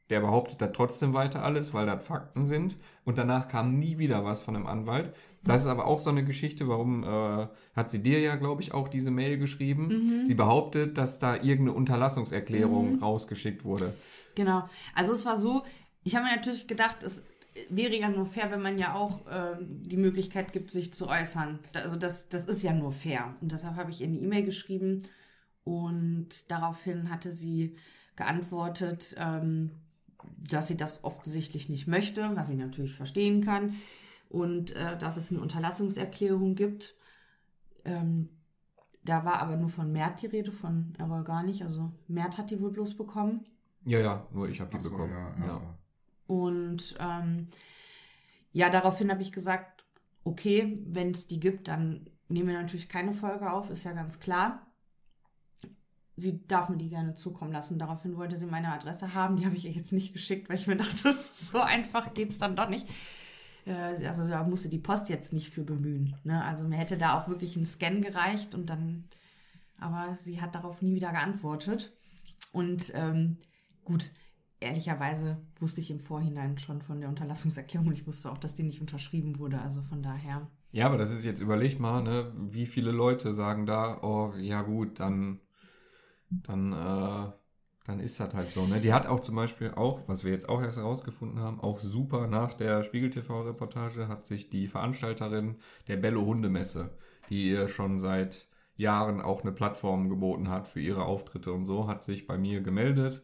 der 0.09 0.19
behauptet 0.19 0.61
da 0.61 0.67
trotzdem 0.67 1.13
weiter 1.13 1.43
alles, 1.43 1.73
weil 1.73 1.85
das 1.85 2.05
Fakten 2.05 2.45
sind. 2.45 2.77
Und 3.05 3.17
danach 3.17 3.47
kam 3.47 3.79
nie 3.79 3.97
wieder 3.97 4.25
was 4.25 4.41
von 4.41 4.55
einem 4.55 4.67
Anwalt. 4.67 5.13
Das 5.43 5.61
ist 5.61 5.67
aber 5.67 5.85
auch 5.87 5.99
so 5.99 6.09
eine 6.09 6.23
Geschichte, 6.23 6.67
warum 6.67 7.03
äh, 7.03 7.47
hat 7.75 7.89
sie 7.89 8.01
dir 8.01 8.19
ja, 8.19 8.35
glaube 8.35 8.61
ich, 8.61 8.73
auch 8.73 8.87
diese 8.87 9.11
Mail 9.11 9.37
geschrieben. 9.37 9.87
Mhm. 9.87 10.25
Sie 10.25 10.35
behauptet, 10.35 10.97
dass 10.97 11.19
da 11.19 11.35
irgendeine 11.35 11.73
Unterlassungserklärung 11.73 12.99
rausgeschickt 12.99 13.65
wurde. 13.65 13.93
Genau. 14.35 14.63
Also 14.95 15.13
es 15.13 15.25
war 15.25 15.37
so, 15.37 15.63
ich 16.03 16.15
habe 16.15 16.25
mir 16.25 16.35
natürlich 16.35 16.67
gedacht, 16.67 17.03
es 17.03 17.25
wäre 17.69 17.95
ja 17.95 18.09
nur 18.09 18.25
fair, 18.25 18.51
wenn 18.51 18.61
man 18.61 18.77
ja 18.77 18.95
auch 18.95 19.21
ähm, 19.31 19.83
die 19.83 19.97
Möglichkeit 19.97 20.51
gibt, 20.53 20.71
sich 20.71 20.93
zu 20.93 21.07
äußern. 21.07 21.59
Also 21.73 21.97
das, 21.97 22.29
das 22.29 22.45
ist 22.45 22.63
ja 22.63 22.73
nur 22.73 22.91
fair. 22.91 23.35
Und 23.41 23.51
deshalb 23.51 23.75
habe 23.75 23.91
ich 23.91 24.01
ihr 24.01 24.07
eine 24.07 24.17
E-Mail 24.17 24.43
geschrieben 24.43 25.03
und 25.63 26.49
daraufhin 26.51 27.09
hatte 27.09 27.31
sie 27.31 27.75
geantwortet, 28.15 29.15
ähm, 29.19 29.71
dass 30.49 30.67
sie 30.67 30.77
das 30.77 31.03
offensichtlich 31.03 31.69
nicht 31.69 31.87
möchte, 31.87 32.35
was 32.35 32.49
ich 32.49 32.57
natürlich 32.57 32.95
verstehen 32.95 33.41
kann. 33.43 33.75
Und 34.29 34.75
äh, 34.75 34.97
dass 34.97 35.17
es 35.17 35.31
eine 35.31 35.41
Unterlassungserklärung 35.41 36.55
gibt. 36.55 36.95
Ähm, 37.85 38.29
da 39.03 39.25
war 39.25 39.39
aber 39.39 39.57
nur 39.57 39.69
von 39.69 39.91
Mert 39.91 40.21
die 40.21 40.27
Rede, 40.27 40.51
von 40.51 40.93
Errol 40.97 41.23
gar 41.23 41.43
nicht. 41.43 41.63
Also 41.63 41.91
Mert 42.07 42.37
hat 42.37 42.49
die 42.49 42.59
wohl 42.59 42.71
bloß 42.71 42.95
bekommen. 42.95 43.45
Ja, 43.85 43.99
ja, 43.99 44.27
nur 44.31 44.49
ich 44.49 44.59
habe 44.61 44.71
die 44.75 44.81
so, 44.81 44.89
bekommen. 44.89 45.11
ja, 45.11 45.35
ja. 45.39 45.45
ja. 45.45 45.77
Und 46.25 46.95
ähm, 46.99 47.47
ja, 48.51 48.69
daraufhin 48.69 49.11
habe 49.11 49.21
ich 49.21 49.31
gesagt, 49.31 49.85
okay, 50.23 50.79
wenn 50.87 51.11
es 51.11 51.27
die 51.27 51.39
gibt, 51.39 51.67
dann 51.67 52.09
nehmen 52.29 52.49
wir 52.49 52.59
natürlich 52.59 52.89
keine 52.89 53.13
Folge 53.13 53.51
auf, 53.51 53.69
ist 53.69 53.83
ja 53.83 53.91
ganz 53.91 54.19
klar. 54.19 54.65
Sie 56.15 56.45
darf 56.47 56.69
mir 56.69 56.77
die 56.77 56.89
gerne 56.89 57.15
zukommen 57.15 57.51
lassen. 57.51 57.79
Daraufhin 57.79 58.17
wollte 58.17 58.37
sie 58.37 58.45
meine 58.45 58.71
Adresse 58.71 59.15
haben. 59.15 59.37
Die 59.37 59.45
habe 59.45 59.55
ich 59.55 59.65
ihr 59.65 59.71
jetzt 59.71 59.93
nicht 59.93 60.13
geschickt, 60.13 60.49
weil 60.49 60.57
ich 60.57 60.67
mir 60.67 60.75
dachte, 60.77 61.13
so 61.13 61.59
einfach 61.59 62.13
geht's 62.13 62.37
dann 62.37 62.55
doch 62.55 62.69
nicht. 62.69 62.87
Äh, 63.65 64.05
also 64.07 64.27
da 64.27 64.43
musste 64.43 64.69
die 64.69 64.79
Post 64.79 65.09
jetzt 65.09 65.33
nicht 65.33 65.49
für 65.49 65.63
bemühen. 65.63 66.15
Ne? 66.23 66.43
Also 66.43 66.67
mir 66.67 66.77
hätte 66.77 66.97
da 66.97 67.19
auch 67.19 67.27
wirklich 67.27 67.55
ein 67.55 67.65
Scan 67.65 68.01
gereicht 68.01 68.53
und 68.55 68.69
dann, 68.69 69.05
aber 69.79 70.15
sie 70.15 70.41
hat 70.41 70.55
darauf 70.55 70.81
nie 70.81 70.95
wieder 70.95 71.11
geantwortet. 71.11 71.93
Und 72.51 72.91
ähm, 72.95 73.37
gut, 73.83 74.11
ehrlicherweise 74.59 75.37
wusste 75.59 75.81
ich 75.81 75.91
im 75.91 75.99
Vorhinein 75.99 76.57
schon 76.57 76.81
von 76.81 76.99
der 76.99 77.09
Unterlassungserklärung 77.09 77.87
und 77.87 77.93
ich 77.93 78.07
wusste 78.07 78.31
auch, 78.31 78.37
dass 78.37 78.55
die 78.55 78.63
nicht 78.63 78.81
unterschrieben 78.81 79.39
wurde. 79.39 79.59
Also 79.59 79.81
von 79.81 80.01
daher. 80.01 80.47
Ja, 80.71 80.87
aber 80.87 80.97
das 80.97 81.11
ist 81.11 81.23
jetzt, 81.23 81.41
überleg 81.41 81.79
mal, 81.79 82.01
ne, 82.01 82.31
wie 82.35 82.65
viele 82.65 82.91
Leute 82.91 83.33
sagen 83.33 83.65
da, 83.65 84.01
oh, 84.01 84.33
ja 84.39 84.63
gut, 84.63 84.99
dann, 84.99 85.39
dann, 86.43 86.73
äh, 86.73 87.31
dann 87.85 87.99
ist 87.99 88.19
das 88.19 88.33
halt 88.33 88.49
so, 88.49 88.65
ne. 88.65 88.79
Die 88.79 88.93
hat 88.93 89.07
auch 89.07 89.19
zum 89.19 89.35
Beispiel 89.35 89.71
auch, 89.75 90.07
was 90.07 90.23
wir 90.23 90.31
jetzt 90.31 90.49
auch 90.49 90.61
erst 90.61 90.77
herausgefunden 90.77 91.39
haben, 91.39 91.59
auch 91.59 91.79
super 91.79 92.27
nach 92.27 92.53
der 92.53 92.83
Spiegel-TV-Reportage 92.83 94.07
hat 94.07 94.25
sich 94.25 94.49
die 94.49 94.67
Veranstalterin 94.67 95.57
der 95.87 95.97
Bello 95.97 96.25
Hundemesse, 96.25 96.97
die 97.29 97.49
ihr 97.49 97.67
schon 97.67 97.99
seit 97.99 98.47
Jahren 98.75 99.21
auch 99.21 99.43
eine 99.43 99.51
Plattform 99.51 100.09
geboten 100.09 100.49
hat 100.49 100.67
für 100.67 100.79
ihre 100.79 101.05
Auftritte 101.05 101.53
und 101.53 101.63
so, 101.63 101.87
hat 101.87 102.03
sich 102.03 102.25
bei 102.25 102.37
mir 102.37 102.61
gemeldet 102.61 103.23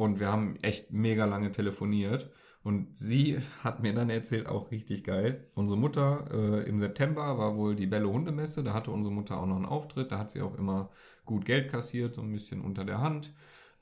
und 0.00 0.18
wir 0.18 0.32
haben 0.32 0.56
echt 0.62 0.92
mega 0.92 1.26
lange 1.26 1.52
telefoniert. 1.52 2.30
Und 2.62 2.96
sie 2.96 3.38
hat 3.64 3.82
mir 3.82 3.92
dann 3.94 4.08
erzählt, 4.08 4.48
auch 4.48 4.70
richtig 4.70 5.04
geil. 5.04 5.46
Unsere 5.54 5.78
Mutter 5.78 6.24
äh, 6.32 6.68
im 6.68 6.78
September 6.78 7.36
war 7.36 7.56
wohl 7.56 7.76
die 7.76 7.86
Bälle 7.86 8.08
Hundemesse. 8.08 8.64
Da 8.64 8.72
hatte 8.72 8.90
unsere 8.92 9.14
Mutter 9.14 9.38
auch 9.38 9.46
noch 9.46 9.56
einen 9.56 9.66
Auftritt. 9.66 10.10
Da 10.10 10.18
hat 10.18 10.30
sie 10.30 10.40
auch 10.40 10.56
immer 10.56 10.88
gut 11.30 11.44
Geld 11.44 11.70
kassiert, 11.70 12.16
so 12.16 12.22
ein 12.22 12.32
bisschen 12.32 12.60
unter 12.60 12.84
der 12.84 13.00
Hand. 13.00 13.32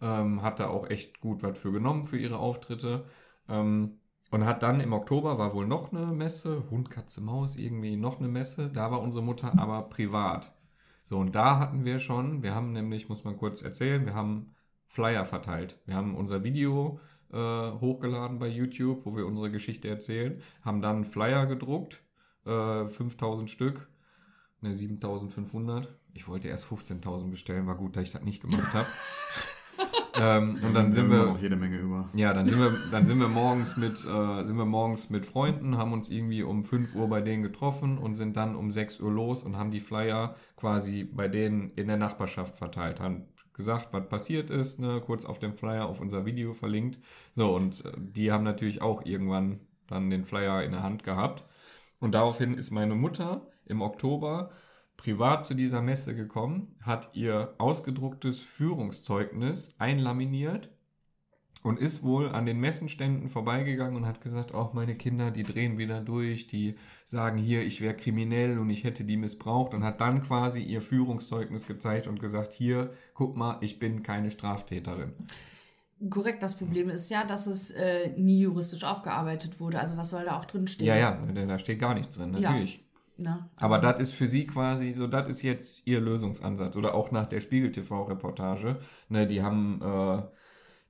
Ähm, 0.03 0.43
hat 0.43 0.61
da 0.61 0.69
auch 0.69 0.89
echt 0.91 1.21
gut 1.21 1.43
was 1.43 1.59
für 1.59 1.73
genommen 1.73 2.05
für 2.05 2.19
ihre 2.19 2.39
Auftritte. 2.39 3.07
Ähm, 3.49 3.99
und 4.31 4.45
hat 4.45 4.63
dann 4.63 4.81
im 4.81 4.93
Oktober 4.93 5.39
war 5.39 5.55
wohl 5.55 5.67
noch 5.67 5.93
eine 5.93 6.07
Messe, 6.07 6.65
Hund, 6.71 6.91
Katze, 6.91 7.23
Maus, 7.23 7.57
irgendwie 7.57 7.97
noch 7.97 8.19
eine 8.19 8.29
Messe. 8.29 8.71
Da 8.71 8.91
war 8.91 9.01
unsere 9.01 9.25
Mutter 9.25 9.59
aber 9.59 9.89
privat. 9.89 10.55
So, 11.05 11.17
und 11.17 11.35
da 11.35 11.59
hatten 11.59 11.87
wir 11.87 11.99
schon, 11.99 12.43
wir 12.43 12.55
haben 12.55 12.73
nämlich, 12.73 13.09
muss 13.09 13.25
man 13.25 13.39
kurz 13.39 13.63
erzählen, 13.63 14.05
wir 14.05 14.15
haben 14.15 14.55
Flyer 14.87 15.25
verteilt. 15.25 15.79
Wir 15.87 15.95
haben 15.95 16.15
unser 16.15 16.45
Video 16.45 17.01
äh, 17.33 17.37
hochgeladen 17.39 18.39
bei 18.39 18.49
YouTube, 18.49 19.07
wo 19.07 19.17
wir 19.17 19.27
unsere 19.27 19.51
Geschichte 19.51 19.89
erzählen, 19.89 20.43
haben 20.63 20.83
dann 20.83 21.07
Flyer 21.07 21.47
gedruckt, 21.47 22.03
äh, 22.45 22.87
5000 22.87 23.49
Stück, 23.49 23.89
ne 24.61 24.75
7500. 24.75 25.89
Ich 26.15 26.27
wollte 26.29 26.49
erst 26.49 26.67
15.000 26.67 27.31
bestellen, 27.31 27.67
war 27.67 27.77
gut, 27.77 27.97
dass 27.97 28.05
ich 28.05 28.13
das 28.13 28.23
nicht 28.23 28.43
gemacht 28.43 28.75
habe. 28.75 28.87
ähm, 30.15 30.59
und 30.65 30.75
dann 30.75 30.91
sind 30.93 31.05
haben 31.05 31.11
wir 31.11 31.27
noch 31.27 31.41
jede 31.41 31.57
Menge 31.57 31.79
über. 31.79 32.09
ja, 32.15 32.35
dann 32.35 32.47
sind 32.47 32.59
wir, 32.59 32.73
dann 32.91 33.07
sind 33.07 33.21
wir 33.21 33.29
morgens 33.29 33.77
mit, 33.77 34.05
äh, 34.05 34.45
sind 34.45 34.57
wir 34.57 34.65
morgens 34.65 35.11
mit 35.11 35.27
Freunden, 35.27 35.79
haben 35.79 35.93
uns 35.93 36.11
irgendwie 36.11 36.43
um 36.43 36.65
5 36.65 36.95
Uhr 36.95 37.09
bei 37.09 37.21
denen 37.21 37.43
getroffen 37.43 37.99
und 37.99 38.15
sind 38.15 38.37
dann 38.37 38.57
um 38.57 38.71
6 38.71 39.01
Uhr 39.01 39.13
los 39.13 39.45
und 39.45 39.57
haben 39.57 39.71
die 39.71 39.81
Flyer 39.81 40.35
quasi 40.57 41.05
bei 41.05 41.29
denen 41.29 41.73
in 41.77 41.87
der 41.87 41.97
Nachbarschaft 41.97 42.57
verteilt. 42.57 43.01
Haben 43.01 43.29
gesagt, 43.53 43.93
was 43.93 44.09
passiert 44.09 44.51
ist, 44.51 44.79
ne, 44.79 45.03
kurz 45.05 45.25
auf 45.25 45.39
dem 45.39 45.53
Flyer 45.53 45.87
auf 45.87 46.01
unser 46.01 46.25
Video 46.25 46.53
verlinkt. 46.53 46.99
So, 47.35 47.55
und 47.55 47.85
äh, 47.85 47.93
die 47.97 48.33
haben 48.33 48.45
natürlich 48.45 48.83
auch 48.83 49.05
irgendwann 49.05 49.61
dann 49.89 50.11
den 50.11 50.25
Flyer 50.25 50.63
in 50.63 50.73
der 50.73 50.83
Hand 50.83 51.03
gehabt. 51.03 51.45
Und 52.01 52.13
daraufhin 52.13 52.55
ist 52.55 52.71
meine 52.71 52.95
Mutter 52.95 53.48
im 53.69 53.83
Oktober 53.83 54.51
privat 54.97 55.45
zu 55.45 55.55
dieser 55.55 55.81
Messe 55.81 56.15
gekommen, 56.15 56.75
hat 56.83 57.11
ihr 57.15 57.55
ausgedrucktes 57.59 58.41
Führungszeugnis 58.41 59.77
einlaminiert 59.79 60.71
und 61.63 61.79
ist 61.79 62.03
wohl 62.03 62.29
an 62.31 62.47
den 62.47 62.59
Messenständen 62.59 63.29
vorbeigegangen 63.29 63.97
und 63.97 64.07
hat 64.07 64.21
gesagt, 64.21 64.55
auch 64.55 64.75
meine 64.75 64.95
Kinder, 64.95 65.31
die 65.31 65.43
drehen 65.43 65.79
wieder 65.79 66.01
durch, 66.01 66.47
die 66.47 66.75
sagen 67.05 67.39
hier, 67.39 67.65
ich 67.65 67.81
wäre 67.81 67.95
kriminell 67.95 68.59
und 68.59 68.71
ich 68.71 68.85
hätte 68.85 69.05
die 69.05 69.17
missbraucht 69.17 69.75
und 69.75 69.85
hat 69.85 70.01
dann 70.01 70.23
quasi 70.23 70.63
ihr 70.63 70.81
Führungszeugnis 70.81 71.67
gezeigt 71.67 72.07
und 72.07 72.21
gesagt, 72.21 72.53
hier, 72.53 72.91
guck 73.15 73.37
mal, 73.37 73.59
ich 73.61 73.79
bin 73.79 74.03
keine 74.03 74.31
Straftäterin. 74.31 75.13
Korrekt, 76.11 76.45
das 76.45 76.57
Problem 76.57 76.89
ist 76.91 77.11
ja, 77.11 77.25
dass 77.25 77.49
es 77.49 77.73
äh, 77.73 78.13
nie 78.17 78.41
juristisch 78.41 78.85
aufgearbeitet 78.85 79.59
wurde. 79.59 79.81
Also 79.81 79.97
was 79.97 80.11
soll 80.11 80.25
da 80.25 80.39
auch 80.39 80.45
drin 80.45 80.69
stehen? 80.69 80.87
Ja, 80.87 80.97
ja, 80.97 81.11
da 81.13 81.59
steht 81.59 81.81
gar 81.81 81.95
nichts 81.95 82.17
drin, 82.17 82.37
Ja. 82.39 82.55
Ne? 83.19 83.51
Aber 83.57 83.79
das 83.79 84.01
ist 84.01 84.15
für 84.15 84.29
sie 84.29 84.47
quasi 84.47 84.93
so, 84.93 85.07
das 85.07 85.29
ist 85.29 85.43
jetzt 85.43 85.87
ihr 85.87 86.01
Lösungsansatz. 86.01 86.77
Oder 86.77 86.95
auch 86.95 87.11
nach 87.11 87.27
der 87.27 87.41
Spiegel-TV-Reportage. 87.41 88.79
Ne, 89.09 89.27
die 89.27 89.43
haben, 89.43 89.81
äh, 89.83 90.23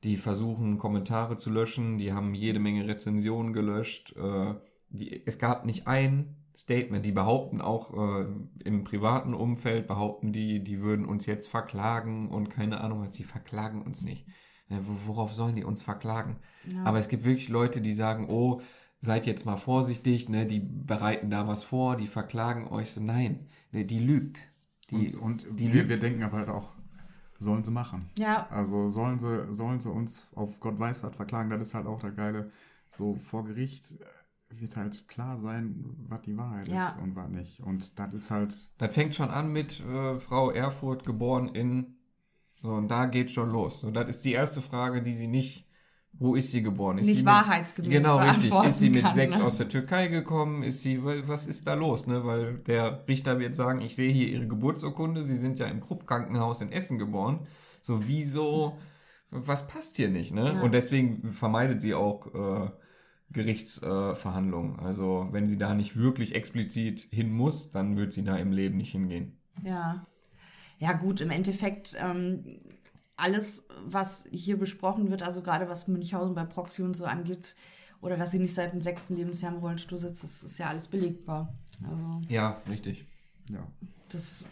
die 0.05 0.17
versuchen 0.17 0.79
Kommentare 0.79 1.37
zu 1.39 1.51
löschen, 1.51 1.99
die 1.99 2.13
haben 2.13 2.35
jede 2.35 2.59
Menge 2.61 2.87
Rezensionen 2.87 3.53
gelöscht. 3.53 4.15
Äh, 4.17 4.55
die, 4.91 5.23
es 5.27 5.39
gab 5.39 5.65
nicht 5.65 5.87
ein 5.87 6.37
Statement. 6.55 7.05
Die 7.05 7.13
behaupten 7.13 7.61
auch 7.61 7.95
äh, 7.95 8.27
im 8.65 8.85
privaten 8.85 9.33
Umfeld, 9.33 9.87
behaupten 9.87 10.33
die, 10.33 10.63
die 10.63 10.81
würden 10.81 11.07
uns 11.07 11.27
jetzt 11.27 11.49
verklagen 11.49 12.29
und 12.31 12.51
keine 12.51 12.81
Ahnung 12.81 13.01
was, 13.01 13.15
sie 13.15 13.25
verklagen 13.25 13.83
uns 13.83 14.03
nicht. 14.03 14.27
Ne, 14.69 14.79
wo- 14.83 15.15
worauf 15.15 15.33
sollen 15.33 15.55
die 15.57 15.65
uns 15.65 15.83
verklagen? 15.83 16.37
Aber 16.85 16.99
es 16.99 17.09
gibt 17.09 17.25
wirklich 17.25 17.49
Leute, 17.49 17.81
die 17.81 17.95
sagen, 17.95 18.27
oh, 18.29 18.61
seid 19.01 19.27
jetzt 19.27 19.47
mal 19.47 19.57
vorsichtig, 19.57 20.29
ne, 20.29 20.47
die 20.47 20.61
bereiten 20.61 21.31
da 21.31 21.47
was 21.47 21.63
vor, 21.65 21.97
die 21.97 22.07
verklagen 22.07 22.69
euch 22.69 22.91
so, 22.93 23.01
nein, 23.03 23.47
ne, 23.73 23.85
die 23.85 24.01
lügt. 24.01 24.49
Die, 24.91 25.15
und 25.17 25.45
und 25.47 25.61
die 25.61 25.69
wir, 25.73 25.83
lügt. 25.83 25.89
wir 25.91 25.99
denken 26.01 26.23
aber 26.23 26.39
halt 26.39 26.49
auch, 26.49 26.73
sollen 27.39 27.63
sie 27.63 27.71
machen. 27.71 28.11
Ja. 28.19 28.49
Also 28.51 28.91
sollen 28.91 29.19
sie, 29.19 29.53
sollen 29.55 29.81
sie 29.81 29.91
uns 29.91 30.27
auf 30.35 30.59
Gott 30.61 30.79
weiß 30.79 31.03
was 31.03 31.15
verklagen, 31.15 31.51
das 31.51 31.61
ist 31.61 31.75
halt 31.75 31.87
auch 31.87 32.01
der 32.01 32.13
Geile. 32.13 32.51
So 32.91 33.17
vor 33.17 33.45
Gericht 33.45 33.93
äh, 33.93 34.61
wird 34.61 34.77
halt 34.77 35.07
klar 35.09 35.39
sein, 35.39 35.85
was 36.09 36.23
die 36.23 36.37
Wahrheit 36.37 36.67
Ja. 36.69 36.89
ist 36.89 36.99
und 37.03 37.15
was 37.15 37.29
nicht. 37.29 37.61
Und 37.61 37.99
das 37.99 38.15
ist 38.15 38.31
halt, 38.31 38.57
Das 38.79 38.95
fängt 38.95 39.15
schon 39.15 39.29
an 39.31 39.53
mit 39.53 39.79
äh, 39.81 40.17
Frau 40.17 40.51
Erfurt, 40.51 41.05
geboren 41.05 41.49
in, 41.51 41.95
so, 42.55 42.71
und 42.71 42.89
da 42.89 43.07
geht 43.07 43.31
schon 43.31 43.51
los. 43.51 43.83
So, 43.83 43.91
das 43.91 44.09
ist 44.09 44.25
die 44.25 44.33
erste 44.33 44.61
Frage, 44.63 45.03
die 45.03 45.13
sie 45.13 45.29
nicht, 45.29 45.68
wo 46.19 46.35
ist 46.35 46.51
sie 46.51 46.63
geboren? 46.63 46.99
Ist 46.99 47.07
Nicht 47.07 47.19
sie 47.19 47.25
wahrheitsgemäß 47.27 48.03
Genau, 48.03 48.19
richtig. 48.19 48.53
Ist 48.67 48.79
sie 48.81 48.91
mit 48.91 49.03
kann, 49.03 49.15
sechs 49.15 49.39
ne? 49.39 49.45
aus 49.45 49.59
der 49.59 49.69
Türkei 49.69 50.09
gekommen? 50.09 50.63
Ist 50.63 50.83
sie, 50.83 51.05
wa- 51.05 51.23
was 51.27 51.47
ist 51.47 51.67
da 51.67 51.75
los, 51.75 52.07
ne? 52.07 52.25
Weil 52.25 52.55
der 52.59 53.05
Richter 53.07 53.39
wird 53.39 53.55
sagen, 53.55 53.81
ich 53.81 53.95
sehe 53.95 54.13
hier 54.13 54.29
ihre 54.29 54.47
Geburtsurkunde, 54.49 55.23
sie 55.23 55.37
sind 55.37 55.59
ja 55.59 55.67
im 55.67 55.81
Krupp-Krankenhaus 55.81 56.61
in 56.61 56.73
Essen 56.73 56.99
geboren. 56.99 57.47
So, 57.83 58.07
wieso, 58.09 58.77
was 59.31 59.69
passt 59.69 59.97
hier 59.97 60.09
nicht, 60.09 60.35
ne? 60.35 60.55
Ja. 60.55 60.61
Und 60.61 60.75
deswegen 60.75 61.27
vermeidet 61.27 61.81
sie 61.81 61.95
auch, 61.95 62.27
äh, 62.35 62.71
Gerichtsverhandlungen. 63.31 64.79
Äh, 64.79 64.83
also, 64.83 65.29
wenn 65.33 65.47
sie 65.47 65.59
da 65.59 65.75
nicht 65.75 65.97
wirklich 65.97 66.35
explizit 66.35 67.01
hin 67.11 67.31
muss, 67.33 67.71
dann 67.71 67.97
wird 67.97 68.13
sie 68.13 68.25
da 68.25 68.37
im 68.37 68.53
Leben 68.53 68.77
nicht 68.79 68.93
hingehen. 68.93 69.39
Ja. 69.63 70.07
Ja, 70.81 70.93
gut, 70.93 71.21
im 71.21 71.31
Endeffekt, 71.31 71.97
ähm, 72.01 72.45
alles, 73.19 73.67
was 73.85 74.25
hier 74.31 74.59
besprochen 74.59 75.11
wird, 75.11 75.23
also 75.23 75.43
gerade 75.43 75.69
was 75.69 75.89
Münchhausen 75.89 76.35
bei 76.35 76.45
Proxy 76.45 76.83
und 76.83 76.95
so 76.95 77.05
angeht, 77.05 77.57
oder 78.01 78.17
dass 78.17 78.31
sie 78.31 78.39
nicht 78.39 78.55
seit 78.55 78.73
dem 78.73 78.81
sechsten 78.81 79.17
Lebensjahr 79.17 79.53
im 79.53 79.59
Rollstuhl 79.59 79.99
sitzt, 79.99 80.23
das 80.23 80.43
ist 80.43 80.59
ja 80.59 80.69
alles 80.69 80.87
belegbar. 80.89 81.53
Also 81.91 82.21
Ja, 82.29 82.61
richtig. 82.69 83.05
Ja. 83.51 83.67
das 84.09 84.47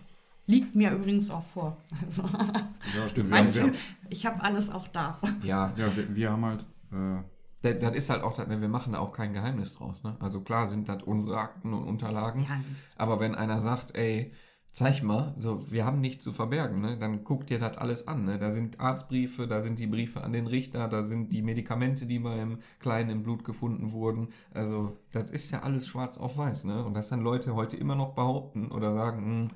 liegt 0.46 0.74
mir 0.74 0.92
übrigens 0.92 1.30
auch 1.30 1.42
vor. 1.44 1.76
Also, 2.02 2.22
Ja, 2.22 3.08
stimmt. 3.08 3.30
Wir 3.30 3.36
haben, 3.38 3.44
manche, 3.44 3.64
wir, 3.66 3.74
ich 4.10 4.26
habe 4.26 4.42
alles 4.42 4.70
auch 4.70 4.88
da. 4.88 5.18
Ja, 5.42 5.72
ja, 5.76 5.94
wir, 5.96 6.14
wir 6.14 6.30
haben 6.30 6.44
halt, 6.44 6.62
äh, 6.92 7.22
das, 7.62 7.78
das 7.80 7.94
ist 7.96 8.10
halt 8.10 8.22
auch, 8.22 8.34
das, 8.34 8.46
ne, 8.48 8.60
wir 8.60 8.68
machen 8.68 8.92
da 8.94 8.98
auch 9.00 9.12
kein 9.12 9.32
Geheimnis 9.32 9.74
draus. 9.74 10.02
Ne? 10.02 10.16
Also 10.20 10.40
klar 10.40 10.66
sind 10.66 10.88
das 10.88 11.02
unsere 11.04 11.38
Akten 11.38 11.72
und 11.72 11.84
Unterlagen. 11.84 12.42
Ja, 12.42 12.58
das- 12.66 12.88
aber 12.96 13.20
wenn 13.20 13.34
einer 13.34 13.60
sagt, 13.60 13.94
ey, 13.96 14.32
zeig 14.76 15.02
mal, 15.02 15.34
so, 15.38 15.72
wir 15.72 15.86
haben 15.86 16.02
nichts 16.02 16.22
zu 16.22 16.30
verbergen, 16.30 16.82
ne? 16.82 16.98
dann 16.98 17.24
guck 17.24 17.46
dir 17.46 17.58
das 17.58 17.78
alles 17.78 18.08
an. 18.08 18.26
Ne? 18.26 18.38
Da 18.38 18.52
sind 18.52 18.78
Arztbriefe, 18.78 19.48
da 19.48 19.62
sind 19.62 19.78
die 19.78 19.86
Briefe 19.86 20.22
an 20.22 20.34
den 20.34 20.46
Richter, 20.46 20.86
da 20.86 21.02
sind 21.02 21.32
die 21.32 21.40
Medikamente, 21.40 22.04
die 22.04 22.18
beim 22.18 22.58
Kleinen 22.78 23.08
im 23.08 23.22
Blut 23.22 23.42
gefunden 23.42 23.92
wurden. 23.92 24.28
Also 24.52 24.94
das 25.12 25.30
ist 25.30 25.50
ja 25.50 25.62
alles 25.62 25.86
schwarz 25.86 26.18
auf 26.18 26.36
weiß. 26.36 26.64
Ne? 26.64 26.84
Und 26.84 26.92
dass 26.92 27.08
dann 27.08 27.22
Leute 27.22 27.54
heute 27.54 27.78
immer 27.78 27.94
noch 27.94 28.14
behaupten 28.14 28.70
oder 28.70 28.92
sagen, 28.92 29.24
hm, 29.24 29.48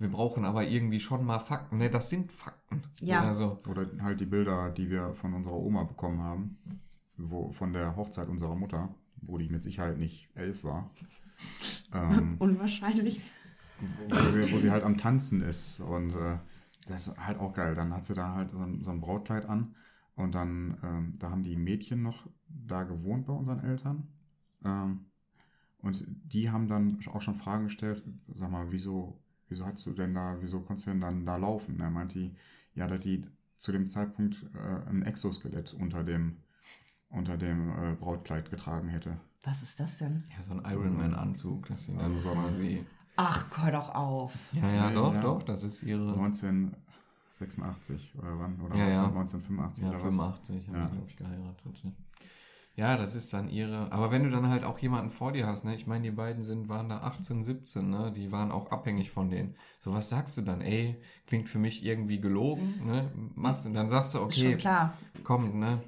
wir 0.00 0.10
brauchen 0.10 0.44
aber 0.44 0.66
irgendwie 0.66 0.98
schon 0.98 1.24
mal 1.24 1.38
Fakten. 1.38 1.76
Ne? 1.76 1.88
Das 1.88 2.10
sind 2.10 2.32
Fakten. 2.32 2.82
Ja. 2.98 3.22
Also, 3.22 3.60
oder 3.68 3.86
halt 4.00 4.18
die 4.18 4.26
Bilder, 4.26 4.70
die 4.70 4.90
wir 4.90 5.14
von 5.14 5.34
unserer 5.34 5.56
Oma 5.56 5.84
bekommen 5.84 6.20
haben, 6.20 6.58
wo, 7.16 7.52
von 7.52 7.72
der 7.72 7.94
Hochzeit 7.94 8.26
unserer 8.26 8.56
Mutter, 8.56 8.92
wo 9.22 9.38
die 9.38 9.50
mit 9.50 9.62
Sicherheit 9.62 9.98
nicht 9.98 10.30
elf 10.34 10.64
war. 10.64 10.90
Ähm, 11.94 12.36
Unwahrscheinlich. 12.38 13.22
Wo, 13.80 14.14
sie, 14.14 14.52
wo 14.52 14.58
sie 14.58 14.70
halt 14.70 14.84
am 14.84 14.96
Tanzen 14.96 15.42
ist. 15.42 15.80
Und 15.80 16.14
äh, 16.14 16.38
das 16.86 17.08
ist 17.08 17.26
halt 17.26 17.38
auch 17.38 17.52
geil. 17.52 17.74
Dann 17.74 17.92
hat 17.92 18.06
sie 18.06 18.14
da 18.14 18.34
halt 18.34 18.50
so 18.50 18.58
ein, 18.58 18.82
so 18.82 18.90
ein 18.90 19.00
Brautkleid 19.00 19.48
an. 19.48 19.74
Und 20.14 20.34
dann, 20.34 20.76
ähm, 20.82 21.14
da 21.18 21.30
haben 21.30 21.44
die 21.44 21.56
Mädchen 21.56 22.02
noch 22.02 22.28
da 22.48 22.82
gewohnt 22.82 23.26
bei 23.26 23.32
unseren 23.32 23.60
Eltern. 23.60 24.08
Ähm, 24.64 25.06
und 25.78 26.04
die 26.08 26.50
haben 26.50 26.66
dann 26.66 26.98
auch 27.12 27.22
schon 27.22 27.36
Fragen 27.36 27.64
gestellt, 27.64 28.02
sag 28.34 28.50
mal, 28.50 28.72
wieso, 28.72 29.20
wieso 29.48 29.64
hast 29.64 29.86
du 29.86 29.92
denn 29.92 30.14
da, 30.14 30.36
wieso 30.40 30.60
konntest 30.60 30.88
du 30.88 30.90
denn 30.90 31.00
dann 31.00 31.24
da 31.24 31.36
laufen? 31.36 31.78
Er 31.78 31.90
meint 31.90 32.14
die, 32.14 32.34
ja, 32.74 32.88
dass 32.88 33.00
die 33.00 33.24
zu 33.56 33.70
dem 33.70 33.86
Zeitpunkt 33.86 34.44
äh, 34.54 34.88
ein 34.88 35.02
Exoskelett 35.02 35.74
unter 35.74 36.02
dem, 36.02 36.38
unter 37.10 37.36
dem 37.36 37.70
äh, 37.70 37.94
Brautkleid 37.94 38.50
getragen 38.50 38.88
hätte. 38.88 39.20
Was 39.44 39.62
ist 39.62 39.78
das 39.78 39.98
denn? 39.98 40.24
ja, 40.36 40.42
so 40.42 40.52
ein 40.52 40.62
Ironman-Anzug. 40.64 41.66
Das 41.66 41.84
sind 41.84 41.98
also 42.00 42.16
so 42.16 42.32
quasi. 42.32 42.84
Ach, 43.20 43.48
hör 43.64 43.72
doch 43.72 43.92
auf. 43.96 44.52
Ja, 44.52 44.70
ja, 44.72 44.90
doch, 44.90 45.12
ja. 45.12 45.20
doch, 45.20 45.42
das 45.42 45.64
ist 45.64 45.82
ihre. 45.82 46.12
1986 46.12 48.14
oder 48.16 48.38
wann? 48.38 48.60
Oder 48.60 48.76
Ja, 48.76 48.86
ja. 48.88 49.06
1985 49.06 49.82
Ja, 49.82 49.88
oder 49.90 49.98
was? 49.98 50.04
85 50.16 50.68
haben 50.68 50.76
Ja. 50.76 50.84
die, 50.86 50.92
glaube 50.92 51.06
ich, 51.08 51.16
geheiratet. 51.16 51.84
Ne? 51.84 51.92
Ja, 52.76 52.96
das 52.96 53.16
ist 53.16 53.32
dann 53.32 53.48
ihre. 53.50 53.90
Aber 53.90 54.12
wenn 54.12 54.22
du 54.22 54.30
dann 54.30 54.48
halt 54.48 54.62
auch 54.62 54.78
jemanden 54.78 55.10
vor 55.10 55.32
dir 55.32 55.48
hast, 55.48 55.64
ne? 55.64 55.74
Ich 55.74 55.88
meine, 55.88 56.04
die 56.04 56.12
beiden 56.12 56.44
sind, 56.44 56.68
waren 56.68 56.88
da 56.88 56.98
18, 57.00 57.42
17, 57.42 57.90
ne? 57.90 58.12
Die 58.12 58.30
waren 58.30 58.52
auch 58.52 58.70
abhängig 58.70 59.10
von 59.10 59.30
denen. 59.30 59.56
So, 59.80 59.92
was 59.94 60.10
sagst 60.10 60.36
du 60.36 60.42
dann? 60.42 60.60
Ey, 60.60 61.02
klingt 61.26 61.48
für 61.48 61.58
mich 61.58 61.84
irgendwie 61.84 62.20
gelogen, 62.20 62.86
ne? 62.86 63.10
Machst 63.34 63.66
du, 63.66 63.70
dann 63.72 63.88
sagst 63.88 64.14
du, 64.14 64.20
okay, 64.20 64.50
Schon 64.50 64.58
klar. 64.58 64.92
komm, 65.24 65.58
ne? 65.58 65.82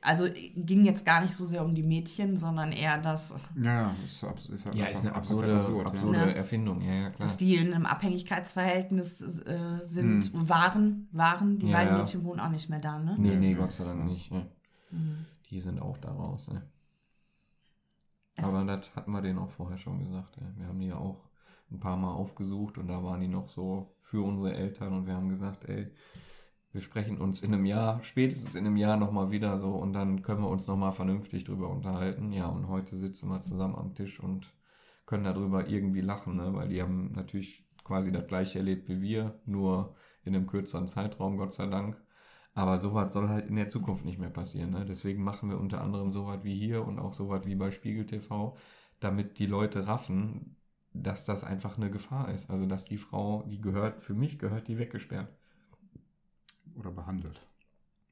Also 0.00 0.26
ging 0.54 0.84
jetzt 0.84 1.04
gar 1.04 1.20
nicht 1.22 1.34
so 1.34 1.44
sehr 1.44 1.64
um 1.64 1.74
die 1.74 1.82
Mädchen, 1.82 2.36
sondern 2.36 2.70
eher 2.72 2.98
das, 2.98 3.34
Ja, 3.56 3.94
ist, 4.04 4.22
abs- 4.22 4.48
ist 4.48 4.64
halt 4.66 4.76
Ja, 4.76 4.86
ist 4.86 5.04
eine 5.04 5.14
absurde, 5.14 5.56
absurde 5.56 6.18
Ja. 6.18 6.26
Erfindung, 6.28 6.80
ja, 6.82 6.92
ja, 6.94 7.08
klar. 7.08 7.18
dass 7.20 7.36
die 7.36 7.56
in 7.56 7.72
einem 7.74 7.84
Abhängigkeitsverhältnis 7.86 9.20
äh, 9.40 9.78
sind, 9.82 10.30
waren, 10.48 11.08
waren. 11.10 11.58
Die 11.58 11.66
Ja, 11.66 11.78
beiden 11.78 11.94
ja. 11.96 12.00
Mädchen 12.02 12.22
wohnen 12.24 12.38
auch 12.40 12.50
nicht 12.50 12.70
mehr 12.70 12.78
da, 12.78 12.98
ne? 12.98 13.16
Nee, 13.18 13.36
nee, 13.36 13.54
Gott 13.54 13.72
sei 13.72 13.84
Dank 13.84 14.04
nicht, 14.04 14.30
ne? 14.30 14.46
Die 15.50 15.60
sind 15.60 15.80
auch 15.80 15.98
da 15.98 16.12
raus, 16.12 16.48
ne? 16.48 16.62
Es- 18.36 18.54
Aber 18.54 18.64
das 18.64 18.94
hatten 18.94 19.10
wir 19.10 19.20
denen 19.20 19.38
auch 19.38 19.50
vorher 19.50 19.76
schon 19.76 19.98
gesagt. 20.04 20.36
Ja. 20.36 20.46
Wir 20.56 20.66
haben 20.68 20.78
die 20.78 20.86
ja 20.88 20.96
auch 20.96 21.28
ein 21.70 21.80
paar 21.80 21.96
Mal 21.96 22.12
aufgesucht 22.12 22.78
und 22.78 22.86
da 22.88 23.02
waren 23.02 23.20
die 23.20 23.28
noch 23.28 23.48
so 23.48 23.96
für 24.00 24.24
unsere 24.24 24.54
Eltern 24.54 24.92
und 24.92 25.06
wir 25.06 25.14
haben 25.14 25.28
gesagt, 25.28 25.64
ey, 25.64 25.90
wir 26.72 26.80
sprechen 26.80 27.18
uns 27.18 27.42
in 27.42 27.54
einem 27.54 27.64
Jahr, 27.64 28.02
spätestens 28.02 28.54
in 28.54 28.66
einem 28.66 28.76
Jahr 28.76 28.96
nochmal 28.96 29.30
wieder 29.30 29.56
so 29.58 29.74
und 29.74 29.92
dann 29.94 30.22
können 30.22 30.42
wir 30.42 30.48
uns 30.50 30.66
nochmal 30.66 30.92
vernünftig 30.92 31.44
drüber 31.44 31.70
unterhalten. 31.70 32.32
Ja, 32.32 32.46
und 32.46 32.68
heute 32.68 32.96
sitzen 32.96 33.28
wir 33.30 33.40
zusammen 33.40 33.76
am 33.76 33.94
Tisch 33.94 34.20
und 34.20 34.52
können 35.06 35.24
darüber 35.24 35.68
irgendwie 35.68 36.02
lachen, 36.02 36.36
ne? 36.36 36.52
weil 36.54 36.68
die 36.68 36.82
haben 36.82 37.12
natürlich 37.12 37.66
quasi 37.84 38.12
das 38.12 38.26
gleiche 38.26 38.58
erlebt 38.58 38.88
wie 38.90 39.00
wir, 39.00 39.40
nur 39.46 39.94
in 40.22 40.36
einem 40.36 40.46
kürzeren 40.46 40.88
Zeitraum, 40.88 41.38
Gott 41.38 41.54
sei 41.54 41.66
Dank. 41.66 42.00
Aber 42.54 42.76
sowas 42.76 43.12
soll 43.12 43.28
halt 43.28 43.48
in 43.48 43.56
der 43.56 43.68
Zukunft 43.68 44.04
nicht 44.04 44.18
mehr 44.18 44.30
passieren. 44.30 44.72
Ne? 44.72 44.84
Deswegen 44.84 45.22
machen 45.22 45.48
wir 45.48 45.58
unter 45.58 45.80
anderem 45.80 46.10
sowas 46.10 46.40
wie 46.42 46.54
hier 46.54 46.84
und 46.84 46.98
auch 46.98 47.14
sowas 47.14 47.46
wie 47.46 47.54
bei 47.54 47.70
Spiegel 47.70 48.04
TV, 48.04 48.56
damit 49.00 49.38
die 49.38 49.46
Leute 49.46 49.86
raffen, 49.86 50.56
dass 50.92 51.24
das 51.24 51.44
einfach 51.44 51.78
eine 51.78 51.90
Gefahr 51.90 52.30
ist. 52.30 52.50
Also 52.50 52.66
dass 52.66 52.84
die 52.84 52.98
Frau, 52.98 53.44
die 53.44 53.60
gehört, 53.60 54.00
für 54.00 54.14
mich 54.14 54.38
gehört 54.38 54.68
die 54.68 54.78
weggesperrt. 54.78 55.32
Oder 56.78 56.92
behandelt, 56.92 57.46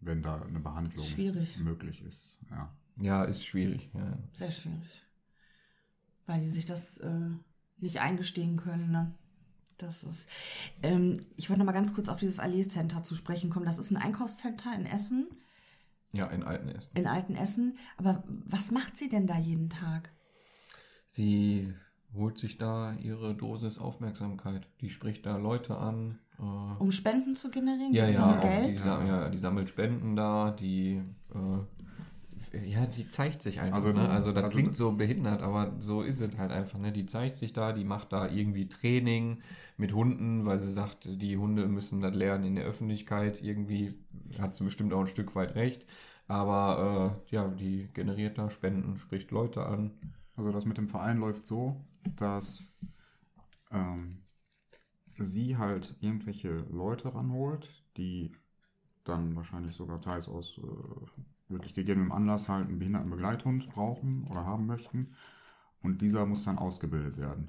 wenn 0.01 0.23
da 0.23 0.43
eine 0.43 0.61
Behandlung 0.61 1.05
Schwierig. 1.05 1.59
möglich 1.59 2.03
ist. 2.03 2.39
Ja. 2.51 2.75
Ja, 2.99 3.25
ist 3.25 3.45
schwierig. 3.45 3.91
Ja. 3.95 4.19
Sehr 4.33 4.51
schwierig. 4.51 5.03
Weil 6.27 6.41
die 6.41 6.49
sich 6.49 6.65
das 6.65 6.99
äh, 6.99 7.31
nicht 7.79 8.01
eingestehen 8.01 8.57
können, 8.57 8.91
ne? 8.91 9.15
Das 9.79 10.05
ist. 10.05 10.31
Ähm, 10.83 11.19
ich 11.37 11.51
wollte 11.51 11.59
noch 11.59 11.67
mal 11.67 11.73
ganz 11.73 11.93
kurz 11.93 12.09
auf 12.09 12.19
dieses 12.19 12.39
Allee 12.39 12.67
Center 12.67 13.03
zu 13.03 13.15
sprechen 13.15 13.51
kommen. 13.51 13.67
Das 13.67 13.77
ist 13.77 13.91
ein 13.91 13.99
Einkaufscenter 13.99 14.75
in 14.75 14.87
Essen, 14.87 15.29
ja, 16.13 16.27
in 16.29 16.43
Altenessen. 16.43 16.97
in 16.97 17.07
Altenessen. 17.07 17.77
Aber 17.99 18.25
was 18.27 18.71
macht 18.71 18.97
sie 18.97 19.11
denn 19.11 19.27
da 19.27 19.37
jeden 19.37 19.69
Tag? 19.69 20.11
Sie 21.07 21.75
holt 22.15 22.39
sich 22.39 22.57
da 22.57 22.95
ihre 22.95 23.35
Dosis 23.35 23.79
Aufmerksamkeit. 23.79 24.67
Die 24.81 24.89
spricht 24.89 25.27
da 25.27 25.37
Leute 25.37 25.77
an. 25.77 26.19
Äh, 26.39 26.43
Um 26.83 26.91
Spenden 26.91 27.37
zu 27.37 27.51
generieren? 27.51 27.93
Ja, 27.95 28.07
Geht's 28.07 28.19
ja, 28.19 28.33
um 28.33 28.41
Geld? 28.41 28.81
Die, 28.81 28.87
ja, 28.89 29.29
die 29.29 29.39
sammelt 29.39 29.69
Spenden 29.69 30.17
da, 30.17 30.51
die, 30.51 31.03
äh, 31.35 32.67
ja, 32.69 32.87
die 32.87 33.09
zeigt 33.09 33.43
sich 33.43 33.61
einfach. 33.61 33.77
Also, 33.77 33.89
Also, 33.89 34.01
ne? 34.01 34.09
also 34.09 34.33
das 34.33 34.45
also- 34.45 34.57
klingt 34.59 34.77
so 34.77 34.93
behindert, 34.93 35.43
aber 35.43 35.75
so 35.79 36.03
ist 36.03 36.21
es 36.21 36.37
halt 36.39 36.53
einfach. 36.53 36.79
Ne? 36.79 36.93
Die 36.93 37.07
zeigt 37.07 37.37
sich 37.37 37.53
da, 37.53 37.73
die 37.73 37.85
macht 37.85 38.13
da 38.13 38.29
irgendwie 38.29 38.69
Training 38.69 39.41
mit 39.77 39.95
Hunden, 39.95 40.47
weil 40.47 40.59
sie 40.59 40.73
sagt, 40.73 41.07
die 41.07 41.37
Hunde 41.37 41.67
müssen 41.67 42.01
das 42.01 42.15
lernen 42.15 42.45
in 42.45 42.55
der 42.57 42.65
Öffentlichkeit. 42.65 43.43
Irgendwie 43.43 43.95
hat 44.41 44.55
sie 44.55 44.65
bestimmt 44.65 44.93
auch 44.93 45.01
ein 45.01 45.07
Stück 45.07 45.35
weit 45.35 45.55
recht. 45.55 45.85
Aber 46.29 47.19
äh, 47.31 47.35
ja, 47.35 47.49
die 47.49 47.89
generiert 47.95 48.37
da 48.37 48.51
Spenden, 48.51 48.97
spricht 48.97 49.31
Leute 49.31 49.65
an. 49.65 49.93
Also 50.37 50.53
das 50.53 50.65
mit 50.67 50.77
dem 50.77 50.89
Verein 50.89 51.19
läuft 51.19 51.47
so, 51.47 51.81
dass 52.17 52.75
ähm, 53.73 54.11
sie 55.19 55.57
halt 55.57 55.97
irgendwelche 56.01 56.67
Leute 56.71 57.15
ranholt, 57.15 57.85
die 57.97 58.33
dann 59.05 59.37
wahrscheinlich 59.37 59.75
sogar 59.75 60.01
teils 60.01 60.29
aus 60.29 60.59
äh, 60.59 61.53
wirklich 61.53 61.75
gegebenem 61.75 62.13
Anlass 62.13 62.49
halt 62.49 62.69
einen 62.69 62.79
Behindertenbegleithund 62.79 63.71
brauchen 63.71 64.27
oder 64.31 64.45
haben 64.45 64.67
möchten. 64.67 65.07
Und 65.83 66.03
dieser 66.03 66.27
muss 66.27 66.45
dann 66.45 66.59
ausgebildet 66.59 67.17
werden. 67.17 67.49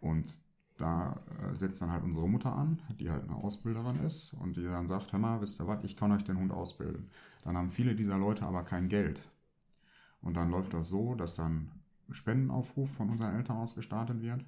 Und 0.00 0.42
da 0.76 1.20
äh, 1.40 1.54
setzt 1.54 1.80
dann 1.82 1.90
halt 1.90 2.04
unsere 2.04 2.28
Mutter 2.28 2.54
an, 2.54 2.80
die 3.00 3.10
halt 3.10 3.24
eine 3.24 3.34
Ausbilderin 3.34 3.96
ist 4.06 4.34
und 4.34 4.56
die 4.56 4.62
dann 4.62 4.86
sagt, 4.86 5.12
hör 5.12 5.18
mal, 5.18 5.40
wisst 5.40 5.60
ihr 5.60 5.66
was, 5.66 5.82
ich 5.84 5.96
kann 5.96 6.12
euch 6.12 6.24
den 6.24 6.38
Hund 6.38 6.52
ausbilden. 6.52 7.10
Dann 7.44 7.56
haben 7.56 7.70
viele 7.70 7.94
dieser 7.94 8.18
Leute 8.18 8.44
aber 8.46 8.62
kein 8.62 8.88
Geld. 8.88 9.20
Und 10.20 10.36
dann 10.36 10.50
läuft 10.50 10.74
das 10.74 10.88
so, 10.88 11.14
dass 11.14 11.36
dann 11.36 11.70
ein 12.08 12.14
Spendenaufruf 12.14 12.90
von 12.90 13.10
unseren 13.10 13.34
Eltern 13.36 13.56
aus 13.56 13.74
gestartet 13.74 14.20
wird. 14.20 14.44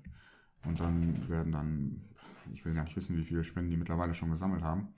Und 0.64 0.80
dann 0.80 1.28
werden 1.28 1.52
dann, 1.52 2.04
ich 2.52 2.64
will 2.64 2.74
gar 2.74 2.84
nicht 2.84 2.96
wissen, 2.96 3.16
wie 3.16 3.24
viele 3.24 3.44
Spenden 3.44 3.70
die 3.70 3.76
mittlerweile 3.76 4.14
schon 4.14 4.30
gesammelt 4.30 4.62
haben, 4.62 4.88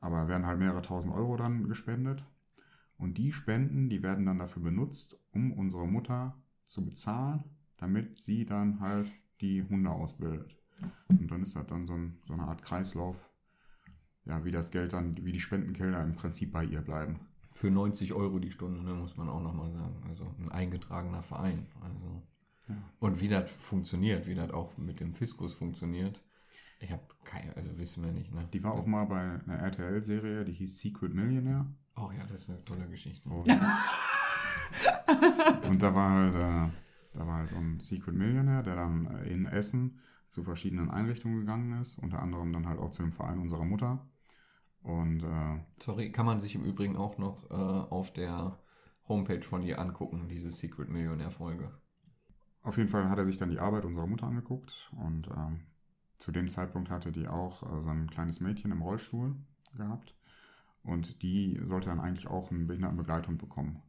aber 0.00 0.28
werden 0.28 0.46
halt 0.46 0.58
mehrere 0.58 0.82
tausend 0.82 1.14
Euro 1.14 1.36
dann 1.36 1.68
gespendet. 1.68 2.24
Und 2.96 3.18
die 3.18 3.32
Spenden, 3.32 3.88
die 3.88 4.02
werden 4.02 4.26
dann 4.26 4.38
dafür 4.38 4.62
benutzt, 4.62 5.18
um 5.32 5.52
unsere 5.52 5.86
Mutter 5.86 6.36
zu 6.64 6.84
bezahlen, 6.84 7.44
damit 7.76 8.20
sie 8.20 8.46
dann 8.46 8.80
halt 8.80 9.06
die 9.40 9.62
Hunde 9.62 9.90
ausbildet. 9.90 10.56
Und 11.08 11.30
dann 11.30 11.42
ist 11.42 11.56
das 11.56 11.66
dann 11.66 11.86
so, 11.86 11.94
ein, 11.94 12.18
so 12.26 12.34
eine 12.34 12.44
Art 12.44 12.62
Kreislauf, 12.62 13.16
ja, 14.24 14.44
wie 14.44 14.50
das 14.50 14.70
Geld 14.70 14.92
dann, 14.92 15.16
wie 15.24 15.32
die 15.32 15.40
Spendengelder 15.40 16.02
im 16.02 16.14
Prinzip 16.14 16.52
bei 16.52 16.64
ihr 16.64 16.80
bleiben. 16.80 17.20
Für 17.54 17.70
90 17.70 18.12
Euro 18.14 18.38
die 18.38 18.50
Stunde, 18.50 18.82
ne, 18.82 18.94
muss 18.94 19.16
man 19.16 19.28
auch 19.28 19.42
nochmal 19.42 19.70
sagen. 19.70 20.02
Also 20.08 20.26
ein 20.38 20.50
eingetragener 20.50 21.22
Verein. 21.22 21.66
Also. 21.80 22.22
Und 22.98 23.20
wie 23.20 23.28
das 23.28 23.50
funktioniert, 23.52 24.26
wie 24.26 24.34
das 24.34 24.50
auch 24.50 24.76
mit 24.78 25.00
dem 25.00 25.12
Fiskus 25.12 25.52
funktioniert, 25.54 26.22
ich 26.84 26.92
habe 26.92 27.02
keine, 27.24 27.56
also 27.56 27.76
wissen 27.78 28.04
wir 28.04 28.12
nicht, 28.12 28.32
ne? 28.32 28.46
Die 28.52 28.62
war 28.62 28.74
auch 28.74 28.86
mal 28.86 29.06
bei 29.06 29.18
einer 29.18 29.58
RTL-Serie, 29.58 30.44
die 30.44 30.52
hieß 30.52 30.78
Secret 30.78 31.14
Millionaire. 31.14 31.66
Oh 31.96 32.10
ja, 32.12 32.20
das 32.30 32.42
ist 32.42 32.50
eine 32.50 32.64
tolle 32.64 32.86
Geschichte. 32.88 33.28
Und, 33.28 33.48
und 35.66 35.82
da 35.82 35.94
war 35.94 36.10
halt, 36.10 36.34
äh, 36.34 36.68
da 37.14 37.26
war 37.26 37.36
halt 37.36 37.48
so 37.48 37.56
ein 37.56 37.80
Secret 37.80 38.14
Millionaire, 38.14 38.62
der 38.62 38.76
dann 38.76 39.06
äh, 39.06 39.32
in 39.32 39.46
Essen 39.46 39.98
zu 40.28 40.44
verschiedenen 40.44 40.90
Einrichtungen 40.90 41.40
gegangen 41.40 41.80
ist, 41.80 41.98
unter 41.98 42.20
anderem 42.20 42.52
dann 42.52 42.68
halt 42.68 42.78
auch 42.78 42.90
zu 42.90 43.02
dem 43.02 43.12
Verein 43.12 43.38
unserer 43.38 43.64
Mutter. 43.64 44.06
Und 44.82 45.22
äh, 45.22 45.60
Sorry, 45.78 46.12
kann 46.12 46.26
man 46.26 46.40
sich 46.40 46.54
im 46.54 46.64
Übrigen 46.64 46.96
auch 46.96 47.16
noch 47.16 47.50
äh, 47.50 47.54
auf 47.54 48.12
der 48.12 48.58
Homepage 49.08 49.42
von 49.42 49.62
ihr 49.62 49.78
angucken, 49.78 50.28
diese 50.28 50.50
Secret 50.50 50.90
Millionär-Folge. 50.90 51.70
Auf 52.62 52.76
jeden 52.76 52.90
Fall 52.90 53.08
hat 53.08 53.18
er 53.18 53.24
sich 53.24 53.38
dann 53.38 53.50
die 53.50 53.58
Arbeit 53.58 53.84
unserer 53.84 54.06
Mutter 54.06 54.26
angeguckt 54.26 54.90
und 54.92 55.28
ähm, 55.28 55.60
zu 56.24 56.32
dem 56.32 56.48
Zeitpunkt 56.48 56.88
hatte 56.88 57.12
die 57.12 57.28
auch 57.28 57.62
äh, 57.62 57.82
so 57.82 57.88
ein 57.90 58.08
kleines 58.08 58.40
Mädchen 58.40 58.72
im 58.72 58.80
Rollstuhl 58.80 59.36
gehabt 59.76 60.16
und 60.82 61.20
die 61.22 61.60
sollte 61.64 61.90
dann 61.90 62.00
eigentlich 62.00 62.28
auch 62.28 62.50
einen 62.50 62.66
Behindertenbegleithund 62.66 63.36
bekommen. 63.36 63.82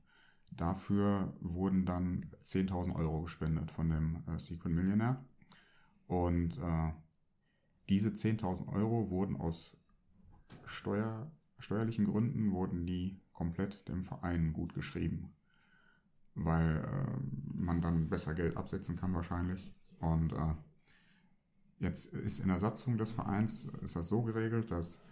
Dafür 0.52 1.34
wurden 1.40 1.86
dann 1.86 2.30
10.000 2.44 2.94
Euro 2.95 3.22
gespendet 3.22 3.72
von 3.72 3.90
dem 3.90 4.24
äh, 4.28 4.38
Secret 4.38 4.74
Millionär 4.74 5.24
und 6.07 6.57
äh, 6.57 6.91
diese 7.88 8.10
10.000 8.10 8.68
Euro 8.68 9.10
wurden 9.10 9.38
aus 9.38 9.78
Steuer, 10.66 11.32
steuerlichen 11.57 12.03
Gründen 12.03 12.52
wurden 12.52 12.86
die 12.86 13.22
komplett 13.32 13.88
dem 13.88 14.03
Verein 14.03 14.52
gut 14.52 14.74
geschrieben 14.74 15.32
weil 16.38 16.84
äh, 16.84 17.18
man 17.53 17.80
dann 17.80 18.10
besser 18.10 18.34
Geld 18.34 18.57
absetzen 18.57 18.98
kann 18.98 19.14
wahrscheinlich. 19.14 19.74
Und 19.99 20.34
äh, 20.34 20.53
jetzt 21.80 22.14
ist 22.14 22.39
in 22.39 22.47
der 22.47 22.60
Satzung 22.60 22.97
des 22.97 23.11
Vereins 23.11 23.65
ist 23.81 23.95
das 23.95 24.07
so 24.07 24.22
geregelt, 24.22 24.72
dass 24.72 25.03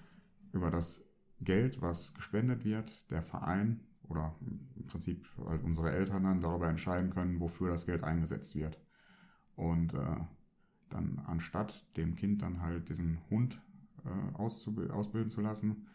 über 0.52 0.72
das 0.72 1.06
Geld, 1.41 1.81
was 1.81 2.14
gespendet 2.14 2.64
wird, 2.64 3.10
der 3.11 3.23
Verein 3.23 3.81
oder 4.03 4.35
im 4.76 4.85
Prinzip 4.88 5.27
halt 5.45 5.64
unsere 5.64 5.91
Eltern 5.91 6.23
dann 6.23 6.41
darüber 6.41 6.69
entscheiden 6.69 7.10
können, 7.10 7.40
wofür 7.40 7.69
das 7.69 7.85
Geld 7.85 8.03
eingesetzt 8.03 8.56
wird. 8.56 8.80
Und 9.56 9.94
äh, 9.94 10.18
dann 10.90 11.19
anstatt 11.26 11.85
dem 11.98 12.15
Kind 12.15 12.41
dann 12.41 12.61
halt 12.61 12.90
diesen 12.90 13.19
Hund 13.30 13.61
äh, 14.06 14.38
ausbilden 14.38 15.30
zu 15.30 15.41
lassen, 15.41 15.88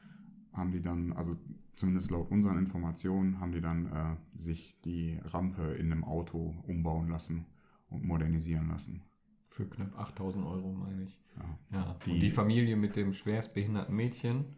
haben 0.52 0.72
die 0.72 0.82
dann, 0.82 1.12
also 1.12 1.36
zumindest 1.74 2.10
laut 2.10 2.30
unseren 2.30 2.58
Informationen, 2.58 3.40
haben 3.40 3.52
die 3.52 3.60
dann 3.60 3.86
äh, 3.86 4.16
sich 4.34 4.78
die 4.84 5.20
Rampe 5.24 5.74
in 5.74 5.92
einem 5.92 6.04
Auto 6.04 6.54
umbauen 6.66 7.08
lassen 7.08 7.46
und 7.88 8.04
modernisieren 8.04 8.68
lassen. 8.68 9.02
Für 9.48 9.66
knapp 9.66 9.98
8000 9.98 10.46
Euro, 10.46 10.72
meine 10.72 11.04
ich. 11.04 11.18
Ja. 11.36 11.78
Ja, 11.78 11.96
Die- 12.04 12.10
und 12.12 12.20
die 12.20 12.30
Familie 12.30 12.76
mit 12.76 12.96
dem 12.96 13.12
schwerstbehinderten 13.12 13.94
Mädchen 13.94 14.56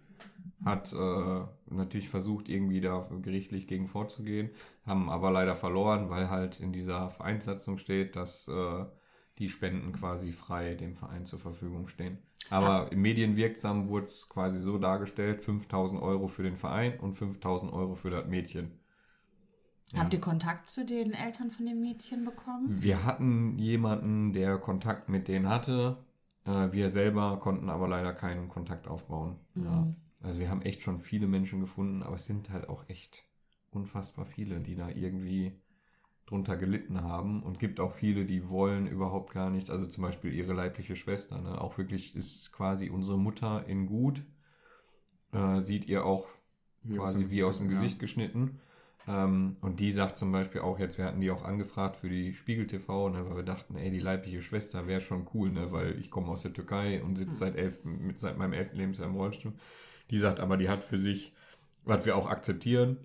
hat 0.64 0.92
äh, 0.92 1.40
natürlich 1.66 2.08
versucht, 2.08 2.48
irgendwie 2.48 2.80
da 2.80 3.08
gerichtlich 3.22 3.66
gegen 3.66 3.86
vorzugehen, 3.86 4.50
haben 4.84 5.08
aber 5.08 5.30
leider 5.30 5.54
verloren, 5.54 6.10
weil 6.10 6.28
halt 6.28 6.60
in 6.60 6.72
dieser 6.72 7.08
Vereinssatzung 7.08 7.78
steht, 7.78 8.14
dass 8.16 8.46
äh, 8.48 8.84
die 9.38 9.48
Spenden 9.48 9.92
quasi 9.92 10.32
frei 10.32 10.74
dem 10.74 10.94
Verein 10.94 11.24
zur 11.24 11.38
Verfügung 11.38 11.88
stehen. 11.88 12.18
Aber 12.50 12.92
im 12.92 13.00
medienwirksam 13.00 13.88
wurde 13.88 14.04
es 14.04 14.28
quasi 14.28 14.58
so 14.58 14.76
dargestellt, 14.76 15.40
5000 15.40 16.02
Euro 16.02 16.26
für 16.26 16.42
den 16.42 16.56
Verein 16.56 16.98
und 17.00 17.14
5000 17.14 17.72
Euro 17.72 17.94
für 17.94 18.10
das 18.10 18.26
Mädchen. 18.26 18.72
Habt 19.96 20.14
ihr 20.14 20.20
Kontakt 20.20 20.68
zu 20.68 20.84
den 20.86 21.12
Eltern 21.12 21.50
von 21.50 21.66
dem 21.66 21.80
Mädchen 21.80 22.24
bekommen? 22.24 22.66
Wir 22.68 23.04
hatten 23.04 23.58
jemanden, 23.58 24.32
der 24.32 24.58
Kontakt 24.58 25.08
mit 25.08 25.26
denen 25.26 25.48
hatte. 25.48 25.98
Äh, 26.44 26.72
wir 26.72 26.90
selber 26.90 27.38
konnten 27.40 27.68
aber 27.68 27.88
leider 27.88 28.12
keinen 28.12 28.48
Kontakt 28.48 28.86
aufbauen. 28.86 29.36
Ja. 29.56 29.88
Also 30.22 30.38
wir 30.38 30.48
haben 30.50 30.62
echt 30.62 30.80
schon 30.82 31.00
viele 31.00 31.26
Menschen 31.26 31.60
gefunden, 31.60 32.02
aber 32.02 32.14
es 32.16 32.26
sind 32.26 32.50
halt 32.50 32.68
auch 32.68 32.88
echt 32.88 33.24
unfassbar 33.70 34.24
viele, 34.24 34.60
die 34.60 34.76
da 34.76 34.88
irgendwie 34.90 35.58
drunter 36.26 36.56
gelitten 36.56 37.02
haben. 37.02 37.42
Und 37.42 37.58
gibt 37.58 37.80
auch 37.80 37.90
viele, 37.90 38.26
die 38.26 38.48
wollen 38.48 38.86
überhaupt 38.86 39.32
gar 39.34 39.50
nichts. 39.50 39.70
Also 39.70 39.86
zum 39.86 40.02
Beispiel 40.02 40.32
ihre 40.32 40.52
leibliche 40.52 40.94
Schwester. 40.94 41.40
Ne? 41.40 41.60
Auch 41.60 41.78
wirklich 41.78 42.14
ist 42.14 42.52
quasi 42.52 42.90
unsere 42.90 43.18
Mutter 43.18 43.66
in 43.66 43.86
gut. 43.86 44.24
Äh, 45.32 45.60
sieht 45.60 45.86
ihr 45.86 46.04
auch 46.04 46.28
Wie 46.84 46.98
aus 46.98 47.10
quasi 47.10 47.24
dem- 47.24 47.30
wie 47.32 47.42
aus 47.42 47.58
dem 47.58 47.66
ja. 47.66 47.72
Gesicht 47.72 47.98
geschnitten. 47.98 48.60
Ähm, 49.08 49.56
und 49.60 49.80
die 49.80 49.90
sagt 49.90 50.16
zum 50.16 50.32
Beispiel 50.32 50.60
auch 50.60 50.78
jetzt, 50.78 50.98
wir 50.98 51.06
hatten 51.06 51.20
die 51.20 51.30
auch 51.30 51.44
angefragt 51.44 51.96
für 51.96 52.08
die 52.08 52.34
Spiegel 52.34 52.66
TV, 52.66 53.08
ne, 53.08 53.28
weil 53.28 53.36
wir 53.36 53.42
dachten, 53.42 53.76
ey, 53.76 53.90
die 53.90 54.00
leibliche 54.00 54.42
Schwester 54.42 54.86
wäre 54.86 55.00
schon 55.00 55.26
cool, 55.34 55.50
ne, 55.50 55.72
weil 55.72 55.98
ich 55.98 56.10
komme 56.10 56.28
aus 56.28 56.42
der 56.42 56.52
Türkei 56.52 57.02
und 57.02 57.16
sitze 57.16 57.36
seit 57.36 57.56
elf, 57.56 57.84
mit, 57.84 58.18
seit 58.18 58.38
meinem 58.38 58.52
elften 58.52 58.76
Lebensjahr 58.76 59.08
im 59.08 59.16
Rollstuhl. 59.16 59.52
Die 60.10 60.18
sagt 60.18 60.40
aber, 60.40 60.56
die 60.56 60.68
hat 60.68 60.84
für 60.84 60.98
sich, 60.98 61.32
was 61.84 62.04
wir 62.04 62.16
auch 62.16 62.28
akzeptieren, 62.28 62.98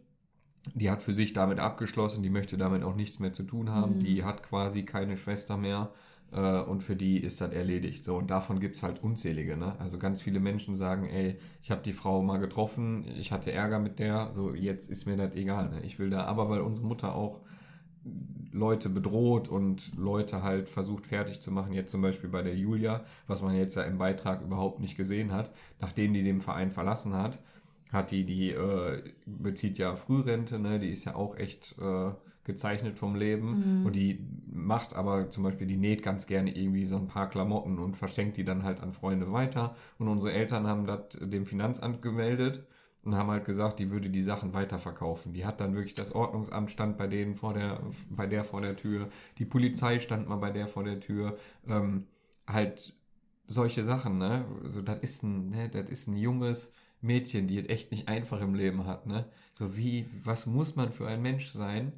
die 0.73 0.89
hat 0.89 1.03
für 1.03 1.13
sich 1.13 1.33
damit 1.33 1.59
abgeschlossen, 1.59 2.23
die 2.23 2.29
möchte 2.29 2.57
damit 2.57 2.83
auch 2.83 2.95
nichts 2.95 3.19
mehr 3.19 3.33
zu 3.33 3.43
tun 3.43 3.69
haben, 3.69 3.99
die 3.99 4.23
hat 4.23 4.41
quasi 4.43 4.83
keine 4.83 5.15
Schwester 5.15 5.57
mehr 5.57 5.91
äh, 6.35 6.59
und 6.59 6.83
für 6.83 6.95
die 6.95 7.17
ist 7.17 7.41
das 7.41 7.51
erledigt. 7.51 8.03
So, 8.03 8.17
und 8.17 8.29
davon 8.29 8.59
gibt's 8.59 8.83
halt 8.83 9.01
unzählige, 9.01 9.55
ne? 9.57 9.75
Also 9.79 9.97
ganz 9.97 10.21
viele 10.21 10.39
Menschen 10.39 10.75
sagen, 10.75 11.05
ey, 11.07 11.37
ich 11.61 11.71
habe 11.71 11.81
die 11.81 11.93
Frau 11.93 12.21
mal 12.21 12.37
getroffen, 12.37 13.05
ich 13.17 13.31
hatte 13.31 13.51
Ärger 13.51 13.79
mit 13.79 13.99
der, 13.99 14.31
so 14.31 14.53
jetzt 14.53 14.91
ist 14.91 15.05
mir 15.05 15.15
das 15.15 15.35
egal, 15.35 15.69
ne? 15.69 15.81
Ich 15.83 15.97
will 15.97 16.09
da, 16.09 16.25
aber 16.25 16.49
weil 16.49 16.61
unsere 16.61 16.87
Mutter 16.87 17.15
auch 17.15 17.41
Leute 18.51 18.89
bedroht 18.89 19.47
und 19.47 19.95
Leute 19.97 20.43
halt 20.43 20.69
versucht 20.69 21.07
fertig 21.07 21.41
zu 21.41 21.51
machen, 21.51 21.73
jetzt 21.73 21.91
zum 21.91 22.01
Beispiel 22.01 22.29
bei 22.29 22.41
der 22.41 22.55
Julia, 22.55 23.03
was 23.27 23.41
man 23.41 23.55
jetzt 23.55 23.75
ja 23.75 23.83
im 23.83 23.97
Beitrag 23.97 24.41
überhaupt 24.41 24.79
nicht 24.79 24.97
gesehen 24.97 25.31
hat, 25.31 25.51
nachdem 25.79 26.13
die 26.13 26.23
den 26.23 26.41
Verein 26.41 26.71
verlassen 26.71 27.13
hat, 27.13 27.39
hat 27.91 28.11
die, 28.11 28.25
die 28.25 28.51
äh, 28.51 29.01
bezieht 29.25 29.77
ja 29.77 29.95
Frührente, 29.95 30.59
ne, 30.59 30.79
die 30.79 30.89
ist 30.89 31.05
ja 31.05 31.15
auch 31.15 31.37
echt 31.37 31.75
äh, 31.79 32.11
gezeichnet 32.45 32.99
vom 32.99 33.15
Leben 33.15 33.83
und 33.83 33.95
die 33.95 34.25
macht 34.47 34.95
aber 34.95 35.29
zum 35.29 35.43
Beispiel, 35.43 35.67
die 35.67 35.77
näht 35.77 36.03
ganz 36.03 36.27
gerne 36.27 36.55
irgendwie 36.55 36.85
so 36.85 36.95
ein 36.95 37.07
paar 37.07 37.29
Klamotten 37.29 37.77
und 37.77 37.97
verschenkt 37.97 38.37
die 38.37 38.45
dann 38.45 38.63
halt 38.63 38.81
an 38.81 38.91
Freunde 38.91 39.31
weiter 39.31 39.75
und 39.97 40.07
unsere 40.07 40.33
Eltern 40.33 40.67
haben 40.67 40.85
das 40.85 41.17
dem 41.19 41.45
Finanzamt 41.45 42.01
gemeldet 42.01 42.65
und 43.05 43.15
haben 43.15 43.29
halt 43.29 43.45
gesagt, 43.45 43.79
die 43.79 43.91
würde 43.91 44.09
die 44.09 44.23
Sachen 44.23 44.53
weiterverkaufen. 44.53 45.33
Die 45.33 45.45
hat 45.45 45.61
dann 45.61 45.75
wirklich 45.75 45.93
das 45.93 46.13
Ordnungsamt 46.13 46.71
stand 46.71 46.97
bei 46.97 47.07
denen 47.07 47.35
vor 47.35 47.53
der, 47.53 47.81
bei 48.09 48.25
der 48.25 48.43
vor 48.43 48.61
der 48.61 48.75
Tür, 48.75 49.09
die 49.37 49.45
Polizei 49.45 49.99
stand 49.99 50.27
mal 50.27 50.37
bei 50.37 50.49
der 50.49 50.67
vor 50.67 50.83
der 50.83 50.99
Tür, 50.99 51.37
ähm, 51.67 52.07
halt 52.47 52.93
solche 53.47 53.83
Sachen, 53.83 54.17
ne? 54.17 54.45
So, 54.63 54.81
das 54.81 54.99
ist 55.01 55.23
ein, 55.23 55.49
ne, 55.49 55.69
das 55.69 55.89
ist 55.89 56.07
ein 56.07 56.17
junges 56.17 56.73
Mädchen, 57.01 57.47
die 57.47 57.59
es 57.59 57.69
echt 57.69 57.91
nicht 57.91 58.07
einfach 58.07 58.41
im 58.41 58.55
Leben 58.55 58.87
hat, 58.87 59.05
ne? 59.05 59.25
So 59.53 59.77
wie, 59.77 60.07
was 60.23 60.47
muss 60.47 60.75
man 60.75 60.91
für 60.91 61.07
ein 61.07 61.21
Mensch 61.21 61.49
sein, 61.49 61.93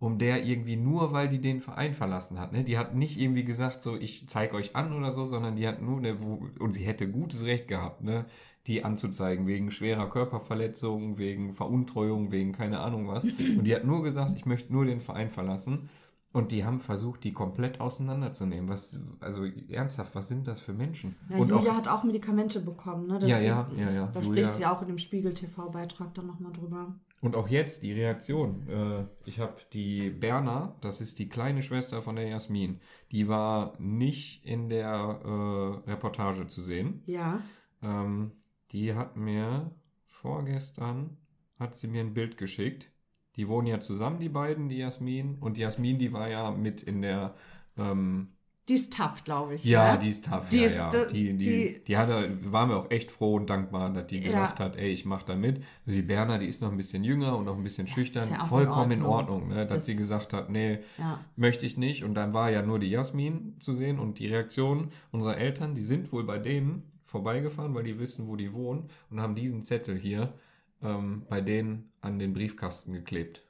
um 0.00 0.18
der 0.18 0.44
irgendwie 0.44 0.76
nur, 0.76 1.12
weil 1.12 1.28
die 1.28 1.42
den 1.42 1.60
Verein 1.60 1.92
verlassen 1.92 2.40
hat, 2.40 2.52
ne? 2.52 2.64
Die 2.64 2.78
hat 2.78 2.94
nicht 2.94 3.20
irgendwie 3.20 3.44
gesagt, 3.44 3.82
so, 3.82 3.96
ich 3.96 4.26
zeig 4.28 4.54
euch 4.54 4.74
an 4.74 4.94
oder 4.94 5.12
so, 5.12 5.26
sondern 5.26 5.56
die 5.56 5.68
hat 5.68 5.82
nur, 5.82 6.00
ne, 6.00 6.22
wo, 6.22 6.48
und 6.58 6.72
sie 6.72 6.84
hätte 6.84 7.08
gutes 7.08 7.44
Recht 7.44 7.68
gehabt, 7.68 8.02
ne? 8.02 8.24
Die 8.66 8.82
anzuzeigen, 8.82 9.46
wegen 9.46 9.70
schwerer 9.70 10.08
Körperverletzung, 10.08 11.18
wegen 11.18 11.52
Veruntreuung, 11.52 12.30
wegen 12.30 12.52
keine 12.52 12.80
Ahnung 12.80 13.08
was. 13.08 13.24
Und 13.24 13.64
die 13.64 13.74
hat 13.74 13.84
nur 13.84 14.02
gesagt, 14.02 14.32
ich 14.36 14.46
möchte 14.46 14.72
nur 14.72 14.84
den 14.86 15.00
Verein 15.00 15.30
verlassen. 15.30 15.90
Und 16.32 16.52
die 16.52 16.64
haben 16.64 16.78
versucht, 16.78 17.24
die 17.24 17.32
komplett 17.32 17.80
auseinanderzunehmen. 17.80 18.68
Was, 18.68 18.96
also 19.18 19.44
ernsthaft, 19.68 20.14
was 20.14 20.28
sind 20.28 20.46
das 20.46 20.60
für 20.60 20.72
Menschen? 20.72 21.16
Ja, 21.28 21.38
und 21.38 21.48
Julia 21.48 21.72
auch, 21.72 21.76
hat 21.76 21.88
auch 21.88 22.04
Medikamente 22.04 22.60
bekommen, 22.60 23.08
ne? 23.08 23.18
Das 23.18 23.28
Ja, 23.28 23.38
ja, 23.40 23.68
ja, 23.76 23.90
ja. 23.90 24.06
Da 24.14 24.20
Julia- 24.20 24.44
spricht 24.44 24.54
sie 24.54 24.66
auch 24.66 24.80
in 24.82 24.88
dem 24.88 24.98
Spiegel-TV-Beitrag 24.98 26.14
dann 26.14 26.26
nochmal 26.28 26.52
drüber. 26.52 26.94
Und 27.20 27.36
auch 27.36 27.48
jetzt 27.48 27.82
die 27.82 27.92
Reaktion. 27.92 28.68
Äh, 28.68 29.04
ich 29.26 29.38
habe 29.40 29.56
die 29.72 30.10
Berna, 30.10 30.76
das 30.80 31.00
ist 31.00 31.18
die 31.18 31.28
kleine 31.28 31.62
Schwester 31.62 32.02
von 32.02 32.16
der 32.16 32.28
Jasmin, 32.28 32.80
die 33.12 33.28
war 33.28 33.74
nicht 33.78 34.44
in 34.44 34.68
der 34.68 35.20
äh, 35.24 35.90
Reportage 35.90 36.46
zu 36.46 36.62
sehen. 36.62 37.02
Ja. 37.06 37.42
Ähm, 37.82 38.32
die 38.72 38.94
hat 38.94 39.16
mir 39.16 39.70
vorgestern, 40.00 41.18
hat 41.58 41.74
sie 41.74 41.88
mir 41.88 42.00
ein 42.00 42.14
Bild 42.14 42.36
geschickt. 42.36 42.90
Die 43.36 43.48
wohnen 43.48 43.66
ja 43.66 43.80
zusammen, 43.80 44.20
die 44.20 44.28
beiden, 44.28 44.68
die 44.68 44.78
Jasmin. 44.78 45.38
Und 45.38 45.56
die 45.56 45.62
Jasmin, 45.62 45.98
die 45.98 46.12
war 46.12 46.28
ja 46.28 46.50
mit 46.50 46.82
in 46.82 47.02
der, 47.02 47.34
ähm, 47.76 48.34
Die 48.70 48.74
ist 48.76 48.96
tough, 48.96 49.24
glaube 49.24 49.56
ich. 49.56 49.64
ja, 49.64 49.92
ne? 49.94 49.98
die 49.98 50.08
ist 50.10 50.24
tough, 50.26 50.48
Die 50.48 50.58
ja, 50.58 50.66
ist 50.66 50.76
ja. 50.78 50.90
Die, 51.06 51.36
die, 51.36 51.36
die- 51.36 51.84
die, 51.84 51.96
hatte, 51.98 52.52
waren 52.52 52.68
wir 52.70 52.76
auch 52.76 52.90
echt 52.90 53.10
froh 53.10 53.34
und 53.34 53.50
dankbar, 53.50 53.92
dass 53.92 54.06
die 54.06 54.18
Ja. 54.18 54.22
gesagt 54.22 54.60
hat, 54.60 54.76
ey, 54.76 54.90
ich 54.90 55.04
mach 55.04 55.24
da 55.24 55.34
mit. 55.34 55.56
Also 55.84 55.96
die 55.96 56.02
Berner, 56.02 56.38
die 56.38 56.46
ist 56.46 56.62
noch 56.62 56.70
ein 56.70 56.76
bisschen 56.76 57.02
jünger 57.04 57.36
und 57.36 57.44
noch 57.46 57.56
ein 57.56 57.64
bisschen 57.64 57.86
schüchtern. 57.88 58.26
ja 58.30 58.36
auch 58.38 58.42
in 58.42 58.46
Vollkommen 58.48 58.92
in 58.92 59.02
Ordnung. 59.02 59.42
Ordnung, 59.42 59.48
ne? 59.56 59.66
dass 59.66 59.68
Das- 59.78 59.86
sie 59.86 59.96
gesagt 59.96 60.32
hat, 60.32 60.48
nee, 60.50 60.78
Ja. 60.98 61.18
möchte 61.36 61.66
ich 61.66 61.76
nicht. 61.76 62.04
Und 62.04 62.14
dann 62.14 62.32
war 62.32 62.50
ja 62.50 62.62
nur 62.62 62.78
die 62.78 62.88
Jasmin 62.90 63.56
zu 63.58 63.74
sehen 63.74 63.98
und 63.98 64.18
die 64.20 64.28
Reaktion 64.28 64.88
unserer 65.10 65.36
Eltern, 65.36 65.74
die 65.74 65.82
sind 65.82 66.10
wohl 66.12 66.22
bei 66.24 66.38
denen 66.38 66.84
vorbeigefahren, 67.02 67.74
weil 67.74 67.82
die 67.82 67.98
wissen, 67.98 68.28
wo 68.28 68.36
die 68.36 68.54
wohnen 68.54 68.84
und 69.10 69.20
haben 69.20 69.34
diesen 69.34 69.62
Zettel 69.62 69.98
hier 69.98 70.32
ähm, 70.80 71.26
bei 71.28 71.40
denen 71.40 71.90
an 72.00 72.18
den 72.20 72.32
Briefkasten 72.32 72.92
geklebt. 72.92 73.42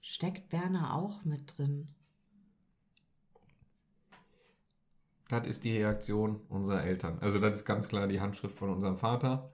Steckt 0.00 0.48
Berner 0.50 0.94
auch 0.94 1.24
mit 1.24 1.58
drin? 1.58 1.88
Das 5.30 5.46
ist 5.46 5.64
die 5.64 5.76
Reaktion 5.78 6.40
unserer 6.48 6.82
Eltern. 6.84 7.18
Also 7.20 7.38
das 7.38 7.56
ist 7.56 7.64
ganz 7.64 7.88
klar 7.88 8.06
die 8.06 8.20
Handschrift 8.20 8.56
von 8.56 8.70
unserem 8.70 8.96
Vater. 8.96 9.52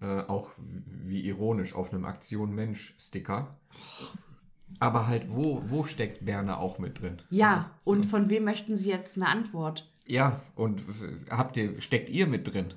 Äh, 0.00 0.20
auch 0.22 0.50
wie 0.58 1.20
ironisch 1.22 1.74
auf 1.74 1.92
einem 1.92 2.04
Aktion 2.04 2.54
Mensch-Sticker. 2.54 3.56
Aber 4.80 5.06
halt, 5.06 5.30
wo, 5.30 5.62
wo 5.66 5.84
steckt 5.84 6.24
Berner 6.24 6.58
auch 6.58 6.78
mit 6.78 7.00
drin? 7.00 7.22
Ja, 7.30 7.70
und 7.84 8.04
von 8.04 8.28
wem 8.28 8.44
möchten 8.44 8.76
Sie 8.76 8.90
jetzt 8.90 9.16
eine 9.16 9.28
Antwort? 9.28 9.90
Ja, 10.06 10.40
und 10.56 10.82
habt 11.30 11.56
ihr, 11.56 11.80
steckt 11.80 12.10
ihr 12.10 12.26
mit 12.26 12.52
drin? 12.52 12.74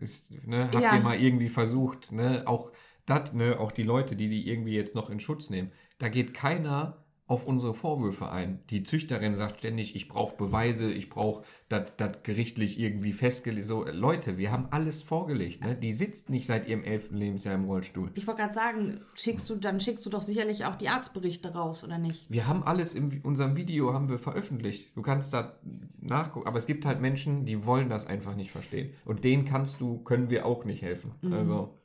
ist, 0.00 0.46
ne, 0.46 0.64
habt 0.72 0.82
Ja. 0.82 0.96
ihr 0.96 1.02
mal 1.02 1.20
irgendwie 1.20 1.48
versucht, 1.48 2.12
ne, 2.12 2.42
auch 2.46 2.72
das, 3.06 3.32
ne, 3.32 3.58
auch 3.58 3.72
die 3.72 3.82
Leute, 3.82 4.16
die 4.16 4.28
die 4.28 4.48
irgendwie 4.48 4.74
jetzt 4.74 4.94
noch 4.94 5.10
in 5.10 5.20
Schutz 5.20 5.50
nehmen, 5.50 5.70
da 5.98 6.08
geht 6.08 6.32
keiner 6.34 6.99
auf 7.30 7.46
unsere 7.46 7.74
Vorwürfe 7.74 8.32
ein. 8.32 8.58
Die 8.70 8.82
Züchterin 8.82 9.34
sagt 9.34 9.60
ständig, 9.60 9.94
ich 9.94 10.08
brauche 10.08 10.36
Beweise, 10.36 10.90
ich 10.90 11.10
brauche 11.10 11.44
das 11.68 11.94
gerichtlich 12.24 12.80
irgendwie 12.80 13.12
festgelegt. 13.12 13.68
So, 13.68 13.84
Leute, 13.84 14.36
wir 14.36 14.50
haben 14.50 14.66
alles 14.72 15.02
vorgelegt. 15.02 15.64
Ne? 15.64 15.76
Die 15.76 15.92
sitzt 15.92 16.28
nicht 16.28 16.44
seit 16.44 16.66
ihrem 16.66 16.82
elften 16.82 17.16
Lebensjahr 17.16 17.54
im 17.54 17.62
Rollstuhl. 17.62 18.10
Ich 18.16 18.26
wollte 18.26 18.40
gerade 18.40 18.54
sagen, 18.54 19.00
schickst 19.14 19.48
du, 19.48 19.54
dann 19.54 19.78
schickst 19.78 20.04
du 20.04 20.10
doch 20.10 20.22
sicherlich 20.22 20.64
auch 20.64 20.74
die 20.74 20.88
Arztberichte 20.88 21.54
raus, 21.54 21.84
oder 21.84 21.98
nicht? 21.98 22.26
Wir 22.28 22.48
haben 22.48 22.64
alles 22.64 22.96
in 22.96 23.20
unserem 23.22 23.54
Video 23.54 23.94
haben 23.94 24.08
wir 24.08 24.18
veröffentlicht. 24.18 24.96
Du 24.96 25.02
kannst 25.02 25.32
da 25.32 25.56
nachgucken, 26.00 26.48
aber 26.48 26.58
es 26.58 26.66
gibt 26.66 26.84
halt 26.84 27.00
Menschen, 27.00 27.46
die 27.46 27.64
wollen 27.64 27.88
das 27.88 28.08
einfach 28.08 28.34
nicht 28.34 28.50
verstehen. 28.50 28.92
Und 29.04 29.22
denen 29.22 29.44
kannst 29.44 29.80
du, 29.80 29.98
können 29.98 30.30
wir 30.30 30.46
auch 30.46 30.64
nicht 30.64 30.82
helfen. 30.82 31.12
Also, 31.30 31.76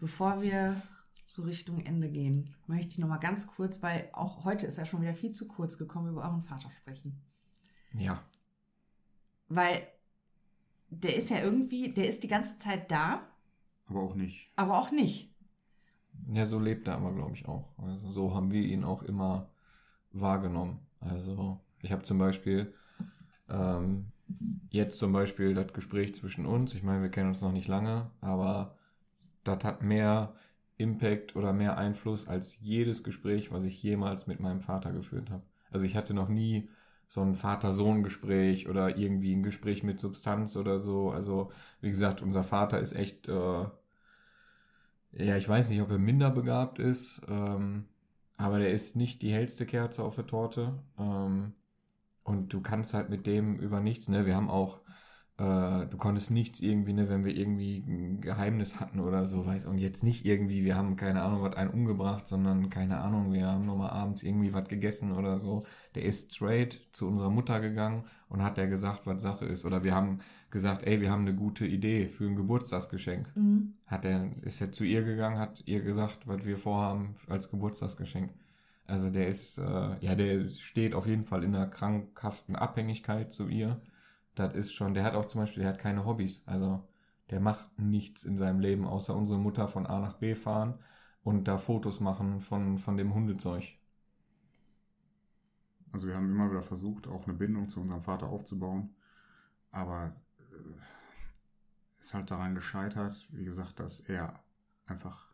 Bevor 0.00 0.42
wir 0.42 0.82
so 1.34 1.42
Richtung 1.42 1.84
Ende 1.84 2.08
gehen, 2.08 2.54
möchte 2.66 2.92
ich 2.92 2.98
noch 2.98 3.08
mal 3.08 3.18
ganz 3.18 3.46
kurz, 3.48 3.82
weil 3.82 4.08
auch 4.12 4.44
heute 4.44 4.66
ist 4.66 4.78
ja 4.78 4.86
schon 4.86 5.02
wieder 5.02 5.14
viel 5.14 5.32
zu 5.32 5.48
kurz 5.48 5.78
gekommen, 5.78 6.10
über 6.10 6.22
euren 6.22 6.40
Vater 6.42 6.70
sprechen. 6.70 7.20
ja. 7.98 8.22
Weil 9.48 9.86
der 10.88 11.16
ist 11.16 11.28
ja 11.28 11.40
irgendwie, 11.40 11.92
der 11.92 12.08
ist 12.08 12.22
die 12.22 12.28
ganze 12.28 12.58
Zeit 12.58 12.90
da, 12.90 13.20
Aber 13.86 14.00
auch 14.00 14.14
nicht. 14.14 14.50
aber 14.56 14.78
auch 14.78 14.90
nicht. 14.90 15.34
Ja, 16.28 16.46
so 16.46 16.58
lebt 16.58 16.88
er 16.88 16.94
aber, 16.94 17.12
glaube 17.12 17.34
ich, 17.34 17.46
auch. 17.46 17.68
Also 17.76 18.10
so 18.10 18.34
haben 18.34 18.52
wir 18.52 18.62
ihn 18.62 18.84
auch 18.84 19.02
immer 19.02 19.50
wahrgenommen. 20.12 20.78
Also 21.00 21.60
ich 21.82 21.92
habe 21.92 22.02
zum 22.02 22.18
Beispiel 22.18 22.72
ähm, 23.50 24.12
jetzt 24.70 24.98
zum 24.98 25.12
Beispiel 25.12 25.52
das 25.54 25.72
Gespräch 25.72 26.14
zwischen 26.14 26.46
uns. 26.46 26.74
Ich 26.74 26.82
meine, 26.82 27.02
wir 27.02 27.10
kennen 27.10 27.28
uns 27.28 27.42
noch 27.42 27.52
nicht 27.52 27.68
lange, 27.68 28.10
aber 28.20 28.78
das 29.42 29.62
hat 29.64 29.82
mehr 29.82 30.34
Impact 30.76 31.36
oder 31.36 31.52
mehr 31.52 31.78
Einfluss 31.78 32.28
als 32.28 32.60
jedes 32.60 33.04
Gespräch, 33.04 33.52
was 33.52 33.64
ich 33.64 33.82
jemals 33.82 34.26
mit 34.26 34.40
meinem 34.40 34.60
Vater 34.60 34.92
geführt 34.92 35.30
habe. 35.30 35.42
Also 35.70 35.86
ich 35.86 35.96
hatte 35.96 36.14
noch 36.14 36.28
nie 36.28 36.68
so 37.08 37.20
ein 37.20 37.34
Vater-Sohn-Gespräch 37.34 38.68
oder 38.68 38.96
irgendwie 38.96 39.34
ein 39.34 39.42
Gespräch 39.42 39.82
mit 39.82 40.00
Substanz 40.00 40.56
oder 40.56 40.78
so. 40.78 41.10
Also 41.10 41.52
wie 41.80 41.90
gesagt, 41.90 42.22
unser 42.22 42.42
Vater 42.42 42.80
ist 42.80 42.94
echt 42.94 43.28
äh, 43.28 43.66
ja, 45.16 45.36
ich 45.36 45.48
weiß 45.48 45.70
nicht, 45.70 45.80
ob 45.80 45.90
er 45.90 45.98
minder 45.98 46.30
begabt 46.30 46.78
ist, 46.78 47.22
ähm, 47.28 47.84
aber 48.36 48.58
der 48.58 48.72
ist 48.72 48.96
nicht 48.96 49.22
die 49.22 49.32
hellste 49.32 49.66
Kerze 49.66 50.02
auf 50.02 50.16
der 50.16 50.26
Torte. 50.26 50.74
Ähm, 50.98 51.52
und 52.24 52.52
du 52.52 52.60
kannst 52.60 52.94
halt 52.94 53.10
mit 53.10 53.26
dem 53.26 53.58
über 53.58 53.80
nichts, 53.80 54.08
ne? 54.08 54.26
Wir 54.26 54.34
haben 54.34 54.50
auch, 54.50 54.80
äh, 55.38 55.86
du 55.86 55.96
konntest 55.96 56.30
nichts 56.30 56.60
irgendwie, 56.60 56.92
ne, 56.92 57.08
wenn 57.08 57.24
wir 57.24 57.36
irgendwie 57.36 57.78
ein 57.78 58.20
Geheimnis 58.20 58.80
hatten 58.80 59.00
oder 59.00 59.26
so, 59.26 59.46
weiß 59.46 59.66
und 59.66 59.78
jetzt 59.78 60.04
nicht 60.04 60.24
irgendwie, 60.24 60.64
wir 60.64 60.76
haben 60.76 60.96
keine 60.96 61.22
Ahnung, 61.22 61.42
was 61.42 61.56
einen 61.56 61.70
umgebracht, 61.70 62.26
sondern 62.26 62.70
keine 62.70 62.98
Ahnung, 62.98 63.32
wir 63.32 63.46
haben 63.46 63.66
nochmal 63.66 63.90
abends 63.90 64.22
irgendwie 64.22 64.52
was 64.52 64.68
gegessen 64.68 65.12
oder 65.12 65.38
so. 65.38 65.64
Der 65.94 66.04
ist 66.04 66.34
straight 66.34 66.80
zu 66.92 67.08
unserer 67.08 67.30
Mutter 67.30 67.60
gegangen 67.60 68.04
und 68.28 68.42
hat 68.42 68.56
der 68.56 68.68
gesagt, 68.68 69.06
was 69.06 69.22
Sache 69.22 69.44
ist. 69.46 69.64
Oder 69.64 69.84
wir 69.84 69.94
haben 69.94 70.18
gesagt, 70.50 70.86
ey, 70.86 71.00
wir 71.00 71.10
haben 71.10 71.22
eine 71.22 71.34
gute 71.34 71.66
Idee 71.66 72.06
für 72.06 72.26
ein 72.26 72.36
Geburtstagsgeschenk 72.36 73.32
hat 73.86 74.04
er, 74.04 74.30
ist 74.42 74.60
er 74.60 74.72
zu 74.72 74.84
ihr 74.84 75.02
gegangen, 75.02 75.38
hat 75.38 75.62
ihr 75.66 75.82
gesagt, 75.82 76.26
was 76.26 76.44
wir 76.44 76.56
vorhaben 76.56 77.14
als 77.28 77.50
Geburtstagsgeschenk. 77.50 78.30
Also 78.86 79.10
der 79.10 79.28
ist, 79.28 79.58
äh, 79.58 79.96
ja, 80.00 80.14
der 80.14 80.48
steht 80.48 80.94
auf 80.94 81.06
jeden 81.06 81.24
Fall 81.24 81.42
in 81.44 81.54
einer 81.54 81.66
krankhaften 81.66 82.56
Abhängigkeit 82.56 83.32
zu 83.32 83.48
ihr. 83.48 83.80
Das 84.34 84.54
ist 84.54 84.72
schon, 84.72 84.94
der 84.94 85.04
hat 85.04 85.14
auch 85.14 85.26
zum 85.26 85.42
Beispiel, 85.42 85.62
der 85.62 85.72
hat 85.72 85.78
keine 85.78 86.04
Hobbys. 86.04 86.42
Also 86.46 86.86
der 87.30 87.40
macht 87.40 87.78
nichts 87.78 88.24
in 88.24 88.36
seinem 88.36 88.60
Leben, 88.60 88.86
außer 88.86 89.14
unsere 89.16 89.38
Mutter 89.38 89.68
von 89.68 89.86
A 89.86 90.00
nach 90.00 90.14
B 90.14 90.34
fahren 90.34 90.78
und 91.22 91.48
da 91.48 91.58
Fotos 91.58 92.00
machen 92.00 92.40
von, 92.40 92.78
von 92.78 92.96
dem 92.96 93.14
Hundezeug. 93.14 93.64
Also 95.92 96.08
wir 96.08 96.16
haben 96.16 96.30
immer 96.30 96.50
wieder 96.50 96.62
versucht, 96.62 97.06
auch 97.06 97.24
eine 97.24 97.34
Bindung 97.34 97.68
zu 97.68 97.80
unserem 97.80 98.02
Vater 98.02 98.28
aufzubauen. 98.28 98.94
Aber 99.70 100.14
äh, 100.52 102.00
ist 102.00 102.14
halt 102.14 102.30
daran 102.30 102.54
gescheitert, 102.54 103.28
wie 103.30 103.44
gesagt, 103.44 103.80
dass 103.80 104.00
er 104.00 104.42
einfach 104.86 105.32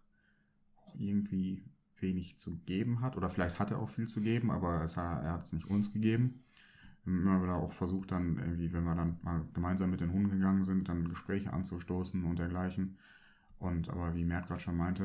auch 0.77 0.95
irgendwie 0.95 1.65
wenig 1.97 2.39
zu 2.39 2.59
geben 2.61 3.01
hat. 3.01 3.17
Oder 3.17 3.31
vielleicht 3.31 3.59
hat 3.59 3.71
er 3.71 3.79
auch 3.81 3.91
viel 3.91 4.07
zu 4.07 4.21
geben, 4.21 4.51
aber 4.51 4.85
es, 4.85 4.97
er 4.97 5.33
hat 5.33 5.45
es 5.45 5.53
nicht 5.53 5.67
uns 5.67 5.93
gegeben. 5.93 6.45
Immer 7.19 7.43
wieder 7.43 7.57
auch 7.57 7.73
versucht, 7.73 8.11
dann 8.13 8.39
irgendwie, 8.39 8.73
wenn 8.73 8.85
wir 8.85 8.95
dann 8.95 9.19
mal 9.23 9.45
gemeinsam 9.53 9.91
mit 9.91 10.01
den 10.01 10.13
Hunden 10.13 10.31
gegangen 10.31 10.65
sind, 10.65 10.89
dann 10.89 11.09
Gespräche 11.09 11.53
anzustoßen 11.53 12.25
und 12.25 12.39
dergleichen. 12.39 12.99
Und 13.59 13.91
aber 13.91 14.15
wie 14.15 14.25
Mert 14.25 14.47
gerade 14.47 14.61
schon 14.61 14.77
meinte, 14.77 15.03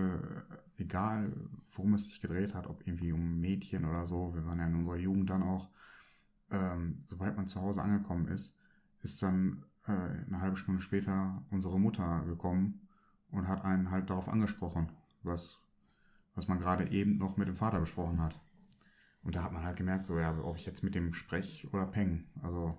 äh, 0.78 0.82
egal 0.82 1.34
worum 1.74 1.94
es 1.94 2.06
sich 2.06 2.22
gedreht 2.22 2.54
hat, 2.54 2.68
ob 2.68 2.88
irgendwie 2.88 3.12
um 3.12 3.40
Mädchen 3.40 3.86
oder 3.86 4.08
so, 4.08 4.34
wir 4.34 4.46
waren 4.46 4.60
ja 4.60 4.68
in 4.68 4.76
unserer 4.76 4.96
Jugend 4.96 5.30
dann 5.30 5.44
auch, 5.44 5.70
ähm, 6.52 7.04
sobald 7.06 7.36
man 7.36 7.48
zu 7.48 7.62
Hause 7.62 7.82
angekommen 7.82 8.28
ist, 8.28 8.58
ist 9.02 9.22
dann 9.22 9.66
äh, 9.88 9.92
eine 9.92 10.42
halbe 10.42 10.58
Stunde 10.58 10.82
später 10.82 11.44
unsere 11.52 11.80
Mutter 11.80 12.24
gekommen 12.26 12.88
und 13.32 13.48
hat 13.48 13.66
einen 13.66 13.92
halt 13.92 14.10
darauf 14.10 14.30
angesprochen, 14.30 14.90
was, 15.24 15.60
was 16.34 16.48
man 16.48 16.60
gerade 16.60 16.90
eben 16.90 17.18
noch 17.18 17.38
mit 17.38 17.48
dem 17.48 17.58
Vater 17.58 17.80
besprochen 17.80 18.22
hat. 18.22 18.40
Und 19.26 19.36
da 19.36 19.44
hat 19.44 19.52
man 19.52 19.64
halt 19.64 19.76
gemerkt, 19.76 20.06
so, 20.06 20.20
ja, 20.20 20.38
ob 20.40 20.56
ich 20.56 20.68
jetzt 20.68 20.84
mit 20.84 20.94
dem 20.94 21.12
sprech 21.12 21.68
oder 21.74 21.88
peng. 21.88 22.26
Also, 22.44 22.78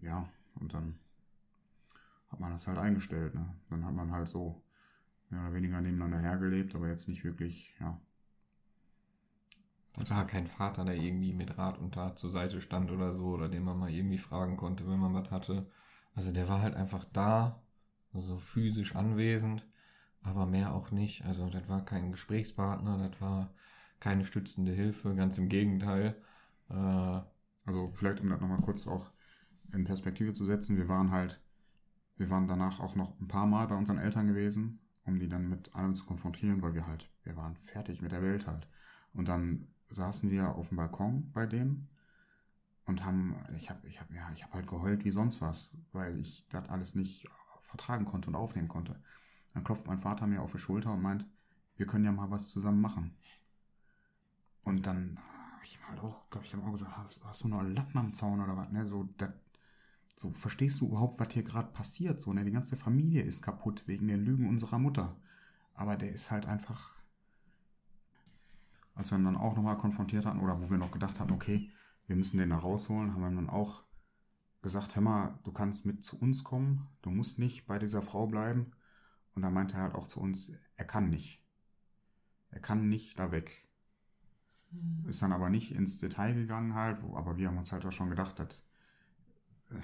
ja, 0.00 0.28
und 0.54 0.72
dann 0.72 0.98
hat 2.28 2.38
man 2.38 2.52
das 2.52 2.68
halt 2.68 2.78
eingestellt, 2.78 3.34
ne? 3.34 3.54
Dann 3.70 3.84
hat 3.84 3.92
man 3.92 4.12
halt 4.12 4.28
so 4.28 4.62
mehr 5.30 5.40
oder 5.40 5.54
weniger 5.54 5.80
nebeneinander 5.80 6.20
hergelebt, 6.20 6.76
aber 6.76 6.88
jetzt 6.88 7.08
nicht 7.08 7.24
wirklich, 7.24 7.76
ja. 7.80 8.00
Das 9.96 10.10
war 10.10 10.26
kein 10.28 10.46
Vater, 10.46 10.84
der 10.84 10.94
irgendwie 10.94 11.32
mit 11.32 11.58
Rat 11.58 11.78
und 11.78 11.94
Tat 11.94 12.16
zur 12.16 12.30
Seite 12.30 12.60
stand 12.60 12.92
oder 12.92 13.12
so, 13.12 13.30
oder 13.30 13.48
den 13.48 13.64
man 13.64 13.78
mal 13.78 13.90
irgendwie 13.90 14.18
fragen 14.18 14.56
konnte, 14.56 14.88
wenn 14.88 15.00
man 15.00 15.12
was 15.12 15.32
hatte. 15.32 15.68
Also 16.14 16.30
der 16.30 16.46
war 16.46 16.62
halt 16.62 16.76
einfach 16.76 17.04
da, 17.12 17.60
so 18.14 18.36
physisch 18.36 18.94
anwesend, 18.94 19.66
aber 20.22 20.46
mehr 20.46 20.72
auch 20.72 20.92
nicht. 20.92 21.24
Also 21.24 21.48
das 21.48 21.68
war 21.68 21.84
kein 21.84 22.12
Gesprächspartner, 22.12 23.08
das 23.08 23.20
war 23.20 23.52
keine 24.00 24.24
stützende 24.24 24.72
Hilfe, 24.72 25.14
ganz 25.14 25.38
im 25.38 25.48
Gegenteil. 25.48 26.16
Äh, 26.70 27.20
Also 27.66 27.92
vielleicht, 27.94 28.20
um 28.22 28.30
das 28.30 28.40
nochmal 28.40 28.60
kurz 28.62 28.86
auch 28.88 29.12
in 29.72 29.84
Perspektive 29.84 30.32
zu 30.34 30.44
setzen, 30.44 30.76
wir 30.78 30.88
waren 30.88 31.10
halt, 31.12 31.40
wir 32.16 32.30
waren 32.30 32.48
danach 32.48 32.80
auch 32.80 32.96
noch 32.96 33.18
ein 33.20 33.28
paar 33.28 33.46
Mal 33.46 33.68
bei 33.68 33.76
unseren 33.76 33.98
Eltern 33.98 34.26
gewesen, 34.28 34.80
um 35.04 35.18
die 35.20 35.28
dann 35.28 35.48
mit 35.48 35.74
allem 35.74 35.94
zu 35.94 36.06
konfrontieren, 36.06 36.62
weil 36.62 36.74
wir 36.74 36.86
halt, 36.86 37.10
wir 37.24 37.36
waren 37.36 37.56
fertig 37.56 38.02
mit 38.02 38.12
der 38.12 38.22
Welt 38.22 38.46
halt. 38.46 38.68
Und 39.14 39.28
dann 39.28 39.68
saßen 39.90 40.30
wir 40.30 40.54
auf 40.56 40.68
dem 40.68 40.76
Balkon 40.78 41.30
bei 41.32 41.46
denen 41.46 41.88
und 42.86 43.04
haben, 43.04 43.34
ich 43.56 43.70
habe, 43.70 43.86
ich 43.88 44.00
habe, 44.00 44.14
ja, 44.14 44.30
ich 44.34 44.42
habe 44.44 44.54
halt 44.54 44.66
geheult 44.66 45.04
wie 45.04 45.10
sonst 45.10 45.40
was, 45.40 45.70
weil 45.92 46.18
ich 46.18 46.46
das 46.48 46.68
alles 46.68 46.94
nicht 46.94 47.28
vertragen 47.62 48.04
konnte 48.06 48.28
und 48.28 48.36
aufnehmen 48.36 48.68
konnte. 48.68 48.96
Dann 49.54 49.64
klopft 49.64 49.86
mein 49.86 49.98
Vater 49.98 50.26
mir 50.26 50.42
auf 50.42 50.52
die 50.52 50.58
Schulter 50.58 50.92
und 50.94 51.02
meint, 51.02 51.26
wir 51.76 51.86
können 51.86 52.04
ja 52.04 52.12
mal 52.12 52.30
was 52.30 52.50
zusammen 52.50 52.80
machen. 52.80 53.16
Und 54.68 54.86
dann 54.86 55.16
habe 55.54 55.64
ich 55.64 55.76
ihm 55.76 55.88
halt 55.88 56.00
auch, 56.00 56.28
glaube 56.28 56.44
ich, 56.44 56.54
auch 56.54 56.72
gesagt, 56.72 56.94
hast, 56.98 57.24
hast 57.24 57.42
du 57.42 57.48
noch 57.48 57.62
Latten 57.62 57.96
am 57.96 58.12
Zaun 58.12 58.42
oder 58.42 58.54
was, 58.54 58.70
ne? 58.70 58.86
So, 58.86 59.08
das, 59.16 59.30
so, 60.14 60.30
verstehst 60.32 60.82
du 60.82 60.88
überhaupt, 60.88 61.18
was 61.18 61.32
hier 61.32 61.42
gerade 61.42 61.72
passiert? 61.72 62.20
So, 62.20 62.34
ne? 62.34 62.44
Die 62.44 62.52
ganze 62.52 62.76
Familie 62.76 63.22
ist 63.22 63.42
kaputt 63.42 63.84
wegen 63.86 64.08
den 64.08 64.22
Lügen 64.26 64.46
unserer 64.46 64.78
Mutter. 64.78 65.16
Aber 65.72 65.96
der 65.96 66.10
ist 66.10 66.30
halt 66.30 66.44
einfach. 66.44 66.92
Als 68.94 69.10
wir 69.10 69.16
ihn 69.16 69.24
dann 69.24 69.36
auch 69.38 69.56
nochmal 69.56 69.78
konfrontiert 69.78 70.26
hatten, 70.26 70.40
oder 70.40 70.60
wo 70.60 70.68
wir 70.68 70.76
noch 70.76 70.90
gedacht 70.90 71.18
hatten, 71.18 71.32
okay, 71.32 71.70
wir 72.06 72.16
müssen 72.16 72.36
den 72.36 72.50
da 72.50 72.58
rausholen, 72.58 73.14
haben 73.14 73.22
wir 73.22 73.28
ihm 73.28 73.36
dann 73.36 73.48
auch 73.48 73.84
gesagt, 74.60 74.96
hör 74.96 75.02
mal, 75.02 75.38
du 75.44 75.52
kannst 75.52 75.86
mit 75.86 76.04
zu 76.04 76.20
uns 76.20 76.44
kommen, 76.44 76.88
du 77.00 77.10
musst 77.10 77.38
nicht 77.38 77.66
bei 77.66 77.78
dieser 77.78 78.02
Frau 78.02 78.26
bleiben. 78.26 78.72
Und 79.34 79.40
da 79.42 79.50
meinte 79.50 79.76
er 79.76 79.84
halt 79.84 79.94
auch 79.94 80.08
zu 80.08 80.20
uns, 80.20 80.52
er 80.76 80.84
kann 80.84 81.08
nicht. 81.08 81.42
Er 82.50 82.60
kann 82.60 82.90
nicht 82.90 83.18
da 83.18 83.30
weg. 83.30 83.67
Ist 85.06 85.22
dann 85.22 85.32
aber 85.32 85.48
nicht 85.48 85.74
ins 85.74 85.98
Detail 85.98 86.34
gegangen 86.34 86.74
halt, 86.74 87.02
wo, 87.02 87.16
aber 87.16 87.36
wir 87.38 87.48
haben 87.48 87.58
uns 87.58 87.72
halt 87.72 87.86
auch 87.86 87.92
schon 87.92 88.10
gedacht, 88.10 88.38
dass 88.38 88.62
äh, 89.70 89.80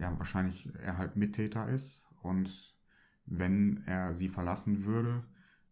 ja 0.00 0.18
wahrscheinlich 0.18 0.68
er 0.74 0.98
halt 0.98 1.16
Mittäter 1.16 1.68
ist 1.68 2.06
und 2.22 2.76
wenn 3.24 3.82
er 3.86 4.14
sie 4.14 4.28
verlassen 4.28 4.84
würde, 4.84 5.24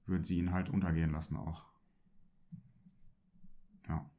würde 0.06 0.24
sie 0.24 0.38
ihn 0.38 0.52
halt 0.52 0.70
untergehen 0.70 1.12
lassen 1.12 1.36
auch. 1.36 1.64
Ja. 3.88 4.10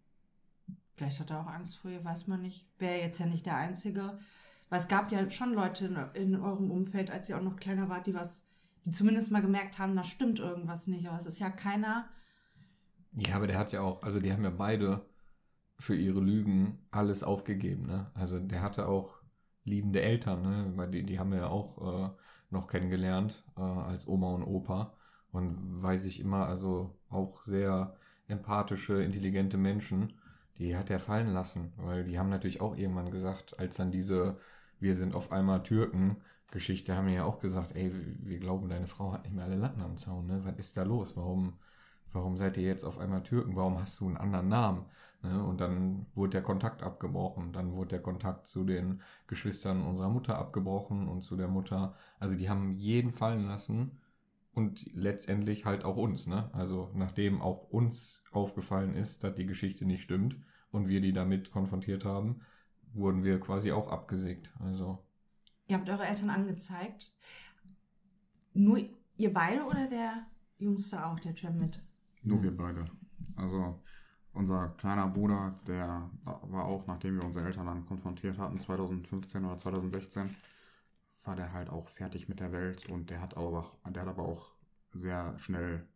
Vielleicht 0.96 1.20
hat 1.20 1.32
er 1.32 1.42
auch 1.42 1.48
Angst 1.48 1.78
vor 1.78 1.92
ihr, 1.92 2.04
weiß 2.04 2.28
man 2.28 2.42
nicht. 2.42 2.68
Wäre 2.80 3.00
jetzt 3.00 3.20
ja 3.20 3.26
nicht 3.26 3.46
der 3.46 3.58
Einzige. 3.58 4.18
Weil 4.70 4.80
es 4.80 4.88
gab 4.88 5.12
ja 5.12 5.30
schon 5.30 5.54
Leute 5.54 5.86
in, 6.14 6.32
in 6.34 6.42
eurem 6.42 6.72
Umfeld, 6.72 7.12
als 7.12 7.30
ihr 7.30 7.38
auch 7.38 7.44
noch 7.44 7.58
kleiner 7.58 7.90
wart, 7.90 8.08
die 8.08 8.14
was, 8.14 8.48
die 8.86 8.92
zumindest 8.92 9.32
mal 9.32 9.42
gemerkt 9.42 9.78
haben, 9.78 9.96
da 9.96 10.04
stimmt 10.04 10.40
irgendwas 10.40 10.88
nicht. 10.88 11.08
Aber 11.08 11.18
es 11.18 11.26
ist 11.26 11.40
ja 11.40 11.50
keiner. 11.50 12.10
Ja, 13.16 13.36
aber 13.36 13.48
der 13.48 13.58
hat 13.58 13.72
ja 13.72 13.82
auch, 13.82 14.04
also 14.04 14.20
die 14.20 14.32
haben 14.34 14.44
ja 14.44 14.50
beide 14.50 15.06
für 15.80 15.96
ihre 15.96 16.20
Lügen 16.22 16.88
alles 16.92 17.24
aufgegeben, 17.24 17.88
ne? 17.88 18.12
Also 18.16 18.40
der 18.40 18.62
hatte 18.62 18.88
auch 18.88 19.22
liebende 19.66 20.02
Eltern, 20.02 20.42
ne? 20.44 20.74
Weil 20.78 20.92
die, 20.92 21.04
die 21.06 21.20
haben 21.20 21.32
wir 21.32 21.40
ja 21.40 21.48
auch 21.50 22.12
äh, 22.12 22.16
noch 22.52 22.68
kennengelernt 22.68 23.46
äh, 23.58 23.62
als 23.62 24.08
Oma 24.08 24.34
und 24.34 24.44
Opa. 24.44 24.94
Und 25.32 25.82
weiß 25.84 26.06
ich 26.06 26.20
immer, 26.22 26.48
also 26.48 26.98
auch 27.10 27.44
sehr 27.44 27.96
empathische, 28.28 29.04
intelligente 29.04 29.58
Menschen, 29.58 30.14
die 30.58 30.76
hat 30.78 30.90
er 30.90 31.00
fallen 31.00 31.34
lassen. 31.34 31.74
Weil 31.78 32.04
die 32.06 32.20
haben 32.20 32.30
natürlich 32.30 32.62
auch 32.62 32.78
irgendwann 32.78 33.12
gesagt, 33.12 33.60
als 33.60 33.78
dann 33.78 33.92
diese 33.92 34.38
Wir 34.80 34.96
sind 34.96 35.16
auf 35.16 35.32
einmal 35.32 35.64
Türken 35.64 36.18
Geschichte, 36.52 36.96
haben 36.96 37.08
die 37.08 37.16
ja 37.16 37.26
auch 37.26 37.40
gesagt, 37.40 37.76
ey, 37.76 37.92
wir 38.24 38.40
glauben, 38.40 38.70
deine 38.70 38.88
Frau 38.88 39.12
hat 39.14 39.24
nicht 39.26 39.36
mehr 39.36 39.46
alle 39.46 39.58
Latten 39.58 39.82
am 39.82 39.98
Zaun, 39.98 40.28
ne? 40.28 40.44
Was 40.46 40.58
ist 40.58 40.78
da 40.78 40.84
los? 40.84 41.18
Warum, 41.18 41.60
warum 42.16 42.38
seid 42.38 42.58
ihr 42.58 42.64
jetzt 42.64 42.84
auf 42.84 42.98
einmal 42.98 43.24
Türken? 43.24 43.56
Warum 43.56 43.80
hast 43.80 44.00
du 44.00 44.08
einen 44.08 44.18
anderen 44.18 44.48
Namen? 44.48 44.86
Ne? 45.22 45.44
Und 45.44 45.62
dann 45.62 46.08
wurde 46.14 46.32
der 46.32 46.42
Kontakt 46.42 46.82
abgebrochen. 46.82 47.54
Dann 47.54 47.74
wurde 47.76 47.90
der 47.90 48.02
Kontakt 48.02 48.48
zu 48.48 48.64
den 48.64 49.02
Geschwistern 49.28 49.84
unserer 49.84 50.10
Mutter 50.10 50.38
abgebrochen 50.38 51.08
und 51.08 51.22
zu 51.22 51.36
der 51.36 51.48
Mutter. 51.48 51.96
Also 52.20 52.36
die 52.38 52.50
haben 52.50 52.74
jeden 52.74 53.12
fallen 53.12 53.46
lassen 53.46 54.00
und 54.54 54.86
letztendlich 54.94 55.66
halt 55.66 55.84
auch 55.84 55.98
uns. 55.98 56.28
Ne? 56.28 56.50
Also 56.54 56.90
nachdem 56.94 57.42
auch 57.42 57.70
uns 57.70 58.24
aufgefallen 58.32 58.96
ist, 58.96 59.24
dass 59.24 59.36
die 59.36 59.46
Geschichte 59.46 59.86
nicht 59.86 60.02
stimmt 60.02 60.38
und 60.72 60.88
wir 60.88 61.02
die 61.02 61.14
damit 61.14 61.52
konfrontiert 61.52 62.06
haben, 62.06 62.42
wurden 62.94 63.24
wir 63.24 63.40
quasi 63.40 63.72
auch 63.72 63.90
abgesägt. 63.90 64.54
Also 64.60 65.06
Ihr 65.68 65.78
habt 65.78 65.90
eure 65.90 66.06
Eltern 66.06 66.30
angezeigt. 66.30 67.12
Nur 68.54 68.80
ihr 69.18 69.34
beide 69.34 69.64
oder 69.64 69.88
der 69.88 70.28
Jüngste 70.58 71.06
auch, 71.06 71.20
der 71.20 71.36
Cem 71.36 71.58
mit? 71.58 71.82
Nur 72.26 72.44
wir 72.44 72.56
beide. 72.56 72.90
Also 73.36 73.80
unser 74.34 74.70
kleiner 74.70 75.08
Bruder, 75.08 75.60
der 75.68 76.10
war 76.24 76.66
auch, 76.66 76.88
nachdem 76.88 77.16
wir 77.16 77.24
unsere 77.24 77.46
Eltern 77.46 77.68
dann 77.68 77.86
konfrontiert 77.86 78.38
hatten, 78.38 78.60
2015 78.60 79.46
oder 79.46 79.58
2016, 79.58 80.36
war 81.24 81.36
der 81.36 81.54
halt 81.54 81.70
auch 81.70 81.88
fertig 81.90 82.28
mit 82.28 82.40
der 82.40 82.52
Welt 82.52 82.90
und 82.90 83.10
der 83.10 83.22
hat 83.22 83.38
aber, 83.38 83.72
der 83.88 84.02
hat 84.02 84.10
aber 84.10 84.24
auch 84.24 84.52
sehr 84.92 85.38
schnell, 85.40 85.88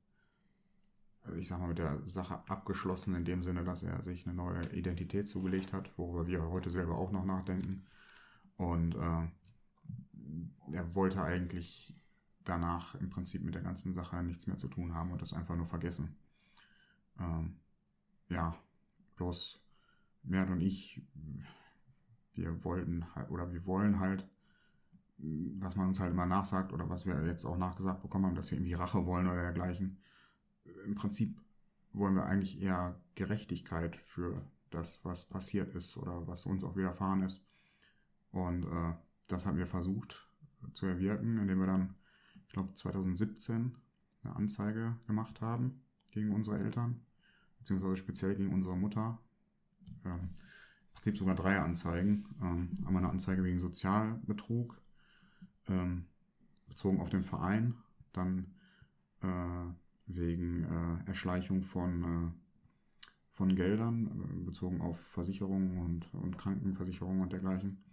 ich 1.36 1.48
sag 1.48 1.60
mal, 1.60 1.68
mit 1.68 1.78
der 1.78 2.02
Sache 2.06 2.42
abgeschlossen, 2.48 3.16
in 3.16 3.26
dem 3.26 3.44
Sinne, 3.44 3.64
dass 3.64 3.84
er 3.84 4.02
sich 4.02 4.26
eine 4.26 4.36
neue 4.36 4.66
Identität 4.74 5.28
zugelegt 5.28 5.74
hat, 5.74 5.92
worüber 5.98 6.28
wir 6.28 6.50
heute 6.50 6.70
selber 6.70 6.98
auch 6.98 7.12
noch 7.12 7.26
nachdenken. 7.26 7.84
Und 8.58 8.96
äh, 8.96 9.28
er 10.72 10.96
wollte 10.96 11.22
eigentlich 11.22 11.99
danach 12.50 12.96
im 12.96 13.10
Prinzip 13.10 13.44
mit 13.44 13.56
der 13.56 13.62
ganzen 13.62 13.94
Sache 13.94 14.24
nichts 14.24 14.48
mehr 14.48 14.58
zu 14.58 14.68
tun 14.68 14.94
haben 14.94 15.12
und 15.12 15.22
das 15.22 15.34
einfach 15.34 15.56
nur 15.56 15.68
vergessen. 15.68 16.16
Ähm, 17.20 17.60
ja, 18.28 18.56
bloß 19.16 19.64
Mert 20.24 20.50
und 20.50 20.62
ich, 20.62 21.02
wir 22.34 22.64
wollten 22.64 23.14
halt, 23.16 23.30
oder 23.30 23.52
wir 23.52 23.66
wollen 23.66 24.00
halt, 24.00 24.28
was 25.18 25.76
man 25.76 25.88
uns 25.88 26.00
halt 26.00 26.12
immer 26.12 26.26
nachsagt 26.26 26.72
oder 26.72 26.90
was 26.90 27.06
wir 27.06 27.26
jetzt 27.26 27.46
auch 27.46 27.58
nachgesagt 27.58 28.02
bekommen 28.02 28.26
haben, 28.26 28.36
dass 28.36 28.52
wir 28.52 28.58
irgendwie 28.58 28.74
Rache 28.74 29.06
wollen 29.06 29.28
oder 29.28 29.42
dergleichen. 29.42 30.02
Im 30.86 30.96
Prinzip 30.96 31.38
wollen 31.92 32.16
wir 32.16 32.26
eigentlich 32.26 32.62
eher 32.62 33.02
Gerechtigkeit 33.16 33.96
für 33.96 34.46
das, 34.70 35.04
was 35.04 35.28
passiert 35.28 35.74
ist 35.76 35.98
oder 35.98 36.28
was 36.28 36.46
uns 36.46 36.64
auch 36.64 36.76
widerfahren 36.76 37.22
ist. 37.22 37.46
Und 38.32 38.64
äh, 38.66 38.94
das 39.28 39.46
haben 39.46 39.58
wir 39.58 39.68
versucht 39.68 40.30
zu 40.74 40.86
erwirken, 40.86 41.38
indem 41.38 41.60
wir 41.60 41.68
dann, 41.68 41.96
ich 42.50 42.54
glaube, 42.54 42.74
2017 42.74 43.76
eine 44.24 44.36
Anzeige 44.36 44.98
gemacht 45.06 45.40
haben 45.40 45.82
gegen 46.10 46.34
unsere 46.34 46.58
Eltern, 46.58 47.00
beziehungsweise 47.60 47.96
speziell 47.96 48.36
gegen 48.36 48.52
unsere 48.52 48.76
Mutter. 48.76 49.20
Ähm, 50.04 50.30
Im 50.30 50.94
Prinzip 50.96 51.18
sogar 51.20 51.36
drei 51.36 51.60
Anzeigen. 51.60 52.26
Ähm, 52.42 52.70
einmal 52.88 53.04
eine 53.04 53.12
Anzeige 53.12 53.44
wegen 53.44 53.60
Sozialbetrug, 53.60 54.82
ähm, 55.68 56.06
bezogen 56.68 57.00
auf 57.00 57.12
den 57.12 57.24
Verein, 57.24 57.76
dann 58.14 58.48
äh, 59.22 59.72
wegen 60.08 60.64
äh, 60.64 61.08
Erschleichung 61.08 61.62
von, 61.62 62.04
äh, 62.04 62.32
von 63.32 63.56
Geldern, 63.56 64.08
äh, 64.08 64.44
bezogen 64.44 64.82
auf 64.82 65.00
Versicherungen 65.00 65.78
und, 65.78 66.12
und 66.16 66.36
Krankenversicherungen 66.40 67.22
und 67.22 67.32
dergleichen. 67.32 67.84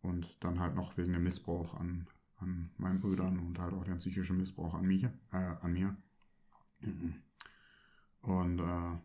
Und 0.00 0.42
dann 0.42 0.60
halt 0.60 0.76
noch 0.76 0.96
wegen 0.96 1.12
dem 1.12 1.24
Missbrauch 1.24 1.74
an, 1.74 2.06
an 2.38 2.70
meinen 2.78 3.00
Brüdern 3.00 3.38
und 3.38 3.58
halt 3.58 3.74
auch 3.74 3.84
dem 3.84 3.98
psychischen 3.98 4.36
Missbrauch 4.36 4.74
an, 4.74 4.86
mich, 4.86 5.04
äh, 5.04 5.10
an 5.32 5.72
mir. 5.72 5.96
Und 8.22 8.58
äh, 8.60 8.98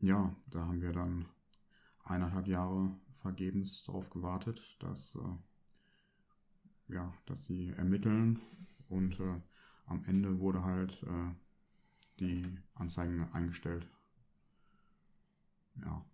ja, 0.00 0.34
da 0.50 0.66
haben 0.66 0.80
wir 0.80 0.92
dann 0.92 1.26
eineinhalb 2.04 2.46
Jahre 2.46 2.94
vergebens 3.14 3.84
darauf 3.84 4.10
gewartet, 4.10 4.76
dass, 4.80 5.16
äh, 5.16 6.94
ja, 6.94 7.12
dass 7.26 7.44
sie 7.44 7.70
ermitteln. 7.70 8.40
Und 8.88 9.18
äh, 9.20 9.40
am 9.86 10.04
Ende 10.04 10.38
wurde 10.38 10.62
halt 10.62 11.02
äh, 11.02 11.34
die 12.20 12.44
Anzeigen 12.74 13.28
eingestellt. 13.32 13.88
Ja. 15.84 16.04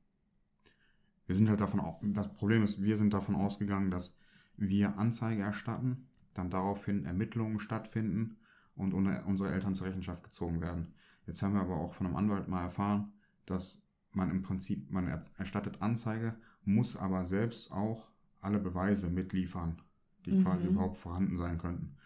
Wir 1.26 1.36
sind 1.36 1.48
halt 1.48 1.60
davon, 1.60 2.12
das 2.12 2.32
Problem 2.34 2.62
ist, 2.62 2.82
wir 2.82 2.96
sind 2.96 3.12
davon 3.12 3.34
ausgegangen, 3.34 3.90
dass 3.90 4.18
wir 4.56 4.98
Anzeige 4.98 5.42
erstatten, 5.42 6.08
dann 6.34 6.50
daraufhin 6.50 7.04
Ermittlungen 7.04 7.60
stattfinden 7.60 8.36
und 8.74 8.94
unsere 8.94 9.52
Eltern 9.52 9.74
zur 9.74 9.86
Rechenschaft 9.86 10.22
gezogen 10.24 10.60
werden. 10.60 10.94
Jetzt 11.26 11.42
haben 11.42 11.54
wir 11.54 11.60
aber 11.60 11.76
auch 11.76 11.94
von 11.94 12.06
einem 12.06 12.16
Anwalt 12.16 12.48
mal 12.48 12.62
erfahren, 12.62 13.12
dass 13.46 13.82
man 14.12 14.30
im 14.30 14.42
Prinzip, 14.42 14.90
man 14.90 15.06
erstattet 15.06 15.80
Anzeige, 15.80 16.36
muss 16.64 16.96
aber 16.96 17.24
selbst 17.24 17.70
auch 17.72 18.08
alle 18.40 18.58
Beweise 18.58 19.10
mitliefern, 19.10 19.80
die 20.26 20.32
mhm. 20.32 20.44
quasi 20.44 20.66
überhaupt 20.66 20.98
vorhanden 20.98 21.36
sein 21.36 21.58
könnten. 21.58 21.96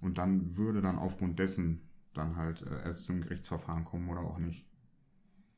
Und 0.00 0.18
dann 0.18 0.56
würde 0.56 0.80
dann 0.80 0.98
aufgrund 0.98 1.38
dessen 1.38 1.88
dann 2.14 2.36
halt 2.36 2.62
äh, 2.62 2.84
erst 2.84 3.04
zum 3.04 3.20
Gerichtsverfahren 3.20 3.84
kommen 3.84 4.08
oder 4.08 4.20
auch 4.20 4.38
nicht. 4.38 4.66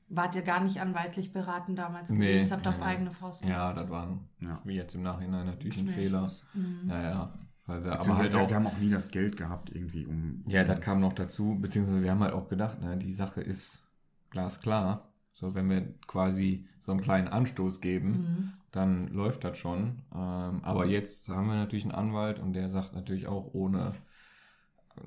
Wart 0.09 0.35
ihr 0.35 0.43
gar 0.43 0.61
nicht 0.61 0.81
anwaltlich 0.81 1.33
beraten 1.33 1.77
damals 1.77 2.11
Nee, 2.11 2.17
gewesen? 2.17 2.51
Habt 2.51 2.67
ihr 2.67 2.71
nee, 2.71 2.77
auf 2.77 2.81
nee. 2.81 2.87
eigene 2.87 3.11
Faust 3.11 3.45
Ja, 3.45 3.71
gemacht? 3.71 3.85
das 3.85 3.91
war 3.91 4.07
ein, 4.09 4.29
Ja. 4.41 4.61
wie 4.65 4.75
jetzt 4.75 4.95
im 4.95 5.03
Nachhinein 5.03 5.47
natürlich 5.47 5.81
ein 5.81 5.89
Fehler. 5.89 6.31
Mhm. 6.55 6.89
Ja, 6.89 7.03
ja. 7.03 7.39
Weil 7.70 7.84
wir 7.84 7.92
aber 7.92 8.16
halt 8.16 8.32
wir, 8.32 8.40
auch. 8.40 8.48
wir 8.48 8.56
haben 8.56 8.66
auch 8.66 8.78
nie 8.78 8.90
das 8.90 9.10
Geld 9.10 9.36
gehabt, 9.36 9.70
irgendwie, 9.74 10.06
um. 10.06 10.42
Ja, 10.47 10.64
das 10.64 10.80
kam 10.80 11.01
noch 11.01 11.12
dazu, 11.12 11.56
beziehungsweise 11.60 12.02
wir 12.02 12.10
haben 12.10 12.20
halt 12.22 12.34
auch 12.34 12.48
gedacht, 12.48 12.80
ne, 12.82 12.97
die 12.98 13.12
Sache 13.12 13.40
ist 13.40 13.82
glasklar. 14.30 15.06
So, 15.32 15.55
wenn 15.55 15.70
wir 15.70 15.94
quasi 16.06 16.66
so 16.80 16.92
einen 16.92 17.01
kleinen 17.01 17.28
Anstoß 17.28 17.80
geben, 17.80 18.10
Mhm. 18.10 18.52
dann 18.72 19.09
läuft 19.09 19.44
das 19.44 19.59
schon. 19.59 20.02
Ähm, 20.12 20.60
aber 20.62 20.86
jetzt 20.86 21.28
haben 21.28 21.47
wir 21.48 21.55
natürlich 21.55 21.84
einen 21.84 21.94
Anwalt 21.94 22.38
und 22.40 22.52
der 22.52 22.68
sagt 22.68 22.94
natürlich 22.94 23.26
auch, 23.26 23.55
ohne, 23.55 23.92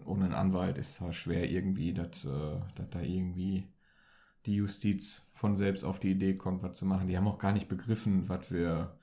ohne 0.06 0.26
einen 0.26 0.34
Anwalt 0.34 0.78
ist 0.78 1.02
es 1.02 1.16
schwer 1.16 1.50
irgendwie, 1.50 1.94
dass, 1.94 2.26
äh, 2.26 2.60
dass 2.76 2.90
da 2.90 3.02
irgendwie 3.02 3.68
die 4.46 4.56
Justiz 4.56 5.24
von 5.34 5.56
selbst 5.56 5.84
auf 5.86 6.00
die 6.00 6.12
Idee 6.12 6.36
kommt, 6.38 6.64
was 6.64 6.78
zu 6.78 6.86
machen. 6.86 7.08
Die 7.08 7.18
haben 7.18 7.28
auch 7.28 7.40
gar 7.40 7.54
nicht 7.54 7.70
begriffen, 7.70 8.28
was 8.30 8.52
wir, 8.52 8.96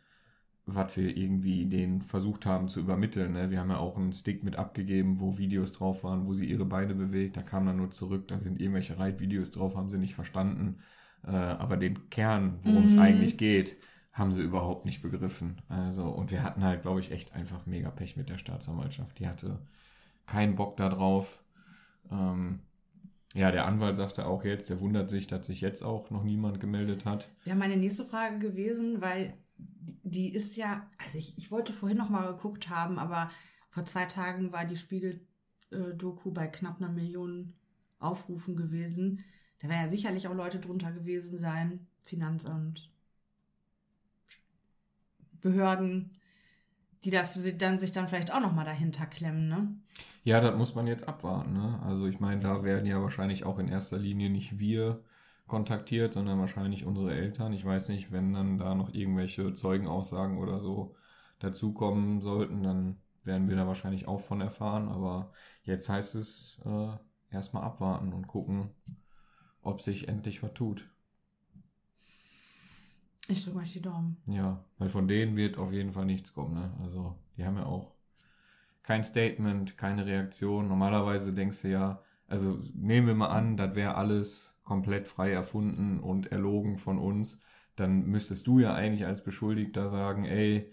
was 0.74 0.97
wir 0.97 1.16
irgendwie 1.16 1.66
denen 1.66 2.02
versucht 2.02 2.47
haben 2.47 2.68
zu 2.68 2.80
übermitteln. 2.80 3.32
Ne? 3.32 3.51
Wir 3.51 3.60
haben 3.60 3.70
ja 3.70 3.78
auch 3.78 3.97
einen 3.97 4.12
Stick 4.12 4.42
mit 4.44 4.56
abgegeben, 4.56 5.20
wo 5.20 5.38
Videos 5.38 5.72
drauf 5.74 6.05
waren, 6.05 6.26
wo 6.26 6.34
sie 6.34 6.47
ihre 6.47 6.64
Beine 6.64 6.94
bewegt. 6.94 7.36
Da 7.36 7.42
kam 7.42 7.66
dann 7.66 7.76
nur 7.76 7.90
zurück, 7.90 8.28
da 8.28 8.38
sind 8.38 8.60
irgendwelche 8.60 8.98
Reitvideos 8.98 9.51
drauf, 9.51 9.76
haben 9.76 9.90
sie 9.90 9.98
nicht 9.98 10.14
verstanden. 10.14 10.78
Äh, 11.24 11.30
aber 11.32 11.76
den 11.76 12.09
Kern, 12.10 12.59
worum 12.62 12.84
es 12.86 12.94
Mhm. 12.94 13.01
eigentlich 13.01 13.38
geht, 13.38 13.76
haben 14.12 14.32
sie 14.32 14.42
überhaupt 14.42 14.86
nicht 14.86 15.02
begriffen. 15.02 15.62
Also, 15.68 16.09
und 16.09 16.30
wir 16.30 16.42
hatten 16.42 16.64
halt, 16.64 16.82
glaube 16.82 17.01
ich, 17.01 17.12
echt 17.12 17.34
einfach 17.34 17.66
mega 17.66 17.90
Pech 17.90 18.16
mit 18.16 18.28
der 18.28 18.38
Staatsanwaltschaft. 18.38 19.18
Die 19.18 19.28
hatte 19.28 19.60
keinen 20.26 20.56
Bock 20.56 20.76
da 20.76 20.88
drauf. 20.88 21.44
Ähm, 22.10 22.60
ja, 23.34 23.52
der 23.52 23.66
Anwalt 23.66 23.94
sagte 23.97 24.26
auch 24.26 24.44
jetzt, 24.44 24.70
der 24.70 24.80
wundert 24.80 25.09
sich, 25.09 25.28
dass 25.28 25.47
sich 25.47 25.60
jetzt 25.60 25.82
auch 25.82 26.10
noch 26.10 26.24
niemand 26.24 26.59
gemeldet 26.59 27.05
hat. 27.05 27.30
Wäre 27.44 27.56
meine 27.56 27.76
nächste 27.76 28.05
Frage 28.05 28.38
gewesen, 28.40 29.01
weil 29.01 29.34
die- 30.02 30.32
ist 30.32 30.56
ja, 30.56 30.88
also 30.98 31.18
ich, 31.18 31.36
ich 31.38 31.50
wollte 31.50 31.72
vorhin 31.72 31.98
noch 31.98 32.10
mal 32.10 32.26
geguckt 32.26 32.68
haben, 32.68 32.98
aber 32.98 33.30
vor 33.70 33.84
zwei 33.86 34.06
Tagen 34.06 34.52
war 34.52 34.64
die 34.64 34.76
Spiegel-Doku 34.76 36.32
bei 36.32 36.46
knapp 36.48 36.80
einer 36.80 36.90
Million 36.92 37.54
Aufrufen 37.98 38.56
gewesen. 38.56 39.24
Da 39.60 39.68
werden 39.68 39.82
ja 39.82 39.88
sicherlich 39.90 40.26
auch 40.28 40.34
Leute 40.34 40.58
drunter 40.58 40.90
gewesen 40.92 41.38
sein, 41.38 41.86
Finanzamt, 42.02 42.90
Behörden, 45.40 46.10
die 47.04 47.10
da 47.10 47.22
dann 47.58 47.78
sich 47.78 47.92
dann 47.92 48.08
vielleicht 48.08 48.32
auch 48.32 48.40
noch 48.40 48.52
mal 48.54 48.64
dahinter 48.64 49.06
klemmen, 49.06 49.48
ne? 49.48 49.74
Ja, 50.24 50.40
das 50.40 50.56
muss 50.56 50.74
man 50.74 50.86
jetzt 50.86 51.08
abwarten. 51.08 51.52
Ne? 51.54 51.80
Also 51.82 52.06
ich 52.06 52.20
meine, 52.20 52.40
da 52.40 52.64
werden 52.64 52.86
ja 52.86 53.00
wahrscheinlich 53.00 53.44
auch 53.44 53.58
in 53.58 53.68
erster 53.68 53.98
Linie 53.98 54.30
nicht 54.30 54.58
wir 54.58 55.02
kontaktiert, 55.51 56.14
sondern 56.14 56.39
wahrscheinlich 56.39 56.86
unsere 56.86 57.12
Eltern. 57.12 57.52
Ich 57.52 57.64
weiß 57.64 57.89
nicht, 57.89 58.12
wenn 58.12 58.32
dann 58.32 58.56
da 58.56 58.77
noch 58.77 58.94
irgendwelche 58.94 59.52
Zeugenaussagen 59.52 60.39
oder 60.39 60.60
so 60.60 60.94
dazukommen 61.40 62.20
sollten, 62.20 62.62
dann 62.62 62.98
werden 63.24 63.48
wir 63.48 63.56
da 63.56 63.66
wahrscheinlich 63.66 64.06
auch 64.06 64.20
von 64.20 64.40
erfahren. 64.40 64.89
Aber 64.89 65.32
jetzt 65.64 65.89
heißt 65.89 66.14
es 66.14 66.60
äh, 66.64 66.90
erstmal 67.35 67.64
abwarten 67.64 68.12
und 68.12 68.28
gucken, 68.28 68.70
ob 69.60 69.82
sich 69.82 70.06
endlich 70.06 70.40
was 70.44 70.55
tut. 70.55 70.89
Ich 73.27 73.44
drücke 73.44 73.59
euch 73.59 73.72
die 73.72 73.82
Daumen. 73.82 74.18
Ja, 74.28 74.64
weil 74.78 74.89
von 74.89 75.09
denen 75.09 75.36
wird 75.36 75.59
auf 75.59 75.72
jeden 75.72 75.90
Fall 75.90 76.06
nichts 76.06 76.32
kommen. 76.32 76.55
Ne? 76.55 76.72
Also 76.81 77.18
die 77.36 77.44
haben 77.44 77.56
ja 77.56 77.66
auch 77.66 77.97
kein 78.85 79.02
Statement, 79.02 79.77
keine 79.77 80.06
Reaktion. 80.06 80.68
Normalerweise 80.68 81.32
denkst 81.32 81.62
du 81.62 81.70
ja, 81.70 82.02
also 82.28 82.60
nehmen 82.72 83.09
wir 83.09 83.14
mal 83.14 83.31
an, 83.31 83.56
das 83.56 83.74
wäre 83.74 83.97
alles 83.97 84.59
komplett 84.70 85.09
frei 85.09 85.32
erfunden 85.32 85.98
und 85.98 86.30
erlogen 86.30 86.78
von 86.78 87.01
uns. 87.01 87.40
Dann 87.74 88.06
müsstest 88.06 88.47
du 88.47 88.60
ja 88.60 88.72
eigentlich 88.72 89.05
als 89.05 89.24
Beschuldigter 89.24 89.88
sagen, 89.90 90.24
ey, 90.26 90.72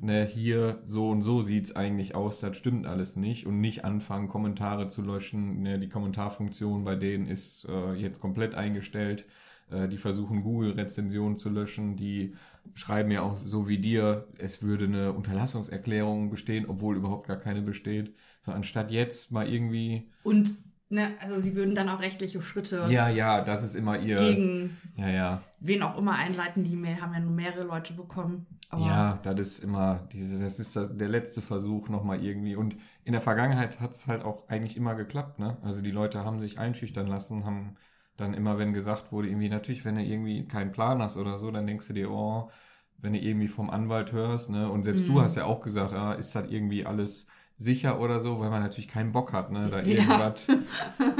ne, 0.00 0.24
hier 0.24 0.80
so 0.84 1.10
und 1.10 1.22
so 1.22 1.42
sieht's 1.42 1.74
eigentlich 1.74 2.14
aus, 2.14 2.38
das 2.38 2.56
stimmt 2.56 2.86
alles 2.86 3.16
nicht 3.16 3.46
und 3.48 3.60
nicht 3.60 3.84
anfangen, 3.84 4.28
Kommentare 4.28 4.86
zu 4.86 5.02
löschen. 5.02 5.62
Ne, 5.62 5.80
die 5.80 5.88
Kommentarfunktion 5.88 6.84
bei 6.84 6.94
denen 6.94 7.26
ist 7.26 7.66
äh, 7.68 7.94
jetzt 7.94 8.20
komplett 8.20 8.54
eingestellt. 8.54 9.26
Äh, 9.72 9.88
die 9.88 9.96
versuchen 9.96 10.44
Google-Rezensionen 10.44 11.36
zu 11.36 11.48
löschen, 11.50 11.96
die 11.96 12.36
schreiben 12.74 13.10
ja 13.10 13.22
auch 13.22 13.36
so 13.44 13.66
wie 13.66 13.78
dir, 13.78 14.28
es 14.38 14.62
würde 14.62 14.84
eine 14.84 15.12
Unterlassungserklärung 15.14 16.30
bestehen, 16.30 16.66
obwohl 16.68 16.96
überhaupt 16.96 17.26
gar 17.26 17.38
keine 17.38 17.62
besteht. 17.62 18.14
So 18.40 18.52
anstatt 18.52 18.92
jetzt 18.92 19.32
mal 19.32 19.52
irgendwie, 19.52 20.12
Und, 20.22 20.48
ne, 20.90 21.12
also 21.20 21.38
sie 21.38 21.56
würden 21.56 21.74
dann 21.74 21.88
auch 21.88 22.00
rechtliche 22.00 22.42
Schritte 22.42 22.86
ja, 22.90 23.08
ja, 23.08 23.40
das 23.40 23.64
ist 23.64 23.74
immer 23.74 23.98
ihr, 23.98 24.16
gegen 24.16 24.76
ja, 24.96 25.08
ja, 25.08 25.42
wen 25.60 25.82
auch 25.82 25.96
immer 25.96 26.14
einleiten. 26.16 26.64
Die 26.64 26.76
Mail 26.76 27.00
haben 27.00 27.14
ja 27.14 27.20
nur 27.20 27.32
mehrere 27.32 27.64
Leute 27.64 27.94
bekommen. 27.94 28.46
Aber 28.70 28.84
Ja, 28.84 29.18
das 29.22 29.40
ist 29.40 29.64
immer 29.64 30.06
diese, 30.12 30.42
das 30.42 30.60
ist 30.60 30.76
der 30.76 31.08
letzte 31.08 31.40
Versuch 31.40 31.88
nochmal 31.88 32.22
irgendwie. 32.22 32.54
Und 32.54 32.76
in 33.04 33.12
der 33.12 33.20
Vergangenheit 33.20 33.80
hat 33.80 33.92
es 33.92 34.06
halt 34.06 34.22
auch 34.22 34.48
eigentlich 34.48 34.76
immer 34.76 34.94
geklappt, 34.94 35.40
ne? 35.40 35.56
Also 35.62 35.82
die 35.82 35.90
Leute 35.90 36.24
haben 36.24 36.38
sich 36.38 36.58
einschüchtern 36.58 37.06
lassen, 37.08 37.44
haben 37.44 37.76
dann 38.16 38.34
immer, 38.34 38.58
wenn 38.58 38.72
gesagt 38.72 39.12
wurde, 39.12 39.28
irgendwie, 39.28 39.48
natürlich, 39.48 39.84
wenn 39.84 39.96
du 39.96 40.02
irgendwie 40.02 40.44
keinen 40.44 40.70
Plan 40.70 41.02
hast 41.02 41.16
oder 41.16 41.38
so, 41.38 41.50
dann 41.50 41.66
denkst 41.66 41.88
du 41.88 41.94
dir, 41.94 42.10
oh, 42.10 42.50
wenn 42.98 43.14
du 43.14 43.18
irgendwie 43.18 43.48
vom 43.48 43.70
Anwalt 43.70 44.12
hörst, 44.12 44.50
ne? 44.50 44.68
Und 44.70 44.84
selbst 44.84 45.08
du 45.08 45.20
hast 45.20 45.36
ja 45.36 45.44
auch 45.46 45.62
gesagt, 45.62 45.92
ah, 45.94 46.12
ist 46.12 46.34
das 46.34 46.48
irgendwie 46.48 46.86
alles 46.86 47.26
sicher 47.60 48.00
oder 48.00 48.20
so, 48.20 48.40
weil 48.40 48.48
man 48.48 48.62
natürlich 48.62 48.88
keinen 48.88 49.12
Bock 49.12 49.34
hat, 49.34 49.52
ne, 49.52 49.68
da 49.68 49.80
Ja. 49.82 49.84
irgendwas, 49.84 50.48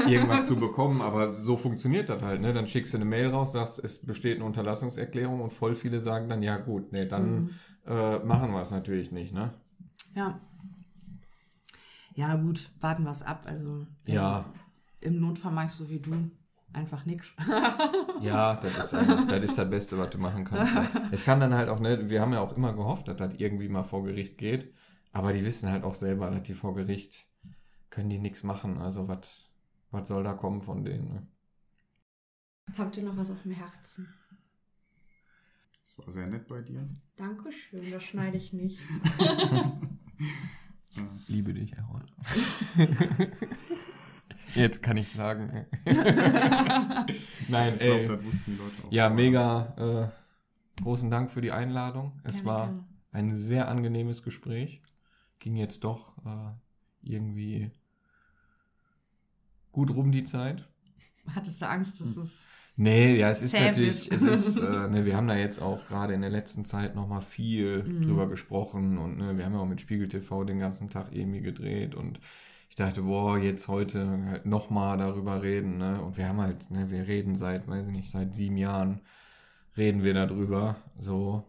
irgendwas 0.07 0.47
zu 0.47 0.55
bekommen, 0.55 0.99
aber 1.01 1.35
so 1.35 1.55
funktioniert 1.55 2.09
das 2.09 2.23
halt, 2.23 2.41
ne, 2.41 2.51
dann 2.51 2.65
schickst 2.65 2.93
du 2.93 2.97
eine 2.97 3.05
Mail 3.05 3.29
raus, 3.29 3.51
sagst, 3.51 3.77
es 3.83 4.03
besteht 4.03 4.37
eine 4.37 4.45
Unterlassungserklärung 4.45 5.39
und 5.39 5.53
voll 5.53 5.75
viele 5.75 5.99
sagen 5.99 6.29
dann, 6.29 6.41
ja 6.41 6.57
gut, 6.57 6.91
ne, 6.93 7.05
dann 7.05 7.51
äh, 7.85 8.17
machen 8.19 8.51
wir 8.53 8.61
es 8.61 8.71
natürlich 8.71 9.11
nicht, 9.11 9.33
ne. 9.33 9.53
Ja. 10.15 10.39
Ja, 12.15 12.35
gut, 12.35 12.69
warten 12.79 13.03
wir 13.03 13.11
es 13.11 13.21
ab. 13.23 13.43
Also, 13.45 13.85
Ja. 14.05 14.45
Im 14.99 15.19
Notfall 15.19 15.51
mache 15.51 15.67
ich 15.67 15.71
so 15.73 15.89
wie 15.89 15.99
du. 15.99 16.11
Einfach 16.73 17.05
nix. 17.05 17.35
Ja, 18.21 18.55
das 18.55 18.77
ist, 18.77 18.93
ein, 18.93 19.27
das 19.27 19.43
ist 19.43 19.57
das 19.57 19.67
Beste, 19.69 19.97
was 19.97 20.11
du 20.11 20.19
machen 20.19 20.45
kannst. 20.45 20.73
Es 21.11 21.25
kann 21.25 21.39
dann 21.39 21.55
halt 21.55 21.69
auch, 21.69 21.79
ne, 21.79 22.07
wir 22.09 22.21
haben 22.21 22.33
ja 22.33 22.39
auch 22.39 22.55
immer 22.55 22.71
gehofft, 22.73 23.07
dass 23.07 23.17
das 23.17 23.33
irgendwie 23.37 23.67
mal 23.67 23.81
vor 23.81 24.03
Gericht 24.03 24.37
geht, 24.37 24.71
aber 25.11 25.33
die 25.33 25.43
wissen 25.45 25.69
halt 25.69 25.83
auch 25.83 25.93
selber, 25.93 26.29
dass 26.29 26.43
die 26.43 26.53
vor 26.53 26.75
Gericht 26.75 27.27
können 27.89 28.09
die 28.09 28.19
nichts 28.19 28.43
machen, 28.43 28.77
also 28.77 29.07
was 29.07 29.49
was 29.91 30.07
soll 30.07 30.23
da 30.23 30.33
kommen 30.33 30.61
von 30.61 30.83
denen, 30.85 31.09
ne? 31.09 31.27
Habt 32.77 32.95
ihr 32.97 33.03
noch 33.03 33.17
was 33.17 33.31
auf 33.31 33.41
dem 33.43 33.51
Herzen? 33.51 34.13
Das 35.83 35.97
war 35.97 36.11
sehr 36.13 36.27
nett 36.27 36.47
bei 36.47 36.61
dir. 36.61 36.87
Dankeschön, 37.17 37.91
das 37.91 38.03
schneide 38.03 38.37
ich 38.37 38.53
nicht. 38.53 38.79
Liebe 41.27 41.53
dich, 41.53 41.73
Errol. 41.73 42.05
Jetzt 44.55 44.83
kann 44.83 44.97
ich 44.97 45.09
sagen. 45.09 45.49
ey. 45.49 45.65
Nein, 47.49 47.73
Ich 47.75 47.79
glaube, 47.79 48.05
das 48.05 48.25
wussten 48.25 48.51
die 48.51 48.57
Leute 48.57 48.83
auch. 48.85 48.91
Ja, 48.91 49.09
mega 49.09 50.11
äh, 50.77 50.81
großen 50.81 51.09
Dank 51.09 51.31
für 51.31 51.41
die 51.41 51.51
Einladung. 51.51 52.19
Es 52.23 52.43
Gerne, 52.43 52.47
war 52.47 52.85
ein 53.11 53.35
sehr 53.35 53.67
angenehmes 53.67 54.23
Gespräch. 54.23 54.81
Ging 55.41 55.57
jetzt 55.57 55.83
doch 55.83 56.17
äh, 56.25 56.53
irgendwie 57.01 57.71
gut 59.73 59.89
rum 59.91 60.11
die 60.13 60.23
Zeit. 60.23 60.69
Hattest 61.35 61.61
du 61.61 61.67
Angst, 61.67 61.99
dass 61.99 62.15
es. 62.15 62.47
Nee, 62.77 63.17
ja, 63.17 63.29
es 63.29 63.41
ist 63.41 63.53
natürlich, 63.59 64.09
wird. 64.09 64.21
es 64.21 64.27
ist, 64.27 64.57
äh, 64.61 64.87
ne, 64.87 65.05
wir 65.05 65.15
haben 65.17 65.27
da 65.27 65.35
jetzt 65.35 65.61
auch 65.61 65.85
gerade 65.87 66.13
in 66.13 66.21
der 66.21 66.29
letzten 66.29 66.63
Zeit 66.63 66.95
nochmal 66.95 67.21
viel 67.21 67.83
Mhm. 67.83 68.03
drüber 68.03 68.27
gesprochen 68.29 68.97
und 68.97 69.17
ne, 69.17 69.37
wir 69.37 69.45
haben 69.45 69.53
ja 69.53 69.59
auch 69.59 69.67
mit 69.67 69.81
Spiegel 69.81 70.07
TV 70.07 70.43
den 70.45 70.59
ganzen 70.59 70.89
Tag 70.89 71.13
irgendwie 71.13 71.41
gedreht 71.41 71.95
und 71.95 72.19
ich 72.69 72.75
dachte, 72.75 73.01
boah, 73.01 73.37
jetzt 73.37 73.67
heute 73.67 74.07
halt 74.29 74.45
nochmal 74.45 74.97
darüber 74.97 75.43
reden, 75.43 75.77
ne, 75.79 76.01
und 76.01 76.17
wir 76.17 76.27
haben 76.27 76.39
halt, 76.41 76.71
ne, 76.71 76.89
wir 76.91 77.07
reden 77.07 77.35
seit, 77.35 77.67
weiß 77.67 77.87
ich 77.87 77.93
nicht, 77.93 78.11
seit 78.11 78.33
sieben 78.33 78.57
Jahren 78.57 79.01
reden 79.77 80.03
wir 80.03 80.13
darüber, 80.13 80.75
so, 80.99 81.43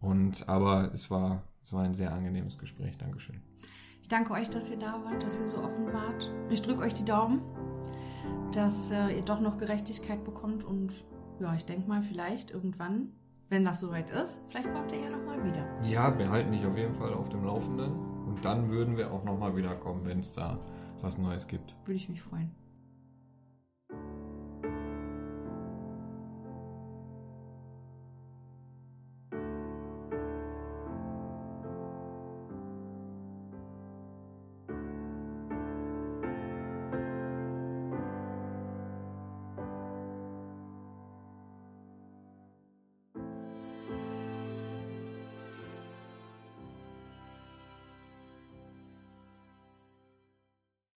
und, 0.00 0.48
aber 0.48 0.92
es 0.94 1.10
war, 1.10 1.42
es 1.62 1.72
war 1.72 1.82
ein 1.82 1.94
sehr 1.94 2.12
angenehmes 2.12 2.58
Gespräch, 2.58 2.96
Dankeschön. 2.98 3.40
Ich 4.02 4.08
danke 4.08 4.32
euch, 4.32 4.50
dass 4.50 4.70
ihr 4.70 4.78
da 4.78 5.00
wart, 5.04 5.22
dass 5.22 5.38
ihr 5.38 5.46
so 5.46 5.58
offen 5.58 5.92
wart. 5.92 6.30
Ich 6.50 6.62
drücke 6.62 6.82
euch 6.82 6.94
die 6.94 7.04
Daumen, 7.04 7.42
dass 8.52 8.90
äh, 8.90 9.16
ihr 9.16 9.22
doch 9.22 9.40
noch 9.40 9.58
Gerechtigkeit 9.58 10.24
bekommt 10.24 10.64
und 10.64 11.04
ja, 11.40 11.54
ich 11.54 11.64
denke 11.64 11.88
mal, 11.88 12.02
vielleicht 12.02 12.50
irgendwann, 12.50 13.12
wenn 13.48 13.64
das 13.64 13.80
soweit 13.80 14.10
ist, 14.10 14.42
vielleicht 14.48 14.72
kommt 14.72 14.92
ihr 14.92 15.00
ja 15.00 15.10
nochmal 15.10 15.44
wieder. 15.44 15.66
Ja, 15.84 16.16
wir 16.18 16.30
halten 16.30 16.52
dich 16.52 16.64
auf 16.66 16.76
jeden 16.76 16.94
Fall 16.94 17.12
auf 17.14 17.28
dem 17.28 17.44
Laufenden 17.44 17.92
und 18.26 18.44
dann 18.44 18.68
würden 18.68 18.96
wir 18.96 19.12
auch 19.12 19.24
nochmal 19.24 19.56
wiederkommen, 19.56 20.04
wenn 20.04 20.20
es 20.20 20.32
da 20.32 20.58
was 21.00 21.18
Neues 21.18 21.46
gibt. 21.46 21.74
Würde 21.84 21.96
ich 21.96 22.08
mich 22.08 22.22
freuen. 22.22 22.50